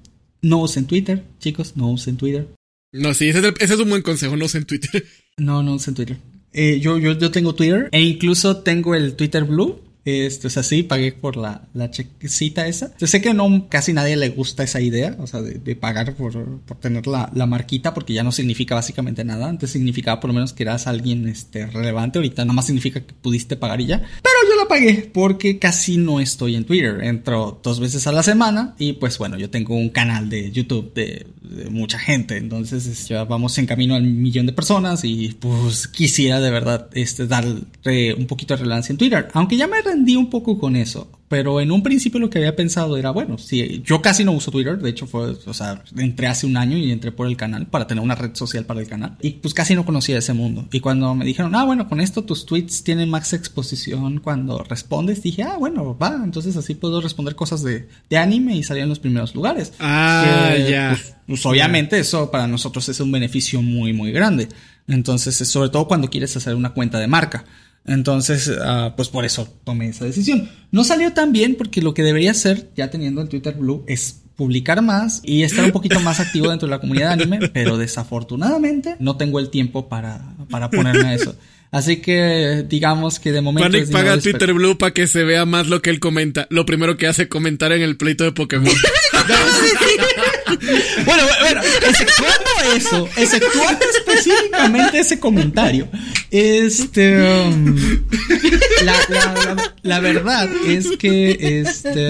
No 0.41 0.59
usen 0.61 0.85
Twitter, 0.85 1.23
chicos, 1.39 1.73
no 1.75 1.89
usen 1.91 2.17
Twitter. 2.17 2.47
No, 2.93 3.13
sí, 3.13 3.29
ese 3.29 3.39
es, 3.39 3.45
el- 3.45 3.53
ese 3.59 3.73
es 3.73 3.79
un 3.79 3.89
buen 3.89 4.01
consejo, 4.01 4.35
no 4.37 4.47
sé 4.47 4.59
en 4.59 4.65
Twitter. 4.65 5.05
No, 5.37 5.61
no 5.63 5.75
usen 5.75 5.93
Twitter. 5.93 6.17
Eh, 6.53 6.79
yo, 6.79 6.97
yo, 6.97 7.17
yo 7.17 7.31
tengo 7.31 7.53
Twitter 7.55 7.89
e 7.91 8.01
incluso 8.01 8.57
tengo 8.57 8.95
el 8.95 9.15
Twitter 9.15 9.43
Blue. 9.43 9.79
Este, 10.07 10.47
o 10.47 10.49
sea, 10.49 10.63
sí, 10.63 10.83
pagué 10.83 11.11
por 11.11 11.35
la, 11.35 11.67
la 11.73 11.91
chequecita 11.91 12.65
esa. 12.65 12.95
Yo 12.97 13.07
sé 13.07 13.19
que 13.19 13.33
no 13.33 13.67
casi 13.67 13.91
nadie 13.91 14.15
le 14.15 14.29
gusta 14.29 14.63
esa 14.63 14.79
idea, 14.79 15.17
o 15.19 15.27
sea, 15.27 15.41
de, 15.41 15.55
de 15.55 15.75
pagar 15.75 16.15
por, 16.15 16.61
por 16.61 16.77
tener 16.77 17.07
la, 17.07 17.29
la 17.35 17.45
marquita, 17.45 17.93
porque 17.93 18.13
ya 18.13 18.23
no 18.23 18.31
significa 18.31 18.73
básicamente 18.73 19.25
nada. 19.25 19.49
Antes 19.49 19.71
significaba 19.71 20.21
por 20.21 20.29
lo 20.29 20.35
menos 20.35 20.53
que 20.53 20.63
eras 20.63 20.87
alguien 20.87 21.27
este, 21.27 21.65
relevante, 21.65 22.19
ahorita 22.19 22.45
nada 22.45 22.53
más 22.53 22.67
significa 22.67 23.01
que 23.01 23.13
pudiste 23.15 23.57
pagar 23.57 23.81
y 23.81 23.87
ya. 23.87 23.97
Pero 23.97 24.35
yo 24.49 24.55
la 24.55 24.69
pagué 24.69 25.11
porque 25.13 25.59
casi 25.59 25.97
no 25.97 26.21
estoy 26.21 26.55
en 26.55 26.63
Twitter. 26.63 27.03
Entro 27.03 27.59
dos 27.61 27.81
veces 27.81 28.07
a 28.07 28.13
la 28.13 28.23
semana 28.23 28.75
y 28.79 28.93
pues 28.93 29.17
bueno, 29.17 29.37
yo 29.37 29.49
tengo 29.49 29.75
un 29.75 29.89
canal 29.89 30.29
de 30.29 30.53
YouTube 30.53 30.93
de, 30.93 31.27
de 31.47 31.69
mucha 31.69 31.97
gente, 31.99 32.37
entonces 32.37 32.85
es- 32.85 33.07
ya 33.07 33.23
vamos 33.23 33.57
en 33.57 33.65
camino 33.65 33.95
al 33.95 34.03
millón 34.03 34.45
de 34.45 34.53
personas 34.53 35.03
y 35.03 35.29
pues 35.39 35.87
quisiera 35.87 36.39
de 36.39 36.51
verdad 36.51 36.89
este, 36.93 37.27
darle 37.27 38.13
un 38.17 38.27
poquito 38.27 38.53
de 38.53 38.61
relevancia 38.61 38.91
en 38.93 38.97
Twitter, 38.97 39.27
aunque 39.33 39.57
ya 39.57 39.67
me 39.67 39.81
rendí 39.81 40.15
un 40.15 40.29
poco 40.29 40.57
con 40.59 40.75
eso. 40.75 41.09
Pero 41.29 41.59
en 41.59 41.71
un 41.71 41.83
principio 41.83 42.19
lo 42.19 42.29
que 42.29 42.37
había 42.37 42.55
pensado 42.55 42.95
era, 42.95 43.11
bueno, 43.11 43.37
sí, 43.37 43.81
yo 43.83 44.01
casi 44.01 44.23
no 44.23 44.31
uso 44.31 44.49
Twitter, 44.49 44.77
de 44.77 44.89
hecho 44.89 45.07
fue, 45.07 45.35
o 45.45 45.53
sea, 45.53 45.83
entré 45.97 46.27
hace 46.27 46.45
un 46.45 46.55
año 46.55 46.77
y 46.77 46.91
entré 46.91 47.11
por 47.11 47.27
el 47.27 47.35
canal 47.35 47.67
para 47.67 47.85
tener 47.85 48.01
una 48.01 48.15
red 48.15 48.33
social 48.33 48.65
para 48.65 48.79
el 48.79 48.87
canal 48.87 49.17
y 49.21 49.31
pues 49.31 49.53
casi 49.53 49.75
no 49.75 49.85
conocía 49.85 50.17
ese 50.17 50.33
mundo. 50.33 50.67
Y 50.71 50.79
cuando 50.79 51.13
me 51.15 51.25
dijeron, 51.25 51.53
ah, 51.55 51.65
bueno, 51.65 51.89
con 51.89 51.99
esto 51.99 52.23
tus 52.23 52.45
tweets 52.45 52.83
tienen 52.83 53.09
más 53.09 53.33
exposición 53.33 54.19
cuando 54.19 54.63
respondes, 54.63 55.21
dije, 55.21 55.43
ah, 55.43 55.57
bueno, 55.57 55.97
va, 55.97 56.21
entonces 56.23 56.55
así 56.55 56.75
puedo 56.75 57.01
responder 57.01 57.35
cosas 57.35 57.61
de, 57.61 57.89
de 58.09 58.17
anime 58.17 58.55
y 58.55 58.63
salir 58.63 58.83
en 58.83 58.89
los 58.89 58.99
primeros 58.99 59.35
lugares. 59.35 59.73
Ah, 59.79 60.55
ya. 60.57 60.89
Pues, 60.91 61.15
pues, 61.27 61.45
obviamente 61.45 61.99
eso 61.99 62.31
para 62.31 62.47
nosotros 62.47 62.87
es 62.87 62.99
un 63.01 63.11
beneficio 63.11 63.61
muy, 63.61 63.91
muy 63.91 64.11
grande. 64.11 64.47
Entonces, 64.87 65.41
es 65.41 65.49
sobre 65.49 65.69
todo 65.69 65.87
cuando 65.87 66.09
quieres 66.09 66.35
hacer 66.37 66.55
una 66.55 66.73
cuenta 66.73 66.99
de 66.99 67.07
marca. 67.07 67.43
Entonces, 67.87 68.51
ah, 68.61 68.93
pues 68.95 69.07
por 69.07 69.25
eso 69.25 69.47
tomé 69.63 69.87
esa 69.89 70.05
decisión. 70.05 70.49
No 70.71 70.83
salió 70.83 71.13
tan 71.13 71.31
bien 71.31 71.55
porque 71.55 71.81
lo 71.81 71.93
que 71.93 72.03
debería 72.03 72.31
hacer, 72.31 72.69
ya 72.75 72.89
teniendo 72.89 73.21
el 73.21 73.29
Twitter 73.29 73.55
Blue, 73.55 73.83
es 73.87 74.21
publicar 74.35 74.81
más 74.81 75.21
y 75.23 75.43
estar 75.43 75.65
un 75.65 75.71
poquito 75.71 75.99
más 76.01 76.19
activo 76.19 76.49
dentro 76.49 76.67
de 76.67 76.71
la 76.71 76.79
comunidad 76.79 77.07
de 77.07 77.23
anime, 77.23 77.49
pero 77.53 77.77
desafortunadamente 77.77 78.95
no 78.99 79.17
tengo 79.17 79.39
el 79.39 79.49
tiempo 79.49 79.89
para, 79.89 80.35
para 80.49 80.69
ponerme 80.69 81.07
a 81.07 81.13
eso. 81.15 81.35
Así 81.71 81.97
que 81.97 82.65
digamos 82.67 83.19
que 83.19 83.31
de 83.31 83.41
momento... 83.41 83.69
Panic 83.69 83.91
paga 83.91 84.15
dinero 84.15 84.21
Twitter 84.21 84.53
Blue 84.53 84.77
para 84.77 84.93
que 84.93 85.07
se 85.07 85.23
vea 85.23 85.45
más 85.45 85.67
lo 85.67 85.81
que 85.81 85.89
él 85.89 85.99
comenta. 85.99 86.47
Lo 86.49 86.65
primero 86.65 86.97
que 86.97 87.07
hace 87.07 87.23
es 87.23 87.29
comentar 87.29 87.71
en 87.71 87.81
el 87.81 87.97
pleito 87.97 88.23
de 88.23 88.31
Pokémon. 88.31 88.71
Bueno, 91.05 91.23
bueno, 91.41 91.61
exceptuando 91.87 92.75
eso, 92.75 93.07
exceptuando 93.17 93.85
específicamente 93.97 94.99
ese 94.99 95.19
comentario, 95.19 95.87
este, 96.31 97.17
um, 97.47 97.75
la, 98.83 98.93
la- 99.09 99.33
la- 99.55 99.73
la 99.83 99.99
verdad 99.99 100.49
es 100.67 100.97
que 100.97 101.59
este, 101.61 102.09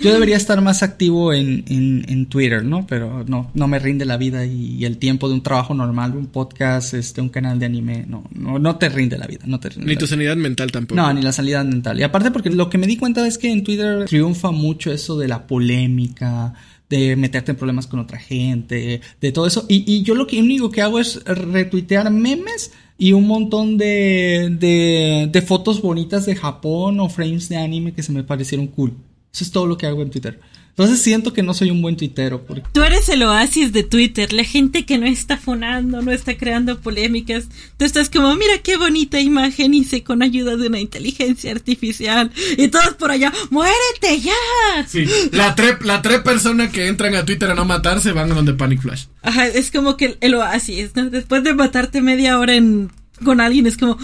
yo 0.00 0.12
debería 0.12 0.36
estar 0.36 0.60
más 0.60 0.82
activo 0.82 1.32
en, 1.32 1.64
en- 1.68 2.04
en 2.08 2.26
Twitter, 2.26 2.64
¿no? 2.64 2.86
Pero 2.86 3.24
no, 3.26 3.50
no 3.54 3.68
me 3.68 3.78
rinde 3.78 4.04
la 4.04 4.16
vida 4.16 4.44
y, 4.44 4.84
el 4.84 4.98
tiempo 4.98 5.28
de 5.28 5.34
un 5.34 5.42
trabajo 5.42 5.72
normal, 5.74 6.14
un 6.16 6.26
podcast, 6.26 6.92
este, 6.94 7.20
un 7.22 7.28
canal 7.30 7.58
de 7.58 7.66
anime, 7.66 8.04
no, 8.06 8.24
no, 8.34 8.58
no 8.58 8.76
te 8.76 8.88
rinde 8.90 9.16
la 9.16 9.26
vida, 9.26 9.40
no 9.46 9.58
te 9.60 9.70
rinde 9.70 9.86
Ni 9.86 9.94
la 9.94 9.98
tu 9.98 10.04
vida. 10.04 10.10
sanidad 10.10 10.36
mental 10.36 10.70
tampoco. 10.72 11.00
No, 11.00 11.12
ni 11.12 11.22
la 11.22 11.32
salida 11.32 11.64
mental. 11.64 11.98
Y 11.98 12.02
aparte 12.02 12.30
porque 12.30 12.50
lo 12.50 12.68
que 12.68 12.76
me 12.78 12.86
di 12.86 12.96
cuenta 12.98 13.26
es 13.26 13.38
que 13.38 13.50
en 13.50 13.64
Twitter 13.64 14.04
triunfa 14.06 14.50
mucho 14.50 14.92
eso 14.92 15.18
de 15.18 15.28
la 15.28 15.46
polémica, 15.46 16.52
de 16.88 17.16
meterte 17.16 17.52
en 17.52 17.56
problemas 17.56 17.86
con 17.86 18.00
otra 18.00 18.18
gente, 18.18 19.00
de 19.20 19.32
todo 19.32 19.46
eso. 19.46 19.64
Y, 19.68 19.84
y 19.90 20.02
yo 20.02 20.14
lo 20.14 20.26
que 20.26 20.40
único 20.40 20.70
que 20.70 20.82
hago 20.82 20.98
es 20.98 21.24
retuitear 21.24 22.10
memes 22.10 22.72
y 22.98 23.12
un 23.12 23.26
montón 23.26 23.76
de, 23.76 24.56
de, 24.58 25.28
de 25.30 25.42
fotos 25.42 25.82
bonitas 25.82 26.26
de 26.26 26.36
Japón 26.36 27.00
o 27.00 27.08
frames 27.08 27.48
de 27.48 27.56
anime 27.56 27.92
que 27.92 28.02
se 28.02 28.12
me 28.12 28.22
parecieron 28.22 28.68
cool. 28.68 28.94
Eso 29.32 29.44
es 29.44 29.50
todo 29.50 29.66
lo 29.66 29.76
que 29.76 29.86
hago 29.86 30.02
en 30.02 30.10
Twitter. 30.10 30.40
Entonces 30.76 31.00
siento 31.00 31.32
que 31.32 31.44
no 31.44 31.54
soy 31.54 31.70
un 31.70 31.80
buen 31.80 31.96
tuitero. 31.96 32.42
Porque... 32.42 32.64
Tú 32.72 32.82
eres 32.82 33.08
el 33.08 33.22
oasis 33.22 33.72
de 33.72 33.84
Twitter, 33.84 34.32
la 34.32 34.42
gente 34.42 34.84
que 34.84 34.98
no 34.98 35.06
está 35.06 35.36
fonando, 35.36 36.02
no 36.02 36.10
está 36.10 36.36
creando 36.36 36.80
polémicas. 36.80 37.46
Tú 37.78 37.84
estás 37.84 38.10
como, 38.10 38.34
mira 38.34 38.58
qué 38.58 38.76
bonita 38.76 39.20
imagen 39.20 39.72
hice 39.72 40.02
con 40.02 40.20
ayuda 40.20 40.56
de 40.56 40.66
una 40.66 40.80
inteligencia 40.80 41.52
artificial. 41.52 42.32
Y 42.58 42.68
todos 42.68 42.94
por 42.94 43.12
allá, 43.12 43.32
muérete 43.50 44.20
ya. 44.20 44.32
Sí. 44.88 45.06
La 45.30 45.54
tres, 45.54 45.76
la 45.82 46.02
tres 46.02 46.22
personas 46.22 46.70
que 46.70 46.88
entran 46.88 47.14
a 47.14 47.24
Twitter 47.24 47.52
a 47.52 47.54
no 47.54 47.64
matarse 47.64 48.10
van 48.10 48.32
a 48.32 48.34
donde 48.34 48.54
Panic 48.54 48.82
Flash. 48.82 49.04
Ajá, 49.22 49.46
es 49.46 49.70
como 49.70 49.96
que 49.96 50.06
el, 50.06 50.18
el 50.20 50.34
oasis, 50.34 50.90
¿no? 50.96 51.08
Después 51.08 51.44
de 51.44 51.54
matarte 51.54 52.02
media 52.02 52.36
hora 52.40 52.56
en, 52.56 52.90
con 53.24 53.40
alguien, 53.40 53.68
es 53.68 53.76
como, 53.76 53.96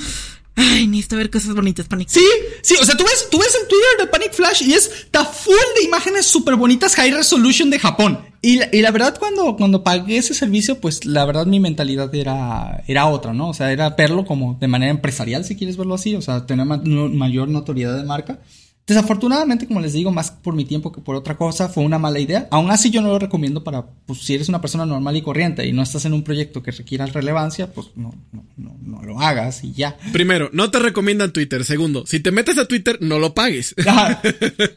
ay, 0.61 0.86
necesito 0.86 1.16
ver 1.16 1.30
cosas 1.30 1.54
bonitas, 1.54 1.86
Panic. 1.86 2.08
Sí, 2.08 2.24
sí, 2.62 2.74
o 2.80 2.84
sea, 2.84 2.96
tú 2.96 3.04
ves, 3.04 3.28
tú 3.30 3.38
ves 3.38 3.56
el 3.61 3.68
Twitter 3.68 3.88
de 3.98 4.06
Panic 4.06 4.32
Flash 4.32 4.62
y 4.62 4.74
es 4.74 4.90
está 5.04 5.24
full 5.24 5.54
de 5.76 5.84
imágenes 5.84 6.26
súper 6.26 6.56
bonitas 6.56 6.94
high 6.94 7.11
resolution 7.11 7.70
de 7.70 7.78
Japón. 7.78 8.18
Y 8.42 8.56
la, 8.56 8.68
y 8.72 8.80
la 8.80 8.90
verdad, 8.90 9.16
cuando, 9.18 9.56
cuando 9.56 9.84
pagué 9.84 10.18
ese 10.18 10.34
servicio, 10.34 10.80
pues 10.80 11.04
la 11.04 11.24
verdad 11.24 11.46
mi 11.46 11.61
mentalidad 11.61 12.14
era, 12.14 12.82
era 12.86 13.06
otra, 13.06 13.32
¿no? 13.34 13.48
O 13.50 13.54
sea, 13.54 13.72
era 13.72 13.90
verlo 13.90 14.24
como 14.24 14.54
de 14.54 14.68
manera 14.68 14.90
empresarial, 14.90 15.44
si 15.44 15.56
quieres 15.56 15.76
verlo 15.76 15.94
así, 15.94 16.14
o 16.14 16.22
sea, 16.22 16.46
tener 16.46 16.66
mayor 16.66 17.48
notoriedad 17.48 17.96
de 17.96 18.04
marca. 18.04 18.40
Desafortunadamente, 18.87 19.66
como 19.68 19.81
les 19.81 19.93
digo, 19.93 20.11
más 20.11 20.33
por 20.33 20.55
mi 20.55 20.64
tiempo 20.64 20.91
que 20.91 21.01
por 21.01 21.14
otra 21.14 21.37
cosa, 21.37 21.68
fue 21.68 21.85
una 21.85 21.99
mala 21.99 22.18
idea. 22.18 22.49
Aún 22.51 22.70
así, 22.70 22.91
yo 22.91 23.01
no 23.03 23.09
lo 23.09 23.18
recomiendo 23.20 23.62
para, 23.62 23.87
pues, 24.07 24.20
si 24.20 24.35
eres 24.35 24.49
una 24.49 24.61
persona 24.61 24.85
normal 24.85 25.16
y 25.16 25.22
corriente 25.22 25.66
y 25.66 25.72
no 25.72 25.83
estás 25.83 26.05
en 26.07 26.12
un 26.12 26.24
proyecto 26.24 26.62
que 26.62 26.72
requiera 26.72 27.07
relevancia, 27.07 27.72
pues 27.72 27.89
no, 27.95 28.12
no, 28.33 28.45
no, 28.57 28.76
no 28.83 29.03
lo 29.03 29.20
hagas 29.20 29.62
y 29.62 29.72
ya. 29.72 29.97
Primero, 30.12 30.51
no 30.53 30.70
te 30.70 30.81
recomiendan 30.81 31.33
Twitter. 31.33 31.64
Segundo, 31.64 32.05
si 32.07 32.18
te 32.20 32.33
metes 32.33 32.59
a 32.59 32.66
Twitter, 32.66 32.99
no 33.01 33.18
lo 33.18 33.33
pagues. 33.33 33.74
Ajá. 33.87 34.20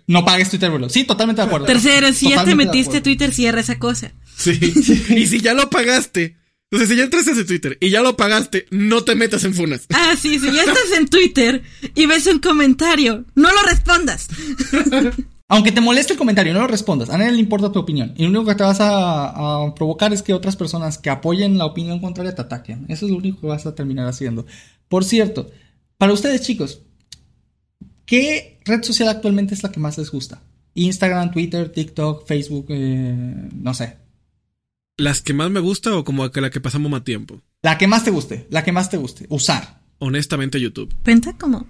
No 0.05 0.23
pagues 0.23 0.49
Twitter, 0.49 0.69
bro. 0.69 0.89
Sí, 0.89 1.05
totalmente 1.05 1.41
de 1.41 1.47
acuerdo. 1.47 1.65
Tercero, 1.65 2.13
si 2.13 2.29
ya 2.29 2.43
te 2.43 2.55
metiste 2.55 2.97
a. 2.97 3.03
Twitter, 3.03 3.33
cierra 3.33 3.61
esa 3.61 3.79
cosa. 3.79 4.11
Sí. 4.35 4.59
Y 5.09 5.27
si 5.27 5.41
ya 5.41 5.53
lo 5.53 5.69
pagaste. 5.69 6.37
Entonces, 6.73 6.89
si 6.89 6.95
ya 6.97 7.03
entraste 7.03 7.33
ese 7.33 7.45
Twitter 7.45 7.77
y 7.79 7.91
ya 7.91 8.01
lo 8.01 8.17
pagaste, 8.17 8.65
no 8.71 9.03
te 9.03 9.13
metas 9.13 9.43
en 9.43 9.53
funas. 9.53 9.85
Ah, 9.93 10.15
sí, 10.19 10.39
si 10.39 10.51
ya 10.51 10.63
estás 10.63 10.91
en 10.97 11.07
Twitter 11.07 11.61
y 11.93 12.07
ves 12.07 12.25
un 12.25 12.39
comentario, 12.39 13.25
no 13.35 13.49
lo 13.51 13.61
respondas. 13.61 14.27
Aunque 15.49 15.71
te 15.71 15.81
moleste 15.81 16.13
el 16.13 16.17
comentario, 16.17 16.51
no 16.51 16.61
lo 16.61 16.67
respondas. 16.67 17.11
A 17.11 17.17
nadie 17.19 17.33
le 17.33 17.37
importa 17.37 17.71
tu 17.71 17.77
opinión. 17.77 18.15
Y 18.17 18.23
lo 18.23 18.29
único 18.29 18.45
que 18.45 18.55
te 18.55 18.63
vas 18.63 18.79
a, 18.81 19.65
a 19.65 19.75
provocar 19.75 20.13
es 20.13 20.23
que 20.23 20.33
otras 20.33 20.55
personas 20.55 20.97
que 20.97 21.11
apoyen 21.11 21.59
la 21.59 21.67
opinión 21.67 21.99
contraria 21.99 22.33
te 22.33 22.41
ataquen. 22.41 22.87
Eso 22.89 23.05
es 23.05 23.11
lo 23.11 23.19
único 23.19 23.41
que 23.41 23.47
vas 23.47 23.67
a 23.67 23.75
terminar 23.75 24.07
haciendo. 24.07 24.47
Por 24.89 25.05
cierto, 25.05 25.51
para 25.99 26.11
ustedes, 26.11 26.41
chicos, 26.41 26.81
¿qué 28.07 28.59
red 28.65 28.81
social 28.81 29.09
actualmente 29.09 29.53
es 29.53 29.61
la 29.61 29.71
que 29.71 29.79
más 29.79 29.99
les 29.99 30.09
gusta? 30.09 30.41
Instagram, 30.73 31.29
Twitter, 31.29 31.69
TikTok, 31.69 32.25
Facebook, 32.25 32.65
eh, 32.69 33.49
no 33.53 33.75
sé. 33.75 34.02
¿Las 34.97 35.21
que 35.21 35.33
más 35.33 35.49
me 35.49 35.59
gusta 35.59 35.95
o 35.95 36.03
como 36.03 36.27
la 36.27 36.49
que 36.49 36.61
pasamos 36.61 36.91
más 36.91 37.03
tiempo? 37.03 37.41
La 37.61 37.77
que 37.77 37.87
más 37.87 38.03
te 38.03 38.11
guste, 38.11 38.47
la 38.49 38.63
que 38.63 38.71
más 38.71 38.89
te 38.89 38.97
guste. 38.97 39.25
Usar. 39.29 39.81
Honestamente, 39.99 40.59
YouTube. 40.59 40.93
Cuenta 41.03 41.35
como. 41.37 41.67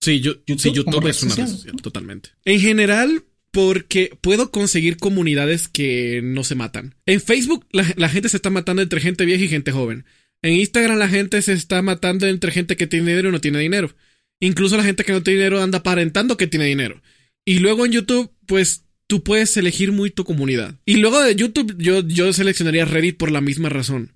Sí, 0.00 0.20
yo, 0.20 0.34
YouTube 0.46 0.60
sí, 0.60 0.80
es 0.80 0.86
una 0.86 1.00
red 1.00 1.12
social. 1.12 1.48
social, 1.48 1.76
totalmente. 1.76 2.30
En 2.44 2.60
general, 2.60 3.24
porque 3.50 4.18
puedo 4.20 4.50
conseguir 4.50 4.98
comunidades 4.98 5.68
que 5.68 6.20
no 6.22 6.44
se 6.44 6.54
matan. 6.54 6.94
En 7.06 7.20
Facebook 7.20 7.66
la, 7.70 7.86
la, 7.96 8.08
gente 8.08 8.28
se 8.28 8.36
está 8.36 8.50
matando 8.50 8.82
entre 8.82 9.00
gente 9.00 9.24
vieja 9.24 9.44
y 9.44 9.48
gente 9.48 9.72
joven. 9.72 10.04
En 10.42 10.52
Instagram 10.54 10.98
la 10.98 11.08
gente 11.08 11.40
se 11.42 11.54
está 11.54 11.80
matando 11.80 12.26
entre 12.26 12.52
gente 12.52 12.76
que 12.76 12.86
tiene 12.86 13.10
dinero 13.10 13.30
y 13.30 13.32
no 13.32 13.40
tiene 13.40 13.58
dinero. 13.58 13.94
Incluso 14.40 14.76
la 14.76 14.84
gente 14.84 15.04
que 15.04 15.12
no 15.12 15.22
tiene 15.22 15.38
dinero 15.38 15.62
anda 15.62 15.78
aparentando 15.78 16.36
que 16.36 16.46
tiene 16.46 16.66
dinero. 16.66 17.00
Y 17.44 17.60
luego 17.60 17.86
en 17.86 17.92
YouTube, 17.92 18.30
pues 18.46 18.85
tú 19.06 19.22
puedes 19.22 19.56
elegir 19.56 19.92
muy 19.92 20.10
tu 20.10 20.24
comunidad. 20.24 20.74
Y 20.84 20.96
luego 20.96 21.20
de 21.22 21.34
YouTube 21.34 21.76
yo, 21.78 22.06
yo 22.06 22.32
seleccionaría 22.32 22.84
Reddit 22.84 23.16
por 23.16 23.30
la 23.30 23.40
misma 23.40 23.68
razón. 23.68 24.12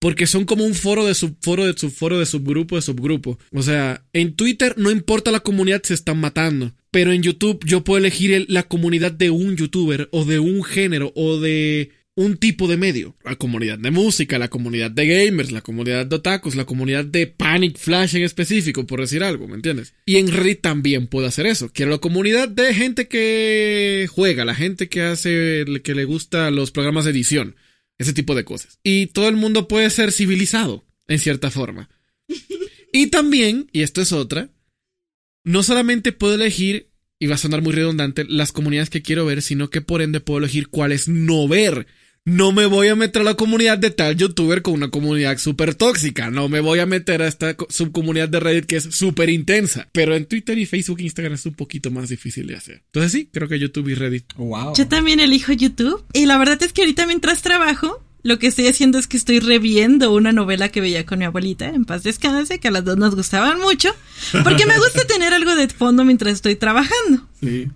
Porque 0.00 0.26
son 0.26 0.44
como 0.44 0.64
un 0.64 0.74
foro 0.74 1.06
de 1.06 1.14
subforo 1.14 1.66
de 1.66 1.72
subforo 1.78 2.18
de 2.18 2.26
subgrupo 2.26 2.76
de 2.76 2.82
subgrupo. 2.82 3.38
O 3.52 3.62
sea, 3.62 4.04
en 4.12 4.34
Twitter 4.34 4.74
no 4.76 4.90
importa 4.90 5.30
la 5.30 5.40
comunidad, 5.40 5.82
se 5.82 5.94
están 5.94 6.20
matando. 6.20 6.74
Pero 6.90 7.12
en 7.12 7.22
YouTube 7.22 7.64
yo 7.64 7.84
puedo 7.84 7.98
elegir 7.98 8.32
el, 8.32 8.46
la 8.48 8.64
comunidad 8.64 9.12
de 9.12 9.30
un 9.30 9.56
youtuber 9.56 10.08
o 10.12 10.24
de 10.24 10.40
un 10.40 10.62
género 10.62 11.12
o 11.14 11.40
de 11.40 11.90
un 12.16 12.36
tipo 12.36 12.68
de 12.68 12.76
medio. 12.76 13.16
La 13.24 13.36
comunidad 13.36 13.78
de 13.78 13.90
música, 13.90 14.38
la 14.38 14.48
comunidad 14.48 14.90
de 14.90 15.06
gamers, 15.06 15.50
la 15.50 15.62
comunidad 15.62 16.06
de 16.06 16.16
otakus, 16.16 16.54
la 16.54 16.64
comunidad 16.64 17.04
de 17.04 17.26
Panic 17.26 17.76
Flash 17.76 18.16
en 18.16 18.22
específico, 18.22 18.86
por 18.86 19.00
decir 19.00 19.24
algo, 19.24 19.48
¿me 19.48 19.56
entiendes? 19.56 19.94
Y 20.06 20.16
en 20.16 20.30
Reddit 20.30 20.60
también 20.60 21.06
puedo 21.06 21.26
hacer 21.26 21.46
eso. 21.46 21.70
Quiero 21.72 21.90
la 21.90 21.98
comunidad 21.98 22.48
de 22.48 22.74
gente 22.74 23.08
que 23.08 24.08
juega, 24.10 24.44
la 24.44 24.54
gente 24.54 24.88
que 24.88 25.02
hace, 25.02 25.64
que 25.82 25.94
le 25.94 26.04
gusta 26.04 26.50
los 26.50 26.70
programas 26.70 27.04
de 27.04 27.10
edición, 27.10 27.56
ese 27.98 28.12
tipo 28.12 28.34
de 28.34 28.44
cosas. 28.44 28.78
Y 28.82 29.06
todo 29.06 29.28
el 29.28 29.36
mundo 29.36 29.66
puede 29.66 29.90
ser 29.90 30.12
civilizado, 30.12 30.84
en 31.08 31.18
cierta 31.18 31.50
forma. 31.50 31.90
Y 32.92 33.08
también, 33.08 33.68
y 33.72 33.82
esto 33.82 34.00
es 34.00 34.12
otra, 34.12 34.50
no 35.42 35.64
solamente 35.64 36.12
puedo 36.12 36.36
elegir, 36.36 36.90
y 37.18 37.26
va 37.26 37.34
a 37.34 37.38
sonar 37.38 37.60
muy 37.60 37.72
redundante, 37.72 38.24
las 38.28 38.52
comunidades 38.52 38.90
que 38.90 39.02
quiero 39.02 39.26
ver, 39.26 39.42
sino 39.42 39.68
que 39.68 39.80
por 39.80 40.00
ende 40.00 40.20
puedo 40.20 40.38
elegir 40.38 40.68
cuáles 40.68 41.08
no 41.08 41.48
ver 41.48 41.86
no 42.26 42.52
me 42.52 42.64
voy 42.64 42.88
a 42.88 42.96
meter 42.96 43.20
a 43.20 43.24
la 43.24 43.34
comunidad 43.34 43.76
de 43.76 43.90
tal 43.90 44.16
youtuber 44.16 44.62
con 44.62 44.74
una 44.74 44.90
comunidad 44.90 45.36
súper 45.38 45.74
tóxica. 45.74 46.30
No 46.30 46.48
me 46.48 46.60
voy 46.60 46.78
a 46.78 46.86
meter 46.86 47.20
a 47.20 47.28
esta 47.28 47.54
subcomunidad 47.68 48.30
de 48.30 48.40
Reddit 48.40 48.66
que 48.66 48.76
es 48.76 48.84
súper 48.84 49.28
intensa. 49.28 49.88
Pero 49.92 50.14
en 50.14 50.24
Twitter 50.24 50.56
y 50.56 50.64
Facebook 50.64 51.00
e 51.00 51.04
Instagram 51.04 51.34
es 51.34 51.44
un 51.44 51.54
poquito 51.54 51.90
más 51.90 52.08
difícil 52.08 52.46
de 52.46 52.56
hacer. 52.56 52.82
Entonces 52.86 53.12
sí, 53.12 53.28
creo 53.30 53.46
que 53.46 53.58
YouTube 53.58 53.88
y 53.88 53.94
Reddit. 53.94 54.32
Wow. 54.36 54.74
Yo 54.74 54.88
también 54.88 55.20
elijo 55.20 55.52
YouTube. 55.52 56.02
Y 56.14 56.24
la 56.24 56.38
verdad 56.38 56.62
es 56.62 56.72
que 56.72 56.82
ahorita 56.82 57.06
mientras 57.06 57.42
trabajo, 57.42 58.02
lo 58.22 58.38
que 58.38 58.46
estoy 58.46 58.68
haciendo 58.68 58.98
es 58.98 59.06
que 59.06 59.18
estoy 59.18 59.40
reviendo 59.40 60.14
una 60.14 60.32
novela 60.32 60.70
que 60.70 60.80
veía 60.80 61.04
con 61.04 61.18
mi 61.18 61.26
abuelita, 61.26 61.68
en 61.68 61.84
paz 61.84 62.04
descanse, 62.04 62.58
que 62.58 62.68
a 62.68 62.70
las 62.70 62.86
dos 62.86 62.96
nos 62.96 63.14
gustaban 63.14 63.60
mucho. 63.60 63.94
Porque 64.42 64.64
me 64.64 64.78
gusta 64.78 65.04
tener 65.06 65.34
algo 65.34 65.54
de 65.54 65.68
fondo 65.68 66.06
mientras 66.06 66.32
estoy 66.32 66.56
trabajando. 66.56 67.28
Sí. 67.38 67.68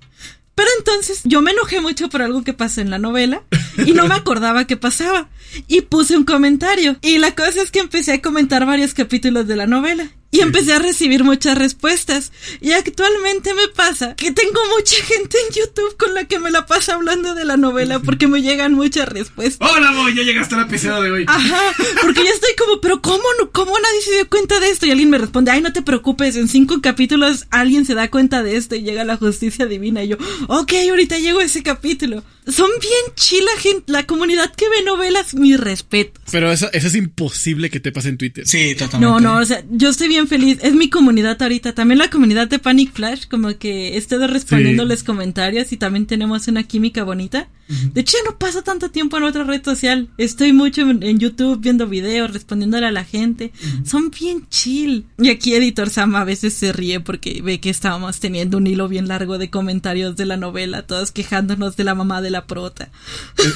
Pero 0.58 0.70
entonces 0.76 1.20
yo 1.22 1.40
me 1.40 1.52
enojé 1.52 1.80
mucho 1.80 2.08
por 2.08 2.20
algo 2.20 2.42
que 2.42 2.52
pasó 2.52 2.80
en 2.80 2.90
la 2.90 2.98
novela 2.98 3.44
y 3.86 3.92
no 3.92 4.08
me 4.08 4.14
acordaba 4.16 4.66
qué 4.66 4.76
pasaba. 4.76 5.28
Y 5.68 5.82
puse 5.82 6.16
un 6.16 6.24
comentario. 6.24 6.96
Y 7.00 7.18
la 7.18 7.32
cosa 7.36 7.62
es 7.62 7.70
que 7.70 7.78
empecé 7.78 8.14
a 8.14 8.20
comentar 8.20 8.66
varios 8.66 8.92
capítulos 8.92 9.46
de 9.46 9.54
la 9.54 9.68
novela. 9.68 10.10
Y 10.30 10.40
empecé 10.40 10.74
a 10.74 10.78
recibir 10.78 11.24
muchas 11.24 11.56
respuestas. 11.56 12.32
Y 12.60 12.72
actualmente 12.72 13.54
me 13.54 13.68
pasa 13.68 14.14
que 14.14 14.30
tengo 14.30 14.60
mucha 14.76 14.96
gente 15.04 15.38
en 15.48 15.54
YouTube 15.54 15.96
con 15.96 16.12
la 16.14 16.24
que 16.26 16.38
me 16.38 16.50
la 16.50 16.66
pasa 16.66 16.94
hablando 16.94 17.34
de 17.34 17.46
la 17.46 17.56
novela 17.56 18.00
porque 18.00 18.28
me 18.28 18.42
llegan 18.42 18.74
muchas 18.74 19.08
respuestas. 19.08 19.66
Hola, 19.70 19.92
Boy, 19.92 20.14
ya 20.14 20.22
llegaste 20.22 20.54
al 20.54 20.66
episodio 20.66 21.00
de 21.00 21.10
hoy. 21.10 21.24
Ajá, 21.26 21.74
porque 22.02 22.24
yo 22.24 22.30
estoy 22.30 22.50
como, 22.58 22.80
pero 22.82 23.00
¿cómo, 23.00 23.24
no, 23.40 23.50
¿cómo 23.52 23.72
nadie 23.72 24.02
se 24.02 24.12
dio 24.12 24.28
cuenta 24.28 24.60
de 24.60 24.68
esto? 24.68 24.84
Y 24.84 24.90
alguien 24.90 25.08
me 25.08 25.18
responde, 25.18 25.50
ay, 25.50 25.62
no 25.62 25.72
te 25.72 25.80
preocupes, 25.80 26.36
en 26.36 26.48
cinco 26.48 26.82
capítulos 26.82 27.46
alguien 27.50 27.86
se 27.86 27.94
da 27.94 28.10
cuenta 28.10 28.42
de 28.42 28.56
esto 28.56 28.74
y 28.74 28.82
llega 28.82 29.04
la 29.04 29.16
justicia 29.16 29.64
divina. 29.64 30.04
Y 30.04 30.08
yo, 30.08 30.16
ok, 30.48 30.72
ahorita 30.90 31.18
llego 31.18 31.40
a 31.40 31.44
ese 31.44 31.62
capítulo. 31.62 32.22
Son 32.48 32.68
bien 32.80 33.14
chila, 33.14 33.50
gente, 33.58 33.92
la 33.92 34.06
comunidad 34.06 34.52
que 34.54 34.68
ve 34.68 34.82
novelas, 34.84 35.34
mi 35.34 35.56
respeto. 35.56 36.20
Pero 36.30 36.50
eso, 36.50 36.68
eso 36.72 36.86
es 36.86 36.94
imposible 36.94 37.70
que 37.70 37.80
te 37.80 37.92
pase 37.92 38.08
en 38.08 38.18
Twitter. 38.18 38.46
Sí, 38.46 38.74
totalmente. 38.74 39.00
No, 39.00 39.20
no, 39.20 39.38
o 39.40 39.44
sea, 39.44 39.62
yo 39.70 39.90
estoy 39.90 40.08
bien 40.08 40.28
feliz. 40.28 40.58
Es 40.62 40.74
mi 40.74 40.88
comunidad 40.90 41.40
ahorita. 41.40 41.74
También 41.74 41.98
la 41.98 42.10
comunidad 42.10 42.48
de 42.48 42.58
Panic 42.58 42.92
Flash, 42.92 43.26
como 43.28 43.56
que 43.58 43.94
he 43.94 43.96
estado 43.96 44.26
respondiéndoles 44.26 45.00
Sí. 45.00 45.04
comentarios 45.06 45.72
y 45.72 45.76
también 45.76 46.06
tenemos 46.06 46.48
una 46.48 46.62
química 46.62 47.04
bonita. 47.04 47.48
De 47.92 48.00
hecho, 48.00 48.16
ya 48.16 48.30
no 48.30 48.38
paso 48.38 48.62
tanto 48.62 48.90
tiempo 48.90 49.18
en 49.18 49.24
otra 49.24 49.44
red 49.44 49.62
social. 49.62 50.08
Estoy 50.16 50.54
mucho 50.54 50.88
en, 50.88 51.02
en 51.02 51.18
YouTube 51.18 51.60
viendo 51.60 51.86
videos, 51.86 52.32
respondiéndole 52.32 52.86
a 52.86 52.90
la 52.90 53.04
gente. 53.04 53.52
Son 53.84 54.10
bien 54.10 54.46
chill. 54.48 55.04
Y 55.18 55.28
aquí 55.28 55.54
Editor 55.54 55.90
Sam 55.90 56.14
a 56.16 56.24
veces 56.24 56.54
se 56.54 56.72
ríe 56.72 57.00
porque 57.00 57.42
ve 57.42 57.60
que 57.60 57.68
estábamos 57.68 58.20
teniendo 58.20 58.56
un 58.56 58.66
hilo 58.66 58.88
bien 58.88 59.06
largo 59.06 59.36
de 59.36 59.50
comentarios 59.50 60.16
de 60.16 60.24
la 60.24 60.38
novela, 60.38 60.86
todos 60.86 61.12
quejándonos 61.12 61.76
de 61.76 61.84
la 61.84 61.94
mamá 61.94 62.22
de 62.22 62.30
la 62.30 62.37
prota. 62.46 62.90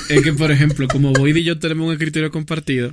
Es, 0.09 0.23
que, 0.23 0.33
por 0.33 0.51
ejemplo, 0.51 0.87
como 0.89 1.13
Boyd 1.13 1.37
y 1.37 1.45
yo 1.45 1.59
tenemos 1.59 1.87
un 1.87 1.93
escritorio 1.93 2.31
compartido. 2.31 2.93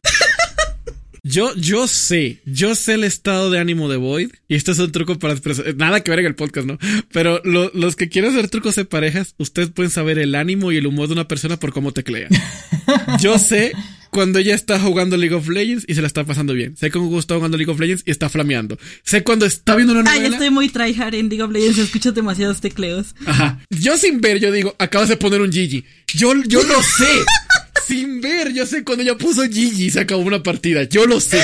Yo, 1.21 1.53
yo 1.55 1.85
sé, 1.87 2.41
yo 2.45 2.75
sé 2.75 2.93
el 2.93 3.03
estado 3.03 3.51
de 3.51 3.59
ánimo 3.59 3.89
de 3.89 3.97
Void. 3.97 4.29
Y 4.47 4.55
esto 4.55 4.71
es 4.71 4.79
un 4.79 4.91
truco 4.91 5.19
para 5.19 5.33
las 5.33 5.41
personas. 5.41 5.75
Nada 5.75 6.01
que 6.01 6.09
ver 6.11 6.19
en 6.21 6.25
el 6.27 6.35
podcast, 6.35 6.65
¿no? 6.65 6.79
Pero 7.11 7.41
lo- 7.43 7.71
los 7.73 7.95
que 7.97 8.07
quieren 8.07 8.31
hacer 8.31 8.47
trucos 8.49 8.75
de 8.75 8.85
parejas, 8.85 9.35
ustedes 9.37 9.69
pueden 9.69 9.91
saber 9.91 10.17
el 10.17 10.33
ánimo 10.33 10.71
y 10.71 10.77
el 10.77 10.87
humor 10.87 11.07
de 11.07 11.13
una 11.13 11.27
persona 11.27 11.57
por 11.57 11.73
cómo 11.73 11.91
teclea. 11.91 12.29
Yo 13.19 13.37
sé 13.37 13.73
cuando 14.09 14.39
ella 14.39 14.55
está 14.55 14.79
jugando 14.79 15.17
League 15.17 15.35
of 15.35 15.47
Legends 15.47 15.85
y 15.87 15.95
se 15.95 16.01
la 16.01 16.07
está 16.07 16.23
pasando 16.25 16.53
bien. 16.53 16.75
Sé 16.77 16.91
cuando 16.91 17.09
Hugo 17.09 17.19
está 17.19 17.35
jugando 17.35 17.57
League 17.57 17.71
of 17.71 17.79
Legends 17.79 18.03
y 18.05 18.11
está 18.11 18.29
flameando. 18.29 18.77
Sé 19.03 19.23
cuando 19.23 19.45
está 19.45 19.75
viendo 19.75 19.93
una 19.93 20.09
Ay, 20.09 20.19
novela. 20.19 20.35
estoy 20.35 20.49
muy 20.49 20.69
tryhard 20.69 21.15
en 21.15 21.29
League 21.29 21.43
of 21.43 21.51
Legends, 21.51 21.77
escucho 21.77 22.11
demasiados 22.11 22.61
tecleos. 22.61 23.15
Ajá. 23.25 23.59
Yo 23.69 23.97
sin 23.97 24.21
ver, 24.21 24.39
yo 24.39 24.51
digo, 24.51 24.75
acabas 24.79 25.09
de 25.09 25.17
poner 25.17 25.41
un 25.41 25.51
Gigi. 25.51 25.85
Yo, 26.13 26.33
yo 26.47 26.63
lo 26.63 26.81
sé. 26.81 27.07
sin 27.87 28.21
ver, 28.21 28.53
yo 28.53 28.65
sé 28.65 28.83
cuando 28.83 29.03
ella 29.03 29.17
puso 29.17 29.43
Gigi 29.43 29.85
y 29.85 29.89
se 29.91 29.99
acabó 29.99 30.21
una 30.21 30.43
partida. 30.43 30.83
Yo 30.83 31.05
lo 31.05 31.19
sé. 31.19 31.41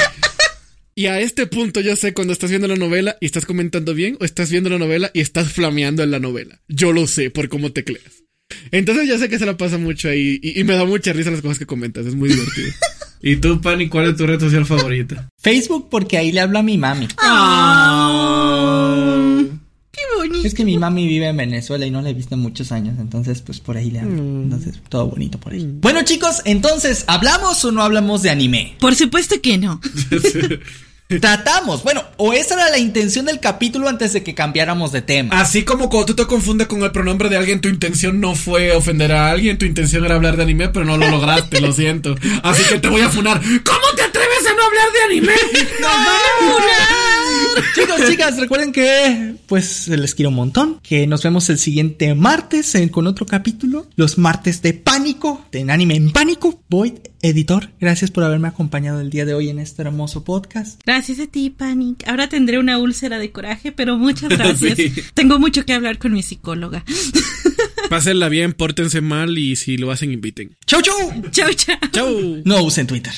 Y 0.98 1.08
a 1.08 1.20
este 1.20 1.46
punto 1.46 1.82
yo 1.82 1.96
sé 1.98 2.14
cuando 2.14 2.32
estás 2.32 2.50
viendo 2.50 2.70
la 2.70 2.78
novela 2.78 3.18
y 3.20 3.26
estás 3.26 3.46
comentando 3.46 3.94
bien 3.94 4.18
o 4.22 4.26
estás 4.26 4.50
viendo 4.50 4.70
la 4.70 4.78
novela 4.80 5.12
y 5.14 5.20
estás 5.20 5.52
flameando 5.52 6.04
en 6.04 6.12
la 6.12 6.20
novela. 6.20 6.62
Yo 6.70 6.94
lo 6.94 7.06
sé 7.06 7.30
por 7.32 7.50
cómo 7.50 7.74
tecleas. 7.74 8.25
Entonces 8.72 9.08
ya 9.08 9.18
sé 9.18 9.30
que 9.30 9.40
se 9.40 9.46
la 9.46 9.58
pasa 9.58 9.78
mucho 9.78 10.10
ahí 10.10 10.40
y, 10.42 10.60
y 10.60 10.64
me 10.64 10.76
da 10.76 10.86
mucha 10.86 11.14
risa 11.14 11.32
las 11.32 11.42
cosas 11.42 11.60
que 11.60 11.66
comentas. 11.66 12.06
Es 12.06 12.16
muy 12.16 12.30
divertido. 12.30 12.68
¿Y 13.22 13.38
tú, 13.38 13.60
Pani, 13.60 13.90
cuál 13.90 14.10
es 14.10 14.18
tu 14.18 14.28
red 14.28 14.40
social 14.40 14.66
favorita? 14.66 15.30
Facebook 15.40 15.88
porque 15.90 16.18
ahí 16.18 16.32
le 16.32 16.42
hablo 16.42 16.60
a 16.60 16.64
mi 16.64 16.78
mami. 16.78 17.08
Qué 17.08 17.16
bonito. 20.18 20.48
Es 20.48 20.54
que 20.54 20.66
mi 20.66 20.78
mami 20.78 21.08
vive 21.08 21.28
en 21.28 21.38
Venezuela 21.38 21.88
y 21.88 21.92
no 21.92 22.02
la 22.04 22.10
he 22.10 22.14
visto 22.14 22.36
en 22.36 22.42
muchos 22.42 22.72
años, 22.72 23.00
entonces 23.00 23.42
pues 23.42 23.60
por 23.60 23.78
ahí 23.78 23.90
le 23.90 24.02
hablo. 24.02 24.18
Entonces, 24.18 24.80
todo 24.90 25.08
bonito 25.08 25.40
por 25.40 25.54
ahí. 25.54 25.68
Bueno 25.82 26.04
chicos, 26.04 26.44
entonces, 26.46 27.06
¿hablamos 27.08 27.66
o 27.66 27.72
no 27.72 27.82
hablamos 27.82 28.22
de 28.22 28.30
anime? 28.30 28.76
Por 28.80 28.94
supuesto 28.94 29.42
que 29.42 29.58
no. 29.58 29.82
Tratamos, 31.08 31.84
bueno, 31.84 32.04
o 32.18 32.34
esa 32.34 32.56
era 32.56 32.72
la 32.72 32.80
intención 32.80 33.26
del 33.26 33.40
capítulo 33.40 33.88
antes 33.88 34.14
de 34.14 34.24
que 34.24 34.34
cambiáramos 34.34 34.92
de 34.92 35.04
tema. 35.04 35.40
Así 35.40 35.64
como 35.64 35.88
cuando 35.88 36.08
tú 36.08 36.16
te 36.16 36.26
confundes 36.26 36.68
con 36.68 36.82
el 36.82 36.92
pronombre 36.92 37.30
de 37.30 37.38
alguien, 37.38 37.62
tu 37.62 37.70
intención 37.70 38.20
no 38.20 38.34
fue 38.34 38.72
ofender 38.72 39.12
a 39.12 39.30
alguien, 39.30 39.60
tu 39.60 39.66
intención 39.66 40.04
era 40.04 40.16
hablar 40.16 40.36
de 40.36 40.42
anime, 40.44 40.70
pero 40.70 40.84
no 40.84 40.98
lo 40.98 41.08
lograste, 41.08 41.62
lo 41.62 41.72
siento. 41.74 42.16
Así 42.42 42.64
que 42.64 42.80
te 42.80 42.90
voy 42.90 43.02
a 43.02 43.10
funar. 43.12 43.40
¿Cómo 43.40 43.88
te 43.96 44.02
atreves 44.02 44.48
a 44.48 44.54
no 44.56 44.64
hablar 44.64 44.88
de 44.92 45.02
anime? 45.04 45.34
Chicos, 47.76 48.10
chicas, 48.10 48.38
recuerden 48.38 48.72
que 48.72 49.36
pues 49.48 49.88
les 49.88 50.16
quiero 50.16 50.30
un 50.30 50.36
montón, 50.36 50.80
que 50.82 51.08
nos 51.08 51.24
vemos 51.24 51.50
el 51.50 51.58
siguiente 51.58 52.14
martes 52.16 52.74
en- 52.76 52.90
con 52.90 53.08
otro 53.08 53.26
capítulo, 53.26 53.88
los 53.96 54.18
martes 54.18 54.62
de 54.62 54.74
pánico, 54.74 55.46
de 55.52 55.70
anime 55.72 55.96
en 55.96 56.12
pánico. 56.12 56.62
Void, 56.70 56.94
editor, 57.22 57.70
gracias 57.80 58.12
por 58.12 58.24
haberme 58.24 58.48
acompañado 58.48 59.00
el 59.02 59.10
día 59.10 59.26
de 59.26 59.34
hoy 59.34 59.50
en 59.50 59.60
este 59.60 59.82
hermoso 59.84 60.24
podcast. 60.24 60.82
Gracias 60.86 61.20
a 61.20 61.28
ti, 61.28 61.50
Panic. 61.50 62.08
Ahora 62.08 62.28
tendré 62.30 62.60
una 62.60 62.78
úlcera 62.78 63.20
de 63.20 63.32
coraje, 63.32 63.72
pero 63.72 63.98
muchas 63.98 64.30
gracias. 64.38 64.76
Sí. 64.78 64.94
Tengo 65.14 65.40
mucho 65.40 65.66
que 65.66 65.74
hablar 65.74 65.98
con 65.98 66.14
mi 66.14 66.24
psicóloga. 66.24 66.84
Pásenla 67.90 68.30
bien, 68.30 68.54
pórtense 68.54 69.02
mal 69.02 69.38
y 69.38 69.56
si 69.56 69.78
lo 69.78 69.92
hacen, 69.92 70.12
inviten. 70.12 70.56
Chau, 70.66 70.82
chau. 70.82 70.96
chau, 71.32 71.54
chau. 71.54 71.78
Chau. 71.92 72.42
No 72.44 72.64
usen 72.64 72.88
Twitter. 72.88 73.14